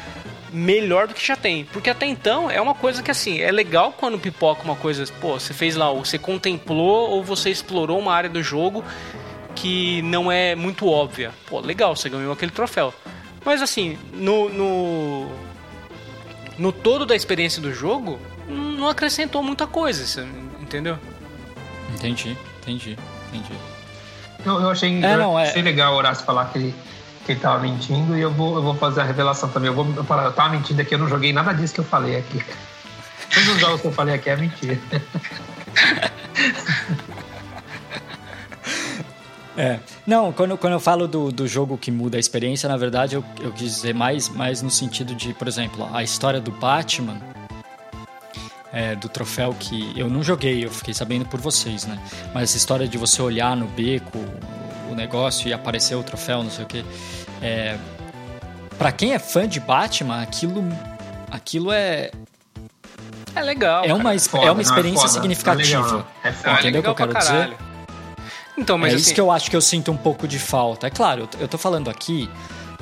melhor 0.52 1.08
do 1.08 1.14
que 1.14 1.26
já 1.26 1.36
tem. 1.36 1.66
Porque 1.66 1.90
até 1.90 2.06
então 2.06 2.50
é 2.50 2.60
uma 2.62 2.74
coisa 2.74 3.04
que 3.04 3.12
assim, 3.12 3.40
é 3.40 3.52
legal 3.52 3.94
quando 3.98 4.18
pipoca 4.18 4.64
uma 4.64 4.76
coisa, 4.76 5.06
pô, 5.20 5.40
você 5.40 5.54
fez 5.54 5.76
lá, 5.76 5.90
ou 5.90 6.04
você 6.04 6.18
contemplou 6.18 7.10
ou 7.10 7.24
você 7.24 7.50
explorou 7.50 8.00
uma 8.00 8.14
área 8.14 8.30
do 8.30 8.42
jogo 8.42 8.84
que 9.54 10.02
não 10.04 10.32
é 10.32 10.56
muito 10.56 10.88
óbvia. 10.88 11.32
Pô, 11.48 11.60
legal, 11.60 11.96
você 11.96 12.10
ganhou 12.10 12.34
aquele 12.34 12.52
troféu. 12.52 12.94
Mas 13.44 13.62
assim, 13.62 13.98
no, 14.14 14.50
no, 14.50 15.30
no 16.58 16.72
todo 16.72 17.06
da 17.06 17.16
experiência 17.16 17.62
do 17.62 17.74
jogo, 17.74 18.20
não 18.48 18.88
acrescentou 18.90 19.42
muita 19.44 19.68
coisa, 19.68 20.28
entendeu? 20.62 20.98
Entendi, 21.94 22.36
entendi, 22.62 22.98
entendi. 23.30 23.75
Eu, 24.46 24.62
eu 24.62 24.70
achei, 24.70 25.04
É, 25.04 25.18
não, 25.18 25.38
é- 25.40 25.50
achei 25.50 25.62
legal 25.62 25.94
o 25.94 25.98
Horácio 25.98 26.24
falar 26.26 26.46
que 26.46 26.58
ele, 26.60 26.76
que 27.26 27.32
ele 27.32 27.40
tava 27.40 27.60
mentindo 27.60 28.16
e 28.18 28.22
eu 28.22 28.32
vou, 28.32 28.56
eu 28.56 28.62
vou 28.62 28.76
fazer 28.76 29.02
a 29.02 29.04
revelação 29.04 29.50
também. 29.50 29.70
Eu 29.70 29.76
vou 29.76 30.04
falar, 30.04 30.26
eu 30.26 30.34
tava 30.34 30.50
mentindo 30.50 30.82
aqui, 30.82 30.94
eu 30.94 31.00
não 31.00 31.08
joguei 31.10 31.34
nada 31.34 31.54
disso 31.54 31.74
que 31.74 31.80
eu 31.80 31.86
falei 31.86 32.18
aqui. 32.18 32.44
Todos 33.34 33.50
os 33.50 33.60
jogos 33.60 33.82
que 33.82 33.88
eu 33.88 33.92
falei 33.92 34.16
aqui 34.16 34.30
é 34.30 34.36
mentira. 34.36 34.80
É. 39.58 39.80
Não, 40.06 40.34
quando, 40.34 40.58
quando 40.58 40.74
eu 40.74 40.80
falo 40.82 41.08
do, 41.08 41.32
do 41.32 41.48
jogo 41.48 41.78
que 41.78 41.90
muda 41.90 42.18
a 42.18 42.20
experiência, 42.20 42.68
na 42.68 42.76
verdade 42.76 43.16
eu, 43.16 43.24
eu 43.40 43.54
quis 43.54 43.74
dizer 43.76 43.94
mais, 43.94 44.28
mais 44.28 44.62
no 44.62 44.70
sentido 44.70 45.16
de, 45.16 45.34
por 45.34 45.48
exemplo, 45.48 45.88
a 45.94 46.04
história 46.04 46.42
do 46.42 46.52
Batman, 46.52 47.22
é, 48.76 48.94
do 48.94 49.08
troféu 49.08 49.56
que 49.58 49.94
eu 49.98 50.10
não 50.10 50.22
joguei, 50.22 50.66
eu 50.66 50.70
fiquei 50.70 50.94
sabendo 50.94 51.26
por 51.26 51.40
vocês, 51.40 51.86
né? 51.86 51.98
Mas 52.34 52.50
essa 52.50 52.58
história 52.58 52.86
de 52.86 52.98
você 52.98 53.22
olhar 53.22 53.56
no 53.56 53.68
beco 53.68 54.20
o, 54.92 54.94
negócio 54.94 55.48
e 55.48 55.54
aparecer 55.54 55.96
o 55.96 56.04
troféu, 56.04 56.44
não 56.44 56.52
sei 56.52 56.66
o 56.66 56.68
quê. 56.68 56.84
É, 57.42 57.78
para 58.78 58.92
quem 58.92 59.14
é 59.14 59.20
fã 59.20 59.48
de 59.48 59.62
Batman, 59.62 60.22
aquilo, 60.22 60.62
aquilo 61.32 61.72
é. 61.72 62.12
É 63.34 63.42
legal. 63.42 63.86
É 63.86 63.94
uma, 63.94 64.04
cara. 64.04 64.20
Foda, 64.20 64.44
é 64.44 64.48
uma 64.48 64.54
não, 64.56 64.60
é 64.60 64.64
experiência 64.64 65.08
foda. 65.08 65.14
significativa. 65.14 65.80
É 65.80 65.84
legal. 65.86 66.08
É 66.26 66.32
foda. 66.34 66.60
Entendeu 66.60 66.82
o 66.82 66.84
que 66.84 66.90
eu 66.90 66.96
quero 66.96 67.14
dizer? 67.14 67.58
Então, 68.58 68.78
mas 68.78 68.92
é 68.92 68.96
assim, 68.96 69.04
isso 69.04 69.14
que 69.14 69.22
eu 69.22 69.32
acho 69.32 69.50
que 69.50 69.56
eu 69.56 69.62
sinto 69.62 69.90
um 69.90 69.98
pouco 69.98 70.28
de 70.28 70.38
falta. 70.38 70.88
É 70.88 70.90
claro, 70.90 71.30
eu 71.40 71.48
tô 71.48 71.58
falando 71.58 71.90
aqui, 71.90 72.30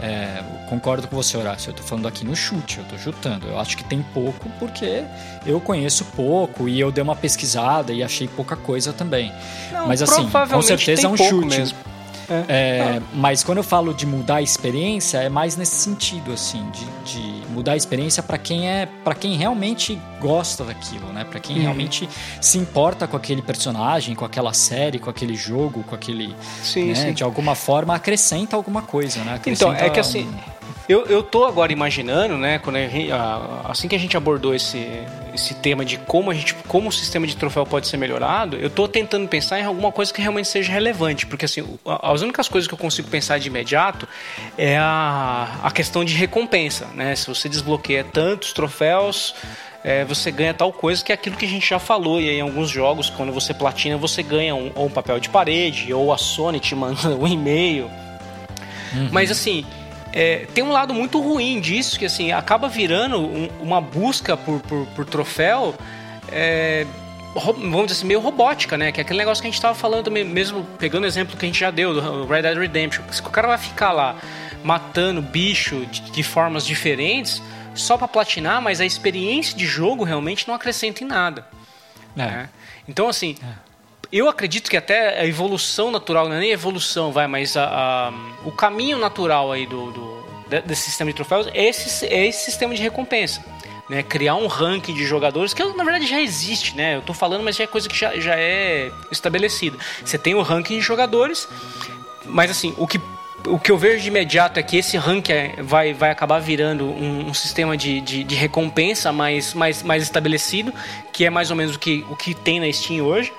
é, 0.02 0.44
concordo 0.70 1.08
com 1.08 1.16
você, 1.16 1.38
Horácio, 1.38 1.70
eu 1.70 1.74
tô 1.74 1.84
falando 1.84 2.08
aqui 2.08 2.26
no 2.26 2.36
chute, 2.36 2.80
eu 2.80 2.86
tô 2.86 2.98
chutando. 2.98 3.48
Eu 3.48 3.60
acho 3.60 3.78
que 3.78 3.84
tem 3.84 4.02
pouco 4.14 4.50
porque 4.60 5.04
eu 5.46 5.60
conheço 5.60 6.06
pouco 6.16 6.68
e 6.68 6.80
eu 6.80 6.92
dei 6.92 7.04
uma 7.04 7.16
pesquisada 7.16 7.94
e 7.94 8.04
achei 8.04 8.28
pouca 8.28 8.56
coisa 8.56 8.92
também. 8.94 9.32
não, 9.72 9.88
mas 9.88 10.02
assim, 10.02 10.30
com 10.30 10.62
certeza 10.62 11.08
é 11.08 11.10
um 11.10 11.18
chute. 11.18 11.46
mesmo. 11.48 11.78
É, 12.48 13.02
mas 13.14 13.44
quando 13.44 13.58
eu 13.60 13.64
falo 13.64 13.94
de 13.94 14.06
mudar 14.06 14.36
a 14.36 14.42
experiência, 14.42 15.18
é 15.20 15.30
mais 15.30 15.56
nesse 15.56 15.76
sentido, 15.76 16.32
assim, 16.32 16.66
de, 16.72 17.14
de 17.14 17.48
mudar 17.52 17.74
a 17.74 17.76
experiência 17.78 18.24
para 18.24 18.38
quem 18.38 18.68
é, 18.70 18.88
para 19.04 19.14
quem 19.16 19.36
realmente 19.38 20.00
gosta 20.20 20.64
daquilo, 20.64 21.08
né? 21.14 21.24
Para 21.24 21.40
quem 21.40 21.58
Uhum. 21.58 21.62
realmente 21.64 22.08
se 22.42 22.58
importa 22.58 23.08
com 23.08 23.16
aquele 23.18 23.42
personagem, 23.42 24.16
com 24.16 24.26
aquela 24.26 24.54
série, 24.54 24.98
com 25.00 25.10
aquele 25.10 25.36
jogo, 25.36 25.84
com 25.84 25.94
aquele, 25.96 26.36
Sim, 26.64 26.86
né? 26.90 26.96
sim. 26.96 27.14
De 27.14 27.24
alguma 27.24 27.56
forma 27.56 27.94
acrescenta 27.96 28.56
alguma 28.56 28.82
coisa, 28.82 29.20
né? 29.24 29.40
Então, 29.46 29.70
Acrescenta 29.72 29.86
é 29.86 29.90
que 29.90 30.00
assim, 30.00 30.24
um- 30.28 30.53
eu, 30.88 31.06
eu 31.06 31.24
tô 31.24 31.46
agora 31.46 31.72
imaginando, 31.72 32.38
né, 32.38 32.60
quando 32.60 32.78
a 32.78 33.72
assim 33.72 33.88
que 33.88 33.96
a 33.96 34.00
gente 34.00 34.18
abordou 34.18 34.54
esse, 34.54 34.86
esse 35.34 35.54
tema 35.56 35.86
de 35.86 35.98
como 35.98 36.30
a 36.30 36.34
gente, 36.34 36.54
como 36.68 36.90
o 36.90 36.92
sistema 36.92 37.26
de 37.26 37.36
troféu 37.38 37.66
pode 37.66 37.88
ser 37.88 37.98
melhorado, 37.98 38.58
eu 38.58 38.70
tô 38.70 38.88
tentando 38.88 39.28
pensar 39.28 39.60
em 39.60 39.64
alguma 39.64 39.92
coisa 39.92 40.14
que 40.14 40.22
realmente 40.22 40.48
seja 40.48 40.72
relevante, 40.72 41.26
porque 41.26 41.46
assim, 41.46 41.64
as 41.86 42.22
únicas 42.22 42.48
coisas 42.48 42.68
que 42.68 42.74
eu 42.74 42.78
consigo 42.78 43.08
pensar 43.10 43.40
de 43.40 43.48
imediato 43.48 44.08
é 44.58 44.78
a, 44.78 45.60
a 45.64 45.72
questão 45.72 46.04
de 46.04 46.14
recompensa, 46.14 46.88
né? 46.94 47.16
Se 47.16 47.28
você 47.28 47.48
desbloqueia 47.48 48.04
tantos 48.04 48.52
troféus, 48.52 49.34
é, 49.84 50.04
você 50.06 50.32
ganha 50.32 50.54
tal 50.54 50.72
coisa 50.72 51.04
que 51.04 51.12
é 51.12 51.16
aquilo 51.16 51.36
que 51.36 51.46
a 51.46 51.50
gente 51.50 51.68
já 51.68 51.80
falou 51.80 52.20
e 52.20 52.30
aí 52.30 52.38
em 52.38 52.42
alguns 52.42 52.70
jogos, 52.70 53.10
quando 53.10 53.32
você 53.32 53.54
platina, 53.54 53.98
você 53.98 54.22
ganha 54.22 54.56
um, 54.56 54.72
ou 54.76 54.88
um 54.88 54.92
papel 54.92 55.20
de 55.20 55.30
parede, 55.30 55.94
ou 55.94 56.14
a 56.14 56.18
Sony 56.18 56.60
te 56.60 56.76
manda 56.76 57.10
um 57.16 57.28
e-mail. 57.28 57.90
Mas 59.12 59.32
assim, 59.32 59.66
é, 60.14 60.46
tem 60.54 60.64
um 60.64 60.72
lado 60.72 60.94
muito 60.94 61.20
ruim 61.20 61.60
disso, 61.60 61.98
que 61.98 62.06
assim, 62.06 62.32
acaba 62.32 62.68
virando 62.70 63.20
um- 63.20 63.50
uma 63.60 63.82
busca 63.82 64.38
por, 64.38 64.60
por, 64.62 64.86
por 64.88 65.06
troféu. 65.06 65.76
é, 66.32 66.86
vamos 67.36 67.88
dizer 67.88 67.98
assim, 68.00 68.06
meio 68.08 68.20
robótica, 68.20 68.78
né? 68.78 68.92
Que 68.92 69.02
é 69.02 69.04
aquele 69.04 69.18
negócio 69.18 69.42
que 69.42 69.48
a 69.48 69.52
gente 69.52 69.60
tava 69.60 69.74
falando 69.74 70.06
também, 70.06 70.24
mesmo 70.24 70.64
pegando 70.78 71.04
o 71.04 71.08
exemplo 71.08 71.36
que 71.36 71.44
a 71.44 71.48
gente 71.48 71.60
já 71.60 71.72
deu 71.72 71.94
do 71.94 72.26
Red 72.28 72.44
Dead 72.44 72.58
Redemption. 72.58 73.04
Se 73.12 73.22
o 73.22 73.24
cara 73.26 73.48
vai 73.48 73.58
ficar 73.58 73.92
lá 73.92 74.16
matando 74.64 75.20
bicho 75.22 75.86
de, 75.88 76.02
de 76.12 76.24
formas 76.24 76.64
diferentes 76.66 77.42
só 77.74 77.98
pra 77.98 78.08
platinar, 78.08 78.62
mas 78.62 78.80
a 78.80 78.86
experiência 78.86 79.58
de 79.58 79.66
jogo 79.66 80.04
realmente 80.04 80.48
não 80.48 80.54
acrescenta 80.54 81.04
em 81.04 81.08
nada. 81.08 81.46
É. 82.16 82.20
né? 82.22 82.50
Então, 82.88 83.08
assim, 83.10 83.36
eu 84.18 84.30
acredito 84.30 84.70
que 84.70 84.78
até 84.78 85.20
a 85.20 85.26
evolução 85.26 85.90
natural, 85.92 86.30
não 86.30 86.36
é 86.36 86.40
nem 86.40 86.52
evolução, 86.52 87.12
vai, 87.12 87.28
mas 87.28 87.58
a, 87.58 87.64
a- 87.66 88.14
o 88.46 88.52
caminho 88.52 88.98
natural 88.98 89.52
aí 89.52 89.66
do, 89.66 89.92
do- 89.92 90.24
de- 90.48 90.62
desse 90.62 90.84
sistema 90.84 91.10
de 91.12 91.16
troféus 91.16 91.48
é 91.54 91.66
esse, 91.66 92.06
é 92.06 92.28
esse 92.28 92.46
sistema 92.46 92.74
de 92.76 92.82
recompensa. 92.82 93.44
Né, 93.90 94.02
criar 94.02 94.36
um 94.36 94.48
ranking 94.48 94.94
de 94.94 95.04
jogadores 95.06 95.54
que 95.54 95.62
na 95.62 95.84
verdade 95.84 96.08
já 96.08 96.20
existe, 96.22 96.74
né? 96.76 96.96
Eu 96.96 97.02
tô 97.02 97.14
falando, 97.14 97.44
mas 97.44 97.58
já 97.58 97.66
é 97.66 97.68
coisa 97.68 97.90
que 97.90 97.98
já, 97.98 98.18
já 98.18 98.34
é 98.38 98.90
estabelecida. 99.12 99.78
Você 100.06 100.18
tem 100.18 100.34
o 100.34 100.42
ranking 100.42 100.76
de 100.76 100.82
jogadores, 100.82 101.50
mas 102.26 102.50
assim, 102.50 102.74
o 102.78 102.88
que, 102.88 103.00
o 103.46 103.60
que 103.60 103.70
eu 103.70 103.78
vejo 103.78 104.02
de 104.02 104.08
imediato 104.08 104.58
é 104.58 104.64
que 104.64 104.78
esse 104.78 104.96
ranking 104.96 105.34
é- 105.34 105.56
vai, 105.62 105.94
vai 105.94 106.12
acabar 106.12 106.40
virando 106.40 106.86
um, 106.86 107.28
um 107.28 107.34
sistema 107.34 107.76
de, 107.76 108.00
de, 108.00 108.24
de 108.24 108.36
recompensa 108.36 109.12
mais, 109.12 109.54
mais, 109.54 109.84
mais 109.84 110.02
estabelecido, 110.02 110.74
que 111.12 111.26
é 111.26 111.30
mais 111.30 111.52
ou 111.52 111.58
menos 111.58 111.76
o 111.76 111.80
que, 111.80 112.06
o 112.10 112.16
que 112.16 112.34
tem 112.34 112.62
na 112.62 112.72
Steam 112.72 113.06
hoje. 113.06 113.34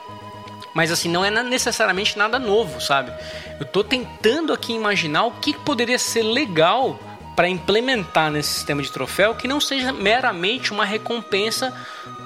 Mas 0.75 0.91
assim, 0.91 1.09
não 1.09 1.25
é 1.25 1.31
necessariamente 1.31 2.18
nada 2.18 2.39
novo, 2.39 2.81
sabe? 2.81 3.12
Eu 3.61 3.64
tô 3.66 3.85
tentando 3.85 4.53
aqui 4.53 4.72
imaginar 4.75 5.25
o 5.25 5.31
que 5.33 5.55
poderia 5.55 5.99
ser 5.99 6.22
legal 6.22 6.99
para 7.37 7.49
implementar 7.49 8.31
nesse 8.31 8.51
sistema 8.51 8.83
de 8.83 8.91
troféu 8.93 9.35
que 9.35 9.49
não 9.49 9.61
seja 9.61 9.93
meramente 9.93 10.72
uma 10.72 10.85
recompensa 10.85 11.72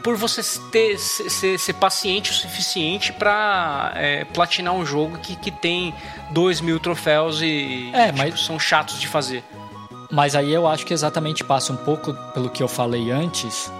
por 0.02 0.16
você 0.16 0.42
ter, 0.70 0.98
ser, 0.98 1.58
ser- 1.58 1.72
paciente 1.74 2.30
o 2.30 2.34
suficiente 2.34 3.12
para 3.12 3.92
platinar 4.32 4.72
um 4.74 4.84
jogo 4.84 5.18
que, 5.18 5.34
que 5.36 5.50
tem 5.50 5.94
2 6.30 6.60
mil 6.60 6.78
troféus 6.78 7.40
e 7.42 7.90
É, 7.92 8.06
tipo, 8.06 8.18
mas- 8.18 8.40
são 8.40 8.58
chatos 8.58 8.98
de 9.00 9.06
fazer. 9.08 9.42
Mas 10.10 10.34
aí 10.34 10.52
eu 10.52 10.66
acho 10.66 10.86
que 10.86 10.94
exatamente 10.94 11.42
passa 11.44 11.72
um 11.72 11.76
pouco 11.76 12.14
pelo 12.32 12.48
que 12.48 12.62
eu 12.62 12.68
falei 12.68 13.10
antes 13.10 13.70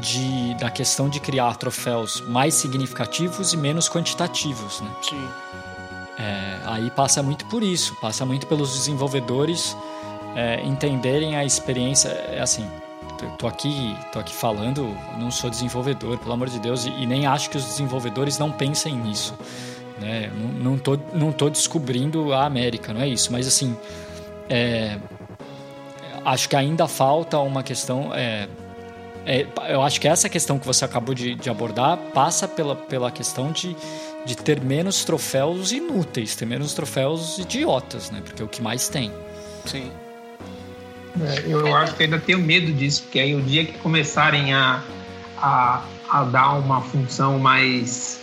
de, 0.00 0.54
da 0.54 0.70
questão 0.70 1.08
de 1.08 1.20
criar 1.20 1.56
troféus 1.56 2.20
mais 2.20 2.54
significativos 2.54 3.52
e 3.52 3.56
menos 3.56 3.88
quantitativos, 3.88 4.80
né? 4.80 4.90
Sim. 5.02 5.28
É, 6.18 6.58
aí 6.66 6.90
passa 6.90 7.22
muito 7.22 7.46
por 7.46 7.62
isso, 7.62 7.94
passa 8.00 8.26
muito 8.26 8.46
pelos 8.46 8.72
desenvolvedores 8.72 9.76
é, 10.34 10.60
entenderem 10.64 11.36
a 11.36 11.44
experiência. 11.44 12.08
É 12.08 12.40
assim, 12.40 12.68
tô 13.38 13.46
aqui, 13.46 13.96
tô 14.12 14.18
aqui 14.18 14.34
falando, 14.34 14.96
não 15.16 15.30
sou 15.30 15.48
desenvolvedor, 15.48 16.18
pelo 16.18 16.32
amor 16.32 16.48
de 16.48 16.58
Deus, 16.58 16.86
e, 16.86 16.90
e 16.90 17.06
nem 17.06 17.26
acho 17.26 17.50
que 17.50 17.56
os 17.56 17.64
desenvolvedores 17.64 18.38
não 18.38 18.50
pensem 18.50 18.94
nisso. 18.94 19.34
Né? 20.00 20.30
Não, 20.34 20.72
não, 20.72 20.78
tô, 20.78 20.98
não 21.12 21.32
tô 21.32 21.48
descobrindo 21.48 22.32
a 22.32 22.44
América, 22.44 22.92
não 22.92 23.00
é 23.00 23.08
isso, 23.08 23.32
mas 23.32 23.46
assim, 23.46 23.76
é, 24.48 24.98
acho 26.24 26.48
que 26.48 26.56
ainda 26.56 26.86
falta 26.86 27.38
uma 27.38 27.62
questão. 27.62 28.12
é, 28.14 28.48
é, 29.28 29.46
eu 29.68 29.82
acho 29.82 30.00
que 30.00 30.08
essa 30.08 30.26
questão 30.26 30.58
que 30.58 30.66
você 30.66 30.86
acabou 30.86 31.14
de, 31.14 31.34
de 31.34 31.50
abordar 31.50 31.98
passa 32.14 32.48
pela, 32.48 32.74
pela 32.74 33.10
questão 33.10 33.52
de, 33.52 33.76
de 34.24 34.34
ter 34.34 34.58
menos 34.58 35.04
troféus 35.04 35.70
inúteis, 35.70 36.34
ter 36.34 36.46
menos 36.46 36.72
troféus 36.72 37.38
idiotas, 37.38 38.10
né? 38.10 38.22
Porque 38.24 38.40
é 38.40 38.44
o 38.44 38.48
que 38.48 38.62
mais 38.62 38.88
tem. 38.88 39.12
Sim. 39.66 39.92
É, 41.20 41.44
eu 41.46 41.76
acho 41.76 41.94
que 41.94 42.04
ainda 42.04 42.18
tenho 42.18 42.38
medo 42.38 42.72
disso, 42.72 43.02
porque 43.02 43.20
aí 43.20 43.34
o 43.34 43.42
dia 43.42 43.66
que 43.66 43.74
começarem 43.80 44.54
a, 44.54 44.82
a, 45.36 45.82
a 46.08 46.24
dar 46.24 46.54
uma 46.54 46.80
função 46.80 47.38
mais. 47.38 48.20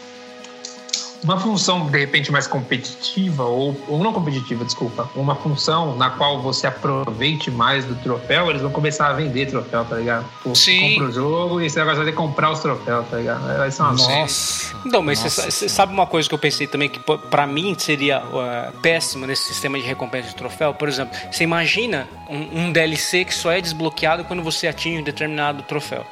Uma 1.23 1.39
função, 1.39 1.87
de 1.87 1.97
repente, 1.97 2.31
mais 2.31 2.47
competitiva, 2.47 3.43
ou, 3.43 3.75
ou 3.87 4.03
não 4.03 4.13
competitiva, 4.13 4.63
desculpa. 4.63 5.09
Uma 5.15 5.35
função 5.35 5.95
na 5.95 6.09
qual 6.09 6.41
você 6.41 6.67
aproveite 6.67 7.49
mais 7.49 7.85
do 7.85 7.95
troféu, 7.95 8.49
eles 8.49 8.61
vão 8.61 8.71
começar 8.71 9.07
a 9.07 9.13
vender 9.13 9.47
troféu, 9.47 9.85
tá 9.85 9.95
ligado? 9.95 10.25
Pô, 10.43 10.53
Sim. 10.53 10.93
Compra 10.93 11.09
o 11.09 11.11
jogo 11.11 11.61
e 11.61 11.69
você 11.69 11.83
vai 11.83 11.95
fazer 11.95 12.11
comprar 12.13 12.51
os 12.51 12.59
troféus, 12.59 13.05
tá 13.09 13.17
ligado? 13.17 13.45
Vai 13.57 13.71
ser 13.71 13.81
uma. 13.81 13.93
Nossa! 13.93 14.75
Então, 14.85 15.01
mas 15.01 15.23
Nossa 15.23 15.49
você 15.49 15.69
sabe 15.69 15.93
uma 15.93 16.05
coisa 16.05 16.29
que 16.29 16.35
eu 16.35 16.39
pensei 16.39 16.67
também 16.67 16.89
que 16.89 16.99
pô, 16.99 17.17
pra 17.17 17.47
mim 17.47 17.75
seria 17.77 18.23
uh, 18.23 18.71
péssimo 18.81 19.25
nesse 19.25 19.43
sistema 19.45 19.79
de 19.79 19.85
recompensa 19.85 20.29
de 20.29 20.35
troféu? 20.35 20.73
Por 20.73 20.87
exemplo, 20.87 21.17
você 21.31 21.43
imagina 21.43 22.07
um, 22.29 22.65
um 22.65 22.71
DLC 22.71 23.25
que 23.25 23.33
só 23.33 23.51
é 23.51 23.61
desbloqueado 23.61 24.23
quando 24.25 24.43
você 24.43 24.67
atinge 24.67 24.99
um 24.99 25.03
determinado 25.03 25.63
troféu. 25.63 26.05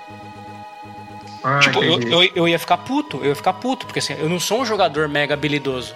Ah, 1.43 1.59
tipo, 1.59 1.83
eu, 1.83 1.99
eu, 2.01 2.29
eu 2.35 2.47
ia 2.47 2.57
ficar 2.57 2.77
puto, 2.77 3.17
eu 3.21 3.29
ia 3.29 3.35
ficar 3.35 3.53
puto, 3.53 3.85
porque 3.85 3.99
assim, 3.99 4.13
eu 4.17 4.29
não 4.29 4.39
sou 4.39 4.61
um 4.61 4.65
jogador 4.65 5.07
mega 5.09 5.33
habilidoso. 5.33 5.93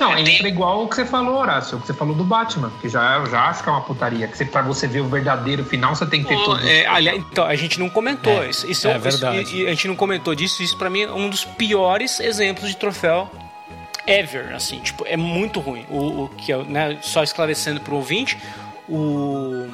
Não, 0.00 0.18
entra 0.18 0.48
igual 0.48 0.82
o 0.82 0.88
que 0.88 0.96
você 0.96 1.04
falou, 1.04 1.36
Horácio, 1.36 1.78
o 1.78 1.80
que 1.80 1.86
você 1.86 1.94
falou 1.94 2.12
do 2.14 2.24
Batman, 2.24 2.72
que 2.80 2.88
já, 2.88 3.24
já 3.26 3.42
acho 3.48 3.62
que 3.62 3.68
é 3.68 3.72
uma 3.72 3.82
putaria. 3.82 4.26
Que 4.26 4.36
você, 4.36 4.44
pra 4.44 4.60
você 4.62 4.88
ver 4.88 5.00
o 5.00 5.06
verdadeiro 5.08 5.64
final, 5.64 5.94
você 5.94 6.04
tem 6.06 6.22
que 6.22 6.28
ter 6.28 6.34
Pô, 6.34 6.56
tudo. 6.56 6.66
é, 6.68 6.86
aliás, 6.86 7.18
então, 7.18 7.44
a 7.44 7.54
gente 7.54 7.78
não 7.78 7.88
comentou. 7.88 8.32
É, 8.42 8.48
isso, 8.50 8.68
isso 8.68 8.88
é 8.88 8.96
um- 8.96 8.98
verdade. 8.98 9.42
isso- 9.42 9.54
e- 9.54 9.62
e 9.62 9.66
a 9.66 9.70
gente 9.70 9.86
não 9.86 9.94
comentou 9.94 10.34
disso. 10.34 10.60
Isso 10.60 10.76
pra 10.76 10.90
mim 10.90 11.02
é 11.02 11.12
um 11.12 11.28
dos 11.30 11.44
piores 11.44 12.18
exemplos 12.18 12.68
de 12.68 12.76
troféu 12.76 13.30
ever. 14.04 14.52
Assim, 14.56 14.80
tipo, 14.80 15.04
é 15.06 15.16
muito 15.16 15.60
ruim. 15.60 15.86
O, 15.88 16.24
o 16.24 16.28
que 16.36 16.50
eu, 16.52 16.64
né, 16.64 16.98
só 17.00 17.22
esclarecendo 17.22 17.80
pro 17.80 17.94
ouvinte, 17.94 18.36
o. 18.88 19.68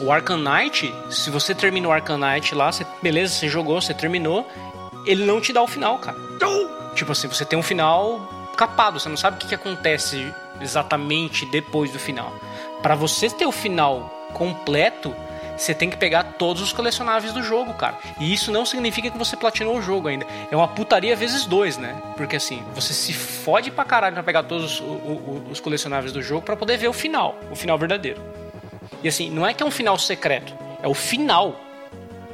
O 0.00 0.10
Arkham 0.12 0.38
Knight, 0.38 0.92
se 1.10 1.30
você 1.30 1.54
termina 1.54 1.88
o 1.88 1.92
Arkham 1.92 2.18
Knight 2.18 2.54
lá, 2.54 2.70
você, 2.72 2.84
beleza, 3.02 3.34
você 3.34 3.48
jogou, 3.48 3.80
você 3.80 3.94
terminou, 3.94 4.46
ele 5.06 5.24
não 5.24 5.40
te 5.40 5.52
dá 5.52 5.62
o 5.62 5.66
final, 5.66 5.98
cara. 5.98 6.16
Tipo 6.94 7.12
assim, 7.12 7.28
você 7.28 7.44
tem 7.44 7.58
um 7.58 7.62
final 7.62 8.50
capado, 8.56 8.98
você 9.00 9.08
não 9.08 9.16
sabe 9.16 9.36
o 9.36 9.40
que, 9.40 9.48
que 9.48 9.54
acontece 9.54 10.32
exatamente 10.60 11.44
depois 11.46 11.90
do 11.90 11.98
final. 11.98 12.32
Pra 12.82 12.94
você 12.94 13.28
ter 13.30 13.46
o 13.46 13.52
final 13.52 14.28
completo, 14.32 15.14
você 15.56 15.72
tem 15.74 15.88
que 15.88 15.96
pegar 15.96 16.24
todos 16.38 16.60
os 16.62 16.72
colecionáveis 16.72 17.32
do 17.32 17.42
jogo, 17.42 17.74
cara. 17.74 17.96
E 18.20 18.32
isso 18.32 18.50
não 18.52 18.66
significa 18.66 19.10
que 19.10 19.18
você 19.18 19.36
platinou 19.36 19.76
o 19.78 19.82
jogo 19.82 20.08
ainda. 20.08 20.26
É 20.50 20.56
uma 20.56 20.66
putaria 20.68 21.14
vezes 21.14 21.46
dois, 21.46 21.76
né? 21.78 21.96
Porque 22.16 22.36
assim, 22.36 22.62
você 22.74 22.92
se 22.92 23.12
fode 23.12 23.70
pra 23.70 23.84
caralho 23.84 24.14
pra 24.14 24.22
pegar 24.24 24.42
todos 24.44 24.80
o- 24.80 24.84
o- 24.84 25.46
os 25.50 25.60
colecionáveis 25.60 26.12
do 26.12 26.20
jogo 26.22 26.42
pra 26.42 26.56
poder 26.56 26.76
ver 26.76 26.88
o 26.88 26.92
final, 26.92 27.36
o 27.50 27.54
final 27.56 27.78
verdadeiro. 27.78 28.20
E 29.02 29.08
assim, 29.08 29.30
não 29.30 29.46
é 29.46 29.52
que 29.54 29.62
é 29.62 29.66
um 29.66 29.70
final 29.70 29.98
secreto, 29.98 30.54
é 30.82 30.88
o 30.88 30.94
final. 30.94 31.60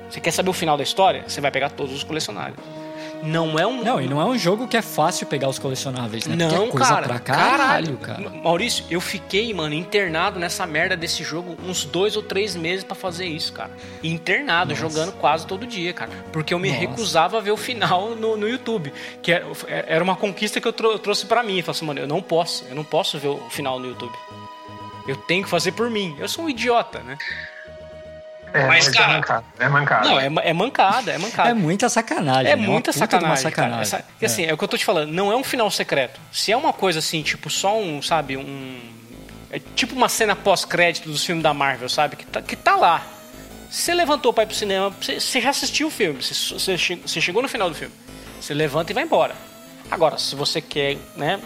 Você 0.08 0.20
quer 0.20 0.30
saber 0.32 0.50
o 0.50 0.52
final 0.54 0.76
da 0.76 0.82
história? 0.82 1.24
Você 1.26 1.40
vai 1.40 1.50
pegar 1.50 1.70
todos 1.70 1.94
os 1.94 2.02
colecionáveis. 2.02 2.56
não 3.22 3.58
é 3.58 3.66
um. 3.66 3.84
Não, 3.84 4.00
e 4.00 4.08
não 4.08 4.20
é 4.20 4.24
um 4.24 4.36
jogo 4.36 4.66
que 4.66 4.76
é 4.76 4.82
fácil 4.82 5.26
pegar 5.26 5.48
os 5.48 5.58
colecionáveis, 5.58 6.26
né? 6.26 6.36
Porque 6.36 6.56
Não, 6.56 6.64
é 6.66 6.70
cara, 6.72 7.06
pra 7.06 7.18
caralho, 7.20 7.96
cara. 7.98 8.28
Maurício, 8.30 8.84
eu 8.90 9.00
fiquei, 9.00 9.52
mano, 9.54 9.74
internado 9.74 10.40
nessa 10.40 10.66
merda 10.66 10.96
desse 10.96 11.22
jogo 11.22 11.56
uns 11.64 11.84
dois 11.84 12.16
ou 12.16 12.22
três 12.24 12.56
meses 12.56 12.82
pra 12.82 12.94
fazer 12.96 13.26
isso, 13.26 13.52
cara. 13.52 13.70
Internado, 14.02 14.70
Nossa. 14.70 14.80
jogando 14.80 15.12
quase 15.12 15.46
todo 15.46 15.64
dia, 15.66 15.92
cara. 15.92 16.10
Porque 16.32 16.52
eu 16.52 16.58
me 16.58 16.68
Nossa. 16.70 16.80
recusava 16.80 17.38
a 17.38 17.40
ver 17.40 17.50
o 17.52 17.56
final 17.56 18.16
no, 18.16 18.36
no 18.36 18.48
YouTube. 18.48 18.92
Que 19.22 19.32
era, 19.32 19.46
era 19.68 20.02
uma 20.02 20.16
conquista 20.16 20.60
que 20.60 20.66
eu, 20.66 20.72
trou- 20.72 20.92
eu 20.92 20.98
trouxe 20.98 21.26
pra 21.26 21.42
mim. 21.42 21.58
Eu 21.58 21.62
falei 21.64 21.76
assim, 21.76 21.86
mano, 21.86 22.00
eu 22.00 22.08
não 22.08 22.20
posso, 22.22 22.64
eu 22.68 22.74
não 22.74 22.84
posso 22.84 23.18
ver 23.18 23.28
o 23.28 23.38
final 23.50 23.78
no 23.78 23.86
YouTube. 23.86 24.12
Eu 25.10 25.16
tenho 25.16 25.42
que 25.42 25.50
fazer 25.50 25.72
por 25.72 25.90
mim. 25.90 26.14
Eu 26.20 26.28
sou 26.28 26.44
um 26.44 26.48
idiota, 26.48 27.00
né? 27.00 27.18
É, 28.52 28.66
Mas, 28.66 28.86
mas, 28.86 28.96
cara- 28.96 29.12
é 29.12 29.16
mancada. 29.16 29.44
É 29.58 29.68
mancada. 29.68 30.08
Não, 30.08 30.20
é, 30.20 30.26
é 30.48 30.52
mancada, 30.52 31.12
é 31.12 31.18
mancada. 31.18 31.50
É 31.50 31.54
muita 31.54 31.88
sacanagem. 31.88 32.52
É 32.52 32.54
né? 32.56 32.66
Muita 32.66 32.92
sacanagem, 32.92 33.50
cara. 33.50 33.80
Essa- 33.80 34.04
e 34.20 34.26
assim, 34.26 34.44
é. 34.44 34.52
o 34.54 34.56
que 34.58 34.62
eu 34.62 34.68
tô 34.68 34.76
te 34.76 34.84
falando, 34.84 35.10
não 35.12 35.32
é 35.32 35.36
um 35.36 35.42
final 35.42 35.68
secreto. 35.68 36.20
Se 36.32 36.52
é 36.52 36.56
uma 36.56 36.72
coisa 36.72 37.00
assim, 37.00 37.22
tipo, 37.22 37.50
só 37.50 37.76
um, 37.76 38.00
sabe, 38.00 38.36
um. 38.36 38.80
É 39.50 39.58
tipo 39.74 39.96
uma 39.96 40.08
cena 40.08 40.36
pós-crédito 40.36 41.08
dos 41.08 41.24
filmes 41.24 41.42
da 41.42 41.52
Marvel, 41.52 41.88
sabe? 41.88 42.14
Que 42.14 42.24
tá, 42.26 42.40
que 42.40 42.54
tá 42.54 42.76
lá. 42.76 43.04
Você 43.68 43.92
levantou 43.92 44.32
pra 44.32 44.44
ir 44.44 44.46
pro 44.46 44.54
cinema, 44.54 44.90
você, 45.00 45.18
você 45.18 45.40
já 45.40 45.50
assistiu 45.50 45.88
o 45.88 45.90
filme, 45.90 46.22
você, 46.22 46.76
você 46.76 47.20
chegou 47.20 47.42
no 47.42 47.48
final 47.48 47.68
do 47.68 47.74
filme. 47.74 47.94
Você 48.40 48.54
levanta 48.54 48.92
e 48.92 48.94
vai 48.94 49.02
embora. 49.04 49.34
Agora, 49.90 50.18
se 50.18 50.36
você 50.36 50.60
quer, 50.60 50.96
né, 51.16 51.40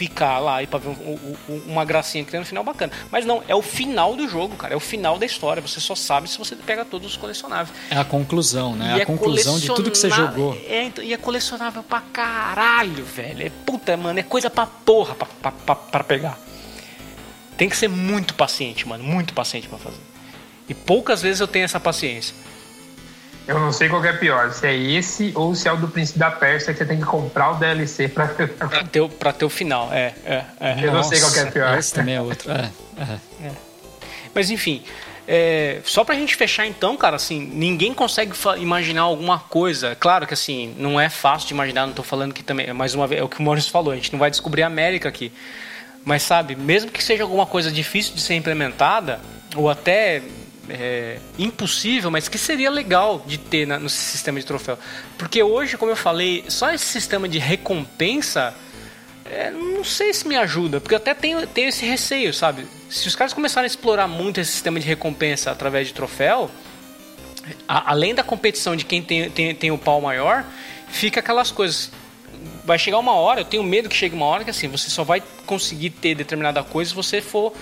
ficar 0.00 0.38
lá 0.38 0.62
e 0.62 0.66
pra 0.66 0.78
ver 0.78 0.88
um- 0.88 0.92
um- 0.92 1.36
um- 1.54 1.62
uma 1.72 1.84
gracinha 1.84 2.24
que 2.24 2.30
tem 2.30 2.40
no 2.40 2.46
final, 2.46 2.64
bacana. 2.64 2.90
Mas 3.10 3.26
não, 3.26 3.42
é 3.46 3.54
o 3.54 3.60
final 3.60 4.16
do 4.16 4.26
jogo, 4.26 4.56
cara. 4.56 4.72
É 4.72 4.76
o 4.76 4.80
final 4.80 5.18
da 5.18 5.26
história. 5.26 5.60
Você 5.60 5.78
só 5.78 5.94
sabe 5.94 6.26
se 6.26 6.38
você 6.38 6.56
pega 6.56 6.86
todos 6.86 7.10
os 7.10 7.16
colecionáveis. 7.18 7.76
É 7.90 7.98
a 7.98 8.04
conclusão, 8.04 8.74
né? 8.74 8.96
E 8.96 9.02
a 9.02 9.06
conclusão 9.06 9.58
de 9.58 9.66
tudo 9.66 9.90
que 9.90 9.98
você 9.98 10.08
jogou. 10.08 10.54
É, 10.66 10.84
então, 10.84 11.04
e 11.04 11.12
é 11.12 11.16
colecionável 11.18 11.82
pra 11.82 12.00
caralho, 12.00 13.04
velho. 13.04 13.46
É 13.46 13.50
puta, 13.66 13.94
mano, 13.98 14.18
é 14.18 14.22
coisa 14.22 14.48
pra 14.48 14.64
porra 14.64 15.14
pra, 15.14 15.26
pra, 15.42 15.52
pra, 15.52 15.74
pra 15.74 16.04
pegar. 16.04 16.38
Tem 17.58 17.68
que 17.68 17.76
ser 17.76 17.88
muito 17.88 18.32
paciente, 18.34 18.88
mano. 18.88 19.04
Muito 19.04 19.34
paciente 19.34 19.68
pra 19.68 19.76
fazer. 19.78 20.00
E 20.66 20.72
poucas 20.72 21.20
vezes 21.20 21.40
eu 21.40 21.46
tenho 21.48 21.66
essa 21.66 21.78
paciência. 21.78 22.34
Eu 23.48 23.58
não 23.58 23.72
sei 23.72 23.88
qual 23.88 24.00
que 24.00 24.08
é 24.08 24.12
pior, 24.12 24.52
se 24.52 24.66
é 24.66 24.76
esse 24.76 25.32
ou 25.34 25.54
se 25.54 25.66
é 25.66 25.72
o 25.72 25.76
do 25.76 25.88
Príncipe 25.88 26.18
da 26.18 26.30
Pérsia 26.30 26.72
que 26.72 26.78
você 26.78 26.84
tem 26.86 26.98
que 26.98 27.04
comprar 27.04 27.50
o 27.52 27.54
DLC 27.56 28.06
pra. 28.08 28.26
Pra 28.28 28.84
ter, 28.84 29.00
o- 29.00 29.08
pra 29.08 29.32
ter 29.32 29.44
o 29.44 29.50
final. 29.50 29.88
É, 29.92 30.14
é, 30.24 30.44
é. 30.60 30.76
Eu 30.82 30.92
não 30.92 31.02
sei 31.02 31.18
qual 31.18 31.32
que 31.32 31.38
é 31.38 31.42
Nossa, 31.44 31.52
pior. 31.52 31.78
Esse 31.78 31.94
também 31.94 32.14
é 32.14 32.20
outro. 32.20 32.50
É, 32.50 32.70
é. 33.44 33.50
Mas 34.32 34.50
enfim, 34.50 34.84
é, 35.26 35.80
só 35.84 36.04
pra 36.04 36.14
gente 36.14 36.36
fechar 36.36 36.64
então, 36.66 36.96
cara, 36.96 37.16
assim, 37.16 37.40
ninguém 37.40 37.92
consegue 37.92 38.32
imaginar 38.58 39.02
alguma 39.02 39.38
coisa. 39.40 39.96
Claro 39.98 40.26
que 40.26 40.34
assim, 40.34 40.72
não 40.78 41.00
é 41.00 41.08
fácil 41.08 41.48
de 41.48 41.54
imaginar, 41.54 41.86
não 41.86 41.92
tô 41.94 42.02
falando 42.04 42.32
que 42.32 42.44
também, 42.44 42.72
mais 42.72 42.94
uma 42.94 43.06
vez, 43.08 43.20
é 43.20 43.24
o 43.24 43.28
que 43.28 43.40
o 43.40 43.42
Maurício 43.42 43.70
falou, 43.72 43.92
a 43.92 43.96
gente 43.96 44.12
não 44.12 44.18
vai 44.20 44.30
descobrir 44.30 44.62
a 44.62 44.66
América 44.68 45.08
aqui. 45.08 45.32
Mas 46.04 46.22
sabe, 46.22 46.54
mesmo 46.54 46.90
que 46.90 47.02
seja 47.02 47.24
alguma 47.24 47.44
coisa 47.46 47.70
difícil 47.72 48.14
de 48.14 48.20
ser 48.20 48.34
implementada, 48.34 49.18
ou 49.56 49.68
até 49.68 50.22
é, 50.70 51.18
impossível, 51.38 52.10
mas 52.10 52.28
que 52.28 52.38
seria 52.38 52.70
legal 52.70 53.22
de 53.26 53.38
ter 53.38 53.66
na- 53.66 53.78
no 53.78 53.88
sistema 53.88 54.38
de 54.38 54.46
troféu. 54.46 54.78
Porque 55.18 55.42
hoje, 55.42 55.76
como 55.76 55.90
eu 55.92 55.96
falei, 55.96 56.44
só 56.48 56.72
esse 56.72 56.84
sistema 56.86 57.28
de 57.28 57.38
recompensa 57.38 58.54
é, 59.24 59.50
não 59.50 59.84
sei 59.84 60.12
se 60.12 60.26
me 60.26 60.36
ajuda, 60.36 60.80
porque 60.80 60.94
eu 60.94 60.98
até 60.98 61.14
tenho, 61.14 61.46
tenho 61.46 61.68
esse 61.68 61.84
receio, 61.86 62.34
sabe? 62.34 62.66
Se 62.88 63.06
os 63.06 63.14
caras 63.14 63.32
começarem 63.32 63.64
a 63.64 63.68
explorar 63.68 64.08
muito 64.08 64.40
esse 64.40 64.50
sistema 64.50 64.80
de 64.80 64.86
recompensa 64.86 65.52
através 65.52 65.86
de 65.86 65.94
troféu, 65.94 66.50
a- 67.68 67.92
além 67.92 68.12
da 68.14 68.22
competição 68.24 68.74
de 68.74 68.84
quem 68.84 69.00
tem, 69.02 69.30
tem, 69.30 69.54
tem 69.54 69.70
o 69.70 69.78
pau 69.78 70.00
maior, 70.00 70.44
fica 70.88 71.20
aquelas 71.20 71.50
coisas. 71.52 71.92
Vai 72.64 72.78
chegar 72.78 72.98
uma 72.98 73.12
hora, 73.14 73.40
eu 73.40 73.44
tenho 73.44 73.62
medo 73.62 73.88
que 73.88 73.94
chegue 73.94 74.14
uma 74.16 74.26
hora 74.26 74.42
que 74.44 74.50
assim, 74.50 74.66
você 74.68 74.90
só 74.90 75.04
vai 75.04 75.22
conseguir 75.46 75.90
ter 75.90 76.14
determinada 76.16 76.62
coisa 76.64 76.90
se 76.90 76.94
você 76.96 77.20
for 77.20 77.52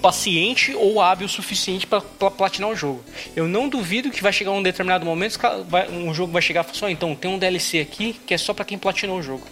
paciente 0.00 0.74
ou 0.74 1.00
hábil 1.00 1.26
o 1.26 1.28
suficiente 1.28 1.86
para 1.86 2.00
platinar 2.30 2.70
o 2.70 2.76
jogo. 2.76 3.02
Eu 3.36 3.46
não 3.46 3.68
duvido 3.68 4.10
que 4.10 4.22
vai 4.22 4.32
chegar 4.32 4.50
um 4.52 4.62
determinado 4.62 5.04
momento, 5.04 5.38
que 5.38 5.46
vai- 5.68 5.88
um 5.90 6.12
jogo 6.14 6.32
vai 6.32 6.42
chegar 6.42 6.60
e 6.60 6.64
falar 6.64 6.76
assim, 6.76 6.84
"Ó, 6.86 6.88
então 6.88 7.14
tem 7.14 7.30
um 7.30 7.38
DLC 7.38 7.80
aqui 7.80 8.18
que 8.26 8.34
é 8.34 8.38
só 8.38 8.52
para 8.54 8.64
quem 8.64 8.78
platinou 8.78 9.18
o 9.18 9.22
jogo. 9.22 9.46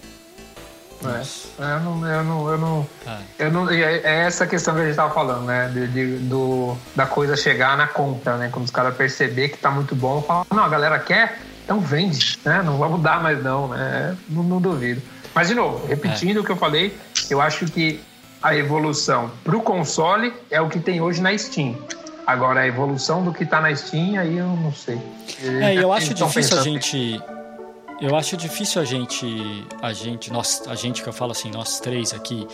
É, 1.04 1.74
eu 1.74 1.80
não. 1.80 2.06
Eu 2.08 2.24
não, 2.24 2.50
eu 2.50 2.58
não, 2.58 2.88
Ah. 3.06 3.18
eu 3.38 3.52
não 3.52 3.70
é, 3.70 3.98
é 4.02 4.24
essa 4.26 4.46
questão 4.48 4.74
que 4.74 4.80
a 4.80 4.84
gente 4.86 4.96
tava 4.96 5.14
falando, 5.14 5.44
né? 5.46 5.70
De, 5.72 5.86
de- 5.86 6.18
do, 6.18 6.76
da 6.96 7.06
coisa 7.06 7.36
chegar 7.36 7.76
na 7.76 7.86
conta, 7.86 8.36
né? 8.36 8.48
Quando 8.52 8.64
os 8.64 8.70
caras 8.72 8.96
perceber 8.96 9.50
que 9.50 9.58
tá 9.58 9.70
muito 9.70 9.94
bom, 9.94 10.20
falam, 10.22 10.44
não, 10.52 10.64
a 10.64 10.68
galera 10.68 10.98
quer, 10.98 11.38
então 11.64 11.78
vende, 11.78 12.36
né? 12.44 12.62
Não 12.64 12.78
vamos 12.78 13.00
dar 13.00 13.22
mais 13.22 13.40
não, 13.44 13.68
né? 13.68 14.16
Não, 14.28 14.42
não 14.42 14.60
duvido. 14.60 15.00
Mas, 15.32 15.46
de 15.46 15.54
novo, 15.54 15.86
repetindo 15.86 16.38
o 16.40 16.44
que 16.44 16.50
eu 16.50 16.56
falei, 16.56 16.96
eu 17.30 17.40
acho 17.40 17.66
que 17.66 18.00
a 18.42 18.54
evolução 18.54 19.30
pro 19.42 19.60
console 19.60 20.32
é 20.50 20.60
o 20.60 20.68
que 20.68 20.78
tem 20.78 21.00
hoje 21.00 21.20
na 21.20 21.36
Steam. 21.36 21.76
Agora, 22.26 22.60
a 22.60 22.66
evolução 22.66 23.24
do 23.24 23.32
que 23.32 23.46
tá 23.46 23.60
na 23.60 23.74
Steam, 23.74 24.18
aí 24.20 24.36
eu 24.36 24.46
não 24.46 24.72
sei. 24.72 25.00
É, 25.42 25.74
eu 25.74 25.92
acho 25.92 26.12
difícil 26.12 26.58
a 26.58 26.62
gente. 26.62 27.22
Eu 28.00 28.14
acho 28.14 28.36
difícil 28.36 28.82
a 28.82 28.84
gente. 28.84 29.66
A 29.80 29.92
gente, 29.92 30.30
nós, 30.32 30.62
a 30.68 30.74
gente 30.74 31.02
que 31.02 31.08
eu 31.08 31.12
falo 31.12 31.32
assim, 31.32 31.50
nós 31.50 31.80
três 31.80 32.12
aqui, 32.12 32.46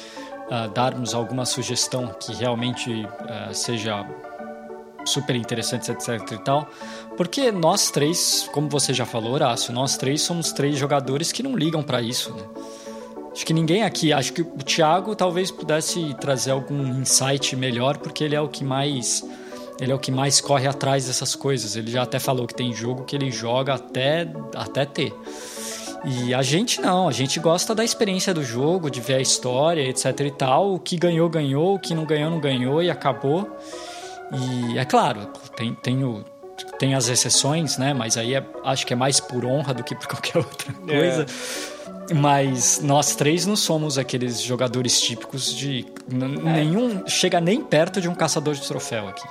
ah, 0.50 0.68
darmos 0.68 1.12
alguma 1.12 1.44
sugestão 1.44 2.14
que 2.20 2.32
realmente 2.34 3.06
ah, 3.28 3.52
seja 3.52 4.06
super 5.04 5.36
interessante, 5.36 5.90
etc 5.90 6.32
e 6.32 6.38
tal. 6.38 6.68
Porque 7.16 7.50
nós 7.50 7.90
três, 7.90 8.48
como 8.52 8.68
você 8.68 8.94
já 8.94 9.04
falou, 9.04 9.32
Horácio, 9.32 9.72
nós 9.72 9.96
três 9.96 10.22
somos 10.22 10.52
três 10.52 10.78
jogadores 10.78 11.32
que 11.32 11.42
não 11.42 11.56
ligam 11.56 11.82
pra 11.82 12.00
isso, 12.00 12.32
né? 12.32 12.42
Acho 13.34 13.44
que 13.44 13.52
ninguém 13.52 13.82
aqui, 13.82 14.12
acho 14.12 14.32
que 14.32 14.42
o 14.42 14.58
Thiago 14.58 15.16
talvez 15.16 15.50
pudesse 15.50 16.14
trazer 16.20 16.52
algum 16.52 16.86
insight 17.00 17.56
melhor, 17.56 17.98
porque 17.98 18.22
ele 18.22 18.36
é 18.36 18.40
o 18.40 18.48
que 18.48 18.62
mais 18.62 19.24
ele 19.80 19.90
é 19.90 19.94
o 19.94 19.98
que 19.98 20.12
mais 20.12 20.40
corre 20.40 20.68
atrás 20.68 21.08
dessas 21.08 21.34
coisas. 21.34 21.74
Ele 21.74 21.90
já 21.90 22.02
até 22.02 22.20
falou 22.20 22.46
que 22.46 22.54
tem 22.54 22.72
jogo 22.72 23.02
que 23.04 23.16
ele 23.16 23.32
joga 23.32 23.74
até 23.74 24.28
até 24.54 24.86
ter. 24.86 25.12
E 26.04 26.32
a 26.34 26.42
gente 26.42 26.80
não, 26.80 27.08
a 27.08 27.12
gente 27.12 27.40
gosta 27.40 27.74
da 27.74 27.82
experiência 27.82 28.32
do 28.32 28.44
jogo, 28.44 28.90
de 28.90 29.00
ver 29.00 29.14
a 29.14 29.20
história, 29.20 29.82
etc 29.88 30.20
e 30.20 30.30
tal. 30.30 30.74
O 30.74 30.78
que 30.78 30.96
ganhou, 30.96 31.28
ganhou, 31.28 31.74
o 31.74 31.78
que 31.78 31.94
não 31.94 32.04
ganhou, 32.04 32.30
não 32.30 32.38
ganhou 32.38 32.82
e 32.82 32.90
acabou. 32.90 33.50
E 34.32 34.78
é 34.78 34.84
claro, 34.84 35.26
tem, 35.56 35.74
tem, 35.74 36.04
o, 36.04 36.22
tem 36.78 36.94
as 36.94 37.08
exceções, 37.08 37.78
né? 37.78 37.94
Mas 37.94 38.16
aí 38.16 38.34
é- 38.34 38.44
acho 38.64 38.86
que 38.86 38.92
é 38.92 38.96
mais 38.96 39.18
por 39.18 39.44
honra 39.44 39.72
do 39.72 39.82
que 39.82 39.94
por 39.94 40.06
qualquer 40.08 40.38
outra 40.38 40.72
coisa. 40.74 41.26
Mas 42.14 42.80
nós 42.82 43.14
três 43.16 43.46
não 43.46 43.56
somos 43.56 43.96
aqueles 43.98 44.40
jogadores 44.42 45.00
típicos 45.00 45.54
de. 45.54 45.86
n- 46.10 46.38
Nenhum. 46.42 47.06
Chega 47.06 47.40
nem 47.40 47.60
perto 47.62 48.00
de 48.00 48.08
um 48.08 48.14
caçador 48.14 48.54
de 48.54 48.62
troféu 48.66 49.08
aqui. 49.08 49.26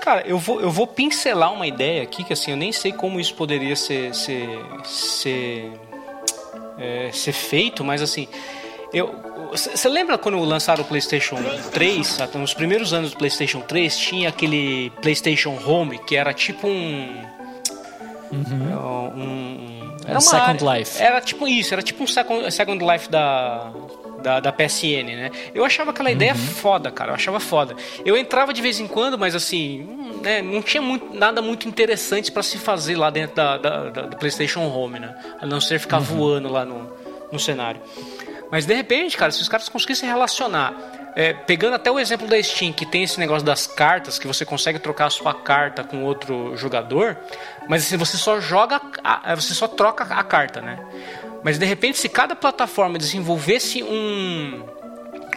Cara, 0.00 0.22
eu 0.26 0.38
vou, 0.38 0.60
eu 0.60 0.70
vou 0.70 0.86
pincelar 0.86 1.52
uma 1.52 1.66
ideia 1.66 2.02
aqui 2.02 2.24
que 2.24 2.32
assim, 2.32 2.50
eu 2.50 2.56
nem 2.56 2.72
sei 2.72 2.92
como 2.92 3.20
isso 3.20 3.34
poderia 3.34 3.76
ser 3.76 4.14
ser 4.14 4.48
ser, 4.84 5.70
é, 6.78 7.10
ser 7.12 7.32
feito, 7.32 7.84
mas 7.84 8.02
assim, 8.02 8.26
eu 8.92 9.24
você 9.52 9.88
lembra 9.88 10.18
quando 10.18 10.38
lançaram 10.40 10.82
o 10.82 10.86
PlayStation 10.86 11.36
3, 11.72 12.04
sabe? 12.06 12.36
nos 12.36 12.52
primeiros 12.52 12.92
anos 12.92 13.12
do 13.12 13.16
PlayStation 13.16 13.60
3 13.60 13.96
tinha 13.96 14.28
aquele 14.28 14.90
PlayStation 15.00 15.56
Home 15.64 15.98
que 16.00 16.16
era 16.16 16.34
tipo 16.34 16.66
um 16.66 17.24
um, 18.32 18.38
um- 19.16 19.75
era 20.06 20.18
Um 20.18 20.20
Second 20.20 20.68
área- 20.68 20.78
Life. 20.78 21.02
Era 21.02 21.20
tipo 21.20 21.46
isso, 21.48 21.74
era 21.74 21.82
tipo 21.82 22.02
um 22.02 22.06
Second, 22.06 22.50
second 22.52 22.84
Life 22.84 23.08
da, 23.10 23.70
da, 24.22 24.40
da 24.40 24.52
PSN, 24.52 25.04
né? 25.16 25.30
Eu 25.54 25.64
achava 25.64 25.90
aquela 25.90 26.10
ideia 26.10 26.34
foda, 26.34 26.90
cara. 26.90 27.10
Eu 27.10 27.14
achava 27.14 27.40
foda. 27.40 27.74
Eu 28.04 28.16
entrava 28.16 28.52
de 28.52 28.62
vez 28.62 28.80
em 28.80 28.86
quando, 28.86 29.18
mas 29.18 29.34
assim, 29.34 29.86
né, 30.22 30.40
não 30.42 30.62
tinha 30.62 30.82
muito, 30.82 31.14
nada 31.14 31.40
muito 31.42 31.68
interessante 31.68 32.30
pra 32.32 32.42
se 32.42 32.58
fazer 32.58 32.96
lá 32.96 33.10
dentro 33.10 33.36
da, 33.36 33.56
da- 33.58 33.90
da- 33.90 34.02
do 34.02 34.16
PlayStation 34.16 34.60
Home, 34.62 34.98
né? 35.00 35.14
A 35.40 35.46
não 35.46 35.60
ser 35.60 35.78
ficar 35.80 35.98
voando 35.98 36.48
lá 36.50 36.64
no, 36.64 36.90
no 37.32 37.38
cenário. 37.38 37.80
Mas 38.50 38.64
de 38.64 38.74
repente, 38.74 39.16
cara, 39.16 39.32
se 39.32 39.42
os 39.42 39.48
caras 39.48 39.68
conseguissem 39.68 40.08
relacionar, 40.08 40.72
é, 41.16 41.32
pegando 41.32 41.74
até 41.74 41.90
o 41.90 41.98
exemplo 41.98 42.28
da 42.28 42.40
Steam, 42.42 42.72
que 42.74 42.84
tem 42.84 43.02
esse 43.02 43.18
negócio 43.18 43.44
das 43.44 43.66
cartas, 43.66 44.18
que 44.18 44.26
você 44.26 44.44
consegue 44.44 44.78
trocar 44.78 45.06
a 45.06 45.10
sua 45.10 45.32
carta 45.32 45.82
com 45.82 46.04
outro 46.04 46.54
jogador, 46.56 47.16
mas 47.68 47.82
assim, 47.86 47.96
você 47.96 48.18
só 48.18 48.38
joga, 48.38 48.80
a- 49.02 49.34
você 49.34 49.54
só 49.54 49.66
troca 49.66 50.04
a 50.04 50.22
carta, 50.22 50.60
né? 50.60 50.78
Mas 51.42 51.58
de 51.58 51.64
repente, 51.64 51.96
se 51.96 52.08
cada 52.08 52.36
plataforma 52.36 52.98
desenvolvesse 52.98 53.82
um, 53.82 54.62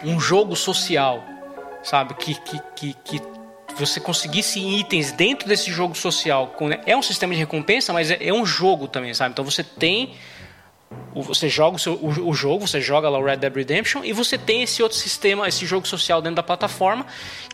um 0.04 0.20
jogo 0.20 0.54
social, 0.54 1.24
sabe? 1.82 2.12
Que, 2.14 2.34
que, 2.34 2.60
que, 2.76 2.94
que 3.04 3.22
você 3.78 4.00
conseguisse 4.00 4.60
itens 4.60 5.12
dentro 5.12 5.48
desse 5.48 5.70
jogo 5.70 5.94
social. 5.96 6.54
né? 6.60 6.80
É 6.84 6.94
um 6.96 7.02
sistema 7.02 7.32
de 7.32 7.40
recompensa, 7.40 7.92
mas 7.92 8.10
é, 8.10 8.18
é 8.20 8.34
um 8.34 8.44
jogo 8.44 8.86
também, 8.86 9.14
sabe? 9.14 9.32
Então 9.32 9.44
você 9.44 9.64
tem. 9.64 10.14
Você 11.14 11.48
joga 11.48 11.76
o, 11.76 11.78
seu- 11.78 11.94
o- 12.00 12.32
jogo, 12.34 12.66
você 12.66 12.80
joga 12.80 13.08
lá 13.08 13.18
o 13.18 13.24
Red 13.24 13.36
Dead 13.38 13.54
Redemption 13.54 14.04
e 14.04 14.12
você 14.12 14.38
tem 14.38 14.62
esse 14.62 14.82
outro 14.82 14.96
sistema, 14.96 15.46
esse 15.48 15.66
jogo 15.66 15.86
social 15.86 16.20
dentro 16.22 16.36
da 16.36 16.42
plataforma 16.42 17.04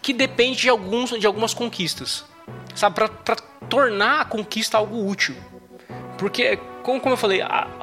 que 0.03 0.13
depende 0.13 0.61
de, 0.63 0.69
alguns, 0.69 1.11
de 1.19 1.27
algumas 1.27 1.55
conquistas, 1.55 2.25
sabe? 2.75 2.95
Para 2.95 3.37
tornar 3.69 4.21
a 4.21 4.25
conquista 4.25 4.77
algo 4.79 5.07
útil. 5.09 5.35
Porque 6.19 6.59
como, 6.83 7.01
como 7.01 7.13
eu 7.15 7.17
falei, 7.17 7.41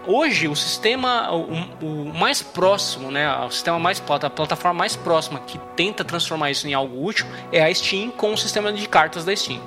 hoje 0.08 0.48
o 0.48 0.56
sistema, 0.56 1.32
o, 1.32 1.46
o 1.86 2.14
mais 2.14 2.42
próximo, 2.42 3.12
né, 3.12 3.32
o 3.46 3.52
sistema 3.52 3.78
mais 3.80 4.02
a 4.22 4.30
plataforma 4.30 4.78
mais 4.78 4.96
próxima 4.96 5.40
que 5.42 5.60
tenta 5.76 6.04
transformar 6.04 6.50
isso 6.52 6.68
em 6.68 6.74
algo 6.74 7.04
útil 7.06 7.26
é 7.52 7.64
a 7.64 7.74
Steam 7.74 8.10
com 8.12 8.34
o 8.34 8.38
sistema 8.38 8.72
de 8.72 8.88
cartas 8.88 9.26
da 9.26 9.36
Steam. 9.36 9.62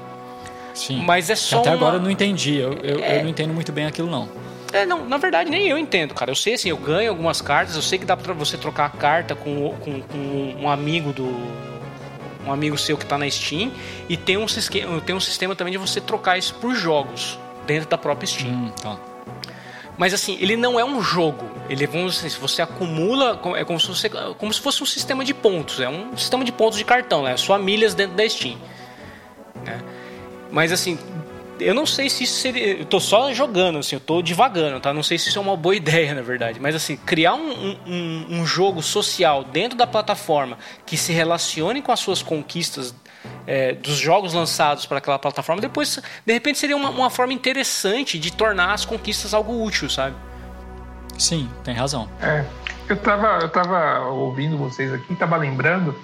Sim. 0.75 1.03
Mas 1.05 1.31
é 1.31 1.35
só 1.37 1.61
Até 1.61 1.71
uma- 1.71 1.77
agora 1.77 1.97
eu 1.97 2.01
não 2.03 2.11
entendi. 2.11 2.57
Eu, 2.57 2.73
eu, 2.75 2.99
eu 3.01 3.23
não 3.23 3.31
entendo 3.31 3.53
muito 3.55 3.73
bem 3.73 3.87
aquilo, 3.87 4.11
não. 4.11 4.29
É, 4.77 4.85
não, 4.85 5.09
na 5.09 5.17
verdade 5.17 5.51
nem 5.51 5.67
eu 5.69 5.79
entendo, 5.79 6.13
cara. 6.15 6.31
Eu 6.31 6.35
sei 6.35 6.55
assim, 6.55 6.69
eu 6.69 6.77
ganho 6.77 7.09
algumas 7.11 7.41
cartas, 7.41 7.77
eu 7.77 7.83
sei 7.83 7.99
que 7.99 8.05
dá 8.05 8.17
pra 8.17 8.35
você 8.35 8.59
trocar 8.59 8.87
a 8.87 8.91
carta 8.91 9.35
com, 9.35 9.71
com, 9.81 10.03
com 10.03 10.57
um 10.61 10.69
amigo 10.69 11.13
do. 11.13 11.27
Um 12.47 12.53
amigo 12.53 12.77
seu 12.79 12.97
que 12.97 13.07
tá 13.07 13.19
na 13.19 13.29
Steam. 13.29 13.73
E 14.09 14.17
tem 14.17 14.37
um, 14.37 14.47
tem 15.01 15.17
um 15.17 15.21
sistema 15.21 15.57
também 15.57 15.73
de 15.73 15.79
você 15.79 16.01
trocar 16.01 16.39
isso 16.39 16.55
por 16.55 16.75
jogos 16.75 17.39
dentro 17.67 17.89
da 17.89 17.99
própria 17.99 18.27
Steam. 18.27 18.53
Hum, 18.53 18.71
tá. 18.81 18.97
Mas 19.99 20.13
assim, 20.13 20.37
ele 20.41 20.57
não 20.57 20.79
é 20.79 20.85
um 20.85 21.01
jogo. 21.03 21.49
Ele 21.71 21.87
vamos 21.87 22.17
dizer, 22.17 22.31
se 22.31 22.39
você 22.39 22.61
acumula, 22.61 23.41
é 23.57 23.65
como 23.65 23.81
se, 23.81 23.89
você, 23.89 24.11
como 24.39 24.53
se 24.53 24.61
fosse 24.61 24.83
um 24.83 24.87
sistema 24.87 25.25
de 25.25 25.33
pontos. 25.33 25.81
É 25.81 25.89
um 25.89 26.17
sistema 26.17 26.45
de 26.45 26.53
pontos 26.53 26.79
de 26.79 26.85
cartão, 26.85 27.23
né? 27.23 27.37
Só 27.37 27.59
milhas 27.59 27.95
dentro 27.95 28.15
da 28.15 28.29
Steam. 28.29 28.59
né? 29.65 29.81
Mas 30.51 30.71
assim, 30.71 30.99
eu 31.61 31.75
não 31.75 31.87
sei 31.87 32.09
se 32.11 32.25
isso 32.25 32.41
seria. 32.41 32.79
Eu 32.79 32.85
tô 32.85 33.01
só 33.01 33.33
jogando, 33.33 33.79
assim, 33.79 33.97
eu 33.97 34.01
tô 34.01 34.23
divagando, 34.23 34.81
tá? 34.81 34.93
Não 34.93 35.03
sei 35.03 35.19
se 35.19 35.29
isso 35.29 35.39
é 35.39 35.43
uma 35.43 35.57
boa 35.57 35.75
ideia, 35.77 36.15
na 36.15 36.23
verdade. 36.23 36.61
Mas 36.61 36.75
assim, 36.75 36.97
criar 36.97 37.35
um, 37.35 37.77
um- 37.87 38.27
um, 38.31 38.47
jogo 38.47 38.83
social 38.83 39.45
dentro 39.45 39.77
da 39.77 39.87
plataforma 39.87 40.59
que 40.85 40.97
se 40.97 41.13
relacione 41.13 41.83
com 41.83 41.93
as 41.93 42.01
suas 42.01 42.23
conquistas 42.23 42.95
é, 43.47 43.73
dos 43.73 43.97
jogos 43.97 44.35
lançados 44.35 44.87
para 44.87 44.99
aquela 44.99 45.19
plataforma, 45.19 45.61
depois, 45.61 46.01
de 46.25 46.33
repente, 46.33 46.59
seria 46.59 46.77
uma, 46.77 46.91
uma 46.91 47.11
forma 47.11 47.33
interessante 47.33 48.19
de 48.19 48.33
tornar 48.33 48.73
as 48.73 48.85
conquistas 48.85 49.35
algo 49.35 49.65
útil, 49.65 49.89
sabe? 49.91 50.15
Sim, 51.19 51.49
tem 51.65 51.75
razão. 51.75 52.09
É, 52.21 52.45
eu 52.89 52.97
tava, 52.97 53.39
eu 53.43 53.49
tava 53.49 54.09
ouvindo 54.11 54.57
vocês 54.57 54.93
aqui, 54.93 55.15
tava 55.17 55.37
lembrando. 55.37 55.95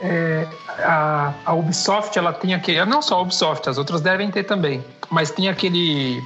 É, 0.00 0.46
a, 0.78 1.32
a 1.44 1.52
Ubisoft, 1.54 2.18
ela 2.18 2.32
tem 2.32 2.54
aquele. 2.54 2.84
Não 2.84 3.00
só 3.02 3.16
a 3.16 3.22
Ubisoft, 3.22 3.68
as 3.68 3.78
outras 3.78 4.00
devem 4.00 4.30
ter 4.30 4.44
também. 4.44 4.84
Mas 5.10 5.30
tem 5.30 5.48
aquele. 5.48 6.22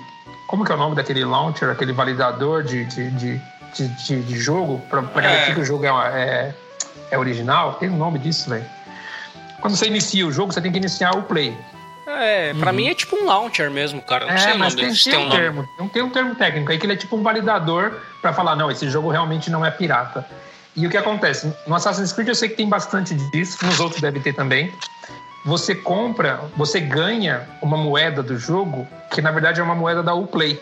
Como 0.48 0.64
que 0.64 0.72
é 0.72 0.74
o 0.74 0.78
nome 0.78 0.96
daquele 0.96 1.24
launcher, 1.24 1.70
aquele 1.70 1.92
validador 1.92 2.64
de, 2.64 2.84
de, 2.86 3.10
de, 3.12 3.40
de, 3.74 4.20
de- 4.22 4.38
jogo, 4.40 4.80
pra, 4.90 5.00
pra 5.02 5.22
garantir 5.22 5.52
É. 5.52 5.54
que 5.54 5.60
o 5.60 5.64
jogo 5.64 5.84
é, 5.84 5.88
é, 5.88 6.54
é 7.12 7.18
original? 7.18 7.74
Tem 7.74 7.88
um 7.88 7.96
nome 7.96 8.18
disso, 8.18 8.50
velho. 8.50 8.64
Quando 9.60 9.76
você 9.76 9.86
inicia 9.86 10.26
o 10.26 10.32
jogo, 10.32 10.52
você 10.52 10.60
tem 10.60 10.72
que 10.72 10.78
iniciar 10.78 11.12
o 11.14 11.22
play. 11.22 11.56
É, 12.06 12.52
pra 12.54 12.72
mim 12.72 12.88
é 12.88 12.94
tipo 12.94 13.14
um 13.14 13.26
launcher 13.26 13.70
mesmo, 13.70 14.02
cara. 14.02 14.26
Não 14.26 14.36
sei 14.38 14.50
É, 14.50 14.54
o 14.54 14.58
mas 14.58 14.74
nome 14.74 14.88
tem, 14.88 15.12
tem 15.12 15.16
um 15.20 15.28
nome. 15.28 15.36
termo, 15.40 15.68
tem 15.92 16.02
um 16.02 16.10
termo 16.10 16.34
técnico 16.34 16.72
aí 16.72 16.78
que 16.78 16.84
ele 16.86 16.94
é 16.94 16.96
tipo 16.96 17.16
um 17.16 17.22
validador 17.22 18.00
para 18.20 18.32
falar, 18.32 18.56
não, 18.56 18.68
esse 18.68 18.90
jogo 18.90 19.10
realmente 19.10 19.48
não 19.48 19.64
é 19.64 19.70
pirata. 19.70 20.26
E 20.76 20.86
o 20.86 20.90
que 20.90 20.96
acontece? 20.96 21.52
No 21.66 21.74
Assassin's 21.74 22.12
Creed 22.12 22.28
eu 22.28 22.34
sei 22.34 22.48
que 22.48 22.56
tem 22.56 22.68
bastante 22.68 23.14
disso, 23.14 23.64
nos 23.64 23.80
outros 23.80 24.00
deve 24.00 24.20
ter 24.20 24.32
também. 24.32 24.72
Você 25.44 25.74
compra, 25.74 26.40
você 26.56 26.80
ganha 26.80 27.48
uma 27.62 27.76
moeda 27.76 28.22
do 28.22 28.38
jogo, 28.38 28.86
que 29.10 29.22
na 29.22 29.30
verdade 29.30 29.60
é 29.60 29.62
uma 29.62 29.74
moeda 29.74 30.02
da 30.02 30.14
Uplay. 30.14 30.60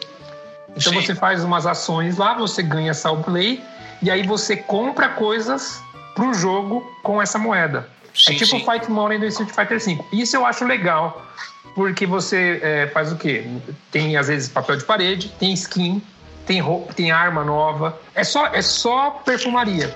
Então 0.77 0.93
Sim. 0.93 1.03
você 1.03 1.15
faz 1.15 1.43
umas 1.43 1.67
ações 1.67 2.17
lá, 2.17 2.35
você 2.35 2.63
ganha 2.63 2.93
essa 2.93 3.11
Uplay, 3.11 3.63
e 4.01 4.11
aí 4.11 4.25
você 4.27 4.57
compra 4.57 5.09
coisas 5.09 5.83
pro 6.15 6.33
jogo 6.33 6.81
com 7.03 7.21
essa 7.21 7.39
moeda. 7.39 7.89
Sim, 8.15 8.35
é 8.35 8.37
tipo 8.37 8.57
sim. 8.57 8.63
o 8.63 8.73
Fight 8.73 8.91
Money 8.91 9.19
do 9.19 9.27
Street 9.27 9.51
Fighter 9.51 9.81
V. 9.81 9.99
Isso 10.13 10.37
eu 10.37 10.47
acho 10.47 10.65
legal, 10.65 11.27
porque 11.75 12.07
você 12.07 12.61
é, 12.63 12.87
faz 12.89 13.13
o 13.13 13.17
quê? 13.17 13.47
Tem, 13.91 14.17
às 14.17 14.29
vezes, 14.29 14.49
papel 14.49 14.77
de 14.77 14.85
parede, 14.85 15.29
tem 15.39 15.53
skin, 15.53 16.03
tem 16.49 16.61
roupa, 16.61 16.93
tem 16.95 17.13
arma 17.13 17.45
nova. 17.45 17.97
É 18.15 18.25
só, 18.25 18.47
é 18.47 18.63
só 18.63 19.11
perfumaria. 19.25 19.95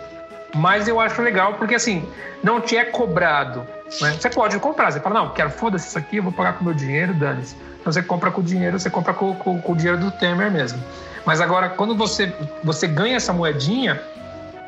Mas 0.55 0.87
eu 0.87 1.01
acho 1.01 1.21
legal, 1.23 1.55
porque 1.55 1.75
assim, 1.75 2.07
não 2.45 2.61
te 2.61 2.77
é 2.77 2.85
cobrado. 2.85 3.67
né? 4.01 4.13
Você 4.21 4.29
pode 4.29 4.59
comprar, 4.59 4.93
você 4.93 5.01
fala, 5.01 5.21
não, 5.21 5.31
quero 5.31 5.49
foda-se 5.51 5.89
isso 5.89 5.99
aqui, 5.99 6.19
eu 6.19 6.23
vou 6.23 6.33
pagar 6.33 6.53
com 6.59 6.65
meu 6.65 6.75
dinheiro, 6.75 7.15
dane-se. 7.15 7.57
Então 7.81 7.91
você 7.93 8.03
compra 8.03 8.31
com 8.31 8.43
o 8.43 8.45
dinheiro, 8.45 8.79
você 8.79 8.91
compra 8.91 9.15
com, 9.15 9.35
com- 9.35 9.61
com 9.61 9.73
o 9.73 9.77
dinheiro 9.77 9.99
do 9.99 10.11
Temer 10.11 10.51
mesmo. 10.53 10.79
Mas 11.25 11.41
agora, 11.41 11.71
quando 11.71 11.97
você, 11.97 12.31
você 12.63 12.87
ganha 12.87 13.17
essa 13.17 13.33
moedinha 13.33 14.01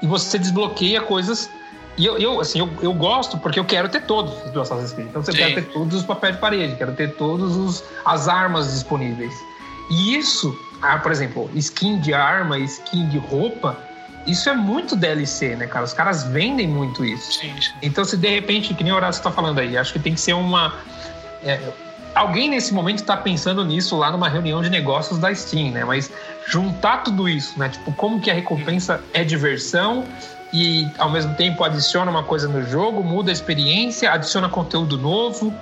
e 0.01 0.07
você 0.07 0.39
desbloqueia 0.39 1.01
coisas. 1.03 1.51
E 1.99 2.07
eu, 2.07 2.17
eu, 2.19 2.41
assim, 2.41 2.59
eu, 2.61 2.69
eu 2.81 2.93
gosto 2.95 3.37
porque 3.39 3.61
eu 3.61 3.65
quero 3.65 3.89
ter 3.89 4.03
todos 4.03 4.33
do 4.51 4.61
Assassin's 4.61 4.93
Creed. 4.93 5.09
Então, 5.11 5.23
Sim. 5.23 5.33
quero 5.33 5.55
ter 5.57 5.63
todos 5.73 5.95
os 5.99 6.03
papéis 6.05 6.35
de 6.35 6.41
parede, 6.41 6.75
quero 6.77 6.93
ter 6.93 7.15
todas 7.15 7.85
as 8.05 8.27
armas 8.27 8.73
disponíveis. 8.73 9.33
E 9.91 10.17
isso, 10.17 10.57
ah, 10.85 10.99
por 10.99 11.11
exemplo, 11.11 11.51
skin 11.55 11.99
de 11.99 12.13
arma, 12.13 12.59
skin 12.59 13.09
de 13.09 13.19
roupa, 13.19 13.79
isso 14.27 14.49
é 14.49 14.55
muito 14.55 14.95
DLC, 14.97 15.57
né, 15.57 15.67
cara? 15.67 15.85
Os 15.85 15.93
caras 15.93 16.25
vendem 16.25 16.67
muito 16.69 17.05
isso. 17.05 17.33
Sim, 17.33 17.55
sim. 17.61 17.73
Então, 17.83 18.05
se 18.05 18.17
de 18.17 18.29
repente, 18.29 18.75
que 18.75 18.85
nem 18.85 18.93
o 18.93 18.97
Horácio 18.97 19.21
está 19.21 19.31
falando 19.31 19.59
aí, 19.59 19.77
acho 19.77 19.93
que 19.93 19.99
tem 19.99 20.15
que 20.15 20.21
ser 20.21 20.33
uma. 20.35 20.75
é, 21.43 21.61
alguém 22.15 22.49
nesse 22.49 22.73
momento 22.73 23.01
está 23.01 23.17
pensando 23.17 23.65
nisso 23.65 23.97
lá 23.97 24.11
numa 24.11 24.29
reunião 24.29 24.63
de 24.63 24.71
negócios 24.71 25.19
da 25.19 25.35
Steam, 25.35 25.73
né? 25.73 25.85
Mas 25.85 26.11
juntar 26.47 26.99
tudo 26.99 27.29
isso, 27.29 27.59
né? 27.59 27.69
Tipo, 27.69 27.93
como 27.93 28.21
que 28.21 28.31
a 28.31 28.35
recompensa 28.35 29.01
é 29.13 29.25
diversão 29.25 30.05
e 30.53 30.89
ao 30.99 31.11
mesmo 31.11 31.35
tempo 31.35 31.65
adiciona 31.65 32.11
uma 32.11 32.23
coisa 32.23 32.49
no 32.49 32.63
jogo, 32.63 33.03
muda 33.03 33.31
a 33.31 33.33
experiência, 33.33 34.13
adiciona 34.13 34.49
conteúdo 34.49 34.97
novo. 34.97 35.53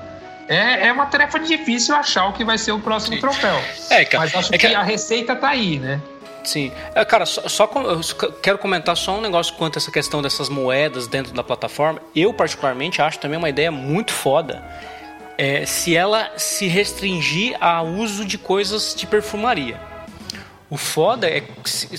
É, 0.49 0.89
é 0.89 0.93
uma 0.93 1.07
tarefa 1.07 1.39
difícil 1.39 1.95
achar 1.95 2.27
o 2.27 2.33
que 2.33 2.45
vai 2.45 2.59
ser 2.59 2.73
o 2.73 2.79
próximo 2.81 3.15
Sim. 3.15 3.21
troféu. 3.21 3.57
É, 3.91 4.05
cara, 4.05 4.25
Mas 4.25 4.35
acho 4.35 4.55
é 4.55 4.59
que, 4.59 4.69
que- 4.69 4.75
a 4.75 4.83
receita 4.83 5.35
tá 5.37 5.49
aí, 5.49 5.79
né? 5.79 6.01
Sim. 6.45 6.73
É, 6.95 7.05
cara, 7.05 7.25
só, 7.25 7.49
só 7.49 7.67
quero 8.43 8.59
comentar 8.59 8.97
só 8.97 9.17
um 9.17 9.21
negócio 9.21 9.55
quanto 9.55 9.77
a 9.77 9.79
essa 9.79 9.93
questão 9.93 10.21
dessas 10.21 10.49
moedas 10.49 11.07
dentro 11.07 11.33
da 11.33 11.45
plataforma. 11.45 12.01
Eu, 12.17 12.35
particularmente, 12.35 13.01
acho 13.01 13.19
também 13.21 13.39
uma 13.39 13.49
ideia 13.49 13.71
muito 13.71 14.13
foda 14.13 14.61
é, 15.39 15.65
se 15.65 15.95
ela 15.97 16.33
se 16.37 16.67
restringir 16.67 17.57
ao 17.61 17.87
uso 17.87 18.25
de 18.25 18.37
coisas 18.37 18.93
de 18.95 19.07
perfumaria. 19.07 19.81
O 20.69 20.77
foda 20.77 21.29
é 21.29 21.43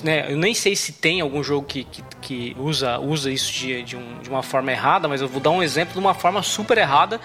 né, 0.04 0.26
eu 0.32 0.36
nem 0.38 0.54
sei 0.54 0.76
se 0.76 0.92
tem 0.94 1.22
algum 1.22 1.44
jogo 1.44 1.66
que, 1.66 1.84
que, 1.86 2.04
que 2.22 2.56
usa, 2.60 3.00
usa 3.00 3.32
isso 3.32 3.52
de, 3.54 3.84
de, 3.84 3.96
um- 3.96 4.20
de 4.20 4.30
uma 4.30 4.42
forma 4.44 4.72
errada, 4.72 5.08
mas 5.08 5.22
eu 5.22 5.28
vou 5.28 5.40
dar 5.40 5.52
um 5.52 5.62
exemplo 5.64 5.94
de 5.94 6.00
uma 6.00 6.14
forma 6.16 6.42
super 6.44 6.78
errada 6.78 7.22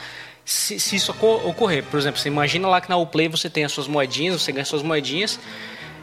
se, 0.51 0.81
se 0.81 0.97
isso 0.97 1.13
oco- 1.13 1.43
ocorrer. 1.49 1.85
Por 1.85 1.99
exemplo, 1.99 2.19
você 2.21 2.29
imagina 2.29 2.67
lá 2.69 2.81
que 2.81 2.89
na 2.89 2.97
Uplay 2.97 3.29
você 3.29 3.51
tem 3.51 3.65
as 3.65 3.73
suas 3.73 3.87
moedinhas, 3.87 4.41
você 4.41 4.51
ganha 4.53 4.65
suas 4.65 4.83
moedinhas 4.83 5.39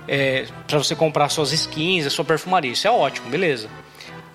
é, 0.08 0.46
para 0.68 0.78
você 0.78 0.96
comprar 0.96 1.30
suas 1.30 1.52
skins, 1.52 2.06
a 2.06 2.10
sua 2.10 2.24
perfumaria. 2.24 2.72
Isso 2.72 2.88
é 2.88 2.92
ótimo, 2.92 3.28
beleza. 3.30 3.68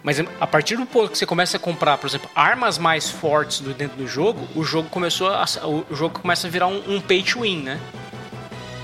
Mas 0.02 0.18
a 0.40 0.46
partir 0.46 0.76
do 0.76 0.86
ponto 0.86 1.10
que 1.12 1.18
você 1.18 1.26
começa 1.26 1.58
a 1.58 1.60
comprar, 1.60 1.98
por 1.98 2.06
exemplo, 2.08 2.28
armas 2.34 2.78
mais 2.78 3.08
fortes 3.10 3.60
do, 3.60 3.72
dentro 3.74 3.96
do 3.98 4.08
jogo, 4.08 4.48
o 4.56 4.64
jogo 4.64 4.88
começou 4.88 5.28
a, 5.28 5.44
o 5.64 5.94
jogo 5.94 6.18
começa 6.18 6.46
a 6.46 6.50
virar 6.50 6.66
um, 6.68 6.82
um 6.96 7.00
pay 7.00 7.22
to 7.22 7.42
win, 7.42 7.58
né? 7.62 7.78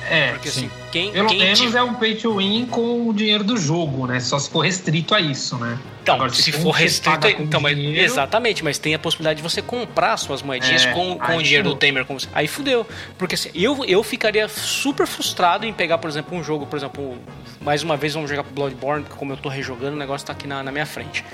É. 0.08 0.32
Porque 0.32 0.48
assim, 0.48 0.70
quem, 0.92 1.10
Pelo 1.12 1.28
quem 1.28 1.38
menos 1.38 1.58
te- 1.58 1.76
é 1.76 1.82
um 1.82 1.94
pay 1.94 2.14
to 2.14 2.36
win 2.36 2.66
com 2.66 3.08
o 3.08 3.12
dinheiro 3.14 3.42
do 3.42 3.56
jogo, 3.56 4.06
né? 4.06 4.20
Só 4.20 4.38
se 4.38 4.48
for 4.50 4.60
restrito 4.60 5.14
a 5.14 5.20
isso, 5.20 5.56
né? 5.56 5.76
Então, 6.06 6.14
Agora, 6.14 6.32
se 6.32 6.52
for 6.52 6.72
você 6.72 6.84
restrito, 6.84 7.26
então, 7.42 7.60
mas, 7.60 7.74
dinheiro- 7.76 8.00
exatamente, 8.04 8.62
mas 8.62 8.78
tem 8.78 8.94
a 8.94 8.98
possibilidade 8.98 9.38
de 9.38 9.42
você 9.42 9.60
comprar 9.60 10.16
suas 10.16 10.40
moedinhas 10.40 10.86
É, 10.86 10.92
com, 10.92 11.18
com 11.18 11.36
o 11.36 11.42
dinheiro 11.42 11.70
do. 11.70 11.74
Temer. 11.74 12.04
Como 12.04 12.20
se- 12.20 12.28
aí 12.32 12.46
fudeu. 12.46 12.86
Porque 13.18 13.34
assim, 13.34 13.50
eu, 13.52 13.84
eu 13.84 14.00
ficaria 14.04 14.46
super 14.48 15.04
frustrado 15.04 15.66
em 15.66 15.72
pegar, 15.72 15.98
por 15.98 16.08
exemplo, 16.08 16.38
um 16.38 16.44
jogo, 16.44 16.64
por 16.64 16.76
exemplo, 16.76 17.18
mais 17.60 17.82
uma 17.82 17.96
vez 17.96 18.14
vamos 18.14 18.30
jogar 18.30 18.44
Bloodborne, 18.44 19.02
porque 19.02 19.18
como 19.18 19.32
eu 19.32 19.36
tô 19.36 19.48
rejogando, 19.48 19.96
o 19.96 19.98
negócio 19.98 20.24
tá 20.24 20.32
aqui 20.32 20.46
na, 20.46 20.62
na 20.62 20.70
minha 20.70 20.86
frente. 20.86 21.24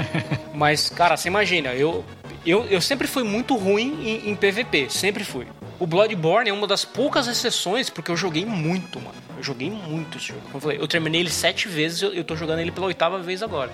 mas, 0.54 0.88
cara, 0.88 1.14
você 1.16 1.28
imagina, 1.28 1.74
eu, 1.74 2.02
eu, 2.46 2.64
eu 2.70 2.80
sempre 2.80 3.06
fui 3.06 3.22
muito 3.22 3.54
ruim 3.54 3.98
em, 4.24 4.30
em 4.30 4.34
PVP, 4.34 4.86
sempre 4.88 5.24
fui. 5.24 5.46
O 5.78 5.86
Bloodborne 5.86 6.48
é 6.48 6.52
uma 6.54 6.66
das 6.66 6.84
poucas 6.86 7.26
exceções, 7.26 7.90
porque 7.90 8.10
eu 8.10 8.16
joguei 8.16 8.46
muito, 8.46 8.98
mano. 9.00 9.14
Eu 9.36 9.42
joguei 9.42 9.68
muito 9.70 10.16
esse 10.16 10.28
jogo. 10.28 10.40
Como 10.44 10.56
eu 10.56 10.60
falei, 10.60 10.78
eu 10.80 10.86
terminei 10.88 11.20
ele 11.20 11.30
sete 11.30 11.66
vezes, 11.68 12.00
eu, 12.00 12.14
eu 12.14 12.22
tô 12.24 12.36
jogando 12.36 12.60
ele 12.60 12.70
pela 12.70 12.86
oitava 12.86 13.18
vez 13.18 13.42
agora. 13.42 13.70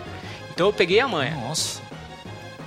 Então 0.59 0.67
eu 0.67 0.73
peguei 0.73 0.99
a 0.99 1.07
manha. 1.07 1.37
Nossa. 1.37 1.81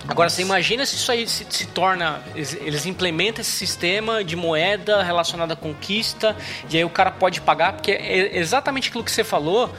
Agora, 0.07 0.29
você 0.29 0.41
imagina 0.41 0.85
se 0.85 0.95
isso 0.95 1.11
aí 1.11 1.27
se, 1.27 1.45
se 1.49 1.67
torna. 1.67 2.23
Eles, 2.33 2.53
eles 2.53 2.85
implementam 2.85 3.41
esse 3.41 3.51
sistema 3.51 4.23
de 4.23 4.33
moeda 4.33 5.03
relacionada 5.03 5.55
à 5.55 5.57
conquista, 5.57 6.33
e 6.69 6.77
aí 6.77 6.85
o 6.85 6.89
cara 6.89 7.11
pode 7.11 7.41
pagar, 7.41 7.73
porque 7.73 7.91
é 7.91 8.37
exatamente 8.37 8.87
aquilo 8.87 9.03
que 9.03 9.11
você 9.11 9.25
falou 9.25 9.69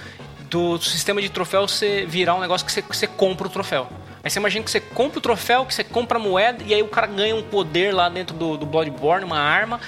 do 0.50 0.78
sistema 0.78 1.22
de 1.22 1.30
troféu 1.30 1.66
você 1.66 2.04
virar 2.06 2.34
um 2.34 2.40
negócio 2.40 2.66
que 2.66 2.72
você, 2.72 2.82
que 2.82 2.94
você 2.94 3.06
compra 3.06 3.46
o 3.46 3.50
troféu. 3.50 3.88
Aí 4.22 4.28
você 4.28 4.38
imagina 4.38 4.62
que 4.62 4.70
você 4.70 4.80
compra 4.80 5.18
o 5.18 5.22
troféu, 5.22 5.64
que 5.64 5.72
você 5.72 5.82
compra 5.82 6.18
a 6.18 6.20
moeda, 6.20 6.62
e 6.66 6.74
aí 6.74 6.82
o 6.82 6.88
cara 6.88 7.06
ganha 7.06 7.34
um 7.34 7.42
poder 7.42 7.94
lá 7.94 8.10
dentro 8.10 8.36
do, 8.36 8.58
do 8.58 8.66
Bloodborne, 8.66 9.24
uma 9.24 9.38
arma, 9.38 9.80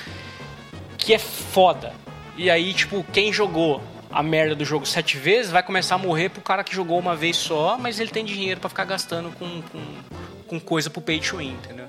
que 0.97 1.13
é 1.13 1.19
foda. 1.19 1.93
E 2.39 2.51
aí, 2.51 2.73
tipo, 2.73 3.05
quem 3.13 3.31
jogou 3.31 3.83
a 4.15 4.23
merda 4.23 4.55
do 4.55 4.65
jogo 4.65 4.87
sete 4.87 5.19
vezes 5.19 5.51
vai 5.51 5.63
começar 5.63 5.97
a 5.97 5.99
morrer 5.99 6.29
pro 6.29 6.41
cara 6.41 6.63
que 6.63 6.75
jogou 6.75 6.99
uma 6.99 7.17
vez 7.17 7.37
só, 7.37 7.77
mas 7.77 7.99
ele 7.99 8.11
tem 8.11 8.25
dinheiro 8.25 8.61
pra 8.61 8.69
ficar 8.71 8.85
gastando 8.85 9.31
com, 9.39 9.61
com, 9.63 9.81
com 10.47 10.61
coisa 10.61 10.89
pro 10.89 11.01
pay 11.01 11.19
to 11.21 11.39
win, 11.39 11.51
entendeu? 11.53 11.87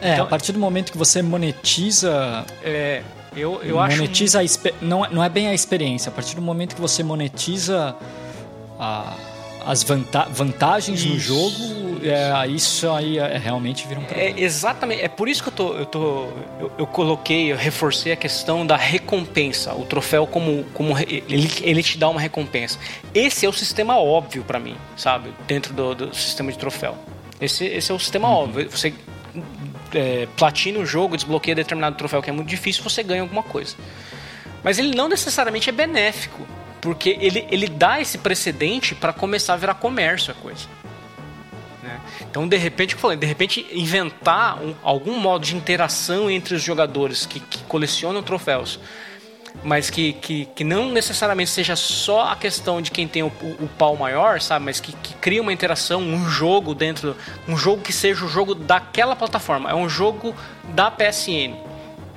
É, 0.00 0.12
Então- 0.12 0.26
a 0.26 0.28
partir 0.28 0.52
do 0.52 0.58
momento 0.58 0.92
que 0.92 0.98
você 0.98 1.22
monetiza 1.22 2.44
É, 2.62 3.02
Eu, 3.34 3.60
eu 3.62 3.80
acho. 3.80 3.96
monetiza 3.96 4.40
a 4.40 4.44
expe- 4.44 4.74
não, 4.82 5.04
é- 5.04 5.08
não 5.10 5.24
é 5.24 5.28
bem 5.28 5.48
a 5.48 5.54
experiência. 5.54 6.10
A 6.10 6.12
partir 6.12 6.36
do 6.36 6.42
momento 6.42 6.74
que 6.74 6.80
você 6.80 7.02
monetiza 7.02 7.96
a- 8.78 9.14
as 9.66 9.82
vanta- 9.82 10.28
vantagens 10.30 11.04
no 11.04 11.16
Isso, 11.16 11.20
jogo, 11.26 12.00
é, 12.04 12.46
isso 12.48 12.90
aí 12.90 13.18
é, 13.18 13.38
realmente 13.38 13.86
vira 13.86 14.00
um 14.00 14.04
problema. 14.04 14.28
É 14.38 14.40
exatamente, 14.40 15.02
é 15.02 15.08
por 15.08 15.28
isso 15.28 15.42
que 15.42 15.48
eu 15.48 15.52
tô, 15.52 15.74
eu 15.74 15.86
tô, 15.86 16.28
eu, 16.60 16.72
eu 16.78 16.86
coloquei, 16.86 17.52
eu 17.52 17.56
reforcei 17.56 18.12
a 18.12 18.16
questão 18.16 18.66
da 18.66 18.76
recompensa, 18.76 19.74
o 19.74 19.84
troféu 19.84 20.26
como, 20.26 20.64
como 20.74 20.98
ele, 20.98 21.50
ele 21.62 21.82
te 21.82 21.98
dá 21.98 22.08
uma 22.08 22.20
recompensa. 22.20 22.78
Esse 23.14 23.46
é 23.46 23.48
o 23.48 23.52
sistema 23.52 23.98
óbvio 23.98 24.44
pra 24.44 24.58
mim, 24.58 24.76
sabe, 24.96 25.32
dentro 25.46 25.72
do, 25.72 25.94
do 25.94 26.14
sistema 26.14 26.52
de 26.52 26.58
troféu. 26.58 26.96
Esse, 27.40 27.64
esse 27.64 27.90
é 27.90 27.94
o 27.94 27.98
sistema 27.98 28.28
óbvio. 28.28 28.70
Você 28.70 28.92
é, 29.94 30.26
platina 30.36 30.78
o 30.78 30.86
jogo, 30.86 31.16
desbloqueia 31.16 31.54
determinado 31.54 31.96
troféu 31.96 32.22
que 32.22 32.30
é 32.30 32.32
muito 32.32 32.48
difícil, 32.48 32.82
você 32.82 33.02
ganha 33.02 33.22
alguma 33.22 33.42
coisa. 33.42 33.76
Mas 34.62 34.78
ele 34.78 34.94
não 34.94 35.08
necessariamente 35.08 35.68
é 35.68 35.72
benéfico, 35.72 36.46
porque 36.84 37.16
ele, 37.18 37.46
ele 37.50 37.66
dá 37.66 37.98
esse 37.98 38.18
precedente 38.18 38.94
para 38.94 39.10
começar 39.10 39.54
a 39.54 39.56
virar 39.56 39.72
comércio 39.74 40.30
a 40.32 40.34
coisa. 40.34 40.66
né? 41.82 41.98
Então, 42.20 42.46
de 42.46 42.58
repente, 42.58 42.92
eu 42.94 43.00
falei, 43.00 43.16
de 43.16 43.24
repente, 43.26 43.66
inventar 43.72 44.62
um- 44.62 44.74
algum 44.82 45.18
modo 45.18 45.46
de 45.46 45.56
interação 45.56 46.30
entre 46.30 46.54
os 46.54 46.62
jogadores 46.62 47.24
que, 47.24 47.40
que 47.40 47.58
colecionam 47.64 48.22
troféus, 48.22 48.78
mas 49.62 49.88
que, 49.88 50.12
que, 50.12 50.44
que 50.54 50.62
não 50.62 50.90
necessariamente 50.92 51.48
seja 51.50 51.74
só 51.74 52.28
a 52.32 52.36
questão 52.36 52.82
de 52.82 52.90
quem 52.90 53.08
tem 53.08 53.22
o, 53.22 53.28
o- 53.40 53.64
o 53.64 53.68
pau 53.78 53.96
maior, 53.96 54.38
sabe? 54.42 54.66
Mas 54.66 54.78
que, 54.78 54.92
que 54.92 55.14
cria 55.14 55.40
uma 55.40 55.54
interação, 55.54 56.02
um 56.02 56.28
jogo 56.28 56.74
dentro, 56.74 57.16
um 57.48 57.56
jogo 57.56 57.80
que 57.80 57.94
seja 57.94 58.26
o 58.26 58.28
jogo 58.28 58.54
daquela 58.54 59.16
plataforma, 59.16 59.70
é 59.70 59.74
um 59.74 59.88
jogo 59.88 60.34
da 60.74 60.90
PSN 60.90 61.54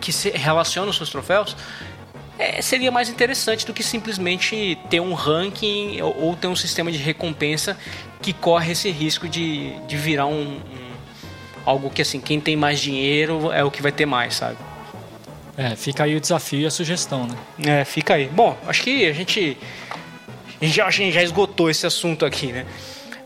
que 0.02 0.11
se 0.11 0.30
relaciona 0.30 0.89
os 0.89 0.98
seus 0.98 1.10
troféus. 1.10 1.56
É, 2.39 2.61
seria 2.61 2.91
mais 2.91 3.09
interessante 3.09 3.65
do 3.65 3.73
que 3.73 3.84
simplesmente 3.84 4.77
ter 4.89 4.99
um 4.99 5.14
ranking 5.14 6.01
ou, 6.01 6.15
ou 6.26 6.35
ter 6.35 6.47
um 6.47 6.55
sistema 6.55 6.91
de 6.91 6.97
recompensa 6.97 7.77
que 8.22 8.34
corre 8.34 8.72
esse 8.72 8.89
risco 8.91 9.27
de, 9.27 9.72
de 9.88 9.95
virar 9.97 10.26
um, 10.27 10.57
um- 10.57 10.88
algo 11.65 11.89
que 11.89 12.01
assim 12.01 12.19
quem 12.19 12.39
tem 12.39 12.55
mais 12.55 12.80
dinheiro 12.80 13.51
é 13.51 13.64
o 13.64 13.69
que 13.72 13.81
vai 13.81 13.91
ter 13.91 14.05
mais, 14.05 14.35
sabe? 14.35 14.57
É, 15.57 15.76
fica 15.76 16.03
aí 16.03 16.15
o 16.15 16.22
desafio 16.22 16.59
e 16.61 16.65
a 16.68 16.72
sugestão, 16.72 17.26
né? 17.27 17.35
É, 17.81 17.84
fica 17.85 18.14
aí. 18.14 18.27
Bom, 18.27 18.55
acho 18.68 18.84
que 18.84 19.07
a 19.07 19.11
gente, 19.14 19.57
a 20.61 20.64
gente, 20.64 20.76
já, 20.76 20.85
a 20.85 20.91
gente 20.91 21.11
já 21.14 21.23
esgotou 21.23 21.69
esse 21.69 21.85
assunto 21.85 22.26
aqui, 22.26 22.51
né? 22.51 22.65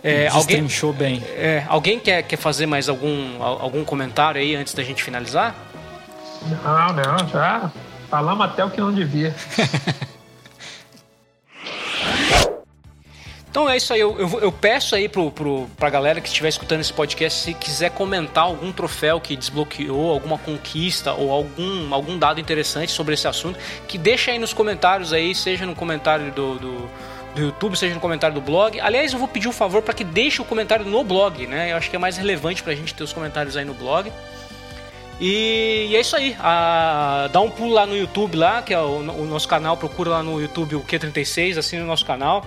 É, 0.03 0.27
alguém, 0.29 0.65
bem. 0.97 1.21
é, 1.35 1.63
alguém 1.67 1.99
quer, 1.99 2.23
quer 2.23 2.37
fazer 2.37 2.65
mais 2.65 2.89
algum, 2.89 3.43
al- 3.43 3.61
algum 3.61 3.83
comentário 3.83 4.41
aí 4.41 4.55
antes 4.55 4.73
da 4.73 4.81
gente 4.81 5.03
finalizar? 5.03 5.53
Não, 6.63 6.93
não, 6.93 7.27
já 7.27 7.69
falamos 8.11 8.45
até 8.45 8.63
o 8.63 8.69
que 8.69 8.81
não 8.81 8.91
devia. 8.91 9.33
Então 13.49 13.69
é 13.69 13.75
isso 13.75 13.91
aí, 13.91 13.99
eu, 13.99 14.17
eu, 14.17 14.39
eu 14.39 14.49
peço 14.49 14.95
aí 14.95 15.09
pro, 15.09 15.29
pro, 15.29 15.67
pra 15.75 15.89
galera 15.89 16.21
que 16.21 16.29
estiver 16.29 16.47
escutando 16.47 16.79
esse 16.79 16.93
podcast, 16.93 17.37
se 17.37 17.53
quiser 17.53 17.91
comentar 17.91 18.45
algum 18.45 18.71
troféu 18.71 19.19
que 19.19 19.35
desbloqueou, 19.35 20.09
alguma 20.09 20.37
conquista 20.37 21.11
ou 21.11 21.29
algum, 21.29 21.93
algum 21.93 22.17
dado 22.17 22.39
interessante 22.39 22.93
sobre 22.93 23.13
esse 23.13 23.27
assunto, 23.27 23.59
que 23.89 23.97
deixa 23.97 24.31
aí 24.31 24.39
nos 24.39 24.53
comentários 24.53 25.11
aí, 25.11 25.35
seja 25.35 25.65
no 25.65 25.75
comentário 25.75 26.31
do, 26.31 26.55
do, 26.59 26.89
do 27.35 27.41
YouTube, 27.41 27.75
seja 27.75 27.93
no 27.93 27.99
comentário 27.99 28.33
do 28.33 28.41
blog. 28.41 28.79
Aliás, 28.79 29.11
eu 29.11 29.19
vou 29.19 29.27
pedir 29.27 29.49
um 29.49 29.53
favor 29.53 29.81
para 29.81 29.93
que 29.93 30.05
deixe 30.05 30.41
o 30.41 30.45
comentário 30.45 30.85
no 30.85 31.03
blog, 31.03 31.45
né? 31.45 31.73
Eu 31.73 31.75
acho 31.75 31.89
que 31.89 31.95
é 31.97 31.99
mais 31.99 32.15
relevante 32.15 32.63
pra 32.63 32.73
gente 32.73 32.93
ter 32.93 33.03
os 33.03 33.11
comentários 33.11 33.57
aí 33.57 33.65
no 33.65 33.73
blog. 33.73 34.09
E, 35.23 35.87
e 35.91 35.95
é 35.95 35.99
isso 36.01 36.15
aí. 36.15 36.35
Ah, 36.39 37.29
dá 37.31 37.39
um 37.39 37.49
pulo 37.51 37.71
lá 37.73 37.85
no 37.85 37.95
YouTube, 37.95 38.35
lá, 38.35 38.63
que 38.63 38.73
é 38.73 38.79
o, 38.79 38.97
o 38.97 39.25
nosso 39.27 39.47
canal. 39.47 39.77
Procura 39.77 40.09
lá 40.09 40.23
no 40.23 40.41
YouTube 40.41 40.75
o 40.75 40.81
Q36, 40.81 41.59
assina 41.59 41.83
o 41.83 41.87
nosso 41.87 42.03
canal. 42.05 42.43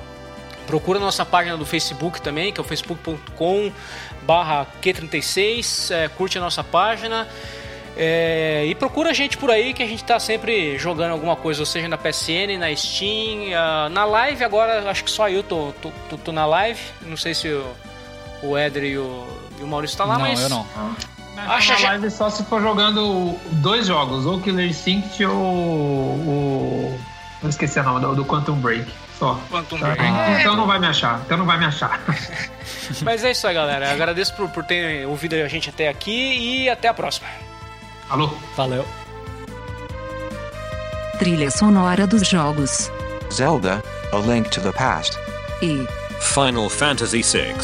Procura 0.66 0.98
a 0.98 1.02
nossa 1.02 1.24
página 1.24 1.56
do 1.56 1.64
Facebook 1.64 2.20
também, 2.20 2.52
que 2.52 2.60
é 2.60 2.62
o 2.62 2.66
facebook.com 2.66 3.70
barra 4.22 4.66
Q36. 4.82 5.94
É, 5.94 6.08
curte 6.08 6.36
a 6.36 6.40
nossa 6.40 6.64
página. 6.64 7.28
É, 7.96 8.64
e 8.66 8.74
procura 8.74 9.10
a 9.10 9.12
gente 9.12 9.36
por 9.38 9.52
aí 9.52 9.72
que 9.72 9.80
a 9.80 9.86
gente 9.86 10.02
tá 10.02 10.18
sempre 10.18 10.76
jogando 10.76 11.12
alguma 11.12 11.36
coisa, 11.36 11.60
ou 11.62 11.66
seja 11.66 11.86
na 11.86 11.96
PSN, 11.96 12.58
na 12.58 12.74
Steam, 12.74 13.50
na 13.92 14.04
live 14.04 14.42
agora, 14.42 14.90
acho 14.90 15.04
que 15.04 15.10
só 15.12 15.28
eu 15.28 15.44
tô, 15.44 15.72
tô, 15.80 15.92
tô- 16.10 16.16
tô 16.18 16.32
na 16.32 16.44
live. 16.44 16.80
Não 17.02 17.16
sei 17.16 17.34
se 17.34 17.46
o, 17.46 17.64
o 18.42 18.56
Éder 18.58 18.82
e 18.82 18.98
o, 18.98 19.24
e 19.60 19.62
o 19.62 19.66
Maurício 19.68 19.96
tá 19.96 20.04
lá, 20.04 20.14
não, 20.14 20.22
mas. 20.22 20.40
eu 20.42 20.48
não. 20.48 20.66
Acha 21.36 21.72
na 21.74 21.78
já- 21.78 21.88
live 21.90 22.10
só 22.10 22.30
se 22.30 22.44
for 22.44 22.62
jogando 22.62 23.34
dois 23.52 23.86
jogos, 23.86 24.24
ou 24.26 24.40
Killer 24.40 24.66
Instinct 24.68 25.24
ou 25.24 25.34
o. 25.36 27.00
Não 27.42 27.50
esqueci 27.50 27.78
o 27.78 27.82
nome, 27.82 28.00
do, 28.00 28.14
do 28.14 28.24
Quantum 28.24 28.54
Break. 28.56 28.86
Só. 29.18 29.38
Quantum 29.50 29.78
Tá? 29.78 29.88
Break. 29.94 30.40
Então 30.40 30.56
não 30.56 30.66
vai 30.66 30.78
me 30.78 30.86
achar. 30.86 31.20
Então 31.24 31.36
não 31.38 31.44
vai 31.46 31.58
me 31.58 31.66
achar. 31.66 32.00
Mas 33.02 33.22
é 33.24 33.30
isso 33.32 33.46
aí, 33.46 33.54
galera. 33.54 33.92
Agradeço 33.92 34.34
por, 34.34 34.48
por 34.48 34.64
ter 34.64 35.06
ouvido 35.06 35.34
a 35.34 35.48
gente 35.48 35.68
até 35.70 35.88
aqui 35.88 36.10
e 36.64 36.68
até 36.70 36.88
a 36.88 36.94
próxima. 36.94 37.28
Alô? 38.10 38.30
Valeu. 38.56 38.86
Trilha 41.18 41.50
sonora 41.50 42.06
dos 42.06 42.26
jogos. 42.26 42.90
Zelda, 43.32 43.82
A 44.12 44.16
Link 44.18 44.50
to 44.50 44.60
the 44.60 44.72
Past. 44.72 45.16
E 45.62 45.86
Final 46.20 46.68
Fantasy 46.68 47.22
VI. 47.22 47.54